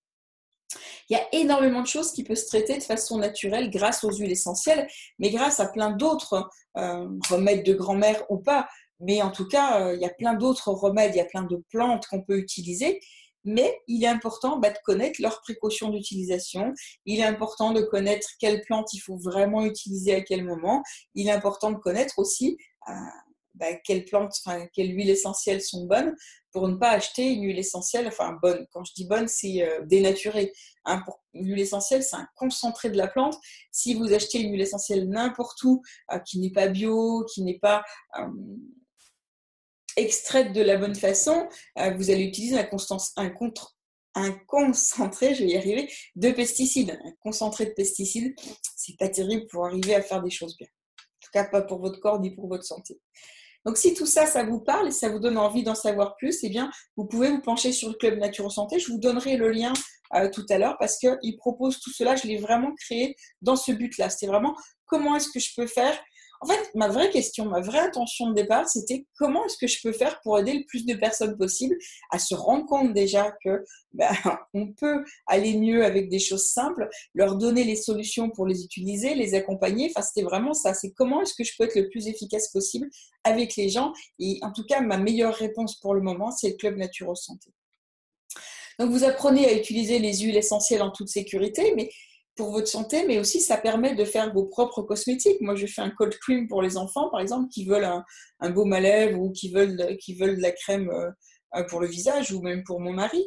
Il 1.09 1.17
y 1.17 1.19
a 1.19 1.27
énormément 1.33 1.81
de 1.81 1.87
choses 1.87 2.11
qui 2.11 2.23
peuvent 2.23 2.37
se 2.37 2.47
traiter 2.47 2.77
de 2.77 2.83
façon 2.83 3.17
naturelle 3.17 3.69
grâce 3.69 4.03
aux 4.03 4.11
huiles 4.11 4.31
essentielles, 4.31 4.87
mais 5.19 5.29
grâce 5.29 5.59
à 5.59 5.67
plein 5.67 5.91
d'autres 5.91 6.49
euh, 6.77 7.07
remèdes 7.29 7.65
de 7.65 7.73
grand-mère 7.73 8.23
ou 8.29 8.37
pas. 8.37 8.67
Mais 8.99 9.21
en 9.21 9.31
tout 9.31 9.47
cas, 9.47 9.81
euh, 9.81 9.95
il 9.95 10.01
y 10.01 10.05
a 10.05 10.09
plein 10.09 10.33
d'autres 10.33 10.71
remèdes, 10.71 11.13
il 11.13 11.17
y 11.17 11.21
a 11.21 11.25
plein 11.25 11.43
de 11.43 11.61
plantes 11.69 12.07
qu'on 12.07 12.21
peut 12.21 12.37
utiliser. 12.37 12.99
Mais 13.43 13.79
il 13.87 14.03
est 14.03 14.07
important 14.07 14.57
bah, 14.57 14.71
de 14.71 14.77
connaître 14.83 15.21
leurs 15.21 15.41
précautions 15.41 15.89
d'utilisation. 15.89 16.73
Il 17.05 17.19
est 17.19 17.25
important 17.25 17.71
de 17.73 17.81
connaître 17.81 18.27
quelles 18.39 18.61
plantes 18.61 18.91
il 18.93 18.99
faut 18.99 19.17
vraiment 19.17 19.63
utiliser 19.63 20.15
à 20.15 20.21
quel 20.21 20.43
moment. 20.43 20.81
Il 21.13 21.27
est 21.27 21.31
important 21.31 21.71
de 21.71 21.77
connaître 21.77 22.17
aussi 22.17 22.57
euh, 22.89 22.93
bah, 23.55 23.73
quelles 23.83 24.05
plantes, 24.05 24.33
enfin, 24.45 24.67
quelles 24.73 24.91
huiles 24.91 25.09
essentielles 25.09 25.61
sont 25.61 25.85
bonnes 25.85 26.15
pour 26.55 26.69
ne 26.69 26.75
pas 26.75 26.91
acheter 26.91 27.33
une 27.33 27.43
huile 27.43 27.59
essentielle, 27.59 28.07
enfin 28.07 28.39
bonne. 28.41 28.65
Quand 28.71 28.85
je 28.85 28.93
dis 28.93 29.05
bonne, 29.05 29.27
c'est 29.27 29.61
euh, 29.61 29.81
dénaturé. 29.85 30.53
Hein, 30.85 31.01
pour 31.03 31.21
une 31.33 31.49
huile 31.49 31.59
essentielle, 31.59 32.01
c'est 32.01 32.15
un 32.15 32.29
concentré 32.33 32.89
de 32.89 32.95
la 32.95 33.09
plante. 33.09 33.37
Si 33.71 33.93
vous 33.93 34.13
achetez 34.13 34.39
une 34.39 34.53
huile 34.53 34.61
essentielle 34.61 35.09
n'importe 35.09 35.61
où, 35.63 35.81
euh, 36.13 36.19
qui 36.19 36.39
n'est 36.39 36.53
pas 36.53 36.69
bio, 36.69 37.25
qui 37.25 37.43
n'est 37.43 37.59
pas 37.59 37.83
euh, 38.17 38.27
extraite 39.97 40.53
de 40.53 40.61
la 40.61 40.77
bonne 40.77 40.95
façon, 40.95 41.49
vous 41.75 42.09
allez 42.09 42.23
utiliser 42.23 42.57
un 42.57 42.63
concentré, 44.47 45.35
je 45.35 45.43
vais 45.43 45.49
y 45.49 45.57
arriver, 45.57 45.91
de 46.15 46.31
pesticides. 46.31 46.97
Un 47.03 47.11
concentré 47.19 47.65
de 47.65 47.71
pesticides, 47.71 48.33
c'est 48.77 48.97
pas 48.97 49.09
terrible 49.09 49.45
pour 49.47 49.65
arriver 49.65 49.93
à 49.93 50.01
faire 50.01 50.23
des 50.23 50.29
choses 50.29 50.55
bien. 50.57 50.67
En 50.67 51.19
tout 51.21 51.31
cas, 51.33 51.43
pas 51.43 51.63
pour 51.63 51.79
votre 51.79 51.99
corps 51.99 52.21
ni 52.21 52.33
pour 52.33 52.47
votre 52.47 52.63
santé. 52.63 52.97
Donc, 53.65 53.77
si 53.77 53.93
tout 53.93 54.05
ça, 54.05 54.25
ça 54.25 54.43
vous 54.43 54.59
parle 54.59 54.87
et 54.87 54.91
ça 54.91 55.09
vous 55.09 55.19
donne 55.19 55.37
envie 55.37 55.63
d'en 55.63 55.75
savoir 55.75 56.15
plus, 56.17 56.39
eh 56.43 56.49
bien, 56.49 56.69
vous 56.97 57.05
pouvez 57.05 57.31
vous 57.31 57.41
pencher 57.41 57.71
sur 57.71 57.89
le 57.89 57.95
Club 57.95 58.19
Nature 58.19 58.51
Santé. 58.51 58.79
Je 58.79 58.91
vous 58.91 58.99
donnerai 58.99 59.37
le 59.37 59.49
lien 59.49 59.73
euh, 60.13 60.29
tout 60.29 60.45
à 60.49 60.57
l'heure 60.57 60.77
parce 60.79 60.99
qu'il 60.99 61.37
propose 61.37 61.79
tout 61.79 61.91
cela. 61.91 62.15
Je 62.15 62.27
l'ai 62.27 62.37
vraiment 62.37 62.73
créé 62.75 63.15
dans 63.41 63.55
ce 63.55 63.71
but-là. 63.71 64.09
C'est 64.09 64.27
vraiment 64.27 64.55
comment 64.85 65.15
est-ce 65.15 65.29
que 65.29 65.39
je 65.39 65.49
peux 65.55 65.67
faire 65.67 65.97
en 66.41 66.47
fait, 66.47 66.69
ma 66.75 66.87
vraie 66.87 67.09
question, 67.09 67.45
ma 67.45 67.61
vraie 67.61 67.79
intention 67.79 68.29
de 68.29 68.33
départ, 68.33 68.67
c'était 68.67 69.05
comment 69.17 69.45
est-ce 69.45 69.57
que 69.57 69.67
je 69.67 69.79
peux 69.81 69.91
faire 69.91 70.19
pour 70.21 70.37
aider 70.37 70.53
le 70.53 70.65
plus 70.65 70.85
de 70.85 70.93
personnes 70.93 71.37
possible 71.37 71.75
à 72.11 72.19
se 72.19 72.35
rendre 72.35 72.65
compte 72.65 72.93
déjà 72.93 73.33
que 73.43 73.63
ben, 73.93 74.11
on 74.53 74.73
peut 74.73 75.03
aller 75.27 75.57
mieux 75.57 75.85
avec 75.85 76.09
des 76.09 76.19
choses 76.19 76.49
simples, 76.49 76.89
leur 77.13 77.37
donner 77.37 77.63
les 77.63 77.77
solutions 77.77 78.29
pour 78.29 78.45
les 78.45 78.63
utiliser, 78.63 79.15
les 79.15 79.33
accompagner. 79.35 79.89
Enfin, 79.89 80.05
c'était 80.05 80.25
vraiment 80.25 80.53
ça. 80.53 80.73
C'est 80.73 80.91
comment 80.91 81.21
est-ce 81.21 81.33
que 81.33 81.43
je 81.43 81.53
peux 81.57 81.63
être 81.63 81.75
le 81.75 81.89
plus 81.89 82.07
efficace 82.07 82.51
possible 82.51 82.89
avec 83.23 83.55
les 83.55 83.69
gens. 83.69 83.93
Et 84.19 84.39
en 84.41 84.51
tout 84.51 84.65
cas, 84.65 84.81
ma 84.81 84.97
meilleure 84.97 85.33
réponse 85.33 85.79
pour 85.79 85.93
le 85.93 86.01
moment, 86.01 86.31
c'est 86.31 86.49
le 86.49 86.55
Club 86.55 86.77
Naturo 86.77 87.15
Santé. 87.15 87.51
Donc, 88.79 88.91
vous 88.91 89.05
apprenez 89.05 89.47
à 89.47 89.53
utiliser 89.53 89.99
les 89.99 90.19
huiles 90.19 90.35
essentielles 90.35 90.81
en 90.81 90.91
toute 90.91 91.07
sécurité, 91.07 91.73
mais 91.75 91.89
pour 92.35 92.51
votre 92.51 92.67
santé, 92.67 93.05
mais 93.07 93.17
aussi 93.17 93.41
ça 93.41 93.57
permet 93.57 93.95
de 93.95 94.05
faire 94.05 94.33
vos 94.33 94.45
propres 94.45 94.81
cosmétiques. 94.81 95.41
Moi, 95.41 95.55
je 95.55 95.67
fais 95.67 95.81
un 95.81 95.89
cold 95.89 96.17
cream 96.19 96.47
pour 96.47 96.61
les 96.61 96.77
enfants, 96.77 97.09
par 97.09 97.21
exemple, 97.21 97.49
qui 97.49 97.65
veulent 97.65 97.85
un, 97.85 98.03
un 98.39 98.49
baume 98.49 98.73
à 98.73 98.79
lèvres 98.79 99.19
ou 99.19 99.31
qui 99.31 99.51
veulent, 99.51 99.97
qui 99.97 100.15
veulent 100.15 100.37
de 100.37 100.41
la 100.41 100.51
crème 100.51 100.89
euh, 100.89 101.63
pour 101.69 101.79
le 101.79 101.87
visage 101.87 102.31
ou 102.31 102.41
même 102.41 102.63
pour 102.63 102.79
mon 102.79 102.93
mari. 102.93 103.25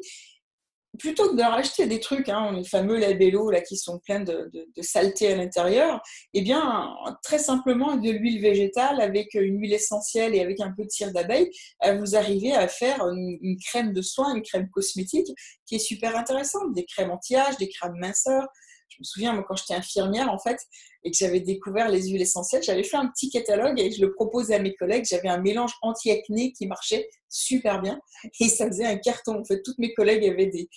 Plutôt 0.99 1.31
que 1.31 1.37
de 1.37 1.43
racheter 1.43 1.87
des 1.87 2.01
trucs, 2.01 2.29
hein, 2.29 2.53
les 2.53 2.65
fameux 2.65 2.99
labellos 2.99 3.51
là, 3.51 3.61
qui 3.61 3.77
sont 3.77 4.01
pleins 4.01 4.21
de, 4.21 4.51
saleté 4.81 5.33
à 5.33 5.37
l'intérieur, 5.37 6.03
eh 6.35 6.41
bien, 6.41 6.95
très 7.23 7.39
simplement, 7.39 7.97
de 7.97 8.11
l'huile 8.11 8.41
végétale, 8.41 9.01
avec 9.01 9.35
une 9.35 9.61
huile 9.61 9.75
essentielle 9.75 10.35
et 10.35 10.41
avec 10.41 10.61
un 10.61 10.73
peu 10.77 10.85
de 10.85 10.91
cire 10.91 11.13
d'abeille, 11.13 11.51
euh, 11.85 11.99
vous 11.99 12.17
arrivez 12.17 12.53
à 12.53 12.67
faire 12.69 13.07
une, 13.07 13.39
une 13.43 13.57
crème 13.59 13.93
de 13.93 14.03
soin, 14.03 14.35
une 14.35 14.43
crème 14.43 14.69
cosmétique 14.71 15.29
qui 15.67 15.77
est 15.77 15.79
super 15.79 16.17
intéressante. 16.17 16.73
Des 16.75 16.85
crèmes 16.85 17.11
anti-âge, 17.11 17.59
des 17.59 17.69
crèmes 17.69 17.97
minceurs, 17.99 18.49
je 18.89 18.97
me 19.01 19.05
souviens, 19.05 19.43
quand 19.47 19.57
j'étais 19.57 19.75
infirmière, 19.75 20.33
en 20.33 20.39
fait, 20.39 20.59
et 21.05 21.11
que 21.11 21.17
j'avais 21.17 21.41
découvert 21.41 21.89
les 21.89 22.09
huiles 22.09 22.23
essentielles, 22.23 22.63
j'avais 22.63 22.83
fait 22.83 22.97
un 22.97 23.09
petit 23.09 23.31
catalogue 23.31 23.79
et 23.79 23.91
je 23.91 24.01
le 24.01 24.13
proposais 24.13 24.55
à 24.55 24.59
mes 24.59 24.75
collègues. 24.75 25.05
J'avais 25.09 25.29
un 25.29 25.41
mélange 25.41 25.73
anti-acné 25.83 26.53
qui 26.53 26.67
marchait 26.67 27.09
super 27.29 27.81
bien 27.81 28.01
et 28.41 28.49
ça 28.49 28.67
faisait 28.67 28.87
un 28.87 28.97
carton. 28.97 29.41
En 29.41 29.45
fait, 29.45 29.63
toutes 29.63 29.79
mes 29.79 29.95
collègues 29.95 30.27
avaient 30.27 30.47
des, 30.47 30.69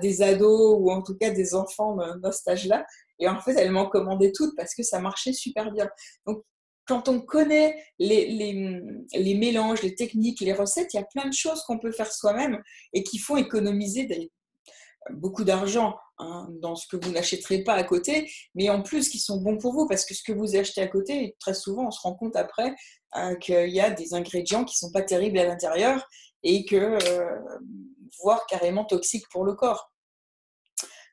des 0.00 0.22
ados 0.22 0.76
ou 0.78 0.90
en 0.90 1.02
tout 1.02 1.16
cas 1.16 1.30
des 1.30 1.54
enfants 1.54 1.96
dans 1.96 2.32
ce 2.32 2.48
âge-là. 2.48 2.86
Et 3.18 3.28
en 3.28 3.40
fait, 3.40 3.54
elles 3.54 3.70
m'en 3.70 3.88
commandaient 3.88 4.32
toutes 4.32 4.56
parce 4.56 4.74
que 4.74 4.82
ça 4.82 5.00
marchait 5.00 5.32
super 5.32 5.70
bien. 5.72 5.88
Donc, 6.26 6.42
quand 6.86 7.08
on 7.08 7.20
connaît 7.20 7.82
les, 7.98 8.26
les, 8.26 8.80
les, 9.12 9.34
mélanges, 9.34 9.82
les 9.82 9.94
techniques, 9.94 10.40
les 10.40 10.52
recettes, 10.52 10.94
il 10.94 10.98
y 10.98 11.00
a 11.00 11.06
plein 11.06 11.28
de 11.28 11.34
choses 11.34 11.62
qu'on 11.62 11.78
peut 11.78 11.90
faire 11.90 12.12
soi-même 12.12 12.62
et 12.92 13.02
qui 13.02 13.18
font 13.18 13.36
économiser 13.36 14.06
beaucoup 15.10 15.44
d'argent 15.44 15.96
hein, 16.18 16.48
dans 16.60 16.76
ce 16.76 16.86
que 16.86 16.96
vous 16.96 17.12
n'achèterez 17.12 17.62
pas 17.62 17.74
à 17.74 17.84
côté, 17.84 18.30
mais 18.54 18.68
en 18.70 18.82
plus 18.82 19.08
qui 19.08 19.18
sont 19.18 19.40
bons 19.40 19.58
pour 19.58 19.72
vous, 19.72 19.86
parce 19.86 20.04
que 20.04 20.14
ce 20.14 20.22
que 20.22 20.32
vous 20.32 20.56
achetez 20.56 20.80
à 20.80 20.88
côté, 20.88 21.36
très 21.40 21.54
souvent, 21.54 21.86
on 21.88 21.90
se 21.90 22.00
rend 22.00 22.14
compte 22.14 22.36
après 22.36 22.74
euh, 23.16 23.34
qu'il 23.36 23.70
y 23.70 23.80
a 23.80 23.90
des 23.90 24.14
ingrédients 24.14 24.64
qui 24.64 24.76
sont 24.76 24.90
pas 24.90 25.02
terribles 25.02 25.38
à 25.38 25.44
l'intérieur 25.44 26.06
et 26.42 26.64
que, 26.64 26.76
euh, 26.76 27.38
voire 28.22 28.46
carrément 28.46 28.84
toxiques 28.84 29.28
pour 29.30 29.44
le 29.44 29.54
corps. 29.54 29.92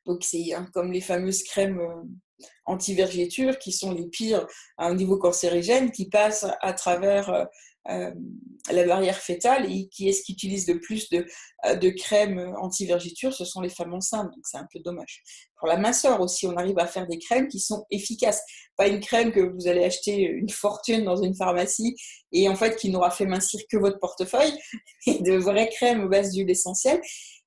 Donc 0.05 0.23
c'est 0.23 0.53
hein, 0.53 0.67
comme 0.73 0.91
les 0.91 1.01
fameuses 1.01 1.43
crèmes 1.43 1.79
euh, 1.79 2.45
anti-vergéture 2.65 3.57
qui 3.57 3.71
sont 3.71 3.93
les 3.93 4.07
pires 4.07 4.45
à 4.77 4.87
un 4.87 4.95
niveau 4.95 5.17
cancérigène, 5.17 5.91
qui 5.91 6.09
passent 6.09 6.45
à 6.61 6.73
travers 6.73 7.47
la 7.85 8.85
barrière 8.85 9.17
fétale 9.17 9.71
et 9.71 9.87
qui 9.89 10.07
est-ce 10.07 10.23
qui 10.23 10.33
utilise 10.33 10.67
le 10.67 10.79
plus 10.79 11.09
de, 11.09 11.25
euh, 11.65 11.75
de 11.75 11.89
crème 11.89 12.55
anti-vergiture, 12.59 13.33
ce 13.33 13.43
sont 13.43 13.61
les 13.61 13.69
femmes 13.69 13.93
enceintes, 13.93 14.31
donc 14.33 14.43
c'est 14.43 14.57
un 14.57 14.67
peu 14.71 14.79
dommage. 14.79 15.21
Pour 15.57 15.67
la 15.67 15.77
minceur 15.77 16.21
aussi, 16.21 16.47
on 16.47 16.55
arrive 16.55 16.79
à 16.79 16.87
faire 16.87 17.07
des 17.07 17.17
crèmes 17.17 17.47
qui 17.47 17.59
sont 17.59 17.85
efficaces. 17.91 18.41
Pas 18.77 18.87
une 18.87 18.99
crème 18.99 19.31
que 19.31 19.41
vous 19.41 19.67
allez 19.67 19.83
acheter 19.83 20.21
une 20.21 20.49
fortune 20.49 21.03
dans 21.03 21.21
une 21.21 21.35
pharmacie 21.35 21.95
et 22.31 22.47
en 22.47 22.55
fait 22.55 22.75
qui 22.75 22.89
n'aura 22.89 23.11
fait 23.11 23.25
mincir 23.25 23.59
que 23.69 23.77
votre 23.77 23.99
portefeuille, 23.99 24.53
mais 25.07 25.19
de 25.19 25.33
vraies 25.33 25.69
crèmes 25.69 26.05
aux 26.05 26.09
base 26.09 26.31
d'huile 26.31 26.49
essentielle 26.49 27.01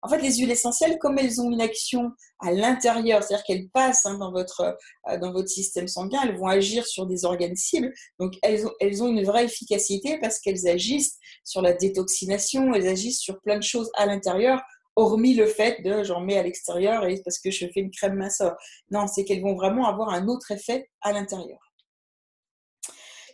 en 0.06 0.08
fait, 0.08 0.22
les 0.22 0.36
huiles 0.36 0.52
essentielles, 0.52 0.98
comme 1.00 1.18
elles 1.18 1.40
ont 1.40 1.50
une 1.50 1.60
action 1.60 2.12
à 2.38 2.52
l'intérieur, 2.52 3.24
c'est-à-dire 3.24 3.44
qu'elles 3.44 3.68
passent 3.70 4.06
hein, 4.06 4.18
dans, 4.18 4.30
votre, 4.30 4.76
euh, 5.08 5.18
dans 5.18 5.32
votre 5.32 5.48
système 5.48 5.88
sanguin, 5.88 6.20
elles 6.22 6.36
vont 6.36 6.46
agir 6.46 6.86
sur 6.86 7.06
des 7.06 7.24
organes 7.24 7.56
cibles. 7.56 7.92
Donc, 8.20 8.34
elles 8.42 8.66
ont, 8.66 8.72
elles 8.78 9.02
ont 9.02 9.08
une 9.08 9.24
vraie 9.24 9.46
efficacité 9.46 10.18
parce 10.20 10.38
qu'elles 10.38 10.68
agissent 10.68 11.18
sur 11.42 11.60
la 11.60 11.72
détoxination, 11.72 12.72
elles 12.72 12.86
agissent 12.86 13.20
sur 13.20 13.40
plein 13.40 13.58
de 13.58 13.64
choses 13.64 13.90
à 13.96 14.06
l'intérieur, 14.06 14.62
hormis 14.94 15.34
le 15.34 15.46
fait 15.46 15.82
de 15.82 16.04
j'en 16.04 16.20
mets 16.20 16.38
à 16.38 16.44
l'extérieur 16.44 17.04
et 17.04 17.20
parce 17.24 17.40
que 17.40 17.50
je 17.50 17.66
fais 17.66 17.80
une 17.80 17.90
crème 17.90 18.14
minceur. 18.14 18.56
Non, 18.92 19.08
c'est 19.08 19.24
qu'elles 19.24 19.42
vont 19.42 19.56
vraiment 19.56 19.88
avoir 19.88 20.10
un 20.10 20.28
autre 20.28 20.52
effet 20.52 20.88
à 21.02 21.12
l'intérieur. 21.12 21.65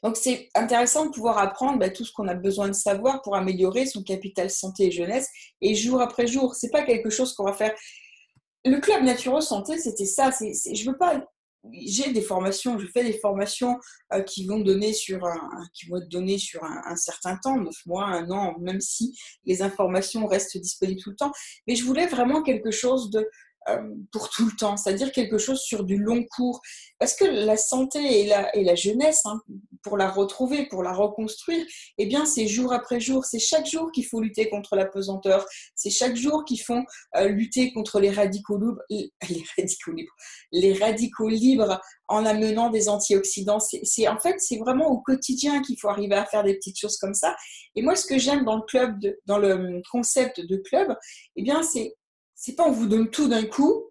Donc 0.02 0.16
c'est 0.16 0.48
intéressant 0.54 1.06
de 1.06 1.10
pouvoir 1.10 1.38
apprendre 1.38 1.78
bah, 1.78 1.90
tout 1.90 2.04
ce 2.04 2.12
qu'on 2.12 2.28
a 2.28 2.34
besoin 2.34 2.68
de 2.68 2.74
savoir 2.74 3.22
pour 3.22 3.36
améliorer 3.36 3.86
son 3.86 4.02
capital 4.02 4.50
santé 4.50 4.86
et 4.86 4.90
jeunesse. 4.90 5.28
Et 5.60 5.74
jour 5.74 6.00
après 6.00 6.26
jour, 6.26 6.54
c'est 6.54 6.70
pas 6.70 6.82
quelque 6.82 7.10
chose 7.10 7.34
qu'on 7.34 7.44
va 7.44 7.52
faire. 7.52 7.74
Le 8.64 8.78
club 8.78 9.04
Naturo 9.04 9.40
Santé, 9.40 9.78
c'était 9.78 10.06
ça. 10.06 10.30
C'est, 10.32 10.52
je 10.74 10.90
veux 10.90 10.96
pas. 10.96 11.24
J'ai 11.72 12.12
des 12.12 12.22
formations, 12.22 12.76
je 12.80 12.88
fais 12.88 13.04
des 13.04 13.18
formations 13.18 13.78
euh, 14.12 14.22
qui 14.22 14.46
vont 14.46 14.58
donner 14.58 14.92
sur 14.92 15.24
un, 15.24 15.64
qui 15.72 15.86
vont 15.86 15.98
être 15.98 16.08
données 16.08 16.38
sur 16.38 16.64
un, 16.64 16.96
certain 16.96 17.36
temps, 17.36 17.56
neuf 17.56 17.86
mois, 17.86 18.06
un 18.06 18.28
an, 18.32 18.56
même 18.58 18.80
si 18.80 19.16
les 19.44 19.62
informations 19.62 20.26
restent 20.26 20.58
disponibles 20.58 21.00
tout 21.00 21.10
le 21.10 21.16
temps. 21.16 21.30
Mais 21.68 21.76
je 21.76 21.84
voulais 21.84 22.08
vraiment 22.08 22.42
quelque 22.42 22.72
chose 22.72 23.10
de 23.10 23.28
pour 24.10 24.28
tout 24.30 24.46
le 24.46 24.56
temps, 24.56 24.76
c'est-à-dire 24.76 25.12
quelque 25.12 25.38
chose 25.38 25.60
sur 25.60 25.84
du 25.84 25.96
long 25.96 26.24
cours. 26.24 26.60
Parce 26.98 27.14
que 27.14 27.24
la 27.24 27.56
santé 27.56 28.20
et 28.20 28.26
la, 28.26 28.54
et 28.56 28.64
la 28.64 28.74
jeunesse, 28.74 29.20
hein, 29.24 29.40
pour 29.82 29.96
la 29.96 30.10
retrouver, 30.10 30.66
pour 30.66 30.82
la 30.82 30.92
reconstruire, 30.92 31.64
eh 31.98 32.06
bien, 32.06 32.24
c'est 32.24 32.46
jour 32.46 32.72
après 32.72 33.00
jour, 33.00 33.24
c'est 33.24 33.38
chaque 33.38 33.66
jour 33.66 33.90
qu'il 33.92 34.06
faut 34.06 34.20
lutter 34.20 34.48
contre 34.48 34.76
la 34.76 34.86
pesanteur, 34.86 35.44
c'est 35.74 35.90
chaque 35.90 36.16
jour 36.16 36.44
qu'il 36.44 36.60
faut 36.60 36.80
euh, 37.16 37.28
lutter 37.28 37.72
contre 37.72 38.00
les 38.00 38.10
radicaux 38.10 38.58
libres, 38.58 38.82
les 38.90 39.44
radicaux 39.56 39.92
libres, 39.92 40.12
les 40.52 40.74
radicaux 40.74 41.28
libres 41.28 41.80
en 42.08 42.26
amenant 42.26 42.70
des 42.70 42.88
antioxydants. 42.88 43.58
C'est 43.60 44.08
en 44.08 44.18
fait, 44.18 44.36
c'est 44.38 44.58
vraiment 44.58 44.88
au 44.88 44.98
quotidien 45.00 45.62
qu'il 45.62 45.78
faut 45.80 45.88
arriver 45.88 46.14
à 46.14 46.26
faire 46.26 46.44
des 46.44 46.54
petites 46.54 46.78
choses 46.78 46.96
comme 46.98 47.14
ça. 47.14 47.34
Et 47.74 47.82
moi, 47.82 47.96
ce 47.96 48.06
que 48.06 48.18
j'aime 48.18 48.44
dans 48.44 48.56
le 48.56 48.62
club, 48.62 48.98
dans 49.26 49.38
le 49.38 49.80
concept 49.90 50.40
de 50.40 50.56
club, 50.56 50.94
eh 51.36 51.42
bien, 51.42 51.62
c'est 51.62 51.96
c'est 52.44 52.56
pas 52.56 52.64
on 52.64 52.72
vous 52.72 52.88
donne 52.88 53.08
tout 53.08 53.28
d'un 53.28 53.44
coup, 53.44 53.84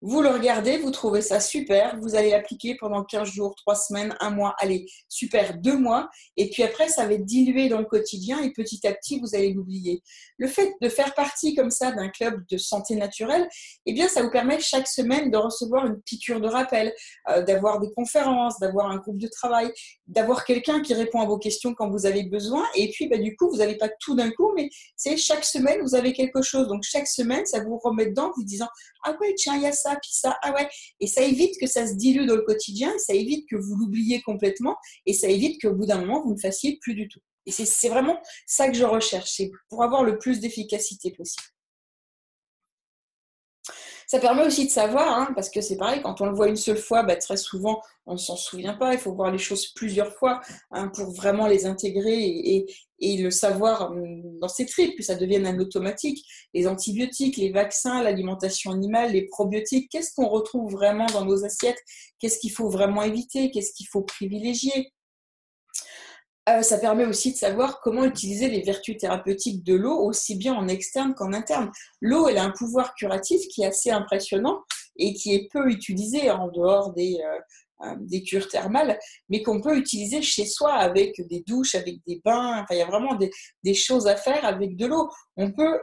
vous 0.00 0.22
le 0.22 0.28
regardez, 0.28 0.78
vous 0.78 0.92
trouvez 0.92 1.22
ça 1.22 1.40
super, 1.40 1.98
vous 2.00 2.14
allez 2.14 2.30
l'appliquer 2.30 2.76
pendant 2.76 3.02
15 3.02 3.28
jours, 3.28 3.54
3 3.56 3.74
semaines, 3.74 4.14
1 4.20 4.30
mois, 4.30 4.54
allez, 4.60 4.86
super, 5.08 5.58
2 5.58 5.76
mois, 5.76 6.08
et 6.36 6.50
puis 6.50 6.62
après, 6.62 6.88
ça 6.88 7.04
va 7.04 7.14
être 7.14 7.24
dilué 7.24 7.68
dans 7.68 7.78
le 7.78 7.84
quotidien 7.84 8.40
et 8.40 8.52
petit 8.52 8.86
à 8.86 8.92
petit, 8.92 9.18
vous 9.18 9.34
allez 9.34 9.52
l'oublier. 9.52 10.02
Le 10.38 10.46
fait 10.46 10.72
de 10.80 10.88
faire 10.88 11.14
partie 11.14 11.56
comme 11.56 11.70
ça 11.70 11.90
d'un 11.90 12.08
club 12.10 12.44
de 12.48 12.56
santé 12.58 12.94
naturelle, 12.94 13.48
eh 13.86 13.92
bien, 13.92 14.06
ça 14.08 14.22
vous 14.22 14.30
permet 14.30 14.60
chaque 14.60 14.86
semaine 14.86 15.32
de 15.32 15.36
recevoir 15.36 15.86
une 15.86 16.00
piqûre 16.02 16.40
de 16.40 16.48
rappel, 16.48 16.94
euh, 17.30 17.42
d'avoir 17.42 17.80
des 17.80 17.90
conférences, 17.92 18.60
d'avoir 18.60 18.90
un 18.90 18.98
groupe 18.98 19.18
de 19.18 19.28
travail, 19.28 19.72
d'avoir 20.06 20.44
quelqu'un 20.44 20.80
qui 20.80 20.94
répond 20.94 21.20
à 21.20 21.26
vos 21.26 21.38
questions 21.38 21.74
quand 21.74 21.90
vous 21.90 22.06
avez 22.06 22.22
besoin, 22.22 22.64
et 22.76 22.88
puis, 22.90 23.08
bah, 23.08 23.18
du 23.18 23.34
coup, 23.34 23.50
vous 23.50 23.58
n'avez 23.58 23.76
pas 23.76 23.88
tout 24.00 24.14
d'un 24.14 24.30
coup, 24.30 24.52
mais 24.54 24.70
c'est 24.96 25.16
chaque 25.16 25.44
semaine, 25.44 25.80
vous 25.82 25.96
avez 25.96 26.12
quelque 26.12 26.42
chose. 26.42 26.68
Donc, 26.68 26.84
chaque 26.84 27.08
semaine, 27.08 27.44
ça 27.46 27.64
vous 27.64 27.78
remet 27.78 28.06
dedans, 28.06 28.30
vous 28.36 28.44
disant, 28.44 28.68
ah 29.04 29.16
ouais, 29.20 29.34
tiens, 29.34 29.56
il 29.56 29.62
y 29.62 29.66
a 29.66 29.72
ça 29.72 29.87
puis 29.96 30.10
ça, 30.12 30.38
ah 30.42 30.52
ouais. 30.52 30.68
Et 31.00 31.06
ça 31.06 31.22
évite 31.22 31.58
que 31.60 31.66
ça 31.66 31.86
se 31.86 31.94
dilue 31.94 32.26
dans 32.26 32.36
le 32.36 32.42
quotidien, 32.42 32.92
ça 32.98 33.14
évite 33.14 33.48
que 33.48 33.56
vous 33.56 33.76
l'oubliez 33.76 34.20
complètement, 34.22 34.76
et 35.06 35.12
ça 35.12 35.28
évite 35.28 35.60
qu'au 35.60 35.72
bout 35.72 35.86
d'un 35.86 36.00
moment, 36.00 36.22
vous 36.22 36.34
ne 36.34 36.40
fassiez 36.40 36.78
plus 36.80 36.94
du 36.94 37.08
tout. 37.08 37.20
Et 37.46 37.50
c'est 37.50 37.88
vraiment 37.88 38.20
ça 38.46 38.68
que 38.68 38.74
je 38.74 38.84
recherche, 38.84 39.30
c'est 39.30 39.50
pour 39.70 39.82
avoir 39.82 40.04
le 40.04 40.18
plus 40.18 40.40
d'efficacité 40.40 41.12
possible. 41.12 41.44
Ça 44.06 44.18
permet 44.18 44.46
aussi 44.46 44.64
de 44.64 44.70
savoir, 44.70 45.18
hein, 45.18 45.32
parce 45.34 45.50
que 45.50 45.60
c'est 45.60 45.76
pareil, 45.76 46.00
quand 46.02 46.22
on 46.22 46.26
le 46.26 46.34
voit 46.34 46.48
une 46.48 46.56
seule 46.56 46.78
fois, 46.78 47.02
bah, 47.02 47.16
très 47.16 47.36
souvent, 47.36 47.82
on 48.06 48.14
ne 48.14 48.18
s'en 48.18 48.36
souvient 48.36 48.72
pas. 48.72 48.94
Il 48.94 48.98
faut 48.98 49.12
voir 49.12 49.30
les 49.30 49.36
choses 49.36 49.68
plusieurs 49.74 50.14
fois 50.14 50.40
hein, 50.70 50.88
pour 50.88 51.10
vraiment 51.12 51.46
les 51.46 51.66
intégrer 51.66 52.16
et, 52.18 52.66
le 53.00 53.30
savoir 53.30 53.90
hum, 53.90 54.38
dans 54.40 54.48
ses 54.48 54.66
tripes, 54.66 54.96
que 54.96 55.02
ça 55.02 55.14
devienne 55.14 55.46
un 55.46 55.58
automatique. 55.58 56.24
Les 56.54 56.66
antibiotiques, 56.66 57.36
les 57.36 57.50
vaccins, 57.50 58.02
l'alimentation 58.02 58.72
animale, 58.72 59.12
les 59.12 59.26
probiotiques, 59.26 59.88
qu'est-ce 59.90 60.14
qu'on 60.14 60.28
retrouve 60.28 60.72
vraiment 60.72 61.06
dans 61.06 61.24
nos 61.24 61.44
assiettes? 61.44 61.80
Qu'est-ce 62.18 62.38
qu'il 62.38 62.52
faut 62.52 62.68
vraiment 62.68 63.02
éviter? 63.02 63.50
Qu'est-ce 63.50 63.72
qu'il 63.72 63.86
faut 63.88 64.02
privilégier? 64.02 64.92
Euh, 66.48 66.62
ça 66.62 66.78
permet 66.78 67.04
aussi 67.04 67.32
de 67.32 67.36
savoir 67.36 67.80
comment 67.80 68.04
utiliser 68.04 68.48
les 68.48 68.62
vertus 68.62 68.96
thérapeutiques 68.96 69.62
de 69.64 69.74
l'eau, 69.74 69.98
aussi 69.98 70.34
bien 70.34 70.54
en 70.54 70.66
externe 70.66 71.14
qu'en 71.14 71.34
interne. 71.34 71.70
L'eau, 72.00 72.26
elle 72.26 72.38
a 72.38 72.44
un 72.44 72.52
pouvoir 72.52 72.94
curatif 72.94 73.46
qui 73.48 73.62
est 73.62 73.66
assez 73.66 73.90
impressionnant 73.90 74.62
et 74.96 75.12
qui 75.12 75.34
est 75.34 75.48
peu 75.52 75.68
utilisé 75.68 76.30
en 76.30 76.48
dehors 76.48 76.94
des, 76.94 77.18
euh, 77.22 77.38
des 77.98 78.22
cures 78.22 78.48
thermales, 78.48 78.98
mais 79.28 79.42
qu'on 79.42 79.60
peut 79.60 79.76
utiliser 79.76 80.20
chez 80.22 80.46
soi 80.46 80.72
avec 80.72 81.14
des 81.28 81.44
douches, 81.46 81.74
avec 81.74 81.96
des 82.06 82.20
bains. 82.24 82.62
Enfin, 82.62 82.74
il 82.74 82.78
y 82.78 82.82
a 82.82 82.86
vraiment 82.86 83.14
des, 83.14 83.74
choses 83.74 84.06
à 84.06 84.16
faire 84.16 84.44
avec 84.44 84.76
de 84.76 84.86
l'eau. 84.86 85.08
On 85.36 85.52
peut 85.52 85.80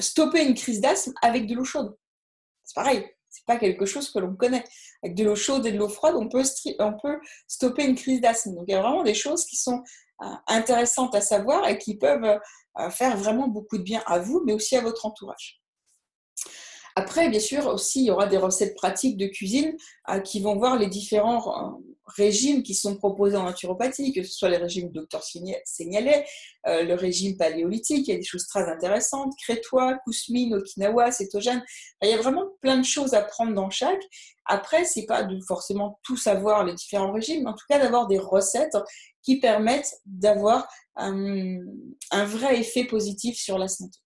stopper 0.00 0.44
une 0.44 0.54
crise 0.54 0.80
d'asthme 0.80 1.12
avec 1.22 1.46
de 1.46 1.54
l'eau 1.54 1.64
chaude. 1.64 1.96
C'est 2.64 2.74
pareil, 2.74 3.06
c'est 3.28 3.44
pas 3.46 3.56
quelque 3.56 3.86
chose 3.86 4.10
que 4.10 4.18
l'on 4.18 4.36
connaît. 4.36 4.64
Avec 5.02 5.16
de 5.16 5.24
l'eau 5.24 5.36
chaude 5.36 5.66
et 5.66 5.72
de 5.72 5.78
l'eau 5.78 5.88
froide, 5.88 6.14
on 6.16 6.28
peut, 6.28 6.44
stopper 7.46 7.84
une 7.84 7.94
crise 7.94 8.20
d'asthme. 8.20 8.54
Donc 8.54 8.64
il 8.68 8.72
y 8.72 8.74
a 8.74 8.82
vraiment 8.82 9.02
des 9.02 9.14
choses 9.14 9.46
qui 9.46 9.56
sont 9.56 9.82
euh, 10.22 10.26
intéressantes 10.46 11.14
à 11.14 11.20
savoir 11.20 11.66
et 11.66 11.78
qui 11.78 11.96
peuvent 11.96 12.40
euh, 12.78 12.90
faire 12.90 13.16
vraiment 13.16 13.48
beaucoup 13.48 13.78
de 13.78 13.82
bien 13.82 14.02
à 14.06 14.18
vous, 14.18 14.42
mais 14.44 14.52
aussi 14.52 14.76
à 14.76 14.82
votre 14.82 15.06
entourage. 15.06 15.60
Après, 16.94 17.28
bien 17.30 17.40
sûr, 17.40 17.66
aussi, 17.66 18.00
il 18.00 18.06
y 18.06 18.10
aura 18.10 18.26
des 18.26 18.36
recettes 18.36 18.74
pratiques 18.74 19.16
de 19.16 19.26
cuisine 19.26 19.76
euh, 20.10 20.20
qui 20.20 20.40
vont 20.40 20.56
voir 20.56 20.76
les 20.76 20.88
différents 20.88 21.76
euh, 21.78 21.94
régimes 22.06 22.62
qui 22.62 22.74
sont 22.74 22.96
proposés 22.96 23.36
en 23.36 23.44
naturopathie, 23.44 24.12
que 24.12 24.22
ce 24.22 24.32
soit 24.32 24.50
les 24.50 24.58
régimes 24.58 24.90
docteur 24.90 25.22
Signalet, 25.22 26.26
euh, 26.66 26.82
le 26.82 26.94
régime 26.94 27.36
paléolithique, 27.38 28.08
il 28.08 28.10
y 28.10 28.14
a 28.14 28.18
des 28.18 28.24
choses 28.24 28.46
très 28.46 28.70
intéressantes, 28.70 29.32
crétois, 29.42 29.98
kousmine, 30.04 30.54
okinawa, 30.54 31.12
cétogène. 31.12 31.64
Il 32.02 32.10
y 32.10 32.12
a 32.12 32.18
vraiment 32.18 32.46
plein 32.60 32.76
de 32.76 32.84
choses 32.84 33.14
à 33.14 33.22
prendre 33.22 33.54
dans 33.54 33.70
chaque. 33.70 34.02
Après, 34.44 34.84
c'est 34.84 35.06
pas 35.06 35.22
de 35.22 35.40
forcément 35.46 35.98
tout 36.02 36.16
savoir 36.18 36.64
les 36.64 36.74
différents 36.74 37.12
régimes, 37.12 37.44
mais 37.44 37.50
en 37.50 37.54
tout 37.54 37.66
cas 37.70 37.78
d'avoir 37.78 38.06
des 38.06 38.18
recettes 38.18 38.76
qui 39.22 39.38
permettent 39.38 39.94
d'avoir 40.04 40.68
un 40.96 42.24
vrai 42.26 42.58
effet 42.60 42.84
positif 42.84 43.38
sur 43.38 43.56
la 43.56 43.68
santé 43.68 44.01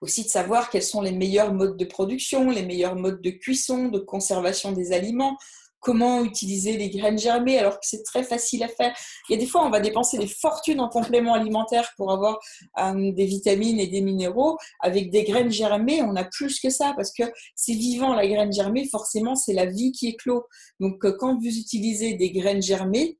aussi 0.00 0.24
de 0.24 0.28
savoir 0.28 0.70
quels 0.70 0.82
sont 0.82 1.02
les 1.02 1.12
meilleurs 1.12 1.52
modes 1.52 1.76
de 1.76 1.84
production, 1.84 2.50
les 2.50 2.64
meilleurs 2.64 2.96
modes 2.96 3.20
de 3.20 3.30
cuisson, 3.30 3.88
de 3.88 3.98
conservation 3.98 4.72
des 4.72 4.92
aliments, 4.92 5.36
comment 5.80 6.24
utiliser 6.24 6.76
les 6.76 6.90
graines 6.90 7.18
germées 7.18 7.58
alors 7.58 7.74
que 7.74 7.86
c'est 7.86 8.02
très 8.02 8.22
facile 8.22 8.62
à 8.62 8.68
faire. 8.68 8.94
Il 9.28 9.32
y 9.32 9.36
a 9.36 9.38
des 9.38 9.46
fois, 9.46 9.64
on 9.64 9.70
va 9.70 9.80
dépenser 9.80 10.18
des 10.18 10.26
fortunes 10.26 10.80
en 10.80 10.88
compléments 10.88 11.34
alimentaires 11.34 11.92
pour 11.96 12.10
avoir 12.12 12.38
euh, 12.78 13.12
des 13.12 13.26
vitamines 13.26 13.78
et 13.78 13.86
des 13.86 14.00
minéraux. 14.00 14.58
Avec 14.80 15.10
des 15.10 15.24
graines 15.24 15.50
germées, 15.50 16.02
on 16.02 16.16
a 16.16 16.24
plus 16.24 16.60
que 16.60 16.70
ça 16.70 16.92
parce 16.96 17.12
que 17.12 17.24
c'est 17.54 17.74
vivant 17.74 18.14
la 18.14 18.26
graine 18.26 18.52
germée, 18.52 18.88
forcément, 18.88 19.34
c'est 19.34 19.54
la 19.54 19.66
vie 19.66 19.92
qui 19.92 20.08
éclot. 20.08 20.46
Donc, 20.80 21.04
euh, 21.04 21.16
quand 21.18 21.38
vous 21.38 21.58
utilisez 21.58 22.14
des 22.14 22.30
graines 22.32 22.62
germées, 22.62 23.18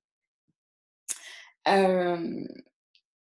euh, 1.68 2.44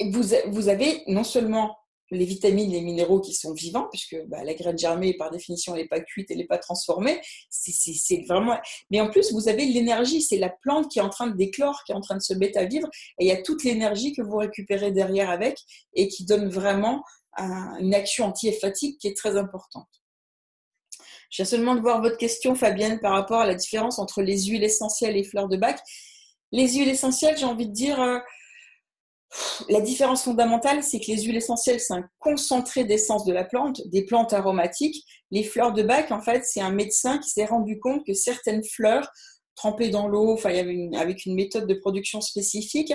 vous, 0.02 0.24
vous 0.48 0.70
avez 0.70 1.04
non 1.08 1.24
seulement 1.24 1.76
les 2.12 2.26
vitamines, 2.26 2.72
les 2.72 2.82
minéraux 2.82 3.20
qui 3.20 3.34
sont 3.34 3.54
vivants, 3.54 3.88
puisque 3.92 4.18
bah, 4.28 4.44
la 4.44 4.54
graine 4.54 4.78
germée, 4.78 5.14
par 5.14 5.32
définition, 5.32 5.76
elle 5.76 5.82
n'est 5.82 5.88
pas 5.88 6.00
cuite, 6.00 6.32
elle 6.32 6.38
n'est 6.38 6.46
pas 6.46 6.58
transformée. 6.58 7.20
C'est 7.50 8.24
vraiment. 8.28 8.58
Mais 8.92 9.02
en 9.02 9.10
plus, 9.10 9.34
vous 9.34 9.50
avez 9.50 9.66
l'énergie, 9.66 10.22
c'est 10.22 10.38
la 10.38 10.50
plante 10.50 10.90
qui 10.90 11.00
est 11.00 11.02
en 11.02 11.10
train 11.10 11.28
de 11.28 11.36
déclore, 11.36 11.84
qui 11.86 11.92
est 11.92 11.96
en 11.96 12.02
train 12.02 12.16
de 12.16 12.22
se 12.22 12.34
mettre 12.34 12.58
à 12.60 12.66
vivre, 12.66 12.88
et 13.20 13.26
il 13.26 13.28
y 13.28 13.32
a 13.32 13.42
toute 13.42 13.64
l'énergie 13.64 14.14
que 14.14 14.22
vous 14.22 14.38
récupérez 14.38 14.92
derrière 14.92 15.30
avec, 15.30 15.58
et 15.94 16.08
qui 16.08 16.26
donne 16.26 16.50
vraiment 16.50 17.04
une 17.38 17.94
action 17.94 18.26
anti-hépatique 18.26 18.98
qui 19.00 19.08
est 19.08 19.16
très 19.16 19.38
importante. 19.38 19.88
Je 21.30 21.44
seulement 21.44 21.76
de 21.76 21.82
voir 21.82 22.02
votre 22.02 22.18
question, 22.18 22.56
Fabienne, 22.56 23.00
par 23.00 23.14
rapport 23.14 23.42
à 23.42 23.46
la 23.46 23.54
différence 23.54 24.00
entre 24.00 24.22
les 24.22 24.46
huiles 24.46 24.64
essentielles 24.64 25.18
et 25.18 25.24
fleurs 25.24 25.50
de 25.50 25.58
bac. 25.58 25.80
Les 26.52 26.68
huiles 26.70 26.90
essentielles, 26.90 27.38
j'ai 27.38 27.46
envie 27.46 27.68
de 27.68 27.74
dire. 27.74 28.02
Euh, 28.02 28.20
la 29.70 29.82
différence 29.82 30.24
fondamentale, 30.24 30.84
c'est 30.84 31.00
que 31.00 31.08
les 31.08 31.24
huiles 31.24 31.38
essentielles, 31.38 31.80
c'est 31.80 31.94
un 31.94 32.08
concentré 32.20 32.86
d'essence 32.86 33.26
de 33.26 33.34
la 33.34 33.44
plante, 33.44 33.82
des 33.88 34.06
plantes 34.06 34.34
aromatiques. 34.34 35.04
Les 35.32 35.44
fleurs 35.44 35.74
de 35.74 35.84
bac, 35.84 36.12
en 36.12 36.22
fait, 36.22 36.44
c'est 36.46 36.62
un 36.62 36.72
médecin 36.72 37.18
qui 37.18 37.30
s'est 37.30 37.46
rendu 37.46 37.80
compte 37.80 38.06
que 38.06 38.14
certaines 38.14 38.64
fleurs 38.64 39.10
trempées 39.56 39.90
dans 39.90 40.08
l'eau, 40.08 40.32
enfin, 40.32 40.54
avec 40.96 41.26
une 41.26 41.36
méthode 41.36 41.68
de 41.68 41.74
production 41.74 42.22
spécifique, 42.22 42.94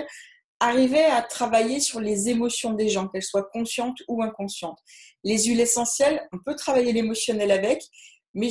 arrivaient 0.59 1.05
à 1.05 1.21
travailler 1.21 1.79
sur 1.79 1.99
les 1.99 2.29
émotions 2.29 2.73
des 2.73 2.87
gens, 2.89 3.07
qu'elles 3.09 3.21
soient 3.21 3.49
conscientes 3.51 3.97
ou 4.07 4.23
inconscientes. 4.23 4.79
Les 5.23 5.43
huiles 5.43 5.59
essentielles, 5.59 6.25
on 6.31 6.37
peut 6.43 6.55
travailler 6.55 6.93
l'émotionnel 6.93 7.51
avec, 7.51 7.83
mais 8.33 8.49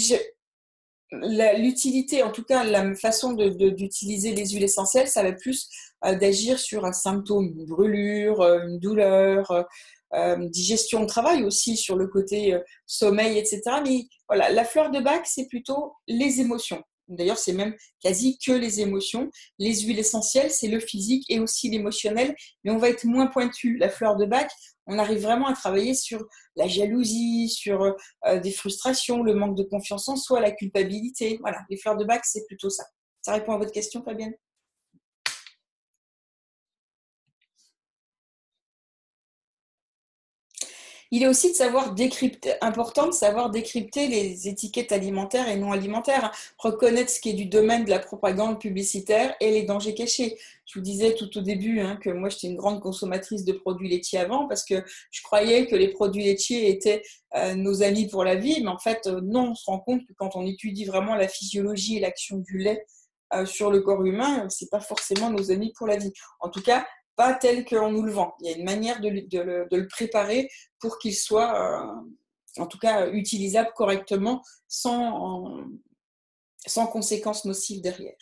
l'utilité, 1.10 2.22
en 2.22 2.30
tout 2.30 2.44
cas 2.44 2.64
la 2.64 2.94
façon 2.96 3.32
d'utiliser 3.32 4.34
les 4.34 4.50
huiles 4.50 4.64
essentielles, 4.64 5.08
ça 5.08 5.22
va 5.22 5.32
plus 5.32 5.68
d'agir 6.02 6.58
sur 6.58 6.84
un 6.84 6.92
symptôme, 6.92 7.52
une 7.56 7.66
brûlure, 7.66 8.40
euh, 8.40 8.66
une 8.66 8.78
douleur, 8.78 9.50
euh, 10.14 10.36
digestion 10.48 11.02
au 11.02 11.06
travail 11.06 11.44
aussi 11.44 11.76
sur 11.76 11.96
le 11.96 12.06
côté 12.08 12.56
sommeil, 12.86 13.38
etc. 13.38 13.62
Mais 13.84 14.04
voilà, 14.28 14.50
la 14.50 14.64
fleur 14.64 14.90
de 14.90 15.00
bac, 15.00 15.22
c'est 15.26 15.46
plutôt 15.48 15.94
les 16.06 16.40
émotions. 16.40 16.82
D'ailleurs, 17.08 17.38
c'est 17.38 17.52
même 17.52 17.74
quasi 18.00 18.38
que 18.38 18.52
les 18.52 18.80
émotions. 18.80 19.30
Les 19.58 19.80
huiles 19.80 19.98
essentielles, 19.98 20.50
c'est 20.50 20.68
le 20.68 20.80
physique 20.80 21.24
et 21.28 21.40
aussi 21.40 21.68
l'émotionnel, 21.70 22.34
mais 22.64 22.70
on 22.70 22.78
va 22.78 22.88
être 22.88 23.04
moins 23.04 23.26
pointu. 23.26 23.76
La 23.76 23.88
fleur 23.88 24.16
de 24.16 24.24
bac, 24.24 24.50
on 24.86 24.98
arrive 24.98 25.20
vraiment 25.20 25.46
à 25.46 25.54
travailler 25.54 25.94
sur 25.94 26.24
la 26.56 26.68
jalousie, 26.68 27.48
sur 27.48 27.94
des 28.42 28.52
frustrations, 28.52 29.22
le 29.22 29.34
manque 29.34 29.56
de 29.56 29.62
confiance 29.62 30.08
en 30.08 30.16
soi, 30.16 30.40
la 30.40 30.52
culpabilité. 30.52 31.38
Voilà, 31.40 31.58
les 31.70 31.76
fleurs 31.76 31.96
de 31.96 32.04
bac, 32.04 32.22
c'est 32.24 32.46
plutôt 32.46 32.70
ça. 32.70 32.84
Ça 33.20 33.32
répond 33.32 33.52
à 33.52 33.58
votre 33.58 33.72
question, 33.72 34.02
Fabienne? 34.02 34.34
Il 41.12 41.22
est 41.22 41.28
aussi 41.28 41.50
de 41.50 41.54
savoir 41.54 41.92
décrypter, 41.92 42.54
important 42.62 43.06
de 43.06 43.12
savoir 43.12 43.50
décrypter 43.50 44.08
les 44.08 44.48
étiquettes 44.48 44.92
alimentaires 44.92 45.46
et 45.46 45.58
non 45.58 45.70
alimentaires, 45.70 46.32
reconnaître 46.56 47.10
ce 47.10 47.20
qui 47.20 47.28
est 47.28 47.34
du 47.34 47.44
domaine 47.44 47.84
de 47.84 47.90
la 47.90 47.98
propagande 47.98 48.58
publicitaire 48.58 49.34
et 49.38 49.50
les 49.50 49.64
dangers 49.64 49.92
cachés. 49.92 50.38
Je 50.64 50.78
vous 50.78 50.82
disais 50.82 51.14
tout 51.14 51.36
au 51.36 51.42
début 51.42 51.80
hein, 51.80 51.96
que 51.96 52.08
moi 52.08 52.30
j'étais 52.30 52.46
une 52.46 52.56
grande 52.56 52.80
consommatrice 52.80 53.44
de 53.44 53.52
produits 53.52 53.90
laitiers 53.90 54.20
avant 54.20 54.48
parce 54.48 54.64
que 54.64 54.82
je 55.10 55.22
croyais 55.22 55.66
que 55.66 55.76
les 55.76 55.88
produits 55.88 56.24
laitiers 56.24 56.70
étaient 56.70 57.02
euh, 57.36 57.54
nos 57.56 57.82
amis 57.82 58.08
pour 58.08 58.24
la 58.24 58.36
vie, 58.36 58.62
mais 58.62 58.70
en 58.70 58.78
fait 58.78 59.06
euh, 59.06 59.20
non, 59.22 59.50
on 59.50 59.54
se 59.54 59.66
rend 59.66 59.80
compte 59.80 60.06
que 60.06 60.14
quand 60.14 60.34
on 60.34 60.46
étudie 60.46 60.86
vraiment 60.86 61.14
la 61.14 61.28
physiologie 61.28 61.98
et 61.98 62.00
l'action 62.00 62.38
du 62.38 62.56
lait 62.56 62.86
sur 63.46 63.70
le 63.70 63.80
corps 63.80 64.04
humain, 64.04 64.46
c'est 64.50 64.68
pas 64.68 64.80
forcément 64.80 65.30
nos 65.30 65.50
amis 65.50 65.72
pour 65.74 65.86
la 65.86 65.96
vie. 65.96 66.12
En 66.40 66.50
tout 66.50 66.60
cas, 66.60 66.84
pas 67.16 67.34
tel 67.34 67.64
qu'on 67.64 67.90
nous 67.90 68.02
le 68.02 68.12
vend. 68.12 68.34
Il 68.40 68.50
y 68.50 68.54
a 68.54 68.56
une 68.56 68.64
manière 68.64 69.00
de, 69.00 69.08
le, 69.08 69.88
préparer 69.88 70.48
pour 70.80 70.98
qu'il 70.98 71.14
soit, 71.14 71.86
en 72.58 72.66
tout 72.66 72.78
cas, 72.78 73.08
utilisable 73.10 73.70
correctement 73.74 74.42
sans, 74.68 75.66
sans 76.66 76.86
conséquences 76.86 77.44
nocives 77.44 77.82
derrière. 77.82 78.16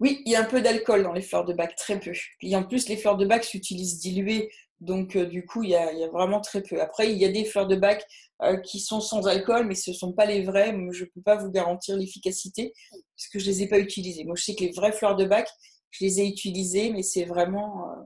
Oui, 0.00 0.20
il 0.26 0.32
y 0.32 0.34
a 0.34 0.40
un 0.40 0.44
peu 0.44 0.60
d'alcool 0.60 1.04
dans 1.04 1.12
les 1.12 1.22
fleurs 1.22 1.44
de 1.44 1.52
bac, 1.52 1.76
très 1.76 2.00
peu. 2.00 2.10
Et 2.40 2.56
en 2.56 2.64
plus, 2.64 2.88
les 2.88 2.96
fleurs 2.96 3.16
de 3.16 3.24
bac 3.24 3.44
s'utilisent 3.44 4.00
diluées, 4.00 4.50
donc 4.80 5.14
euh, 5.14 5.26
du 5.26 5.46
coup, 5.46 5.62
il 5.62 5.70
y, 5.70 5.76
a, 5.76 6.08
vraiment 6.08 6.40
très 6.40 6.60
peu. 6.60 6.80
Après, 6.80 7.12
il 7.12 7.18
y 7.18 7.24
a 7.24 7.28
des 7.28 7.44
fleurs 7.44 7.68
de 7.68 7.76
bac 7.76 8.04
euh, 8.42 8.56
qui 8.56 8.80
sont 8.80 9.00
sans 9.00 9.28
alcool, 9.28 9.64
mais 9.64 9.76
ce 9.76 9.92
ne 9.92 9.94
sont 9.94 10.12
pas 10.12 10.26
les 10.26 10.42
vraies. 10.42 10.74
je 10.90 11.04
ne 11.04 11.08
peux 11.08 11.22
pas 11.22 11.36
vous 11.36 11.52
garantir 11.52 11.96
l'efficacité 11.96 12.72
parce 12.90 13.28
que 13.32 13.38
je 13.38 13.46
ne 13.46 13.50
les 13.50 13.62
ai 13.62 13.68
pas 13.68 13.78
utilisées. 13.78 14.24
Moi, 14.24 14.34
je 14.36 14.42
sais 14.42 14.56
que 14.56 14.64
les 14.64 14.72
vraies 14.72 14.90
fleurs 14.90 15.14
de 15.14 15.24
bac, 15.24 15.48
je 15.92 16.04
les 16.04 16.20
ai 16.20 16.26
utilisées, 16.26 16.90
mais 16.90 17.02
c'est 17.02 17.24
vraiment, 17.24 17.88
euh, 17.90 18.02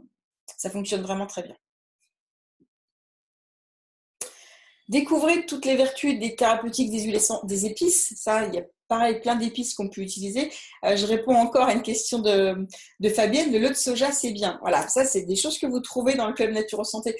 ça 0.58 0.70
fonctionne 0.70 1.02
vraiment 1.02 1.26
très 1.26 1.42
bien. 1.42 1.56
Découvrez 4.88 5.46
toutes 5.46 5.64
les 5.64 5.76
vertus 5.76 6.18
des 6.18 6.36
thérapeutiques 6.36 6.90
des 6.90 7.18
des 7.44 7.66
épices. 7.66 8.14
Ça, 8.16 8.46
il 8.46 8.54
y 8.54 8.58
a 8.58 8.62
pareil, 8.88 9.20
plein 9.20 9.34
d'épices 9.34 9.74
qu'on 9.74 9.88
peut 9.88 10.00
utiliser. 10.00 10.52
Euh, 10.84 10.96
je 10.96 11.06
réponds 11.06 11.34
encore 11.34 11.66
à 11.66 11.72
une 11.72 11.82
question 11.82 12.20
de, 12.20 12.66
Fabienne. 13.14 13.50
De 13.50 13.58
l'eau 13.58 13.68
de 13.68 13.74
soja, 13.74 14.12
c'est 14.12 14.32
bien. 14.32 14.58
Voilà, 14.60 14.86
ça, 14.88 15.04
c'est 15.04 15.22
des 15.22 15.36
choses 15.36 15.58
que 15.58 15.66
vous 15.66 15.80
trouvez 15.80 16.14
dans 16.14 16.28
le 16.28 16.34
club 16.34 16.52
Nature 16.52 16.84
Santé. 16.86 17.16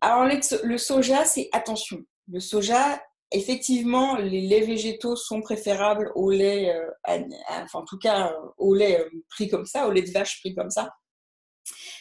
Alors, 0.00 0.24
le 0.24 0.78
soja, 0.78 1.24
c'est 1.24 1.48
attention. 1.52 1.98
Le 2.30 2.40
soja, 2.40 3.02
effectivement, 3.30 4.16
les 4.16 4.42
laits 4.42 4.66
végétaux 4.66 5.16
sont 5.16 5.40
préférables 5.40 6.12
au 6.14 6.30
lait, 6.30 6.74
euh, 6.74 7.22
enfin, 7.48 7.80
en 7.80 7.84
tout 7.84 7.98
cas, 7.98 8.34
au 8.56 8.74
lait 8.74 9.00
euh, 9.00 9.08
pris 9.28 9.48
comme 9.48 9.66
ça, 9.66 9.86
au 9.86 9.92
lait 9.92 10.02
de 10.02 10.10
vache 10.10 10.40
pris 10.40 10.54
comme 10.54 10.70
ça. 10.70 10.90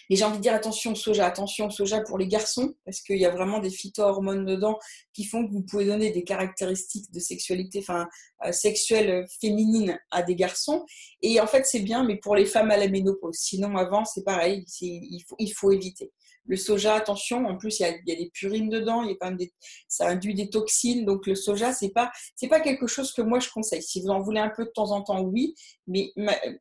Et 0.09 0.15
j'ai 0.15 0.23
envie 0.23 0.37
de 0.37 0.41
dire 0.41 0.53
attention 0.53 0.95
soja, 0.95 1.25
attention 1.25 1.69
soja 1.69 1.99
pour 1.99 2.17
les 2.17 2.27
garçons, 2.27 2.73
parce 2.85 3.01
qu'il 3.01 3.17
y 3.17 3.25
a 3.25 3.29
vraiment 3.29 3.59
des 3.59 3.69
phytohormones 3.69 4.45
dedans 4.45 4.79
qui 5.11 5.25
font 5.25 5.45
que 5.45 5.51
vous 5.51 5.63
pouvez 5.63 5.85
donner 5.85 6.11
des 6.11 6.23
caractéristiques 6.23 7.11
de 7.11 7.19
sexualité, 7.19 7.79
enfin, 7.79 8.07
euh, 8.45 8.53
sexuelle 8.53 9.25
féminine 9.41 9.99
à 10.11 10.23
des 10.23 10.35
garçons. 10.35 10.85
Et 11.21 11.41
en 11.41 11.47
fait, 11.47 11.65
c'est 11.65 11.81
bien, 11.81 12.05
mais 12.05 12.15
pour 12.15 12.35
les 12.35 12.45
femmes 12.45 12.71
à 12.71 12.77
la 12.77 12.87
ménopause. 12.87 13.35
Sinon, 13.35 13.75
avant, 13.75 14.05
c'est 14.05 14.23
pareil, 14.23 14.63
il 14.79 15.53
faut 15.53 15.71
éviter. 15.71 16.13
Le 16.47 16.55
soja, 16.55 16.95
attention, 16.95 17.45
en 17.45 17.57
plus, 17.57 17.79
il 17.79 17.83
y 17.83 18.13
a, 18.13 18.15
des 18.15 18.31
purines 18.33 18.69
dedans, 18.69 19.03
il 19.03 19.09
y 19.09 19.13
a 19.13 19.15
quand 19.19 19.27
même 19.27 19.37
des, 19.37 19.53
ça 19.87 20.07
induit 20.07 20.33
des 20.33 20.49
toxines. 20.49 21.05
Donc, 21.05 21.27
le 21.27 21.35
soja, 21.35 21.73
c'est 21.73 21.89
pas, 21.89 22.11
c'est 22.35 22.47
pas 22.47 22.59
quelque 22.59 22.87
chose 22.87 23.11
que 23.13 23.21
moi 23.21 23.39
je 23.39 23.49
conseille. 23.49 23.83
Si 23.83 24.01
vous 24.01 24.09
en 24.09 24.21
voulez 24.21 24.39
un 24.39 24.49
peu 24.49 24.65
de 24.65 24.71
temps 24.71 24.91
en 24.91 25.01
temps, 25.01 25.21
oui, 25.21 25.55
mais 25.87 26.11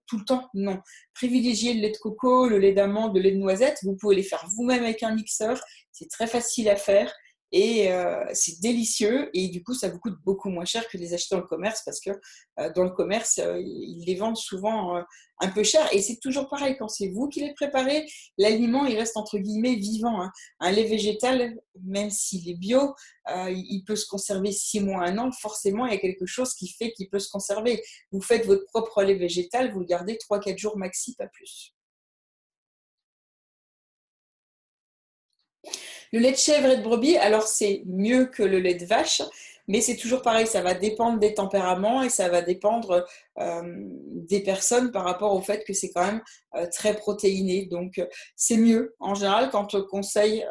tout 0.07 0.19
le 0.19 0.25
temps, 0.25 0.49
non. 0.55 0.81
Privilégiez 1.15 1.75
le 1.75 1.81
lait 1.81 1.93
de 1.93 1.99
coco, 1.99 2.49
le 2.49 2.59
lait 2.59 2.73
d'amande, 2.73 3.17
le 3.17 3.23
lait 3.23 3.33
de 3.33 3.39
noisette. 3.39 3.79
Vous 3.83 3.97
pouvez 3.97 4.17
les 4.17 4.23
faire 4.23 4.45
vous-même 4.57 4.83
avec 4.83 5.03
un 5.03 5.15
mixeur. 5.15 5.61
C'est 5.93 6.11
très 6.11 6.27
facile 6.27 6.69
à 6.69 6.77
faire. 6.77 7.13
Et 7.53 7.93
euh, 7.93 8.25
c'est 8.33 8.61
délicieux 8.61 9.31
et 9.33 9.49
du 9.49 9.63
coup, 9.63 9.73
ça 9.73 9.89
vous 9.89 10.01
coûte 10.01 10.17
beaucoup 10.25 10.49
moins 10.49 10.65
cher 10.65 10.89
que 10.89 10.99
les 10.99 11.15
acheter 11.15 11.37
dans 11.37 11.41
le 11.41 11.47
commerce 11.47 11.83
parce 11.85 12.01
que 12.01 12.11
euh, 12.59 12.73
dans 12.75 12.83
le 12.83 12.91
commerce, 12.91 13.39
euh, 13.39 13.61
ils 13.61 14.05
les 14.05 14.17
vendent 14.17 14.37
souvent 14.37 15.01
un 15.39 15.49
peu 15.49 15.63
cher. 15.63 15.89
Et 15.93 16.03
c'est 16.03 16.17
toujours 16.17 16.49
pareil, 16.49 16.77
quand 16.77 16.89
c'est 16.89 17.09
vous 17.09 17.29
qui 17.29 17.41
les 17.41 17.55
préparez, 17.55 18.05
l'aliment, 18.37 18.85
il 18.87 18.97
reste 18.97 19.17
entre 19.17 19.39
guillemets 19.39 19.77
vivant. 19.77 20.21
Hein. 20.21 20.33
Un 20.59 20.73
lait 20.73 20.85
végétal, 20.85 21.57
même 21.85 22.11
s'il 22.11 22.49
est 22.51 22.59
bio, 22.59 22.95
il 23.29 23.83
peut 23.87 23.97
se 23.97 24.07
conserver 24.07 24.51
six 24.51 24.81
mois, 24.81 25.05
un 25.05 25.17
an. 25.19 25.31
Forcément, 25.31 25.87
il 25.87 25.93
y 25.93 25.97
a 25.97 26.01
quelque 26.01 26.27
chose 26.27 26.53
qui 26.55 26.69
fait 26.69 26.93
qu'il 26.93 27.09
peut 27.09 27.21
se 27.21 27.31
conserver. 27.31 27.83
Vous 28.11 28.21
faites 28.21 28.47
votre 28.47 28.67
propre 28.67 29.03
lait 29.03 29.15
végétal, 29.15 29.73
vous 29.73 29.81
le 29.81 29.87
gardez 29.87 30.15
3-4 30.15 30.59
jours 30.59 30.77
maxi, 30.77 31.15
pas 31.15 31.29
plus. 31.29 31.76
Le 36.17 36.23
lait 36.23 36.33
de 36.33 36.39
chèvre 36.39 36.71
et 36.71 36.79
de 36.79 36.83
brebis, 36.83 37.19
alors 37.19 37.47
c'est 37.47 37.83
mieux 37.85 38.25
que 38.25 38.43
le 38.43 38.59
lait 38.59 38.75
de 38.75 38.87
vache, 38.87 39.21
mais 39.69 39.83
c'est 39.83 39.97
toujours 39.97 40.23
pareil, 40.23 40.47
ça 40.47 40.63
va 40.63 40.73
dépendre 40.73 41.19
des 41.19 41.35
tempéraments 41.35 42.03
et 42.03 42.09
ça 42.09 42.31
va 42.31 42.41
dépendre 42.41 43.07
euh, 43.39 43.63
des 43.67 44.41
personnes 44.41 44.93
par 44.93 45.05
rapport 45.05 45.35
au 45.35 45.43
fait 45.43 45.63
que 45.65 45.75
c'est 45.75 45.91
quand 45.91 46.07
même 46.07 46.23
euh, 46.55 46.67
très 46.73 46.97
protéiné. 46.97 47.67
Donc 47.67 47.99
euh, 47.99 48.07
c'est 48.35 48.57
mieux. 48.57 48.97
En 48.99 49.15
général, 49.15 49.51
quand 49.51 49.75
on 49.75 49.83
conseille 49.83 50.47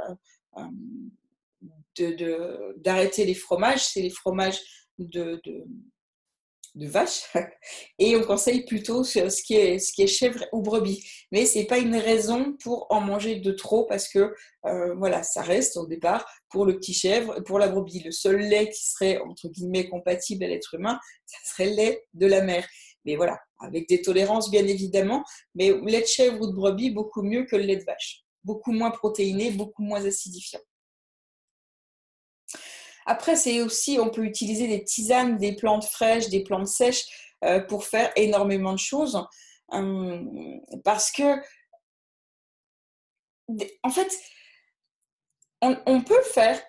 d'arrêter 2.77 3.25
les 3.25 3.33
fromages, 3.33 3.87
c'est 3.87 4.03
les 4.03 4.11
fromages 4.11 4.59
de, 4.99 5.41
de 5.43 5.63
vache 6.75 7.23
et 7.99 8.15
on 8.15 8.23
conseille 8.23 8.65
plutôt 8.65 9.03
ce 9.03 9.41
qui 9.43 9.55
est, 9.55 9.79
ce 9.79 9.93
qui 9.93 10.03
est 10.03 10.07
chèvre 10.07 10.45
ou 10.51 10.61
brebis. 10.61 11.03
Mais 11.31 11.45
ce 11.45 11.59
n'est 11.59 11.65
pas 11.65 11.79
une 11.79 11.95
raison 11.95 12.55
pour 12.61 12.87
en 12.89 13.01
manger 13.01 13.37
de 13.37 13.51
trop 13.51 13.85
parce 13.85 14.07
que 14.07 14.33
euh, 14.65 14.93
voilà, 14.95 15.23
ça 15.23 15.41
reste 15.41 15.77
au 15.77 15.87
départ 15.87 16.25
pour 16.49 16.65
le 16.65 16.77
petit 16.77 16.93
chèvre, 16.93 17.41
pour 17.43 17.59
la 17.59 17.69
brebis. 17.69 18.03
Le 18.03 18.11
seul 18.11 18.37
lait 18.37 18.69
qui 18.69 18.85
serait 18.85 19.19
entre 19.19 19.47
guillemets 19.47 19.87
compatible 19.87 20.43
à 20.43 20.47
l'être 20.47 20.75
humain, 20.75 20.99
ça 21.25 21.37
serait 21.51 21.69
le 21.69 21.75
lait 21.75 22.03
de 22.13 22.27
la 22.27 22.41
mère. 22.41 22.67
Mais 23.05 23.15
voilà, 23.15 23.39
avec 23.59 23.87
des 23.87 24.01
tolérances 24.01 24.49
bien 24.49 24.65
évidemment, 24.65 25.23
mais 25.53 25.71
lait 25.85 26.01
de 26.01 26.07
chèvre 26.07 26.41
ou 26.41 26.47
de 26.47 26.55
brebis, 26.55 26.89
beaucoup 26.89 27.21
mieux 27.21 27.45
que 27.45 27.55
le 27.55 27.63
lait 27.63 27.77
de 27.77 27.83
vache. 27.85 28.23
Beaucoup 28.43 28.71
moins 28.71 28.91
protéiné, 28.91 29.51
beaucoup 29.51 29.83
moins 29.83 30.03
acidifiant. 30.05 30.59
Après, 33.05 33.35
c'est 33.35 33.61
aussi, 33.61 33.99
on 33.99 34.09
peut 34.09 34.25
utiliser 34.25 34.67
des 34.67 34.83
tisanes, 34.83 35.37
des 35.37 35.55
plantes 35.55 35.85
fraîches, 35.85 36.29
des 36.29 36.43
plantes 36.43 36.67
sèches 36.67 37.05
euh, 37.43 37.59
pour 37.59 37.85
faire 37.85 38.11
énormément 38.15 38.73
de 38.73 38.79
choses. 38.79 39.23
Hum, 39.69 40.61
parce 40.83 41.11
que, 41.11 41.41
en 43.83 43.89
fait, 43.89 44.11
on, 45.61 46.01
peut 46.01 46.21
faire 46.21 46.61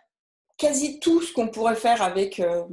quasi 0.56 1.00
tout 1.00 1.20
ce 1.20 1.32
qu'on 1.32 1.48
pourrait 1.48 1.76
faire 1.76 2.02
avec 2.02 2.40
euh, 2.40 2.64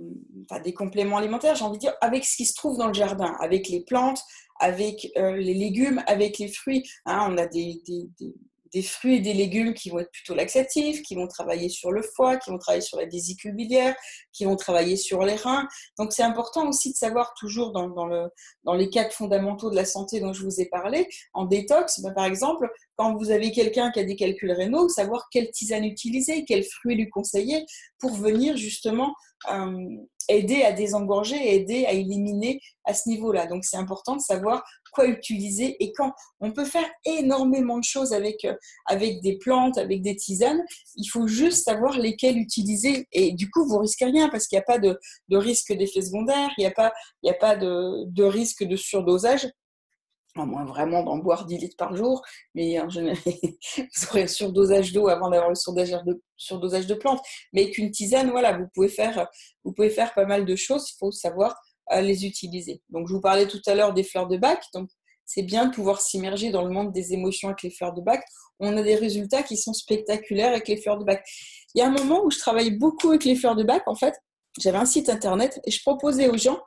des 0.64 0.74
compléments 0.74 1.18
alimentaires, 1.18 1.56
j'ai 1.56 1.66
envie 1.66 1.78
de 1.78 1.82
dire, 1.82 1.96
avec 2.02 2.26
ce 2.26 2.38
qui 2.38 2.46
se 2.46 2.56
trouve 2.56 2.78
dans 2.78 2.88
le 2.88 2.94
jardin, 2.94 3.36
avec 3.40 3.68
les 3.68 3.82
plantes, 3.82 4.22
avec 4.60 5.12
euh, 5.18 5.36
les 5.36 5.54
légumes, 5.54 6.02
avec 6.08 6.38
les 6.38 6.48
fruits. 6.48 6.90
Hein. 7.06 7.28
on 7.30 7.38
a 7.38 7.46
des, 7.48 7.82
des 7.86 8.34
fruits 8.82 9.18
et 9.18 9.20
des 9.20 9.34
légumes 9.34 9.74
qui 9.74 9.90
vont 9.90 10.00
être 10.00 10.12
plutôt 10.12 10.34
laxatifs, 10.34 11.04
qui 11.04 11.16
vont 11.16 11.28
travailler 11.28 11.70
sur 11.70 11.92
le 11.92 12.02
foie, 12.02 12.38
qui 12.38 12.50
vont 12.50 12.58
travailler 12.58 12.82
sur 12.82 12.98
la 12.98 13.06
vésicule 13.06 13.54
biliaire, 13.54 13.96
qui 14.32 14.46
vont 14.46 14.56
travailler 14.56 14.98
sur 14.98 15.24
les 15.24 15.36
reins. 15.36 15.68
Donc 15.98 16.12
c'est 16.12 16.24
important 16.24 16.68
aussi 16.68 16.92
de 16.92 16.98
savoir 16.98 17.34
toujours 17.36 17.72
dans, 17.72 18.06
le, 18.06 18.30
dans 18.64 18.74
les 18.74 18.90
cadres 18.90 19.12
fondamentaux 19.12 19.70
de 19.70 19.76
la 19.76 19.86
santé 19.86 20.20
dont 20.20 20.34
je 20.34 20.44
vous 20.44 20.60
ai 20.60 20.66
parlé, 20.66 21.08
en 21.34 21.46
détox, 21.46 22.02
ben, 22.02 22.14
par 22.14 22.26
exemple, 22.26 22.70
quand 22.96 23.16
vous 23.16 23.32
avez 23.32 23.52
quelqu'un 23.52 23.92
qui 23.92 24.00
a 24.00 24.04
des 24.04 24.16
calculs 24.16 24.52
rénaux, 24.52 24.88
savoir 24.90 25.28
quelle 25.32 25.50
tisane 25.52 25.84
utiliser, 25.84 26.46
quels 26.46 26.64
fruits 26.64 26.96
lui 26.96 27.10
conseiller 27.10 27.66
pour 28.00 28.12
venir 28.12 28.56
justement 28.58 29.14
euh, 29.52 29.98
aider 30.30 30.64
à 30.64 30.72
désengorger, 30.72 31.56
aider 31.56 31.86
à 31.86 31.92
éliminer 31.92 32.60
à 32.86 32.94
ce 32.94 33.10
niveau-là. 33.10 33.48
Donc 33.48 33.64
c'est 33.66 33.78
important 33.78 34.16
de 34.16 34.22
savoir 34.22 34.64
quoi 34.94 35.08
utiliser 35.08 35.84
et 35.84 35.92
quand. 35.92 36.14
On 36.40 36.52
peut 36.52 36.66
faire 36.66 36.86
énormément 37.06 37.80
de 37.80 37.84
choses 37.84 38.14
avec, 38.14 38.46
euh, 38.46 38.54
des 39.22 39.38
plantes, 39.40 39.78
avec 39.78 40.02
des 40.02 40.16
tisanes. 40.16 40.64
Il 40.96 41.08
faut 41.08 41.28
juste 41.28 41.64
savoir 41.64 41.98
lesquelles 41.98 42.38
utiliser. 42.38 43.08
Et 43.12 43.34
du 43.34 43.50
coup, 43.50 43.68
vous 43.68 43.80
risquez 43.80 44.06
rien 44.06 44.30
parce 44.30 44.48
qu'il 44.48 44.58
n'y 44.58 44.62
a 44.62 44.66
pas 44.66 44.80
de, 44.80 44.98
risque 45.32 45.74
d'effet 45.74 46.02
secondaire, 46.02 46.52
il 46.58 46.62
n'y 46.62 46.68
a 47.30 47.34
pas, 47.34 47.56
de 47.56 48.24
risque 48.24 48.64
de 48.64 48.76
surdosage 48.76 49.48
à 50.36 50.46
moins 50.46 50.66
vraiment 50.66 51.04
d'en 51.04 51.18
boire 51.18 51.46
10 51.46 51.58
litres 51.58 51.78
par 51.78 51.96
jour, 51.96 52.22
mais 52.56 52.80
en 52.80 52.90
général, 52.90 53.18
vous 53.26 54.06
aurez 54.10 54.24
un 54.24 54.28
surdosage 54.28 54.92
d'eau 54.92 55.08
avant 55.08 55.30
d'avoir 55.30 55.50
le 55.50 55.56
surdosage 55.56 56.88
de, 56.88 56.94
plantes. 56.96 57.22
Mais 57.54 57.70
qu'une 57.70 57.92
tisane, 57.92 58.32
voilà, 58.32 58.58
vous 58.58 58.68
pouvez, 58.74 58.90
faire, 58.90 59.28
vous 59.64 59.74
pouvez 59.74 59.90
faire 59.90 60.14
pas 60.14 60.26
mal 60.26 60.46
de 60.46 60.56
choses, 60.56 60.90
il 60.90 60.96
faut 60.98 61.12
savoir 61.12 61.56
euh, 61.92 62.02
les 62.02 62.26
utiliser. 62.26 62.82
Donc, 62.90 63.08
je 63.08 63.14
vous 63.14 63.22
parlais 63.22 63.48
tout 63.48 63.62
à 63.68 63.76
l'heure 63.76 63.94
des 63.94 64.04
fleurs 64.04 64.28
de 64.28 64.38
bac, 64.38 64.64
donc 64.74 64.90
c'est 65.26 65.44
bien 65.44 65.68
de 65.68 65.74
pouvoir 65.74 66.02
s'immerger 66.02 66.52
dans 66.52 66.64
le 66.64 66.70
monde 66.70 66.92
des 66.92 67.14
émotions 67.14 67.50
avec 67.50 67.64
les 67.64 67.70
fleurs 67.70 67.94
de 67.94 68.02
bac. 68.02 68.24
On 68.60 68.76
a 68.78 68.82
des 68.82 68.96
résultats 68.96 69.44
qui 69.44 69.58
sont 69.58 69.74
spectaculaires 69.74 70.50
avec 70.50 70.68
les 70.68 70.78
fleurs 70.78 70.98
de 70.98 71.06
bac. 71.06 71.24
Il 71.76 71.80
y 71.80 71.82
a 71.82 71.88
un 71.88 71.92
moment 71.92 72.24
où 72.24 72.32
je 72.32 72.40
travaille 72.40 72.72
beaucoup 72.72 73.10
avec 73.10 73.24
les 73.24 73.36
fleurs 73.36 73.56
de 73.56 73.64
bac, 73.64 73.84
en 73.88 73.96
fait, 73.96 74.16
j'avais 74.60 74.78
un 74.78 74.86
site 74.86 75.10
internet 75.10 75.60
et 75.66 75.72
je 75.72 75.82
proposais 75.82 76.28
aux 76.30 76.38
gens 76.38 76.60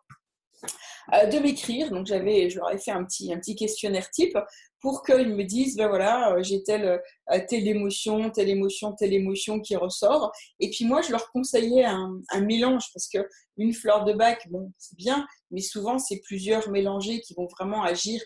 de 1.13 1.39
m'écrire. 1.39 1.91
Donc 1.91 2.07
j'avais, 2.07 2.51
je 2.51 2.59
leur 2.59 2.71
ai 2.73 2.79
fait 2.79 2.91
un 2.91 3.05
petit, 3.05 3.33
un 3.33 3.39
petit 3.39 3.55
questionnaire 3.55 4.11
type 4.11 4.37
pour 4.81 5.03
qu'ils 5.03 5.35
me 5.35 5.43
disent, 5.45 5.77
ben 5.77 5.89
voilà, 5.89 6.35
euh, 6.35 6.43
j'ai 6.43 6.63
telle, 6.63 7.01
euh, 7.31 7.41
telle 7.49 7.67
émotion, 7.67 8.31
telle 8.31 8.49
émotion, 8.49 8.93
telle 8.93 9.13
émotion 9.13 9.61
qui 9.61 9.75
ressort. 9.75 10.33
Et 10.61 10.71
puis 10.71 10.85
moi, 10.85 11.03
je 11.03 11.11
leur 11.11 11.31
conseillais 11.33 11.85
un, 11.85 12.21
un 12.31 12.41
mélange 12.41 12.85
parce 12.93 13.09
que 13.09 13.19
une 13.57 13.73
fleur 13.73 14.05
de 14.05 14.13
bac, 14.13 14.47
bon, 14.51 14.73
c'est 14.79 14.97
bien, 14.97 15.27
mais 15.51 15.61
souvent 15.61 15.99
c'est 15.99 16.21
plusieurs 16.21 16.71
mélangés 16.71 17.21
qui 17.21 17.35
vont 17.35 17.47
vraiment 17.47 17.83
agir 17.83 18.21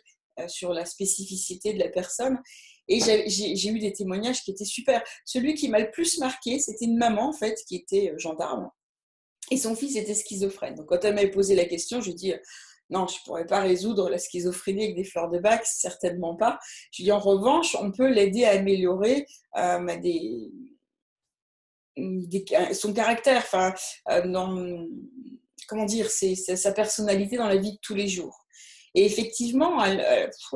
sur 0.48 0.72
la 0.72 0.84
spécificité 0.84 1.72
de 1.72 1.78
la 1.78 1.88
personne. 1.88 2.38
Et 2.88 2.98
j'ai 2.98 3.68
eu 3.68 3.78
des 3.78 3.92
témoignages 3.92 4.42
qui 4.42 4.50
étaient 4.50 4.64
super. 4.64 5.02
Celui 5.24 5.54
qui 5.54 5.68
m'a 5.68 5.78
le 5.78 5.90
plus 5.90 6.18
marqué, 6.18 6.58
c'était 6.58 6.86
une 6.86 6.96
maman, 6.96 7.28
en 7.28 7.32
fait, 7.32 7.56
qui 7.68 7.76
était 7.76 8.12
gendarme. 8.16 8.68
Et 9.52 9.56
son 9.56 9.76
fils 9.76 9.96
était 9.96 10.14
schizophrène. 10.14 10.74
Donc, 10.74 10.86
quand 10.86 11.04
elle 11.04 11.14
m'avait 11.14 11.30
posé 11.30 11.54
la 11.54 11.66
question, 11.66 12.00
je 12.00 12.06
lui 12.06 12.12
ai 12.12 12.14
dit 12.14 12.34
non, 12.90 13.06
je 13.06 13.14
ne 13.14 13.24
pourrais 13.24 13.46
pas 13.46 13.60
résoudre 13.60 14.10
la 14.10 14.18
schizophrénie 14.18 14.84
avec 14.84 14.96
des 14.96 15.04
fleurs 15.04 15.30
de 15.30 15.38
bac, 15.38 15.64
certainement 15.64 16.34
pas. 16.36 16.58
Je 16.92 17.04
dis 17.04 17.12
en 17.12 17.20
revanche, 17.20 17.76
on 17.80 17.92
peut 17.92 18.08
l'aider 18.08 18.44
à 18.44 18.50
améliorer 18.50 19.26
euh, 19.56 19.96
des, 20.00 20.50
son 22.72 22.92
caractère, 22.92 23.44
euh, 24.10 24.86
comment 25.68 25.84
dire, 25.84 26.10
sa 26.10 26.72
personnalité 26.72 27.36
dans 27.36 27.48
la 27.48 27.56
vie 27.56 27.72
de 27.72 27.78
tous 27.82 27.94
les 27.94 28.08
jours. 28.08 28.46
Et 28.94 29.04
effectivement, 29.04 29.84
elle, 29.84 30.04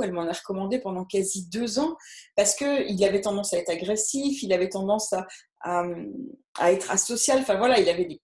elle 0.02 0.12
m'en 0.12 0.26
a 0.26 0.32
recommandé 0.32 0.80
pendant 0.80 1.04
quasi 1.04 1.48
deux 1.48 1.78
ans 1.78 1.96
parce 2.34 2.56
qu'il 2.56 3.04
avait 3.04 3.20
tendance 3.20 3.54
à 3.54 3.58
être 3.58 3.70
agressif, 3.70 4.42
il 4.42 4.52
avait 4.52 4.68
tendance 4.70 5.12
à, 5.12 5.24
à, 5.64 6.70
être 6.70 6.90
asocial. 6.90 7.40
Enfin 7.40 7.56
voilà, 7.56 7.80
il 7.80 7.88
avait 7.88 8.04
des 8.04 8.20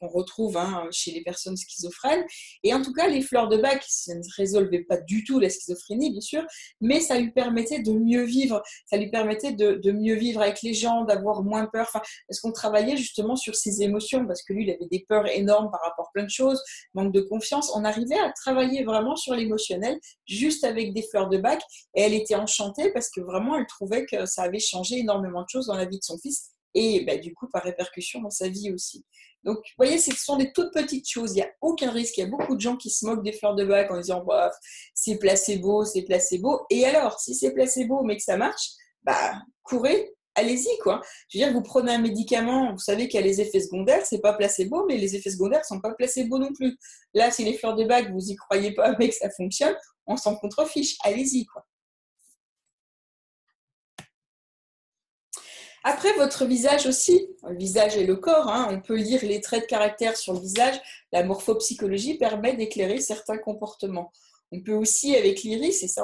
qu'on 0.00 0.08
retrouve 0.08 0.56
hein, 0.56 0.86
chez 0.90 1.10
les 1.12 1.22
personnes 1.22 1.56
schizophrènes. 1.56 2.24
Et 2.62 2.72
en 2.74 2.82
tout 2.82 2.92
cas, 2.92 3.08
les 3.08 3.20
fleurs 3.20 3.48
de 3.48 3.56
bac, 3.56 3.84
ça 3.86 4.14
ne 4.14 4.22
résolvait 4.36 4.84
pas 4.84 4.98
du 4.98 5.24
tout 5.24 5.38
la 5.38 5.48
schizophrénie, 5.48 6.10
bien 6.10 6.20
sûr, 6.20 6.44
mais 6.80 7.00
ça 7.00 7.18
lui 7.18 7.30
permettait 7.30 7.80
de 7.80 7.92
mieux 7.92 8.24
vivre. 8.24 8.62
Ça 8.86 8.96
lui 8.96 9.10
permettait 9.10 9.52
de, 9.52 9.92
mieux 9.92 10.14
vivre 10.14 10.40
avec 10.40 10.62
les 10.62 10.74
gens, 10.74 11.04
d'avoir 11.04 11.42
moins 11.42 11.66
peur. 11.66 11.86
Enfin, 11.88 12.02
parce 12.28 12.40
qu'on 12.40 12.52
travaillait 12.52 12.96
justement 12.96 13.36
sur 13.36 13.54
ses 13.54 13.82
émotions, 13.82 14.26
parce 14.26 14.42
que 14.42 14.52
lui, 14.52 14.64
il 14.64 14.70
avait 14.70 14.88
des 14.90 15.04
peurs 15.08 15.26
énormes 15.26 15.70
par 15.70 15.80
rapport 15.82 16.06
à 16.06 16.10
plein 16.12 16.24
de 16.24 16.30
choses, 16.30 16.62
manque 16.94 17.12
de 17.12 17.20
confiance. 17.20 17.70
On 17.74 17.84
arrivait 17.84 18.18
à 18.18 18.32
travailler 18.32 18.84
vraiment 18.84 19.16
sur 19.16 19.34
l'émotionnel, 19.34 19.98
juste 20.26 20.64
avec 20.64 20.92
des 20.94 21.02
fleurs 21.02 21.28
de 21.28 21.38
bac. 21.38 21.60
Et 21.94 22.02
elle 22.02 22.14
était 22.14 22.34
enchantée 22.34 22.92
parce 22.92 23.10
que 23.10 23.20
vraiment, 23.20 23.56
elle 23.56 23.66
trouvait 23.66 24.06
que 24.06 24.26
ça 24.26 24.42
avait 24.42 24.58
changé 24.58 24.98
énormément 24.98 25.42
de 25.42 25.48
choses 25.48 25.66
dans 25.66 25.76
la 25.76 25.84
vie 25.84 25.98
de 25.98 26.04
son 26.04 26.18
fils 26.18 26.53
et 26.74 27.04
bah, 27.04 27.16
du 27.16 27.34
coup 27.34 27.48
par 27.48 27.62
répercussion 27.62 28.20
dans 28.20 28.30
sa 28.30 28.48
vie 28.48 28.72
aussi. 28.72 29.04
Donc, 29.44 29.58
vous 29.58 29.84
voyez, 29.84 29.98
ce 29.98 30.10
sont 30.12 30.38
des 30.38 30.52
toutes 30.52 30.72
petites 30.72 31.08
choses. 31.08 31.32
Il 31.32 31.36
n'y 31.36 31.42
a 31.42 31.50
aucun 31.60 31.90
risque. 31.90 32.16
Il 32.16 32.20
y 32.20 32.24
a 32.24 32.28
beaucoup 32.28 32.56
de 32.56 32.60
gens 32.60 32.76
qui 32.76 32.88
se 32.88 33.04
moquent 33.04 33.22
des 33.22 33.32
fleurs 33.32 33.54
de 33.54 33.64
bac 33.64 33.90
en 33.90 33.98
disant 33.98 34.24
bah, 34.24 34.50
c'est 34.94 35.18
placebo, 35.18 35.84
c'est 35.84 36.02
placebo. 36.02 36.66
Et 36.70 36.84
alors, 36.86 37.20
si 37.20 37.34
c'est 37.34 37.52
placebo 37.52 38.02
mais 38.02 38.16
que 38.16 38.22
ça 38.22 38.36
marche, 38.36 38.70
bah 39.02 39.34
courez, 39.62 40.14
allez-y 40.34 40.78
quoi. 40.82 41.02
Je 41.28 41.38
veux 41.38 41.44
dire, 41.44 41.52
vous 41.52 41.62
prenez 41.62 41.92
un 41.92 41.98
médicament, 41.98 42.72
vous 42.72 42.78
savez 42.78 43.06
qu'il 43.08 43.20
y 43.20 43.22
a 43.22 43.26
les 43.26 43.40
effets 43.40 43.60
secondaires, 43.60 44.04
c'est 44.06 44.20
pas 44.20 44.32
placebo, 44.32 44.86
mais 44.86 44.96
les 44.96 45.14
effets 45.14 45.30
secondaires 45.30 45.64
sont 45.64 45.80
pas 45.80 45.92
placebo 45.94 46.38
non 46.38 46.52
plus. 46.52 46.76
Là, 47.12 47.30
si 47.30 47.44
les 47.44 47.54
fleurs 47.54 47.76
de 47.76 47.84
bac, 47.84 48.10
vous 48.10 48.30
y 48.30 48.36
croyez 48.36 48.72
pas, 48.72 48.94
mais 48.98 49.08
que 49.08 49.14
ça 49.14 49.30
fonctionne, 49.30 49.76
on 50.06 50.16
s'en 50.16 50.36
contrefiche. 50.36 50.96
Allez-y 51.04 51.44
quoi. 51.46 51.66
Après, 55.86 56.14
votre 56.14 56.46
visage 56.46 56.86
aussi, 56.86 57.28
le 57.46 57.56
visage 57.56 57.98
et 57.98 58.06
le 58.06 58.16
corps, 58.16 58.48
hein, 58.48 58.68
on 58.70 58.80
peut 58.80 58.96
lire 58.96 59.20
les 59.22 59.42
traits 59.42 59.64
de 59.64 59.66
caractère 59.66 60.16
sur 60.16 60.32
le 60.32 60.40
visage. 60.40 60.80
La 61.12 61.22
morphopsychologie 61.24 62.16
permet 62.16 62.56
d'éclairer 62.56 63.00
certains 63.00 63.36
comportements. 63.36 64.10
On 64.50 64.62
peut 64.62 64.72
aussi, 64.72 65.14
avec 65.14 65.42
l'iris, 65.42 65.82
et 65.82 65.88
ça, 65.88 66.02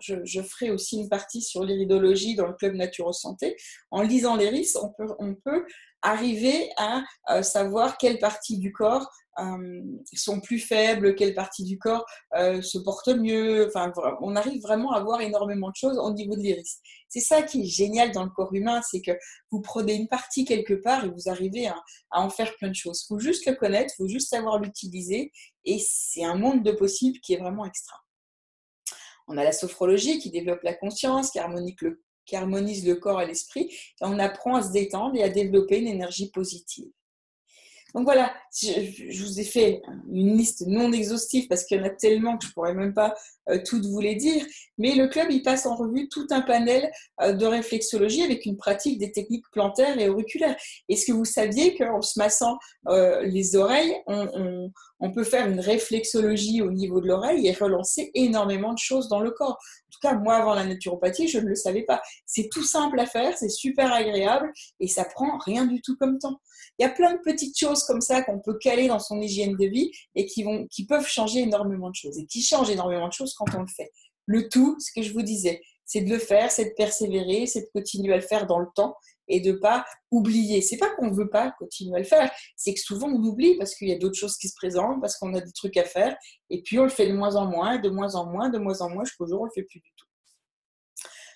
je, 0.00 0.42
ferai 0.42 0.70
aussi 0.70 0.98
une 0.98 1.08
partie 1.08 1.40
sur 1.40 1.64
l'iridologie 1.64 2.34
dans 2.34 2.46
le 2.46 2.52
club 2.52 2.74
Naturo 2.74 3.12
Santé, 3.12 3.56
en 3.90 4.02
lisant 4.02 4.36
l'iris, 4.36 4.76
on 4.76 4.92
on 5.18 5.34
peut 5.34 5.64
arriver 6.02 6.70
à 6.76 7.02
euh, 7.30 7.42
savoir 7.42 7.98
quelle 7.98 8.18
partie 8.18 8.58
du 8.58 8.72
corps 8.72 9.10
euh, 9.38 9.82
sont 10.14 10.40
plus 10.40 10.58
faibles, 10.58 11.14
quelle 11.14 11.34
partie 11.34 11.64
du 11.64 11.78
corps 11.78 12.06
euh, 12.36 12.62
se 12.62 12.78
porte 12.78 13.08
mieux. 13.08 13.66
Enfin, 13.66 13.92
on 14.20 14.34
arrive 14.34 14.62
vraiment 14.62 14.92
à 14.92 15.02
voir 15.02 15.20
énormément 15.20 15.68
de 15.68 15.76
choses 15.76 15.98
au 15.98 16.12
niveau 16.12 16.36
de 16.36 16.40
l'iris. 16.40 16.80
C'est 17.08 17.20
ça 17.20 17.42
qui 17.42 17.62
est 17.62 17.66
génial 17.66 18.12
dans 18.12 18.24
le 18.24 18.30
corps 18.30 18.54
humain, 18.54 18.80
c'est 18.82 19.00
que 19.00 19.12
vous 19.50 19.60
prenez 19.60 19.94
une 19.94 20.08
partie 20.08 20.44
quelque 20.44 20.74
part 20.74 21.04
et 21.04 21.10
vous 21.10 21.28
arrivez 21.28 21.66
à, 21.66 21.76
en 22.12 22.30
faire 22.30 22.54
plein 22.56 22.68
de 22.68 22.74
choses. 22.74 23.02
Il 23.04 23.06
faut 23.08 23.18
juste 23.18 23.46
le 23.46 23.54
connaître, 23.54 23.92
il 23.94 24.04
faut 24.04 24.08
juste 24.08 24.30
savoir 24.30 24.58
l'utiliser 24.58 25.32
et 25.64 25.78
c'est 25.78 26.24
un 26.24 26.36
monde 26.36 26.62
de 26.62 26.72
possibles 26.72 27.18
qui 27.20 27.34
est 27.34 27.38
vraiment 27.38 27.66
extra. 27.66 27.98
On 29.28 29.36
a 29.36 29.44
la 29.44 29.52
sophrologie 29.52 30.18
qui 30.18 30.30
développe 30.30 30.62
la 30.62 30.74
conscience, 30.74 31.30
qui 31.30 31.40
harmonise 31.40 31.74
le, 31.80 32.00
qui 32.26 32.36
harmonise 32.36 32.86
le 32.86 32.96
corps 32.96 33.22
et 33.22 33.26
l'esprit, 33.26 33.74
on 34.00 34.18
apprend 34.18 34.56
à 34.56 34.62
se 34.62 34.72
détendre 34.72 35.16
et 35.16 35.22
à 35.22 35.28
développer 35.28 35.78
une 35.78 35.88
énergie 35.88 36.30
positive. 36.30 36.90
Donc 37.96 38.04
voilà, 38.04 38.30
je, 38.54 39.24
vous 39.24 39.40
ai 39.40 39.44
fait 39.44 39.80
une 40.12 40.36
liste 40.36 40.66
non 40.66 40.92
exhaustive 40.92 41.48
parce 41.48 41.64
qu'il 41.64 41.78
y 41.78 41.80
en 41.80 41.84
a 41.84 41.88
tellement 41.88 42.36
que 42.36 42.46
je 42.46 42.52
pourrais 42.52 42.74
même 42.74 42.92
pas 42.92 43.14
euh, 43.48 43.58
toutes 43.64 43.86
vous 43.86 44.00
les 44.00 44.16
dire. 44.16 44.44
Mais 44.76 44.94
le 44.94 45.08
club, 45.08 45.28
il 45.30 45.42
passe 45.42 45.64
en 45.64 45.76
revue 45.76 46.06
tout 46.10 46.26
un 46.28 46.42
panel 46.42 46.90
euh, 47.22 47.32
de 47.32 47.46
réflexologie 47.46 48.22
avec 48.22 48.44
une 48.44 48.58
pratique 48.58 48.98
des 48.98 49.12
techniques 49.12 49.46
plantaires 49.50 49.98
et 49.98 50.10
auriculaires. 50.10 50.56
Est-ce 50.90 51.06
que 51.06 51.12
vous 51.12 51.24
saviez 51.24 51.74
qu'en 51.74 52.02
se 52.02 52.18
massant 52.18 52.58
euh, 52.88 53.22
les 53.22 53.56
oreilles, 53.56 53.96
on, 54.06 54.28
on, 54.34 54.72
peut 55.12 55.24
faire 55.24 55.46
une 55.46 55.60
réflexologie 55.60 56.62
au 56.62 56.70
niveau 56.70 57.00
de 57.00 57.08
l'oreille 57.08 57.46
et 57.46 57.52
relancer 57.52 58.10
énormément 58.14 58.72
de 58.72 58.78
choses 58.78 59.08
dans 59.08 59.20
le 59.20 59.30
corps 59.30 59.58
En 59.58 59.90
tout 59.90 59.98
cas, 60.00 60.14
moi, 60.14 60.36
avant 60.36 60.54
la 60.54 60.64
naturopathie, 60.64 61.28
je 61.28 61.38
ne 61.38 61.46
le 61.46 61.54
savais 61.54 61.82
pas. 61.82 62.00
C'est 62.24 62.48
tout 62.50 62.64
simple 62.64 62.98
à 62.98 63.06
faire, 63.06 63.36
c'est 63.36 63.48
super 63.48 63.92
agréable 63.92 64.52
et 64.80 64.88
ça 64.88 65.04
prend 65.04 65.38
rien 65.38 65.66
du 65.66 65.80
tout 65.82 65.96
comme 65.96 66.18
temps. 66.18 66.40
Il 66.78 66.82
y 66.82 66.86
a 66.86 66.90
plein 66.90 67.12
de 67.12 67.20
petites 67.24 67.58
choses 67.58 67.84
comme 67.84 68.00
ça 68.00 68.22
qu'on 68.22 68.40
peut 68.40 68.58
caler 68.58 68.88
dans 68.88 68.98
son 68.98 69.20
hygiène 69.20 69.56
de 69.56 69.66
vie 69.66 69.90
et 70.14 70.26
qui, 70.26 70.42
vont, 70.42 70.66
qui 70.66 70.86
peuvent 70.86 71.06
changer 71.06 71.40
énormément 71.40 71.90
de 71.90 71.94
choses 71.94 72.18
et 72.18 72.26
qui 72.26 72.42
changent 72.42 72.70
énormément 72.70 73.08
de 73.08 73.12
choses 73.12 73.34
quand 73.34 73.54
on 73.54 73.62
le 73.62 73.68
fait. 73.68 73.90
Le 74.26 74.48
tout, 74.48 74.76
ce 74.80 74.90
que 74.92 75.02
je 75.02 75.12
vous 75.12 75.22
disais, 75.22 75.62
c'est 75.84 76.00
de 76.00 76.10
le 76.10 76.18
faire, 76.18 76.50
c'est 76.50 76.64
de 76.64 76.74
persévérer, 76.76 77.46
c'est 77.46 77.60
de 77.60 77.68
continuer 77.72 78.12
à 78.12 78.16
le 78.16 78.22
faire 78.22 78.46
dans 78.46 78.58
le 78.58 78.66
temps 78.74 78.96
et 79.28 79.40
de 79.40 79.52
pas 79.52 79.84
oublier. 80.10 80.62
C'est 80.62 80.76
pas 80.76 80.90
qu'on 80.90 81.10
ne 81.10 81.14
veut 81.14 81.28
pas 81.28 81.52
continuer 81.58 81.96
à 81.96 81.98
le 81.98 82.04
faire, 82.04 82.30
c'est 82.56 82.74
que 82.74 82.80
souvent 82.80 83.08
on 83.08 83.22
oublie 83.22 83.56
parce 83.56 83.74
qu'il 83.74 83.88
y 83.88 83.92
a 83.92 83.98
d'autres 83.98 84.18
choses 84.18 84.36
qui 84.36 84.48
se 84.48 84.54
présentent, 84.54 85.00
parce 85.00 85.16
qu'on 85.16 85.34
a 85.34 85.40
des 85.40 85.52
trucs 85.52 85.76
à 85.76 85.84
faire, 85.84 86.16
et 86.50 86.62
puis 86.62 86.78
on 86.78 86.84
le 86.84 86.88
fait 86.88 87.08
de 87.08 87.14
moins 87.14 87.36
en 87.36 87.46
moins, 87.46 87.78
de 87.78 87.88
moins 87.88 88.14
en 88.14 88.26
moins, 88.26 88.48
de 88.48 88.58
moins 88.58 88.80
en 88.80 88.90
moins, 88.90 89.04
jusqu'au 89.04 89.26
jour 89.26 89.40
où 89.40 89.42
on 89.42 89.46
le 89.46 89.52
fait 89.54 89.64
plus 89.64 89.80
du 89.80 89.92
tout. 89.96 90.05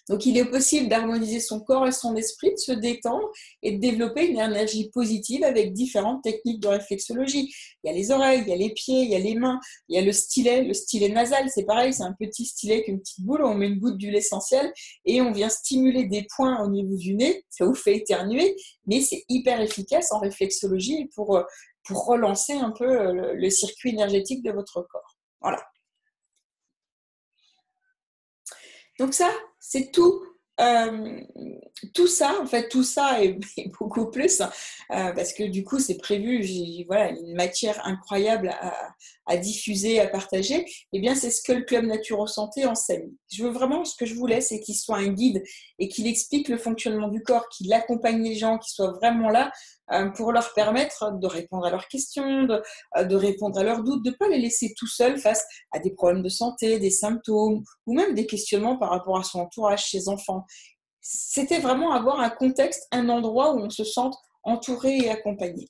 Donc, 0.08 0.26
il 0.26 0.36
est 0.36 0.44
possible 0.44 0.88
d'harmoniser 0.88 1.40
son 1.40 1.60
corps 1.60 1.86
et 1.86 1.92
son 1.92 2.16
esprit, 2.16 2.50
de 2.50 2.58
se 2.58 2.72
détendre 2.72 3.28
et 3.62 3.72
de 3.72 3.78
développer 3.78 4.26
une 4.26 4.40
énergie 4.40 4.90
positive 4.90 5.44
avec 5.44 5.72
différentes 5.72 6.22
techniques 6.22 6.60
de 6.60 6.68
réflexologie. 6.68 7.52
Il 7.82 7.88
y 7.88 7.90
a 7.90 7.92
les 7.92 8.10
oreilles, 8.10 8.42
il 8.42 8.48
y 8.48 8.52
a 8.52 8.56
les 8.56 8.70
pieds, 8.70 9.02
il 9.02 9.10
y 9.10 9.14
a 9.14 9.18
les 9.18 9.34
mains, 9.34 9.60
il 9.88 9.96
y 9.96 9.98
a 9.98 10.02
le 10.02 10.12
stylet, 10.12 10.64
le 10.64 10.74
stylet 10.74 11.08
nasal, 11.08 11.48
c'est 11.48 11.64
pareil, 11.64 11.92
c'est 11.92 12.02
un 12.02 12.14
petit 12.18 12.44
stylet 12.44 12.74
avec 12.74 12.88
une 12.88 13.00
petite 13.00 13.20
boule, 13.20 13.44
on 13.44 13.54
met 13.54 13.68
une 13.68 13.78
goutte 13.78 13.96
d'huile 13.98 14.16
essentielle 14.16 14.72
et 15.04 15.20
on 15.20 15.32
vient 15.32 15.48
stimuler 15.48 16.04
des 16.04 16.26
points 16.34 16.62
au 16.62 16.68
niveau 16.68 16.96
du 16.96 17.14
nez, 17.14 17.44
ça 17.50 17.64
vous 17.64 17.74
fait 17.74 17.96
éternuer, 17.96 18.56
mais 18.86 19.00
c'est 19.00 19.24
hyper 19.28 19.60
efficace 19.60 20.12
en 20.12 20.18
réflexologie 20.18 21.08
pour, 21.14 21.36
euh, 21.36 21.42
relancer 21.90 22.52
un 22.52 22.70
peu 22.70 22.84
euh, 22.84 23.34
le 23.34 23.50
circuit 23.50 23.90
énergétique 23.90 24.44
de 24.44 24.52
votre 24.52 24.86
corps. 24.88 25.16
Voilà. 25.40 25.60
Donc 29.00 29.14
ça, 29.14 29.30
c'est 29.58 29.90
tout. 29.90 30.22
Euh, 30.60 31.20
tout 31.94 32.06
ça, 32.06 32.38
en 32.42 32.46
fait, 32.46 32.68
tout 32.68 32.82
ça 32.82 33.24
et, 33.24 33.38
beaucoup 33.80 34.10
plus, 34.10 34.42
hein, 34.42 34.50
euh, 34.90 35.12
parce 35.14 35.32
que 35.32 35.44
du 35.44 35.64
coup, 35.64 35.78
c'est 35.78 35.96
prévu, 35.96 36.84
voilà, 36.86 37.08
une 37.12 37.34
matière 37.34 37.80
incroyable 37.86 38.54
à, 39.26 39.36
diffuser, 39.38 40.00
à 40.00 40.06
partager. 40.06 40.56
Et 40.56 40.66
eh 40.92 41.00
bien, 41.00 41.14
c'est 41.14 41.30
ce 41.30 41.40
que 41.42 41.52
le 41.52 41.62
Club 41.62 41.86
Naturo 41.86 42.26
Santé 42.26 42.66
enseigne. 42.66 43.08
Je 43.32 43.44
veux 43.44 43.50
vraiment, 43.50 43.86
ce 43.86 43.96
que 43.96 44.04
je 44.04 44.14
voulais, 44.14 44.42
c'est 44.42 44.60
qu'il 44.60 44.76
soit 44.76 44.98
un 44.98 45.08
guide 45.08 45.42
et 45.78 45.88
qu'il 45.88 46.06
explique 46.06 46.48
le 46.48 46.58
fonctionnement 46.58 47.08
du 47.08 47.22
corps, 47.22 47.48
qu'il 47.48 47.72
accompagne 47.72 48.22
les 48.22 48.34
gens, 48.34 48.58
qu'il 48.58 48.74
soit 48.74 48.92
vraiment 48.92 49.30
là 49.30 49.50
pour 50.14 50.32
leur 50.32 50.52
permettre 50.54 51.12
de 51.18 51.26
répondre 51.26 51.66
à 51.66 51.70
leurs 51.70 51.88
questions, 51.88 52.44
de, 52.44 52.62
euh, 52.96 53.16
répondre 53.16 53.58
à 53.58 53.64
leurs 53.64 53.82
doutes, 53.82 54.04
de 54.04 54.10
ne 54.10 54.14
pas 54.14 54.28
les 54.28 54.38
laisser 54.38 54.74
tout 54.76 54.86
seuls 54.86 55.18
face 55.18 55.44
à 55.72 55.78
des 55.78 55.90
problèmes 55.90 56.22
de 56.22 56.28
santé, 56.28 56.78
des 56.78 56.90
symptômes 56.90 57.62
ou 57.86 57.94
même 57.94 58.14
des 58.14 58.26
questionnements 58.26 58.76
par 58.76 58.90
rapport 58.90 59.18
à 59.18 59.22
son 59.22 59.40
entourage, 59.40 59.90
ses 59.90 60.08
enfants. 60.08 60.44
C'était 61.00 61.60
vraiment 61.60 61.92
avoir 61.92 62.20
un 62.20 62.30
contexte, 62.30 62.86
un 62.92 63.08
endroit 63.08 63.54
où 63.54 63.58
on 63.58 63.70
se 63.70 63.84
sente 63.84 64.16
entouré 64.42 64.98
et 64.98 65.10
accompagné. 65.10 65.68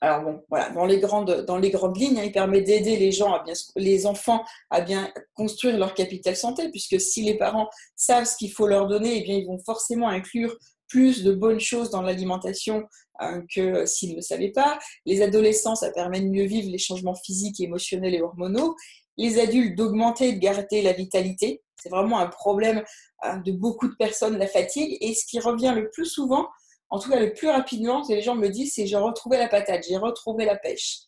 Alors 0.00 0.22
bon, 0.22 0.42
voilà, 0.50 0.68
dans 0.70 0.84
les 0.84 0.98
grandes, 0.98 1.46
dans 1.46 1.56
les 1.56 1.70
grandes 1.70 1.96
lignes, 1.96 2.18
hein, 2.18 2.24
il 2.24 2.32
permet 2.32 2.60
d'aider 2.60 2.96
les 2.96 3.10
gens, 3.10 3.42
les 3.74 4.06
enfants 4.06 4.44
à 4.68 4.82
bien 4.82 5.10
construire 5.34 5.78
leur 5.78 5.94
capital 5.94 6.36
santé, 6.36 6.68
puisque 6.68 7.00
si 7.00 7.22
les 7.22 7.38
parents 7.38 7.70
savent 7.96 8.26
ce 8.26 8.36
qu'il 8.36 8.52
faut 8.52 8.66
leur 8.66 8.86
donner, 8.86 9.18
eh 9.18 9.22
bien, 9.22 9.36
ils 9.36 9.46
vont 9.46 9.58
forcément 9.64 10.08
inclure 10.08 10.54
plus 10.88 11.22
de 11.22 11.32
bonnes 11.32 11.60
choses 11.60 11.90
dans 11.90 12.02
l'alimentation 12.02 12.84
euh, 13.22 13.42
que 13.54 13.86
s'ils 13.86 14.10
ne 14.10 14.16
le 14.16 14.22
savaient 14.22 14.50
pas. 14.50 14.78
Les 15.06 15.22
adolescents, 15.22 15.76
ça 15.76 15.90
permet 15.90 16.20
de 16.20 16.28
mieux 16.28 16.46
vivre 16.46 16.70
les 16.70 16.78
changements 16.78 17.14
physiques, 17.14 17.60
émotionnels 17.60 18.14
et 18.14 18.22
hormonaux. 18.22 18.74
Les 19.16 19.38
adultes, 19.38 19.76
d'augmenter 19.76 20.30
et 20.30 20.32
de 20.32 20.38
garder 20.38 20.82
la 20.82 20.92
vitalité. 20.92 21.62
C'est 21.80 21.90
vraiment 21.90 22.18
un 22.18 22.26
problème 22.26 22.82
euh, 23.24 23.36
de 23.36 23.52
beaucoup 23.52 23.88
de 23.88 23.94
personnes, 23.94 24.36
la 24.38 24.48
fatigue. 24.48 24.98
Et 25.00 25.14
ce 25.14 25.24
qui 25.26 25.38
revient 25.38 25.72
le 25.74 25.90
plus 25.90 26.06
souvent, 26.06 26.48
en 26.90 26.98
tout 26.98 27.10
cas 27.10 27.20
le 27.20 27.32
plus 27.32 27.48
rapidement, 27.48 28.02
les 28.08 28.22
gens 28.22 28.34
me 28.34 28.48
disent, 28.48 28.74
c'est 28.74 28.86
j'ai 28.86 28.96
retrouvé 28.96 29.38
la 29.38 29.48
patate, 29.48 29.84
j'ai 29.88 29.96
retrouvé 29.96 30.44
la 30.44 30.56
pêche. 30.56 30.98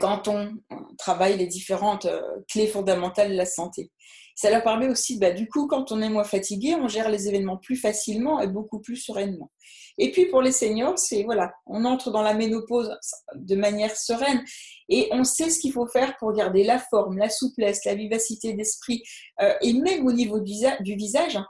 quand 0.00 0.28
on 0.28 0.52
travaille 0.98 1.38
les 1.38 1.46
différentes 1.46 2.06
clés 2.48 2.66
fondamentales 2.66 3.30
de 3.30 3.36
la 3.36 3.46
santé. 3.46 3.90
Ça 4.38 4.50
leur 4.50 4.62
permet 4.62 4.86
aussi, 4.88 5.18
bah, 5.18 5.32
du 5.32 5.48
coup, 5.48 5.66
quand 5.66 5.90
on 5.90 6.00
est 6.00 6.08
moins 6.08 6.22
fatigué, 6.22 6.76
on 6.76 6.86
gère 6.86 7.08
les 7.08 7.26
événements 7.26 7.56
plus 7.56 7.74
facilement 7.74 8.40
et 8.40 8.46
beaucoup 8.46 8.78
plus 8.78 8.94
sereinement. 8.94 9.50
Et 9.98 10.12
puis 10.12 10.26
pour 10.26 10.42
les 10.42 10.52
seniors, 10.52 10.96
c'est 10.96 11.24
voilà, 11.24 11.52
on 11.66 11.84
entre 11.84 12.12
dans 12.12 12.22
la 12.22 12.34
ménopause 12.34 12.96
de 13.34 13.56
manière 13.56 13.96
sereine 13.96 14.44
et 14.88 15.08
on 15.10 15.24
sait 15.24 15.50
ce 15.50 15.58
qu'il 15.58 15.72
faut 15.72 15.88
faire 15.88 16.16
pour 16.18 16.32
garder 16.32 16.62
la 16.62 16.78
forme, 16.78 17.18
la 17.18 17.30
souplesse, 17.30 17.84
la 17.84 17.96
vivacité 17.96 18.52
d'esprit 18.52 19.02
euh, 19.40 19.54
et 19.60 19.72
même 19.72 20.06
au 20.06 20.12
niveau 20.12 20.38
du, 20.38 20.54
visage. 20.94 21.34
Hein, 21.34 21.46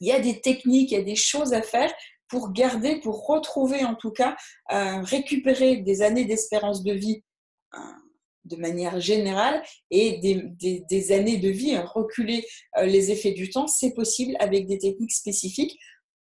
il 0.00 0.08
y 0.08 0.12
a 0.12 0.18
des 0.20 0.40
techniques, 0.40 0.92
il 0.92 0.94
y 0.94 1.00
a 1.02 1.04
des 1.04 1.14
choses 1.14 1.52
à 1.52 1.60
faire 1.60 1.92
pour 2.28 2.52
garder, 2.52 3.00
pour 3.00 3.26
retrouver 3.26 3.84
en 3.84 3.96
tout 3.96 4.12
cas, 4.12 4.34
euh, 4.72 5.02
récupérer 5.02 5.76
des 5.76 6.00
années 6.00 6.24
d'espérance 6.24 6.82
de 6.82 6.94
vie 6.94 7.22
euh, 7.74 7.78
de 8.46 8.56
manière 8.56 9.00
générale 9.00 9.62
et 9.90 10.18
des, 10.18 11.12
années 11.12 11.38
de 11.38 11.48
vie, 11.48 11.76
reculer 11.78 12.44
les 12.82 13.10
effets 13.10 13.32
du 13.32 13.50
temps, 13.50 13.66
c'est 13.66 13.94
possible 13.94 14.36
avec 14.40 14.66
des 14.66 14.78
techniques 14.78 15.12
spécifiques 15.12 15.78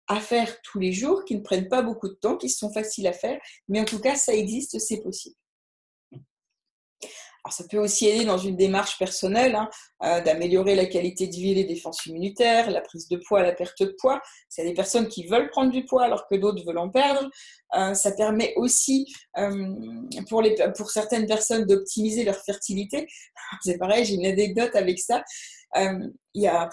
à 0.08 0.20
faire 0.20 0.62
tous 0.62 0.80
les 0.80 0.92
jours, 0.92 1.24
qui 1.26 1.36
ne 1.36 1.42
prennent 1.42 1.70
pas 1.70 1.82
beaucoup 1.82 2.10
de 2.10 2.16
temps, 2.16 2.38
qui 2.38 2.50
sont 2.50 2.72
faciles 2.72 3.08
à 3.08 3.14
faire, 3.14 3.40
mais 3.68 3.80
en 3.80 3.86
tout 3.86 4.00
cas, 4.00 4.16
ça 4.16 4.34
existe, 4.34 4.78
c'est 4.80 5.02
possible. 5.02 5.36
Alors, 7.46 7.54
ça 7.54 7.66
peut 7.70 7.78
aussi 7.78 8.08
aider 8.08 8.24
dans 8.24 8.38
une 8.38 8.56
démarche 8.56 8.98
personnelle 8.98 9.56
hein, 9.56 9.70
euh, 10.04 10.22
d'améliorer 10.22 10.76
la 10.76 10.86
qualité 10.86 11.28
de 11.28 11.34
vie 11.34 11.54
les 11.54 11.66
défenses 11.66 12.06
immunitaires, 12.06 12.72
la 12.72 12.80
prise 12.80 13.10
de 13.10 13.18
poids, 13.18 13.44
la 13.44 13.52
perte 13.52 13.84
de 13.84 13.94
poids. 14.00 14.22
C'est 14.48 14.64
des 14.64 14.74
personnes 14.74 15.10
qui 15.10 15.28
veulent 15.28 15.50
prendre 15.50 15.70
du 15.72 15.84
poids 15.84 16.06
alors 16.06 16.26
que 16.30 16.36
d'autres 16.36 16.64
veulent 16.66 16.78
en 16.78 16.90
perdre. 16.90 17.30
Euh, 17.76 17.94
ça 17.96 18.14
permet 18.14 18.54
aussi 18.56 19.14
euh, 19.38 19.76
pour, 20.30 20.42
pour 20.78 20.90
certaines 20.90 21.26
personnes 21.26 21.66
d'optimiser 21.66 22.24
leur 22.24 22.38
fertilité. 22.38 23.08
C'est 23.62 23.78
pareil, 23.78 24.06
j'ai 24.06 24.16
une 24.16 24.26
anecdote 24.26 24.76
avec 24.76 25.00
ça. 25.00 25.22
il 25.76 26.12
y 26.36 26.48
a 26.48 26.70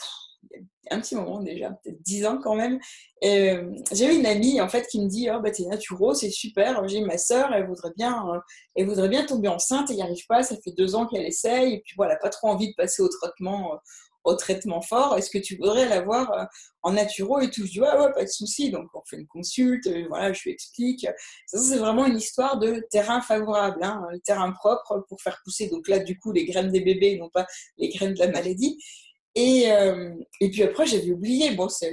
un 0.90 1.00
petit 1.00 1.14
moment 1.14 1.40
déjà, 1.40 1.70
peut-être 1.70 2.02
10 2.02 2.26
ans 2.26 2.38
quand 2.42 2.54
même. 2.54 2.78
Euh, 3.24 3.72
j'ai 3.92 4.14
une 4.14 4.26
amie 4.26 4.60
en 4.60 4.68
fait 4.68 4.86
qui 4.88 5.00
me 5.00 5.08
dit 5.08 5.28
oh 5.32 5.40
bah 5.40 5.50
t'es 5.50 5.64
naturo, 5.64 6.14
c'est 6.14 6.30
super. 6.30 6.86
J'ai 6.88 7.00
ma 7.00 7.18
sœur, 7.18 7.52
elle 7.52 7.66
voudrait 7.66 7.92
bien, 7.96 8.26
euh, 8.34 8.40
elle 8.74 8.86
voudrait 8.86 9.08
bien 9.08 9.24
tomber 9.24 9.48
enceinte, 9.48 9.88
elle 9.90 9.96
n'y 9.96 10.02
arrive 10.02 10.26
pas. 10.28 10.42
Ça 10.42 10.56
fait 10.62 10.72
deux 10.72 10.94
ans 10.94 11.06
qu'elle 11.06 11.26
essaye 11.26 11.74
et 11.74 11.80
puis 11.80 11.94
voilà, 11.96 12.16
pas 12.16 12.28
trop 12.28 12.48
envie 12.48 12.68
de 12.68 12.74
passer 12.76 13.02
au 13.02 13.08
traitement, 13.08 13.74
euh, 13.74 13.76
au 14.24 14.34
traitement 14.34 14.82
fort. 14.82 15.16
Est-ce 15.16 15.30
que 15.30 15.38
tu 15.38 15.56
voudrais 15.56 15.88
l'avoir 15.88 16.48
en 16.82 16.92
naturo 16.92 17.40
et 17.40 17.50
tout? 17.50 17.64
Je 17.66 17.72
dis 17.72 17.80
ouais 17.80 17.96
ouais 17.96 18.12
pas 18.12 18.24
de 18.24 18.28
souci. 18.28 18.70
Donc 18.70 18.88
on 18.94 19.02
fait 19.08 19.16
une 19.16 19.28
consulte, 19.28 19.88
voilà, 20.08 20.32
je 20.32 20.42
lui 20.42 20.50
explique. 20.50 21.06
Ça 21.46 21.58
c'est 21.58 21.78
vraiment 21.78 22.06
une 22.06 22.16
histoire 22.16 22.58
de 22.58 22.84
terrain 22.90 23.20
favorable, 23.20 23.82
hein, 23.82 24.02
le 24.10 24.18
terrain 24.20 24.50
propre 24.52 25.04
pour 25.08 25.20
faire 25.22 25.40
pousser. 25.44 25.68
Donc 25.68 25.88
là 25.88 26.00
du 26.00 26.18
coup 26.18 26.32
les 26.32 26.46
graines 26.46 26.72
des 26.72 26.80
bébés, 26.80 27.16
non 27.18 27.28
pas 27.28 27.46
les 27.78 27.90
graines 27.90 28.14
de 28.14 28.18
la 28.18 28.28
maladie. 28.28 28.76
Et, 29.35 29.70
euh, 29.70 30.15
et 30.40 30.51
puis 30.51 30.62
après, 30.62 30.86
j'avais 30.86 31.11
oublié. 31.11 31.52
Bon, 31.52 31.69
c'est 31.69 31.93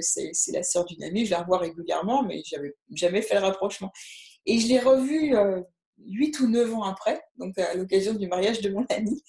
la 0.52 0.62
sœur 0.62 0.84
d'une 0.84 1.02
amie, 1.02 1.26
je 1.26 1.30
la 1.30 1.42
revois 1.42 1.58
régulièrement, 1.58 2.22
mais 2.22 2.42
j'avais 2.44 2.74
jamais 2.94 3.22
fait 3.22 3.34
le 3.34 3.40
rapprochement. 3.40 3.92
Et 4.46 4.58
je 4.58 4.68
l'ai 4.68 4.80
revue 4.80 5.36
euh, 5.36 5.60
8 6.06 6.40
ou 6.40 6.48
9 6.48 6.74
ans 6.74 6.84
après, 6.84 7.20
donc 7.36 7.58
à 7.58 7.74
l'occasion 7.74 8.14
du 8.14 8.26
mariage 8.26 8.60
de 8.60 8.70
mon 8.70 8.84
amie. 8.90 9.22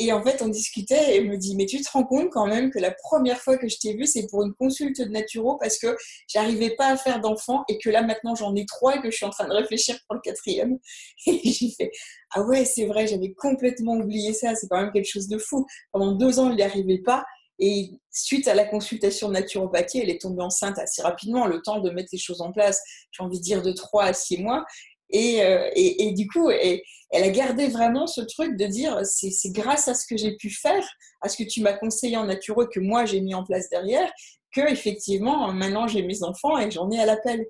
Et 0.00 0.12
en 0.12 0.22
fait, 0.22 0.40
on 0.42 0.48
discutait 0.48 1.12
et 1.12 1.16
elle 1.16 1.28
me 1.28 1.36
dit 1.36 1.56
Mais 1.56 1.66
tu 1.66 1.80
te 1.80 1.90
rends 1.90 2.04
compte 2.04 2.30
quand 2.30 2.46
même 2.46 2.70
que 2.70 2.78
la 2.78 2.92
première 2.92 3.40
fois 3.40 3.58
que 3.58 3.68
je 3.68 3.78
t'ai 3.78 3.94
vue, 3.94 4.06
c'est 4.06 4.28
pour 4.28 4.44
une 4.44 4.54
consulte 4.54 5.00
de 5.00 5.06
naturo 5.06 5.56
parce 5.58 5.76
que 5.76 5.96
j'arrivais 6.28 6.70
pas 6.76 6.92
à 6.92 6.96
faire 6.96 7.20
d'enfant 7.20 7.64
et 7.68 7.78
que 7.78 7.90
là 7.90 8.02
maintenant 8.02 8.36
j'en 8.36 8.54
ai 8.54 8.64
trois 8.64 8.96
et 8.96 9.00
que 9.00 9.10
je 9.10 9.16
suis 9.16 9.26
en 9.26 9.30
train 9.30 9.48
de 9.48 9.52
réfléchir 9.52 9.98
pour 10.06 10.14
le 10.14 10.20
quatrième. 10.20 10.78
Et 11.26 11.40
j'ai 11.42 11.70
fait 11.70 11.90
Ah 12.30 12.42
ouais, 12.42 12.64
c'est 12.64 12.86
vrai, 12.86 13.08
j'avais 13.08 13.32
complètement 13.32 13.96
oublié 13.96 14.32
ça, 14.32 14.54
c'est 14.54 14.68
quand 14.68 14.80
même 14.80 14.92
quelque 14.92 15.10
chose 15.10 15.26
de 15.26 15.36
fou. 15.36 15.66
Pendant 15.90 16.12
deux 16.12 16.38
ans, 16.38 16.50
il 16.50 16.56
n'y 16.56 16.62
arrivait 16.62 17.02
pas. 17.04 17.24
Et 17.58 17.90
suite 18.10 18.46
à 18.48 18.54
la 18.54 18.64
consultation 18.64 19.28
de 19.28 19.34
naturopathie, 19.34 20.00
elle 20.00 20.10
est 20.10 20.20
tombée 20.20 20.42
enceinte 20.42 20.78
assez 20.78 21.02
rapidement, 21.02 21.46
le 21.46 21.60
temps 21.60 21.80
de 21.80 21.90
mettre 21.90 22.10
les 22.12 22.18
choses 22.18 22.40
en 22.40 22.52
place, 22.52 22.80
j'ai 23.10 23.22
envie 23.22 23.38
de 23.38 23.44
dire 23.44 23.62
de 23.62 23.72
3 23.72 24.04
à 24.04 24.12
6 24.12 24.38
mois. 24.38 24.64
Et, 25.10 25.42
euh, 25.42 25.70
et, 25.74 26.12
du 26.12 26.28
coup, 26.28 26.50
elle 26.50 26.82
a 27.10 27.30
gardé 27.30 27.68
vraiment 27.68 28.06
ce 28.06 28.20
truc 28.20 28.56
de 28.56 28.66
dire 28.66 29.00
c'est 29.04 29.50
grâce 29.52 29.88
à 29.88 29.94
ce 29.94 30.06
que 30.06 30.18
j'ai 30.18 30.36
pu 30.36 30.50
faire, 30.50 30.86
à 31.22 31.30
ce 31.30 31.36
que 31.42 31.48
tu 31.48 31.62
m'as 31.62 31.72
conseillé 31.72 32.16
en 32.18 32.26
naturo, 32.26 32.66
que 32.66 32.78
moi 32.78 33.06
j'ai 33.06 33.22
mis 33.22 33.34
en 33.34 33.42
place 33.42 33.70
derrière, 33.70 34.12
que 34.54 34.60
effectivement 34.70 35.50
maintenant 35.52 35.86
j'ai 35.86 36.02
mes 36.02 36.22
enfants 36.22 36.58
et 36.58 36.70
j'en 36.70 36.90
ai 36.90 37.00
à 37.00 37.06
l'appel. 37.06 37.46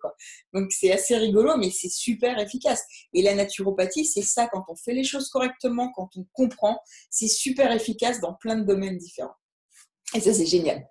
Donc 0.55 0.71
c'est 0.71 0.93
assez 0.93 1.17
rigolo, 1.17 1.57
mais 1.57 1.71
c'est 1.71 1.91
super 1.91 2.39
efficace. 2.39 2.85
Et 3.13 3.23
la 3.23 3.35
naturopathie, 3.35 4.05
c'est 4.05 4.23
ça, 4.23 4.49
quand 4.53 4.65
on 4.69 4.77
fait 4.77 4.95
les 4.95 5.05
choses 5.05 5.29
correctement, 5.29 5.91
quand 5.97 6.11
on 6.17 6.25
comprend, 6.33 6.81
c'est 7.11 7.29
super 7.29 7.73
efficace 7.73 8.21
dans 8.21 8.35
plein 8.35 8.57
de 8.57 8.65
domaines 8.65 8.99
différents. 8.99 9.35
Et 10.15 10.21
ça, 10.21 10.33
c'est 10.33 10.47
génial. 10.47 10.89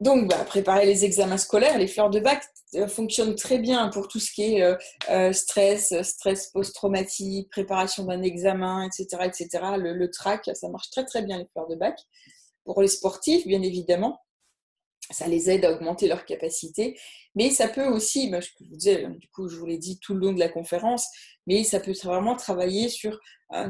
Donc, 0.00 0.28
bah, 0.28 0.44
préparer 0.44 0.84
les 0.84 1.04
examens 1.04 1.38
scolaires, 1.38 1.78
les 1.78 1.86
fleurs 1.86 2.10
de 2.10 2.20
bac 2.20 2.42
euh, 2.74 2.86
fonctionnent 2.86 3.34
très 3.34 3.58
bien 3.58 3.88
pour 3.88 4.08
tout 4.08 4.20
ce 4.20 4.30
qui 4.30 4.54
est 4.54 4.62
euh, 4.62 4.76
euh, 5.10 5.32
stress, 5.32 5.94
stress 6.02 6.50
post-traumatique, 6.50 7.48
préparation 7.50 8.04
d'un 8.04 8.22
examen, 8.22 8.86
etc., 8.86 9.24
etc. 9.24 9.48
Le, 9.78 9.94
le, 9.94 10.10
track, 10.10 10.50
ça 10.52 10.68
marche 10.68 10.90
très 10.90 11.04
très 11.04 11.22
bien 11.22 11.38
les 11.38 11.46
fleurs 11.52 11.68
de 11.68 11.76
bac. 11.76 11.98
Pour 12.64 12.82
les 12.82 12.88
sportifs, 12.88 13.46
bien 13.46 13.62
évidemment, 13.62 14.20
ça 15.10 15.28
les 15.28 15.50
aide 15.50 15.64
à 15.64 15.72
augmenter 15.72 16.08
leur 16.08 16.24
capacité. 16.24 16.98
Mais 17.34 17.50
ça 17.50 17.68
peut 17.68 17.86
aussi, 17.86 18.30
bah, 18.30 18.40
je 18.40 18.48
vous 18.60 18.76
disais, 18.76 19.06
du 19.18 19.28
coup, 19.28 19.48
je 19.48 19.56
vous 19.56 19.66
l'ai 19.66 19.78
dit 19.78 19.98
tout 20.00 20.14
le 20.14 20.20
long 20.20 20.32
de 20.32 20.38
la 20.38 20.48
conférence, 20.48 21.06
mais 21.46 21.64
ça 21.64 21.80
peut 21.80 21.94
vraiment 22.02 22.34
travailler 22.34 22.88
sur 22.88 23.20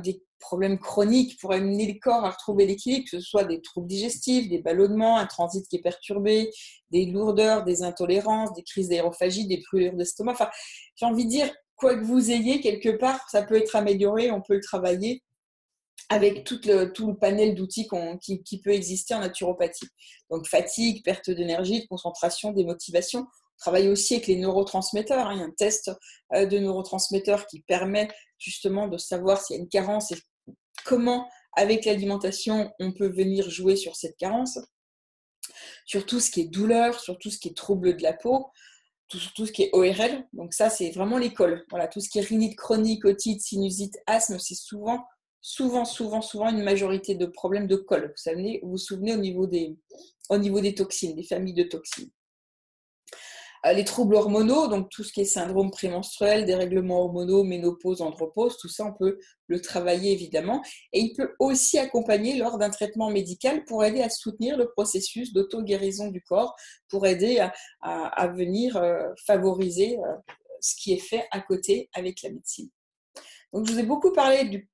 des 0.02 0.22
problèmes 0.38 0.78
chroniques 0.78 1.38
pour 1.40 1.52
amener 1.52 1.86
le 1.86 1.98
corps 1.98 2.24
à 2.24 2.30
retrouver 2.30 2.66
l'équilibre, 2.66 3.04
que 3.10 3.18
ce 3.18 3.20
soit 3.20 3.44
des 3.44 3.60
troubles 3.60 3.88
digestifs, 3.88 4.48
des 4.48 4.58
ballonnements, 4.58 5.18
un 5.18 5.26
transit 5.26 5.66
qui 5.68 5.76
est 5.76 5.82
perturbé, 5.82 6.50
des 6.90 7.06
lourdeurs, 7.06 7.64
des 7.64 7.82
intolérances, 7.82 8.52
des 8.54 8.62
crises 8.62 8.88
d'aérophagie, 8.88 9.46
des 9.46 9.62
brûlures 9.66 9.94
d'estomac. 9.94 10.32
Enfin, 10.32 10.48
j'ai 10.94 11.06
envie 11.06 11.24
de 11.24 11.30
dire, 11.30 11.52
quoi 11.74 11.94
que 11.94 12.04
vous 12.04 12.30
ayez, 12.30 12.60
quelque 12.60 12.90
part, 12.90 13.28
ça 13.30 13.42
peut 13.42 13.56
être 13.56 13.76
amélioré, 13.76 14.30
on 14.30 14.40
peut 14.40 14.54
le 14.54 14.62
travailler 14.62 15.22
avec 16.08 16.44
tout 16.44 16.60
le, 16.64 16.92
tout 16.92 17.08
le 17.08 17.16
panel 17.16 17.54
d'outils 17.54 17.88
qui, 18.20 18.42
qui, 18.42 18.60
peut 18.60 18.70
exister 18.70 19.14
en 19.14 19.20
naturopathie. 19.20 19.88
Donc 20.30 20.46
fatigue, 20.46 21.04
perte 21.04 21.30
d'énergie, 21.30 21.82
de 21.82 21.86
concentration, 21.86 22.52
démotivation. 22.52 23.20
On 23.20 23.58
travaille 23.58 23.88
aussi 23.88 24.14
avec 24.14 24.26
les 24.26 24.36
neurotransmetteurs. 24.36 25.26
Hein. 25.26 25.34
Il 25.34 25.38
y 25.40 25.42
a 25.42 25.46
un 25.46 25.50
test 25.50 25.90
euh, 26.34 26.46
de 26.46 26.58
neurotransmetteurs 26.58 27.46
qui 27.46 27.60
permet 27.60 28.08
justement 28.38 28.86
de 28.86 28.98
savoir 28.98 29.40
s'il 29.40 29.56
y 29.56 29.58
a 29.58 29.62
une 29.62 29.68
carence 29.68 30.12
et 30.12 30.16
comment, 30.84 31.28
avec 31.56 31.84
l'alimentation, 31.84 32.70
on 32.78 32.92
peut 32.92 33.08
venir 33.08 33.50
jouer 33.50 33.76
sur 33.76 33.96
cette 33.96 34.16
carence. 34.16 34.58
Sur 35.86 36.06
tout 36.06 36.20
ce 36.20 36.30
qui 36.30 36.42
est 36.42 36.48
douleur, 36.48 37.00
sur 37.00 37.18
tout 37.18 37.30
ce 37.30 37.38
qui 37.38 37.48
est 37.48 37.56
trouble 37.56 37.96
de 37.96 38.02
la 38.02 38.12
peau, 38.12 38.50
tout, 39.08 39.18
tout 39.34 39.46
ce 39.46 39.52
qui 39.52 39.64
est 39.64 39.70
ORL. 39.72 40.26
Donc 40.32 40.52
ça, 40.52 40.70
c'est 40.70 40.90
vraiment 40.90 41.18
l'école. 41.18 41.64
Voilà, 41.70 41.88
tout 41.88 42.00
ce 42.00 42.08
qui 42.08 42.18
est 42.18 42.22
rhinite 42.22 42.56
chronique, 42.56 43.04
otite, 43.04 43.40
sinusite, 43.40 43.98
asthme, 44.06 44.38
c'est 44.38 44.54
souvent 44.54 45.04
souvent, 45.40 45.84
souvent, 45.84 46.22
souvent 46.22 46.50
une 46.50 46.62
majorité 46.62 47.14
de 47.14 47.26
problèmes 47.26 47.66
de 47.66 47.76
col. 47.76 48.08
Vous 48.08 48.22
savez, 48.22 48.60
vous 48.62 48.78
souvenez 48.78 49.14
au 49.14 49.18
niveau 49.18 49.46
des, 49.46 49.76
au 50.28 50.38
niveau 50.38 50.60
des 50.60 50.74
toxines, 50.74 51.14
des 51.14 51.22
familles 51.22 51.54
de 51.54 51.64
toxines. 51.64 52.10
Euh, 53.66 53.72
les 53.72 53.84
troubles 53.84 54.14
hormonaux, 54.14 54.68
donc 54.68 54.90
tout 54.90 55.02
ce 55.02 55.12
qui 55.12 55.22
est 55.22 55.24
syndrome 55.24 55.70
prémenstruel, 55.70 56.44
dérèglements 56.44 57.00
hormonaux, 57.00 57.42
ménopause, 57.42 58.00
andropause, 58.00 58.56
tout 58.58 58.68
ça, 58.68 58.84
on 58.84 58.92
peut 58.92 59.18
le 59.46 59.60
travailler 59.60 60.12
évidemment. 60.12 60.62
Et 60.92 61.00
il 61.00 61.14
peut 61.14 61.34
aussi 61.38 61.78
accompagner 61.78 62.36
lors 62.36 62.58
d'un 62.58 62.70
traitement 62.70 63.10
médical 63.10 63.64
pour 63.64 63.84
aider 63.84 64.02
à 64.02 64.10
soutenir 64.10 64.56
le 64.56 64.68
processus 64.70 65.32
d'auto-guérison 65.32 66.08
du 66.08 66.22
corps, 66.22 66.54
pour 66.88 67.06
aider 67.06 67.44
à, 67.80 68.26
venir 68.28 68.76
euh, 68.76 69.08
favoriser 69.26 69.98
euh, 69.98 70.14
ce 70.60 70.74
qui 70.76 70.92
est 70.92 70.98
fait 70.98 71.26
à 71.30 71.40
côté 71.40 71.88
avec 71.94 72.22
la 72.22 72.30
médecine. 72.30 72.68
Donc, 73.52 73.66
je 73.66 73.72
vous 73.72 73.78
ai 73.78 73.84
beaucoup 73.84 74.12
parlé 74.12 74.44
du 74.44 74.68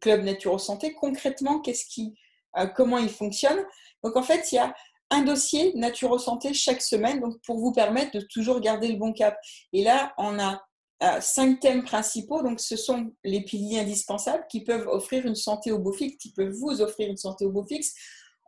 club 0.00 0.24
Naturo 0.24 0.58
Santé, 0.58 0.94
concrètement, 0.94 1.60
qu'est-ce 1.60 1.86
qui, 1.86 2.14
euh, 2.56 2.66
comment 2.66 2.98
il 2.98 3.10
fonctionne. 3.10 3.64
Donc 4.02 4.16
en 4.16 4.22
fait, 4.22 4.52
il 4.52 4.56
y 4.56 4.58
a 4.58 4.74
un 5.10 5.22
dossier 5.22 5.72
Naturo 5.74 6.18
Santé 6.18 6.52
chaque 6.52 6.82
semaine 6.82 7.20
donc 7.20 7.40
pour 7.46 7.58
vous 7.58 7.72
permettre 7.72 8.12
de 8.18 8.20
toujours 8.20 8.60
garder 8.60 8.88
le 8.88 8.96
bon 8.96 9.12
cap. 9.12 9.38
Et 9.72 9.82
là, 9.82 10.12
on 10.18 10.38
a 10.38 10.62
euh, 11.02 11.20
cinq 11.20 11.60
thèmes 11.60 11.84
principaux. 11.84 12.42
Donc, 12.42 12.60
ce 12.60 12.76
sont 12.76 13.12
les 13.22 13.42
piliers 13.42 13.78
indispensables 13.78 14.44
qui 14.50 14.64
peuvent 14.64 14.88
offrir 14.88 15.26
une 15.26 15.36
santé 15.36 15.70
au 15.70 15.78
beau 15.78 15.92
fixe, 15.92 16.16
qui 16.16 16.32
peuvent 16.32 16.52
vous 16.52 16.80
offrir 16.80 17.08
une 17.08 17.16
santé 17.16 17.44
au 17.44 17.52
beau 17.52 17.64
fixe. 17.64 17.94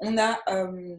On 0.01 0.19
a 0.19 0.41
euh, 0.49 0.97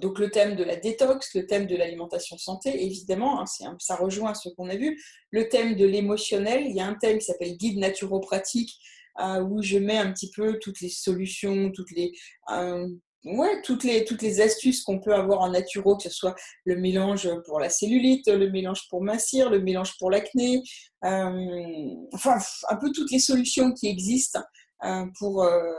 donc 0.00 0.18
le 0.18 0.30
thème 0.30 0.56
de 0.56 0.64
la 0.64 0.76
détox, 0.76 1.34
le 1.34 1.46
thème 1.46 1.66
de 1.66 1.76
l'alimentation 1.76 2.38
santé, 2.38 2.82
évidemment, 2.82 3.42
hein, 3.42 3.76
ça 3.78 3.96
rejoint 3.96 4.34
ce 4.34 4.48
qu'on 4.48 4.70
a 4.70 4.76
vu. 4.76 5.00
Le 5.30 5.48
thème 5.48 5.76
de 5.76 5.84
l'émotionnel, 5.84 6.64
il 6.66 6.74
y 6.74 6.80
a 6.80 6.86
un 6.86 6.94
thème 6.94 7.18
qui 7.18 7.26
s'appelle 7.26 7.56
guide 7.58 7.78
naturopratique 7.78 8.80
où 9.18 9.62
je 9.62 9.78
mets 9.78 9.98
un 9.98 10.12
petit 10.12 10.30
peu 10.30 10.58
toutes 10.60 10.80
les 10.80 10.88
solutions, 10.88 11.70
toutes 11.70 11.90
les, 11.92 12.12
euh, 12.50 12.86
ouais, 13.24 13.62
toutes, 13.62 13.84
les, 13.84 14.04
toutes 14.04 14.22
les 14.22 14.40
astuces 14.40 14.82
qu'on 14.82 15.00
peut 15.00 15.14
avoir 15.14 15.40
en 15.40 15.50
naturo, 15.50 15.96
que 15.96 16.04
ce 16.04 16.10
soit 16.10 16.34
le 16.64 16.76
mélange 16.76 17.28
pour 17.46 17.60
la 17.60 17.70
cellulite, 17.70 18.28
le 18.28 18.50
mélange 18.50 18.88
pour 18.88 19.02
mincir, 19.02 19.50
le 19.50 19.60
mélange 19.60 19.96
pour 19.98 20.10
l'acné, 20.10 20.62
euh, 21.04 21.94
enfin, 22.12 22.38
un 22.68 22.76
peu 22.76 22.90
toutes 22.92 23.10
les 23.10 23.18
solutions 23.18 23.72
qui 23.72 23.88
existent 23.88 24.42
euh, 24.84 25.06
pour, 25.18 25.44
euh, 25.44 25.72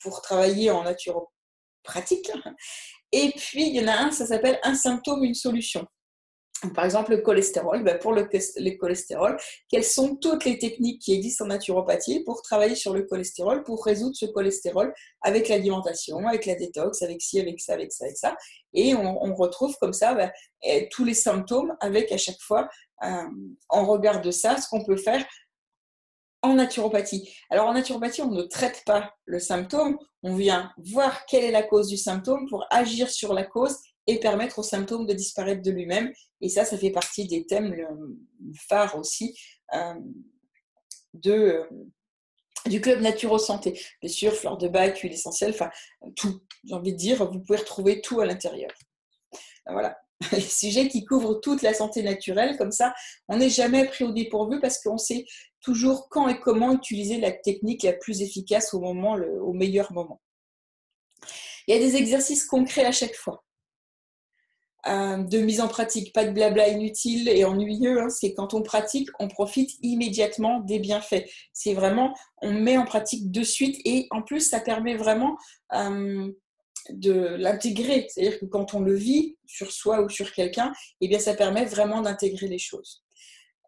pour 0.00 0.22
travailler 0.22 0.70
en 0.70 0.84
naturopratique. 0.84 2.30
Et 3.12 3.32
puis, 3.36 3.68
il 3.68 3.74
y 3.74 3.84
en 3.84 3.88
a 3.88 3.96
un, 3.96 4.10
ça 4.10 4.26
s'appelle 4.26 4.58
un 4.62 4.74
symptôme, 4.74 5.24
une 5.24 5.34
solution. 5.34 5.86
Par 6.74 6.84
exemple, 6.84 7.12
le 7.12 7.18
cholestérol, 7.18 7.84
ben 7.84 7.98
pour 7.98 8.12
le, 8.12 8.24
cholestérol, 8.76 9.36
quelles 9.68 9.84
sont 9.84 10.16
toutes 10.16 10.44
les 10.44 10.58
techniques 10.58 11.00
qui 11.00 11.14
existent 11.14 11.44
en 11.44 11.48
naturopathie 11.48 12.24
pour 12.24 12.42
travailler 12.42 12.74
sur 12.74 12.92
le 12.92 13.02
cholestérol, 13.02 13.62
pour 13.62 13.84
résoudre 13.84 14.16
ce 14.16 14.26
cholestérol 14.26 14.92
avec 15.22 15.48
l'alimentation, 15.48 16.26
avec 16.26 16.46
la 16.46 16.56
détox, 16.56 17.02
avec 17.02 17.22
ci, 17.22 17.38
avec 17.38 17.60
ça, 17.60 17.74
avec 17.74 17.92
ça, 17.92 18.06
avec 18.06 18.16
ça. 18.16 18.36
Et 18.72 18.94
on, 18.94 19.34
retrouve 19.34 19.76
comme 19.80 19.92
ça 19.92 20.14
ben, 20.14 20.32
tous 20.90 21.04
les 21.04 21.14
symptômes 21.14 21.76
avec 21.80 22.10
à 22.10 22.16
chaque 22.16 22.40
fois, 22.40 22.68
euh, 23.04 23.22
en 23.68 23.86
regard 23.86 24.20
de 24.20 24.32
ça, 24.32 24.56
ce 24.56 24.68
qu'on 24.68 24.84
peut 24.84 24.96
faire 24.96 25.24
en 26.42 26.54
naturopathie. 26.54 27.28
Alors 27.50 27.66
en 27.66 27.74
naturopathie, 27.74 28.22
on 28.22 28.30
ne 28.30 28.42
traite 28.42 28.82
pas 28.84 29.14
le 29.26 29.38
symptôme, 29.38 29.96
on 30.22 30.34
vient 30.34 30.72
voir 30.78 31.26
quelle 31.26 31.44
est 31.44 31.50
la 31.50 31.62
cause 31.62 31.88
du 31.88 31.96
symptôme 31.96 32.48
pour 32.48 32.64
agir 32.70 33.10
sur 33.10 33.32
la 33.32 33.44
cause 33.44 33.78
et 34.08 34.18
permettre 34.18 34.58
au 34.58 34.62
symptôme 34.62 35.06
de 35.06 35.12
disparaître 35.12 35.62
de 35.62 35.70
lui-même. 35.70 36.12
Et 36.40 36.48
ça, 36.48 36.64
ça 36.64 36.76
fait 36.78 36.90
partie 36.90 37.28
des 37.28 37.46
thèmes 37.46 37.76
phares 38.68 38.98
aussi 38.98 39.38
euh, 39.74 39.94
de, 41.12 41.32
euh, 41.32 41.64
du 42.66 42.80
club 42.80 43.00
Naturo 43.02 43.38
Santé. 43.38 43.78
Bien 44.00 44.10
sûr, 44.10 44.32
fleur 44.32 44.56
de 44.56 44.66
bac, 44.66 44.98
huile 44.98 45.12
essentielle, 45.12 45.50
enfin 45.50 45.70
tout. 46.16 46.40
J'ai 46.64 46.74
envie 46.74 46.92
de 46.92 46.96
dire, 46.96 47.30
vous 47.30 47.40
pouvez 47.40 47.58
retrouver 47.58 48.00
tout 48.00 48.20
à 48.20 48.26
l'intérieur. 48.26 48.70
Voilà. 49.66 49.96
Les 50.32 50.40
sujets 50.40 50.88
qui 50.88 51.04
couvrent 51.04 51.34
toute 51.34 51.60
la 51.60 51.74
santé 51.74 52.02
naturelle, 52.02 52.56
comme 52.56 52.72
ça, 52.72 52.94
on 53.28 53.36
n'est 53.36 53.50
jamais 53.50 53.86
pris 53.86 54.04
au 54.04 54.12
dépourvu 54.12 54.58
parce 54.58 54.82
qu'on 54.82 54.98
sait 54.98 55.26
toujours 55.60 56.08
quand 56.08 56.28
et 56.28 56.40
comment 56.40 56.72
utiliser 56.72 57.20
la 57.20 57.30
technique 57.30 57.82
la 57.82 57.92
plus 57.92 58.22
efficace 58.22 58.72
au, 58.72 58.80
moment, 58.80 59.14
au 59.14 59.52
meilleur 59.52 59.92
moment. 59.92 60.22
Il 61.66 61.74
y 61.74 61.78
a 61.78 61.80
des 61.80 61.96
exercices 61.96 62.46
concrets 62.46 62.86
à 62.86 62.92
chaque 62.92 63.14
fois. 63.14 63.44
Euh, 64.86 65.18
de 65.18 65.38
mise 65.38 65.60
en 65.60 65.66
pratique, 65.66 66.12
pas 66.12 66.24
de 66.24 66.30
blabla 66.30 66.68
inutile 66.68 67.28
et 67.28 67.44
ennuyeux. 67.44 68.00
Hein. 68.00 68.08
c'est 68.10 68.32
quand 68.32 68.54
on 68.54 68.62
pratique, 68.62 69.08
on 69.18 69.26
profite 69.26 69.70
immédiatement 69.82 70.60
des 70.60 70.78
bienfaits. 70.78 71.24
C'est 71.52 71.74
vraiment, 71.74 72.14
on 72.42 72.52
met 72.52 72.78
en 72.78 72.84
pratique 72.84 73.30
de 73.30 73.42
suite 73.42 73.80
et 73.84 74.06
en 74.10 74.22
plus, 74.22 74.40
ça 74.40 74.60
permet 74.60 74.96
vraiment 74.96 75.36
euh, 75.74 76.30
de 76.90 77.12
l'intégrer. 77.12 78.06
C'est-à-dire 78.08 78.38
que 78.38 78.46
quand 78.46 78.74
on 78.74 78.80
le 78.80 78.94
vit 78.94 79.36
sur 79.46 79.72
soi 79.72 80.00
ou 80.00 80.08
sur 80.08 80.32
quelqu'un, 80.32 80.72
eh 81.00 81.08
bien, 81.08 81.18
ça 81.18 81.34
permet 81.34 81.64
vraiment 81.64 82.00
d'intégrer 82.00 82.46
les 82.46 82.58
choses 82.58 83.02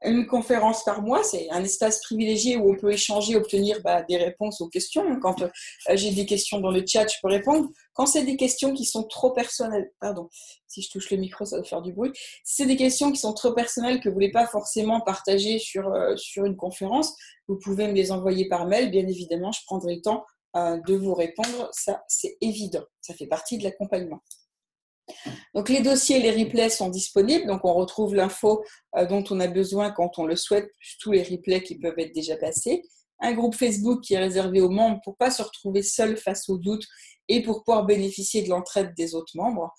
une 0.03 0.27
conférence 0.27 0.83
par 0.85 1.03
mois, 1.03 1.23
c'est 1.23 1.51
un 1.51 1.63
espace 1.63 2.01
privilégié 2.01 2.57
où 2.57 2.73
on 2.73 2.77
peut 2.77 2.93
échanger, 2.93 3.37
obtenir 3.37 3.81
bah, 3.83 4.03
des 4.03 4.17
réponses 4.17 4.61
aux 4.61 4.69
questions. 4.69 5.19
Quand 5.21 5.43
euh, 5.43 5.49
j'ai 5.95 6.11
des 6.13 6.25
questions 6.25 6.59
dans 6.61 6.71
le 6.71 6.85
chat, 6.87 7.07
je 7.07 7.17
peux 7.21 7.29
répondre. 7.29 7.69
Quand 7.93 8.07
c'est 8.07 8.23
des 8.23 8.37
questions 8.37 8.73
qui 8.73 8.85
sont 8.87 9.03
trop 9.05 9.31
personnelles, 9.31 9.91
pardon, 10.01 10.29
si 10.67 10.81
je 10.83 10.91
touche 10.91 11.11
le 11.11 11.19
micro, 11.19 11.45
ça 11.45 11.59
va 11.59 11.65
faire 11.65 11.83
du 11.83 11.93
bruit. 11.93 12.13
Si 12.45 12.63
c'est 12.63 12.67
des 12.67 12.77
questions 12.77 13.13
qui 13.13 13.19
sont 13.19 13.35
trop 13.35 13.53
personnelles 13.53 14.01
que 14.01 14.09
vous 14.09 14.15
voulez 14.15 14.31
pas 14.31 14.47
forcément 14.47 15.01
partager 15.01 15.59
sur, 15.59 15.93
euh, 15.93 16.17
sur 16.17 16.45
une 16.47 16.57
conférence, 16.57 17.15
vous 17.49 17.59
pouvez 17.59 17.87
me 17.87 17.93
les 17.93 18.11
envoyer 18.11 18.49
par 18.49 18.67
mail. 18.67 18.91
Bien 18.91 19.07
évidemment, 19.07 19.53
je 19.53 19.61
prendrai 19.67 19.97
le 19.97 20.01
temps 20.01 20.25
euh, 20.57 20.81
de 20.87 20.95
vous 20.95 21.15
répondre. 21.15 21.69
Ça, 21.73 22.03
c'est 22.09 22.39
évident. 22.41 22.85
Ça 23.01 23.13
fait 23.13 23.27
partie 23.27 23.59
de 23.59 23.65
l'accompagnement. 23.65 24.23
Donc 25.55 25.69
les 25.69 25.81
dossiers 25.81 26.17
et 26.17 26.31
les 26.33 26.45
replays 26.45 26.71
sont 26.71 26.89
disponibles, 26.89 27.47
donc 27.47 27.65
on 27.65 27.75
retrouve 27.75 28.15
l'info 28.15 28.65
euh, 28.97 29.07
dont 29.07 29.25
on 29.31 29.41
a 29.41 29.47
besoin 29.47 29.91
quand 29.91 30.19
on 30.19 30.27
le 30.27 30.37
souhaite, 30.37 30.71
tous 31.01 31.13
les 31.13 31.23
replays 31.23 31.63
qui 31.63 31.79
peuvent 31.79 31.99
être 31.99 32.15
déjà 32.15 32.37
passés. 32.37 32.83
Un 33.21 33.35
groupe 33.35 33.55
Facebook 33.55 34.03
qui 34.03 34.15
est 34.15 34.19
réservé 34.19 34.61
aux 34.61 34.71
membres 34.71 35.01
pour 35.05 35.15
ne 35.15 35.17
pas 35.17 35.31
se 35.31 35.43
retrouver 35.43 35.83
seul 35.83 36.17
face 36.17 36.49
aux 36.49 36.59
doutes 36.59 36.87
et 37.29 37.43
pour 37.43 37.63
pouvoir 37.65 37.85
bénéficier 37.85 38.43
de 38.43 38.49
l'entraide 38.49 38.95
des 38.97 39.15
autres 39.15 39.37
membres. 39.37 39.73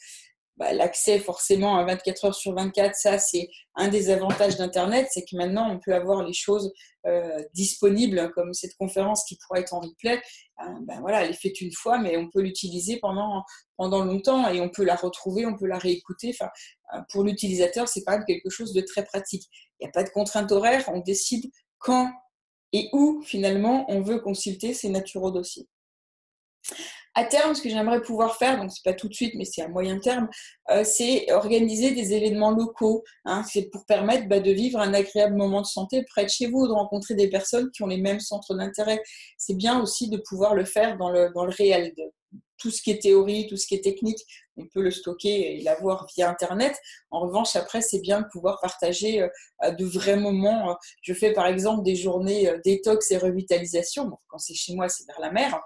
Bah, 0.62 0.74
l'accès 0.74 1.18
forcément 1.18 1.76
à 1.76 1.84
24 1.86 2.26
heures 2.26 2.36
sur 2.36 2.54
24, 2.54 2.94
ça 2.94 3.18
c'est 3.18 3.50
un 3.74 3.88
des 3.88 4.12
avantages 4.12 4.58
d'Internet, 4.58 5.08
c'est 5.10 5.24
que 5.24 5.36
maintenant 5.36 5.68
on 5.72 5.80
peut 5.80 5.96
avoir 5.96 6.24
les 6.24 6.34
choses 6.34 6.72
euh, 7.08 7.42
disponibles, 7.56 8.32
comme 8.36 8.54
cette 8.54 8.76
conférence 8.78 9.24
qui 9.24 9.40
pourrait 9.40 9.62
être 9.62 9.74
en 9.74 9.80
replay. 9.80 10.22
Euh, 10.60 10.66
ben 10.84 11.02
voilà, 11.02 11.24
elle 11.24 11.32
est 11.32 11.42
faite 11.42 11.62
une 11.62 11.72
fois, 11.74 11.98
mais 11.98 12.16
on 12.16 12.30
peut 12.30 12.42
l'utiliser 12.42 13.00
pendant, 13.00 13.44
pendant 13.76 14.06
longtemps 14.06 14.50
et 14.50 14.62
on 14.62 14.70
peut 14.70 14.84
la 14.84 14.96
retrouver, 14.96 15.48
on 15.48 15.58
peut 15.58 15.66
la 15.66 15.80
réécouter. 15.80 16.32
Enfin, 16.40 16.52
euh, 16.94 17.02
pour 17.12 17.24
l'utilisateur, 17.24 17.88
c'est 17.88 18.04
quand 18.04 18.12
même 18.12 18.26
quelque 18.26 18.52
chose 18.52 18.72
de 18.72 18.82
très 18.82 19.04
pratique. 19.04 19.50
Il 19.80 19.86
n'y 19.86 19.90
a 19.90 19.92
pas 19.92 20.04
de 20.04 20.12
contrainte 20.12 20.52
horaire, 20.52 20.88
on 20.94 21.00
décide 21.00 21.50
quand 21.80 22.08
et 22.72 22.88
où 22.94 23.24
finalement 23.24 23.88
on 23.90 24.02
veut 24.04 24.20
consulter 24.20 24.76
ces 24.76 24.90
naturaux 24.90 25.32
dossiers. 25.32 25.68
À 27.14 27.26
terme, 27.26 27.54
ce 27.56 27.62
que 27.62 27.68
j'aimerais 27.68 28.02
pouvoir 28.02 28.38
faire, 28.38 28.58
donc 28.58 28.72
c'est 28.72 28.84
pas 28.86 28.94
tout 28.94 29.10
de 29.10 29.14
suite, 29.14 29.34
mais 29.36 29.44
c'est 29.44 29.62
à 29.62 29.68
moyen 29.68 30.00
terme, 30.00 30.30
euh, 30.70 30.86
c'est 30.86 31.30
organiser 31.34 31.92
des 31.92 32.14
événements 32.14 32.52
locaux. 32.52 33.04
Hein. 33.26 33.44
c'est 33.44 33.70
pour 33.70 33.86
permettre 33.86 34.30
bah, 34.30 34.40
de 34.40 34.52
vivre 34.52 34.80
un 34.80 34.94
agréable 34.94 35.36
moment 35.36 35.62
de 35.62 35.66
santé 35.66 36.06
près 36.10 36.24
de 36.24 36.30
chez 36.30 36.48
vous, 36.48 36.68
de 36.68 36.72
rencontrer 36.72 37.16
des 37.16 37.30
personnes 37.30 37.70
qui 37.72 37.84
ont 37.84 37.88
les 37.88 37.98
mêmes 37.98 38.22
centres 38.22 38.56
d'intérêt. 38.56 39.02
C'est 39.38 39.56
bien 39.56 39.82
aussi 39.82 40.10
de 40.10 40.18
pouvoir 40.18 40.56
le 40.56 40.64
faire 40.64 40.98
dans 40.98 41.10
le, 41.10 41.32
dans 41.36 41.44
le 41.44 41.52
réel. 41.52 41.94
Tout 42.58 42.72
ce 42.72 42.82
qui 42.82 42.92
est 42.92 43.02
théorie, 43.02 43.48
tout 43.48 43.58
ce 43.58 43.68
qui 43.68 43.76
est 43.76 43.84
technique, 43.84 44.20
on 44.56 44.66
peut 44.68 44.82
le 44.82 44.92
stocker 44.92 45.58
et 45.58 45.62
l'avoir 45.64 46.08
via 46.16 46.30
Internet. 46.30 46.80
En 47.10 47.20
revanche, 47.22 47.58
après, 47.58 47.82
c'est 47.82 48.00
bien 48.00 48.22
de 48.22 48.28
pouvoir 48.32 48.60
partager 48.62 49.22
euh, 49.64 49.72
de 49.72 49.84
vrais 49.84 50.16
moments. 50.16 50.78
Je 51.02 51.14
fais 51.14 51.34
par 51.34 51.48
exemple 51.48 51.84
des 51.84 51.96
journées 51.96 52.48
euh, 52.48 52.60
détox 52.64 53.12
et 53.12 53.18
revitalisation. 53.18 54.12
quand 54.28 54.38
c'est 54.38 54.54
chez 54.54 54.76
moi, 54.76 54.88
c'est 54.88 55.06
vers 55.08 55.20
la 55.20 55.32
mer 55.32 55.60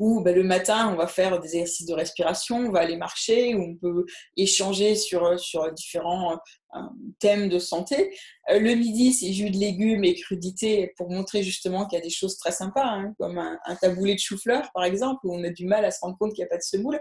où 0.00 0.22
bah, 0.22 0.32
le 0.32 0.42
matin, 0.42 0.90
on 0.90 0.96
va 0.96 1.06
faire 1.06 1.38
des 1.40 1.56
exercices 1.56 1.86
de 1.86 1.92
respiration, 1.92 2.56
on 2.56 2.72
va 2.72 2.80
aller 2.80 2.96
marcher, 2.96 3.54
où 3.54 3.62
on 3.62 3.76
peut 3.76 4.06
échanger 4.34 4.96
sur, 4.96 5.38
sur 5.38 5.70
différents 5.72 6.38
euh, 6.74 6.80
thèmes 7.18 7.50
de 7.50 7.58
santé. 7.58 8.16
Euh, 8.50 8.58
le 8.58 8.74
midi, 8.74 9.12
c'est 9.12 9.30
jus 9.34 9.50
de 9.50 9.58
légumes 9.58 10.02
et 10.02 10.14
crudités 10.14 10.94
pour 10.96 11.10
montrer 11.10 11.42
justement 11.42 11.86
qu'il 11.86 11.98
y 11.98 12.00
a 12.00 12.04
des 12.04 12.10
choses 12.10 12.38
très 12.38 12.50
sympas, 12.50 12.86
hein, 12.86 13.14
comme 13.18 13.36
un, 13.38 13.76
taboulé 13.76 14.14
de 14.14 14.18
chou-fleur, 14.18 14.70
par 14.72 14.84
exemple, 14.84 15.20
où 15.24 15.34
on 15.34 15.44
a 15.44 15.50
du 15.50 15.66
mal 15.66 15.84
à 15.84 15.90
se 15.90 16.00
rendre 16.00 16.16
compte 16.18 16.32
qu'il 16.32 16.42
n'y 16.42 16.46
a 16.46 16.50
pas 16.50 16.56
de 16.56 16.62
semoule. 16.62 16.98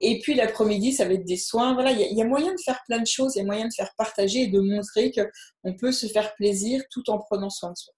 Et 0.00 0.20
puis 0.20 0.34
l'après-midi, 0.34 0.92
ça 0.92 1.06
va 1.06 1.14
être 1.14 1.24
des 1.24 1.36
soins. 1.36 1.74
Voilà, 1.74 1.90
il 1.90 2.16
y, 2.16 2.22
a 2.22 2.24
moyen 2.24 2.52
de 2.52 2.60
faire 2.64 2.80
plein 2.86 3.00
de 3.00 3.06
choses, 3.06 3.34
il 3.34 3.40
y 3.40 3.42
a 3.42 3.44
moyen 3.44 3.66
de 3.66 3.74
faire 3.74 3.90
partager 3.98 4.42
et 4.42 4.46
de 4.46 4.60
montrer 4.60 5.10
qu'on 5.10 5.74
peut 5.74 5.90
se 5.90 6.06
faire 6.06 6.36
plaisir 6.36 6.84
tout 6.88 7.10
en 7.10 7.18
prenant 7.18 7.50
soin 7.50 7.72
de 7.72 7.76
soi. 7.76 7.92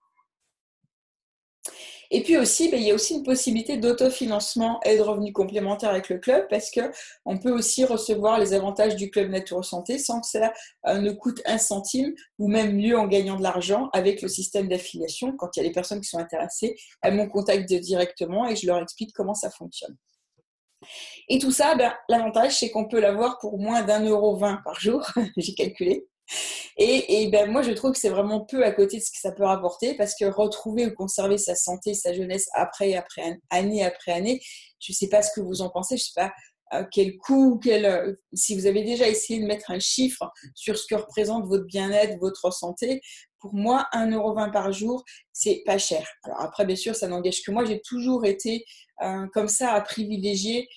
Et 2.12 2.23
puis 2.23 2.37
aussi, 2.37 2.69
ben, 2.69 2.81
il 2.81 2.87
y 2.87 2.91
a 2.91 2.95
aussi 2.95 3.15
une 3.15 3.23
possibilité 3.23 3.77
d'autofinancement 3.77 4.81
et 4.85 4.97
de 4.97 5.03
revenus 5.03 5.32
complémentaires 5.32 5.91
avec 5.91 6.09
le 6.09 6.19
club 6.19 6.47
parce 6.51 6.70
qu'on 6.70 7.39
peut 7.39 7.53
aussi 7.53 7.85
recevoir 7.85 8.41
les 8.41 8.53
avantages 8.53 8.97
du 8.97 9.11
club 9.11 9.31
Nature 9.31 9.65
Santé 9.65 9.99
sans 9.99 10.20
que 10.20 10.27
cela 10.27 10.53
euh, 10.89 10.99
ne 10.99 11.12
coûte 11.12 11.41
un 11.47 11.59
centime 11.59 12.12
ou 12.39 12.49
même 12.49 12.74
mieux 12.77 12.99
en 12.99 13.07
gagnant 13.07 13.37
de 13.37 13.45
l'argent 13.45 13.91
avec 13.93 14.23
le 14.23 14.28
système 14.28 14.69
d'affiliation. 14.69 15.37
Quand 15.37 15.57
il 15.57 15.62
y 15.62 15.65
a 15.65 15.69
des 15.69 15.74
personnes 15.74 16.01
qui 16.01 16.09
sont 16.09 16.19
intéressées, 16.19 16.74
elles 17.03 17.15
m'ont 17.15 17.28
contacté 17.28 17.78
directement 17.78 18.49
et 18.49 18.57
je 18.57 18.66
leur 18.66 18.82
explique 18.82 19.12
comment 19.15 19.35
ça 19.35 19.51
fonctionne. 19.51 19.97
Et 21.28 21.39
tout 21.39 21.53
ça, 21.53 21.77
ben, 21.77 21.93
l'avantage, 22.09 22.59
c'est 22.59 22.70
qu'on 22.70 22.89
peut 22.89 23.01
l'avoir 23.01 23.39
pour 23.39 23.59
moins 23.59 23.82
d'un 23.82 24.05
euro 24.05 24.37
vingt 24.37 24.61
par 24.65 24.81
jour, 24.81 25.07
j'ai 25.37 25.55
calculé. 25.55 26.07
Et, 26.77 27.28
ben 27.31 27.51
moi, 27.51 27.62
je 27.62 27.73
trouve 27.73 27.93
que 27.93 27.98
c'est 27.98 28.09
vraiment 28.09 28.40
peu 28.40 28.65
à 28.65 28.73
côté 28.73 28.98
de 28.98 29.02
ce 29.02 29.11
que 29.11 29.19
ça 29.19 29.32
peut 29.32 29.44
rapporter 29.44 29.94
parce 29.94 30.15
que 30.15 30.24
retrouver 30.24 30.86
ou 30.86 30.94
conserver 30.94 31.39
sa 31.39 31.55
santé, 31.55 31.94
sa 31.94 32.12
jeunesse 32.12 32.48
après, 32.55 32.94
après 32.94 33.39
année 33.51 33.85
après 33.85 34.12
année, 34.12 34.40
je 34.78 34.93
ne 34.93 34.94
sais 34.94 35.09
pas 35.09 35.23
ce 35.23 35.31
que 35.35 35.40
vous 35.40 35.62
en 35.62 35.70
pensez, 35.70 35.97
je 35.97 36.02
ne 36.02 36.07
sais 36.07 36.12
pas 36.16 36.32
euh, 36.73 36.85
quel 36.90 37.16
coût, 37.19 37.59
quel, 37.62 37.85
euh, 37.85 38.15
si 38.32 38.55
vous 38.55 38.66
avez 38.66 38.85
déjà 38.85 39.09
essayé 39.09 39.40
de 39.40 39.47
mettre 39.47 39.70
un 39.73 39.81
chiffre 39.81 40.31
sur 40.55 40.78
ce 40.78 40.86
que 40.86 40.94
représente 40.94 41.47
votre 41.47 41.65
bien-être, 41.65 42.19
votre 42.20 42.52
santé, 42.52 43.01
pour 43.40 43.55
moi, 43.55 43.89
1,20€ 43.93 44.52
par 44.52 44.73
jour, 44.73 45.05
c'est 45.32 45.62
pas 45.66 45.78
cher. 45.78 46.07
Alors 46.23 46.40
après, 46.40 46.65
bien 46.65 46.77
sûr, 46.77 46.94
ça 46.94 47.09
n'engage 47.09 47.43
que 47.43 47.51
moi. 47.51 47.65
J'ai 47.65 47.81
toujours 47.81 48.24
été 48.24 48.65
euh, 49.02 49.27
comme 49.32 49.48
ça 49.48 49.73
à 49.73 49.81
privilégier 49.81 50.69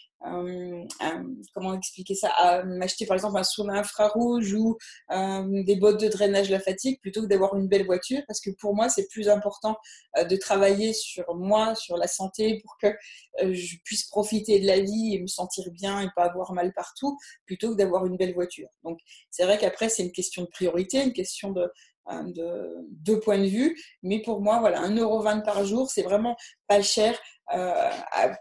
comment 1.53 1.73
expliquer 1.73 2.15
ça, 2.15 2.29
à 2.29 2.63
m'acheter 2.63 3.05
par 3.05 3.15
exemple 3.15 3.37
un 3.37 3.43
sauna 3.43 3.79
infrarouge 3.79 4.53
ou 4.53 4.77
euh, 5.11 5.63
des 5.63 5.75
bottes 5.75 5.99
de 5.99 6.07
drainage 6.07 6.49
la 6.49 6.59
fatigue 6.59 6.99
plutôt 7.01 7.21
que 7.21 7.27
d'avoir 7.27 7.55
une 7.55 7.67
belle 7.67 7.85
voiture 7.85 8.21
parce 8.27 8.39
que 8.39 8.49
pour 8.51 8.75
moi 8.75 8.89
c'est 8.89 9.07
plus 9.07 9.27
important 9.29 9.75
euh, 10.17 10.23
de 10.23 10.35
travailler 10.35 10.93
sur 10.93 11.35
moi, 11.35 11.75
sur 11.75 11.97
la 11.97 12.07
santé 12.07 12.61
pour 12.61 12.77
que 12.81 12.95
je 13.41 13.75
puisse 13.83 14.05
profiter 14.05 14.59
de 14.59 14.67
la 14.67 14.79
vie 14.79 15.15
et 15.15 15.21
me 15.21 15.27
sentir 15.27 15.65
bien 15.71 16.01
et 16.01 16.07
pas 16.15 16.25
avoir 16.25 16.53
mal 16.53 16.71
partout 16.73 17.17
plutôt 17.45 17.71
que 17.71 17.77
d'avoir 17.77 18.05
une 18.05 18.15
belle 18.15 18.33
voiture. 18.33 18.69
Donc 18.83 18.99
c'est 19.29 19.43
vrai 19.43 19.57
qu'après 19.57 19.89
c'est 19.89 20.03
une 20.03 20.11
question 20.11 20.43
de 20.43 20.47
priorité, 20.47 21.03
une 21.03 21.13
question 21.13 21.51
de, 21.51 21.69
de 22.11 22.85
deux 22.89 23.19
points 23.19 23.39
de 23.39 23.47
vue. 23.47 23.79
Mais 24.01 24.21
pour 24.21 24.41
moi, 24.41 24.59
voilà, 24.59 24.81
1,20€ 24.87 25.43
par 25.43 25.65
jour, 25.65 25.89
c'est 25.89 26.03
vraiment 26.03 26.35
pas 26.67 26.81
cher 26.81 27.17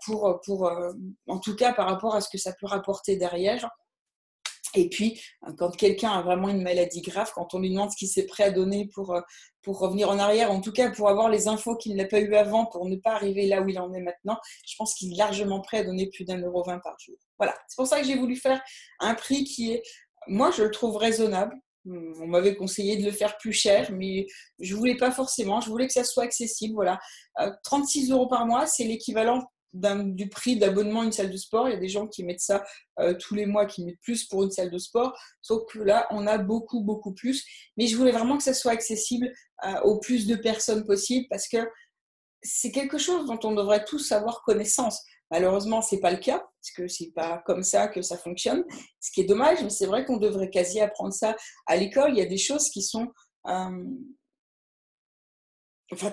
pour, 0.05 0.41
pour 0.45 0.71
en 1.27 1.39
tout 1.39 1.57
cas 1.57 1.73
par 1.73 1.87
rapport 1.87 2.15
à 2.15 2.21
ce 2.21 2.29
que 2.29 2.39
ça 2.39 2.53
peut 2.59 2.67
rapporter 2.67 3.17
derrière. 3.17 3.69
Et 4.75 4.89
puis, 4.89 5.21
quand 5.59 5.77
quelqu'un 5.77 6.13
a 6.13 6.23
vraiment 6.23 6.49
une 6.49 6.63
maladie 6.63 7.03
grave, 7.03 7.31
quand 7.35 7.53
on 7.53 7.59
lui 7.59 7.71
demande 7.71 7.91
ce 7.91 7.97
qu'il 7.97 8.09
s'est 8.09 8.25
prêt 8.25 8.45
à 8.45 8.51
donner 8.51 8.89
pour, 8.95 9.15
pour 9.61 9.79
revenir 9.79 10.09
en 10.09 10.19
arrière, 10.19 10.51
en 10.51 10.63
tout 10.63 10.73
cas 10.73 10.91
pour 10.91 11.11
avoir 11.11 11.29
les 11.29 11.47
infos 11.47 11.77
qu'il 11.77 11.95
n'a 11.95 12.07
pas 12.07 12.21
eu 12.21 12.35
avant, 12.35 12.65
pour 12.67 12.89
ne 12.89 12.97
pas 12.97 13.13
arriver 13.13 13.47
là 13.47 13.61
où 13.61 13.69
il 13.69 13.79
en 13.79 13.93
est 13.93 14.01
maintenant, 14.01 14.39
je 14.67 14.75
pense 14.79 14.95
qu'il 14.95 15.13
est 15.13 15.17
largement 15.17 15.61
prêt 15.61 15.79
à 15.79 15.85
donner 15.85 16.09
plus 16.09 16.25
d'un 16.25 16.39
euro 16.39 16.63
vingt 16.65 16.79
par 16.79 16.99
jour. 16.99 17.17
Voilà, 17.39 17.55
c'est 17.69 17.77
pour 17.77 17.87
ça 17.87 18.01
que 18.01 18.07
j'ai 18.07 18.17
voulu 18.17 18.37
faire 18.37 18.63
un 19.01 19.15
prix 19.15 19.45
qui 19.45 19.73
est, 19.73 19.83
moi 20.27 20.51
je 20.51 20.63
le 20.63 20.71
trouve 20.71 20.97
raisonnable. 20.97 21.55
On 21.85 22.27
m'avait 22.27 22.55
conseillé 22.55 22.97
de 22.97 23.05
le 23.05 23.11
faire 23.11 23.37
plus 23.39 23.53
cher, 23.53 23.91
mais 23.93 24.27
je 24.61 24.75
voulais 24.75 24.97
pas 24.97 25.11
forcément. 25.11 25.61
Je 25.61 25.69
voulais 25.69 25.87
que 25.87 25.93
ça 25.93 26.05
soit 26.05 26.25
accessible. 26.25 26.75
Voilà, 26.75 27.01
36 27.65 28.11
euros 28.11 28.29
par 28.29 28.47
mois, 28.47 28.67
c'est 28.67 28.85
l'équivalent 28.85 29.43
du 29.73 30.29
prix 30.29 30.59
d'abonnement 30.59 31.01
à 31.01 31.05
une 31.05 31.13
salle 31.13 31.31
de 31.31 31.37
sport. 31.37 31.69
Il 31.69 31.73
y 31.73 31.77
a 31.77 31.81
des 31.81 31.89
gens 31.89 32.07
qui 32.07 32.25
mettent 32.25 32.41
ça 32.41 32.63
euh, 33.01 33.15
tous 33.15 33.35
les 33.35 33.47
mois, 33.47 33.67
qui 33.67 33.85
mettent 33.85 34.01
plus 34.01 34.25
pour 34.25 34.43
une 34.43 34.51
salle 34.51 34.71
de 34.71 34.79
sport. 34.79 35.17
Sauf 35.41 35.63
que 35.73 35.79
là, 35.79 36.07
on 36.11 36.27
a 36.27 36.39
beaucoup, 36.39 36.83
beaucoup 36.83 37.15
plus. 37.15 37.45
Mais 37.77 37.87
je 37.87 37.97
voulais 37.97 38.13
vraiment 38.13 38.37
que 38.37 38.43
ça 38.43 38.55
soit 38.55 38.73
accessible 38.73 39.33
euh, 39.65 39.81
au 39.83 39.99
plus 39.99 40.27
de 40.27 40.37
personnes 40.37 40.85
possible 40.85 41.27
parce 41.31 41.49
que 41.49 41.59
c'est 42.43 42.73
quelque 42.73 42.99
chose 42.99 43.27
dont 43.27 43.39
on 43.45 43.55
devrait 43.55 43.85
tous 43.85 44.13
avoir 44.13 44.43
connaissance. 44.43 45.03
Malheureusement, 45.33 45.81
c'est 45.81 45.99
pas 45.99 46.11
le 46.11 46.19
cas 46.19 46.39
parce 46.39 46.71
que 46.77 46.87
c'est 46.89 47.11
pas 47.15 47.43
comme 47.47 47.63
ça 47.63 47.89
que 47.89 48.03
ça 48.03 48.19
fonctionne. 48.19 48.65
Ce 49.01 49.11
qui 49.11 49.23
est 49.23 49.25
dommage, 49.25 49.63
mais 49.63 49.71
c'est 49.71 49.87
vrai 49.87 50.05
qu'on 50.05 50.19
devrait 50.19 50.51
quasi 50.51 50.79
apprendre 50.79 51.15
ça 51.15 51.35
à 51.67 51.77
l'école. 51.77 52.11
Il 52.11 52.19
y 52.19 52.21
a 52.21 52.27
des 52.27 52.37
choses 52.37 52.69
qui 52.69 52.83
sont 52.83 53.09
euh, 53.49 53.85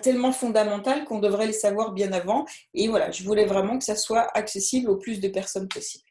tellement 0.02 0.32
fondamental 0.32 1.04
qu'on 1.04 1.20
devrait 1.20 1.48
les 1.48 1.54
savoir 1.54 1.92
bien 1.92 2.14
avant. 2.14 2.46
Et 2.74 2.88
voilà, 2.88 3.12
je 3.12 3.26
voulais 3.26 3.46
vraiment 3.46 3.78
que 3.78 3.84
ça 3.84 3.98
soit 3.98 4.26
accessible 4.38 4.90
au 4.90 4.96
plus 4.96 5.20
de 5.20 5.28
personnes 5.28 5.68
possible. 5.68 6.09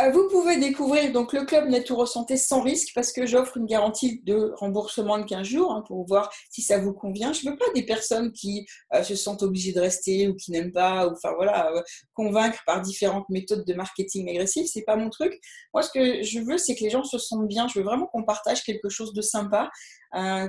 Euh, 0.00 0.10
vous 0.10 0.28
pouvez 0.28 0.56
découvrir 0.56 1.12
donc 1.12 1.32
le 1.32 1.44
club 1.44 1.68
Naturo 1.68 2.04
Santé 2.04 2.36
sans 2.36 2.62
risque 2.62 2.88
parce 2.96 3.12
que 3.12 3.26
j'offre 3.26 3.56
une 3.58 3.66
garantie 3.66 4.20
de 4.24 4.52
remboursement 4.56 5.18
de 5.18 5.24
15 5.24 5.46
jours 5.46 5.70
hein, 5.72 5.84
pour 5.86 6.04
voir 6.04 6.32
si 6.50 6.62
ça 6.62 6.78
vous 6.78 6.92
convient. 6.92 7.32
Je 7.32 7.46
ne 7.46 7.52
veux 7.52 7.56
pas 7.56 7.70
des 7.76 7.84
personnes 7.84 8.32
qui 8.32 8.66
euh, 8.92 9.04
se 9.04 9.14
sentent 9.14 9.44
obligées 9.44 9.72
de 9.72 9.80
rester 9.80 10.26
ou 10.26 10.34
qui 10.34 10.50
n'aiment 10.50 10.72
pas, 10.72 11.06
ou 11.06 11.12
enfin 11.12 11.32
voilà, 11.36 11.70
euh, 11.70 11.82
convaincre 12.12 12.58
par 12.66 12.80
différentes 12.80 13.28
méthodes 13.28 13.64
de 13.64 13.74
marketing 13.74 14.28
agressif. 14.30 14.66
C'est 14.66 14.82
pas 14.82 14.96
mon 14.96 15.10
truc. 15.10 15.32
Moi, 15.72 15.84
ce 15.84 15.90
que 15.90 16.24
je 16.24 16.40
veux, 16.40 16.58
c'est 16.58 16.74
que 16.74 16.82
les 16.82 16.90
gens 16.90 17.04
se 17.04 17.18
sentent 17.18 17.46
bien. 17.46 17.68
Je 17.68 17.78
veux 17.78 17.84
vraiment 17.84 18.06
qu'on 18.06 18.24
partage 18.24 18.64
quelque 18.64 18.88
chose 18.88 19.12
de 19.12 19.22
sympa, 19.22 19.70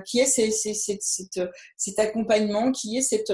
qui 0.06 0.20
est 0.20 0.26
cet 0.26 2.00
accompagnement, 2.00 2.72
qui 2.72 2.98
est 2.98 3.02
cette, 3.02 3.34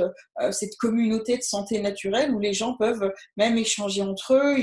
cette 0.52 0.76
communauté 0.78 1.38
de 1.38 1.44
santé 1.44 1.80
naturelle 1.80 2.34
où 2.34 2.40
les 2.40 2.54
gens 2.54 2.76
peuvent 2.78 3.12
même 3.38 3.58
échanger 3.58 4.02
entre 4.02 4.34
eux, 4.34 4.58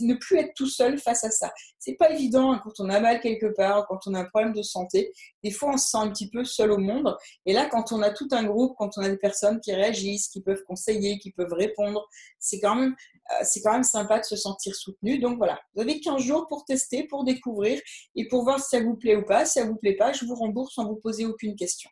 ne 0.00 0.14
plus 0.14 0.38
être 0.38 0.54
tout 0.54 0.68
seul 0.68 0.98
face 0.98 1.24
à 1.24 1.30
ça. 1.30 1.52
C'est 1.78 1.94
pas 1.94 2.10
évident 2.10 2.52
hein, 2.52 2.60
quand 2.62 2.78
on 2.78 2.90
a 2.90 3.00
mal 3.00 3.20
quelque 3.20 3.46
part, 3.46 3.86
quand 3.88 4.00
on 4.06 4.14
a 4.14 4.20
un 4.20 4.24
problème 4.24 4.52
de 4.52 4.62
santé. 4.62 5.12
Des 5.42 5.50
fois, 5.50 5.70
on 5.74 5.76
se 5.78 5.88
sent 5.88 5.98
un 5.98 6.10
petit 6.10 6.28
peu 6.28 6.44
seul 6.44 6.72
au 6.72 6.78
monde. 6.78 7.16
Et 7.46 7.52
là, 7.52 7.66
quand 7.66 7.92
on 7.92 8.02
a 8.02 8.10
tout 8.10 8.28
un 8.32 8.44
groupe, 8.44 8.74
quand 8.76 8.98
on 8.98 9.02
a 9.02 9.08
des 9.08 9.16
personnes 9.16 9.60
qui 9.60 9.72
réagissent, 9.72 10.28
qui 10.28 10.42
peuvent 10.42 10.62
conseiller, 10.64 11.18
qui 11.18 11.32
peuvent 11.32 11.52
répondre, 11.52 12.06
c'est 12.38 12.60
quand 12.60 12.74
même, 12.74 12.94
euh, 13.32 13.44
c'est 13.44 13.62
quand 13.62 13.72
même 13.72 13.84
sympa 13.84 14.18
de 14.20 14.24
se 14.24 14.36
sentir 14.36 14.74
soutenu. 14.74 15.18
Donc 15.18 15.38
voilà, 15.38 15.58
vous 15.74 15.82
avez 15.82 16.00
15 16.00 16.20
jours 16.20 16.46
pour 16.48 16.64
tester, 16.64 17.04
pour 17.04 17.24
découvrir 17.24 17.80
et 18.14 18.28
pour 18.28 18.44
voir 18.44 18.60
si 18.60 18.76
ça 18.76 18.82
vous 18.82 18.96
plaît 18.96 19.16
ou 19.16 19.24
pas. 19.24 19.46
Si 19.46 19.58
ça 19.58 19.64
vous 19.64 19.76
plaît 19.76 19.96
pas, 19.96 20.12
je 20.12 20.24
vous 20.26 20.34
rembourse 20.34 20.74
sans 20.74 20.86
vous 20.86 20.96
poser 21.00 21.26
aucune 21.26 21.56
question. 21.56 21.90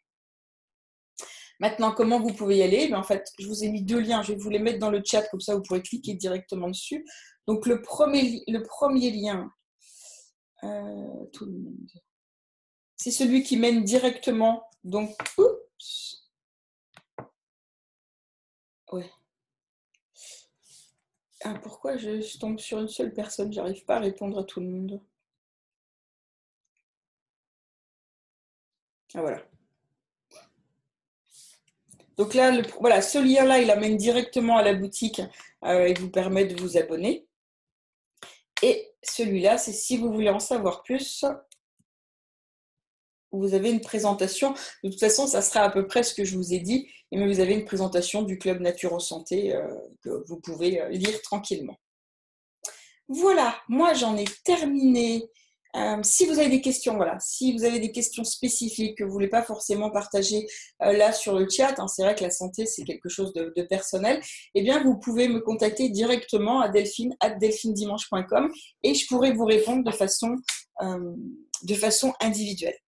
Maintenant, 1.61 1.93
comment 1.93 2.21
vous 2.21 2.33
pouvez 2.33 2.59
y 2.59 2.63
aller? 2.63 2.89
Ben, 2.89 2.99
En 2.99 3.03
fait, 3.03 3.33
je 3.39 3.49
vous 3.49 3.65
ai 3.65 3.71
mis 3.71 3.83
deux 3.83 3.99
liens. 3.99 4.23
Je 4.23 4.33
vais 4.33 4.39
vous 4.39 4.51
les 4.51 4.61
mettre 4.61 4.79
dans 4.79 4.91
le 4.91 5.03
chat, 5.05 5.23
comme 5.29 5.41
ça 5.41 5.57
vous 5.57 5.63
pourrez 5.63 5.83
cliquer 5.83 6.15
directement 6.15 6.69
dessus. 6.69 7.05
Donc, 7.47 7.67
le 7.67 7.83
premier, 7.83 8.45
le 8.47 8.63
premier 8.63 9.11
lien, 9.11 9.51
euh, 10.65 11.25
tout 11.33 11.47
le 11.47 11.53
monde, 11.53 11.91
c'est 12.97 13.11
celui 13.11 13.43
qui 13.43 13.57
mène 13.57 13.85
directement. 13.85 14.65
Donc, 14.85 15.17
oups. 15.39 16.29
Ouais. 18.93 19.11
Ah, 21.45 21.55
pourquoi 21.63 21.97
je 21.97 22.39
tombe 22.39 22.59
sur 22.59 22.81
une 22.81 22.89
seule 22.89 23.13
personne? 23.13 23.53
J'arrive 23.53 23.85
pas 23.85 23.97
à 23.97 24.01
répondre 24.01 24.39
à 24.39 24.45
tout 24.45 24.61
le 24.61 24.67
monde. 24.67 25.01
Ah 29.19 29.21
voilà. 29.21 29.43
Donc 32.17 32.35
là, 32.35 32.53
voilà, 32.79 33.03
ce 33.03 33.19
lien-là, 33.19 33.59
il 33.59 33.69
amène 33.69 33.97
directement 33.97 34.59
à 34.59 34.63
la 34.63 34.75
boutique 34.75 35.21
euh, 35.65 35.87
et 35.87 35.95
vous 35.95 36.09
permet 36.09 36.45
de 36.45 36.61
vous 36.61 36.79
abonner. 36.79 37.27
Et 38.63 38.93
celui-là, 39.03 39.59
c'est 39.59 39.73
si 39.73 39.97
vous 39.97 40.13
voulez 40.13 40.29
en 40.29 40.39
savoir 40.39 40.85
plus, 40.85 41.25
vous 43.33 43.55
avez 43.55 43.73
une 43.73 43.81
présentation. 43.81 44.55
De 44.85 44.91
toute 44.91 45.01
façon, 45.01 45.27
ça 45.27 45.43
sera 45.43 45.63
à 45.63 45.71
peu 45.71 45.89
près 45.89 46.05
ce 46.05 46.15
que 46.15 46.25
je 46.25 46.37
vous 46.37 46.55
ai 46.55 46.61
dit, 46.61 46.89
mais 47.11 47.27
vous 47.27 47.41
avez 47.41 47.55
une 47.55 47.65
présentation 47.65 48.23
du 48.23 48.39
club 48.39 48.61
Nature 48.61 49.03
Santé 49.03 49.53
euh, 49.53 49.67
que 50.01 50.23
vous 50.29 50.39
pouvez 50.39 50.81
euh, 50.81 50.91
lire 50.91 51.21
tranquillement. 51.23 51.77
Voilà, 53.09 53.61
moi 53.69 53.95
j'en 53.95 54.17
ai 54.17 54.27
terminé 54.45 55.29
euh, 55.77 55.99
si 56.03 56.25
vous 56.25 56.39
avez 56.39 56.49
des 56.49 56.63
questions, 56.63 56.97
voilà, 56.97 57.19
si 57.21 57.53
vous 57.53 57.65
avez 57.65 57.79
des 57.79 57.93
questions 57.93 58.25
spécifiques 58.25 58.97
que 58.97 59.05
vous 59.05 59.11
voulez 59.11 59.29
pas 59.29 59.43
forcément 59.43 59.91
partager 59.91 60.47
euh, 60.83 60.93
là 60.93 61.13
sur 61.13 61.39
le 61.39 61.47
chat, 61.49 61.79
hein, 61.79 61.87
c'est 61.89 62.03
vrai 62.03 62.15
que 62.15 62.23
la 62.23 62.31
santé 62.31 62.65
c'est 62.65 62.85
quelque 62.85 63.11
chose 63.11 63.35
de, 63.35 63.63
personnel, 63.69 64.21
eh 64.55 64.63
bien 64.63 64.83
vous 64.83 64.99
pouvez 64.99 65.29
me 65.29 65.41
contacter 65.41 65.91
directement 65.91 66.61
à 66.61 66.69
delphine 66.69 67.15
delphinedimanche.com 67.39 68.51
et 68.83 68.95
je 68.95 69.07
pourrai 69.07 69.33
vous 69.33 69.45
répondre 69.45 69.85
de 69.85 69.91
façon, 69.91 70.37
euh, 70.81 71.13
de 71.63 71.75
façon 71.75 72.15
individuelle. 72.21 72.79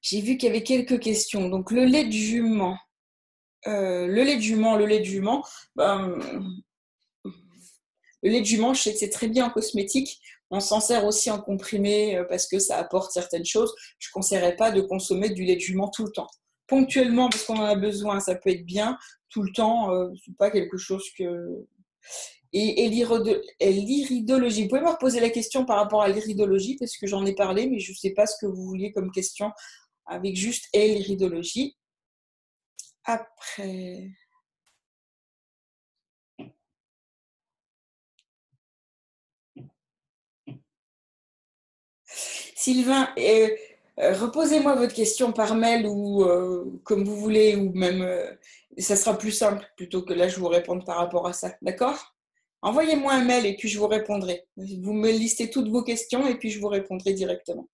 J'ai 0.00 0.20
vu 0.22 0.38
qu'il 0.38 0.48
y 0.48 0.50
avait 0.50 0.62
quelques 0.62 1.00
questions. 1.00 1.48
Donc 1.48 1.70
le 1.70 1.84
lait 1.84 2.04
de 2.04 2.12
jument, 2.12 2.78
le 3.66 4.22
lait 4.22 4.36
de 4.36 4.42
jument, 4.42 4.76
le 4.76 4.86
lait 4.86 5.00
de 5.00 5.04
jument. 5.04 5.44
Ben, 5.76 6.18
le 8.22 8.30
lait 8.30 8.40
de 8.40 8.46
jument, 8.46 8.72
je 8.72 8.82
sais 8.82 8.92
que 8.92 8.98
c'est 8.98 9.10
très 9.10 9.28
bien 9.28 9.46
en 9.46 9.50
cosmétique. 9.50 10.20
On 10.54 10.60
s'en 10.60 10.78
sert 10.78 11.04
aussi 11.04 11.32
en 11.32 11.40
comprimé 11.40 12.16
euh, 12.16 12.22
parce 12.28 12.46
que 12.46 12.60
ça 12.60 12.76
apporte 12.76 13.10
certaines 13.10 13.44
choses. 13.44 13.74
Je 13.98 14.08
ne 14.08 14.12
conseillerais 14.12 14.54
pas 14.54 14.70
de 14.70 14.80
consommer 14.80 15.30
du 15.30 15.42
lait 15.42 15.56
de 15.56 15.60
jument 15.60 15.88
tout 15.88 16.04
le 16.04 16.12
temps. 16.12 16.28
Ponctuellement, 16.68 17.28
parce 17.28 17.42
qu'on 17.42 17.56
en 17.56 17.64
a 17.64 17.74
besoin, 17.74 18.20
ça 18.20 18.36
peut 18.36 18.50
être 18.50 18.64
bien. 18.64 18.96
Tout 19.30 19.42
le 19.42 19.50
temps, 19.50 19.92
euh, 19.92 20.10
ce 20.14 20.30
n'est 20.30 20.36
pas 20.36 20.52
quelque 20.52 20.76
chose 20.76 21.04
que. 21.18 21.66
Et, 22.52 22.88
l'iridologie. 22.88 24.62
Vous 24.62 24.68
pouvez 24.68 24.80
me 24.80 24.90
reposer 24.90 25.18
la 25.18 25.30
question 25.30 25.64
par 25.64 25.76
rapport 25.76 26.02
à 26.02 26.08
l'iridologie, 26.08 26.76
parce 26.78 26.96
que 26.96 27.08
j'en 27.08 27.26
ai 27.26 27.34
parlé, 27.34 27.66
mais 27.66 27.80
je 27.80 27.90
ne 27.90 27.96
sais 27.96 28.10
pas 28.10 28.26
ce 28.26 28.36
que 28.40 28.46
vous 28.46 28.62
vouliez 28.62 28.92
comme 28.92 29.10
question 29.10 29.50
avec 30.06 30.36
juste 30.36 30.66
et 30.72 30.94
l'iridologie. 30.94 31.76
Après. 33.02 34.12
Sylvain, 42.54 43.08
euh, 43.18 43.48
reposez-moi 43.98 44.74
votre 44.74 44.94
question 44.94 45.32
par 45.32 45.54
mail 45.54 45.86
ou 45.86 46.24
euh, 46.24 46.80
comme 46.84 47.04
vous 47.04 47.16
voulez, 47.16 47.56
ou 47.56 47.72
même 47.72 48.02
euh, 48.02 48.30
ça 48.78 48.96
sera 48.96 49.16
plus 49.16 49.32
simple 49.32 49.64
plutôt 49.76 50.02
que 50.02 50.12
là 50.12 50.28
je 50.28 50.38
vous 50.38 50.48
réponde 50.48 50.84
par 50.84 50.96
rapport 50.96 51.26
à 51.26 51.32
ça. 51.32 51.54
D'accord? 51.62 52.14
Envoyez-moi 52.62 53.12
un 53.12 53.24
mail 53.24 53.46
et 53.46 53.56
puis 53.56 53.68
je 53.68 53.78
vous 53.78 53.86
répondrai. 53.86 54.46
Vous 54.56 54.94
me 54.94 55.10
listez 55.10 55.50
toutes 55.50 55.68
vos 55.68 55.82
questions 55.82 56.26
et 56.26 56.36
puis 56.36 56.50
je 56.50 56.60
vous 56.60 56.68
répondrai 56.68 57.12
directement. 57.12 57.68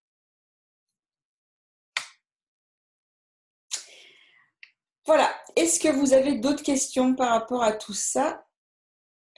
Voilà. 5.06 5.30
Est-ce 5.56 5.80
que 5.80 5.88
vous 5.88 6.12
avez 6.12 6.34
d'autres 6.38 6.62
questions 6.62 7.14
par 7.14 7.30
rapport 7.30 7.62
à 7.62 7.72
tout 7.72 7.94
ça? 7.94 8.44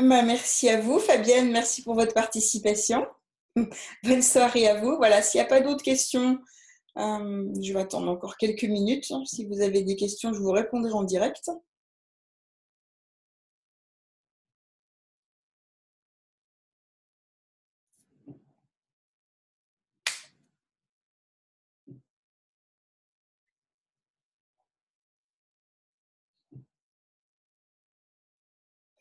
Merci 0.00 0.68
à 0.68 0.80
vous, 0.80 0.98
Fabienne. 0.98 1.50
Merci 1.50 1.82
pour 1.82 1.94
votre 1.94 2.14
participation. 2.14 3.06
Bonne 4.04 4.22
soirée 4.22 4.68
à 4.68 4.80
vous. 4.80 4.96
Voilà, 4.96 5.22
s'il 5.22 5.40
n'y 5.40 5.44
a 5.46 5.48
pas 5.48 5.60
d'autres 5.60 5.82
questions, 5.82 6.38
euh, 6.98 7.48
je 7.62 7.72
vais 7.72 7.80
attendre 7.80 8.10
encore 8.10 8.36
quelques 8.38 8.64
minutes. 8.64 9.12
Si 9.26 9.46
vous 9.46 9.62
avez 9.62 9.82
des 9.82 9.96
questions, 9.96 10.32
je 10.34 10.40
vous 10.40 10.52
répondrai 10.52 10.92
en 10.92 11.04
direct. 11.04 11.50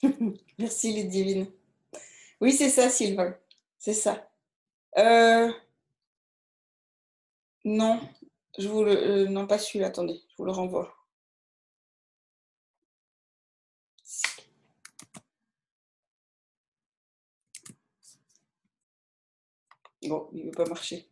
Merci 0.60 0.94
les 0.94 1.04
divines. 1.06 1.48
Oui, 2.42 2.54
c'est 2.54 2.70
ça, 2.72 2.90
Sylvain. 2.90 3.36
C'est 3.80 3.94
ça. 3.96 4.31
Euh, 4.98 5.52
Non, 7.66 8.00
je 8.60 8.68
vous 8.68 8.84
le, 8.84 8.92
euh, 8.92 9.46
pas 9.48 9.58
celui-là, 9.58 9.88
attendez, 9.88 10.22
je 10.30 10.36
vous 10.38 10.46
le 10.46 10.52
renvoie. 10.52 10.94
Bon, 20.04 20.30
il 20.34 20.42
ne 20.42 20.46
veut 20.46 20.52
pas 20.52 20.66
marcher. 20.66 21.08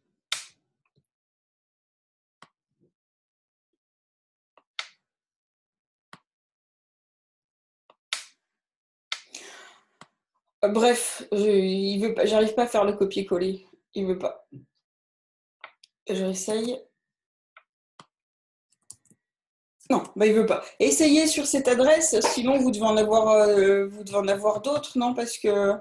Euh, 10.64 10.70
bref, 10.70 11.24
j'arrive 11.34 12.54
pas 12.56 12.64
à 12.64 12.68
faire 12.68 12.86
le 12.86 12.94
copier-coller. 12.94 13.66
Il 13.94 14.06
veut 14.08 14.18
pas. 14.18 14.48
Je 16.10 16.24
réessaye. 16.24 16.80
Non, 19.90 20.04
bah 20.16 20.28
il 20.28 20.34
veut 20.34 20.46
pas. 20.46 20.64
Essayez 20.80 21.26
sur 21.28 21.48
cette 21.48 21.68
adresse, 21.68 22.16
sinon 22.34 22.60
vous 22.60 22.70
devez 22.72 22.86
en 22.86 22.96
avoir, 22.98 23.30
euh, 23.30 23.90
d'autres, 24.64 24.98
non 24.98 25.16
Parce 25.16 25.38
que 25.38 25.74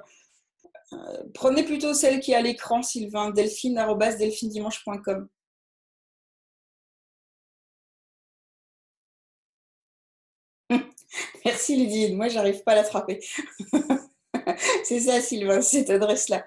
euh, 0.92 1.24
prenez 1.34 1.62
plutôt 1.64 1.92
celle 1.94 2.20
qui 2.20 2.32
est 2.32 2.34
à 2.36 2.40
l'écran, 2.42 2.82
Sylvain, 2.82 3.30
delphine.delphine-dimanche.com. 3.30 5.28
Merci 11.44 11.76
Lydie, 11.76 12.14
moi 12.14 12.28
j'arrive 12.28 12.62
pas 12.62 12.72
à 12.72 12.76
l'attraper. 12.76 13.20
C'est 14.84 15.00
ça 15.00 15.20
Sylvain, 15.20 15.60
cette 15.62 15.90
adresse-là. 15.90 16.46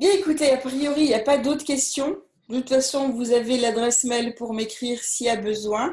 Bien 0.00 0.14
écoutez, 0.14 0.50
a 0.50 0.56
priori, 0.56 1.02
il 1.02 1.08
n'y 1.08 1.14
a 1.14 1.20
pas 1.20 1.36
d'autres 1.36 1.62
questions. 1.62 2.16
De 2.48 2.60
toute 2.60 2.70
façon, 2.70 3.10
vous 3.10 3.32
avez 3.32 3.58
l'adresse 3.58 4.04
mail 4.04 4.34
pour 4.34 4.54
m'écrire 4.54 4.98
s'il 5.02 5.26
y 5.26 5.28
a 5.28 5.36
besoin. 5.36 5.92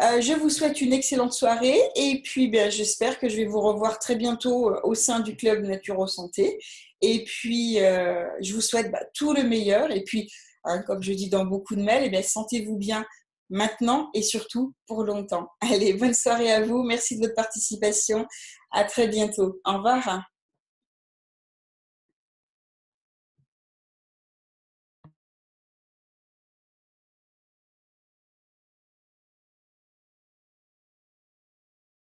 Euh, 0.00 0.20
je 0.20 0.34
vous 0.34 0.50
souhaite 0.50 0.80
une 0.80 0.92
excellente 0.92 1.32
soirée 1.32 1.80
et 1.96 2.22
puis 2.22 2.46
ben, 2.46 2.70
j'espère 2.70 3.18
que 3.18 3.28
je 3.28 3.34
vais 3.34 3.46
vous 3.46 3.60
revoir 3.60 3.98
très 3.98 4.14
bientôt 4.14 4.70
euh, 4.70 4.80
au 4.84 4.94
sein 4.94 5.18
du 5.18 5.34
club 5.34 5.64
Naturo 5.64 6.06
Santé. 6.06 6.60
Et 7.02 7.24
puis, 7.24 7.80
euh, 7.80 8.24
je 8.40 8.54
vous 8.54 8.60
souhaite 8.60 8.92
bah, 8.92 9.02
tout 9.14 9.32
le 9.32 9.42
meilleur. 9.42 9.90
Et 9.90 10.04
puis, 10.04 10.30
hein, 10.62 10.84
comme 10.86 11.02
je 11.02 11.12
dis 11.12 11.28
dans 11.28 11.44
beaucoup 11.44 11.74
de 11.74 11.82
mails, 11.82 12.08
eh 12.14 12.22
sentez-vous 12.22 12.76
bien 12.76 13.04
maintenant 13.48 14.10
et 14.14 14.22
surtout 14.22 14.74
pour 14.86 15.02
longtemps. 15.02 15.48
Allez, 15.60 15.94
bonne 15.94 16.14
soirée 16.14 16.52
à 16.52 16.62
vous. 16.62 16.84
Merci 16.84 17.16
de 17.16 17.22
votre 17.22 17.34
participation. 17.34 18.28
À 18.70 18.84
très 18.84 19.08
bientôt. 19.08 19.60
Au 19.64 19.72
revoir. 19.72 20.29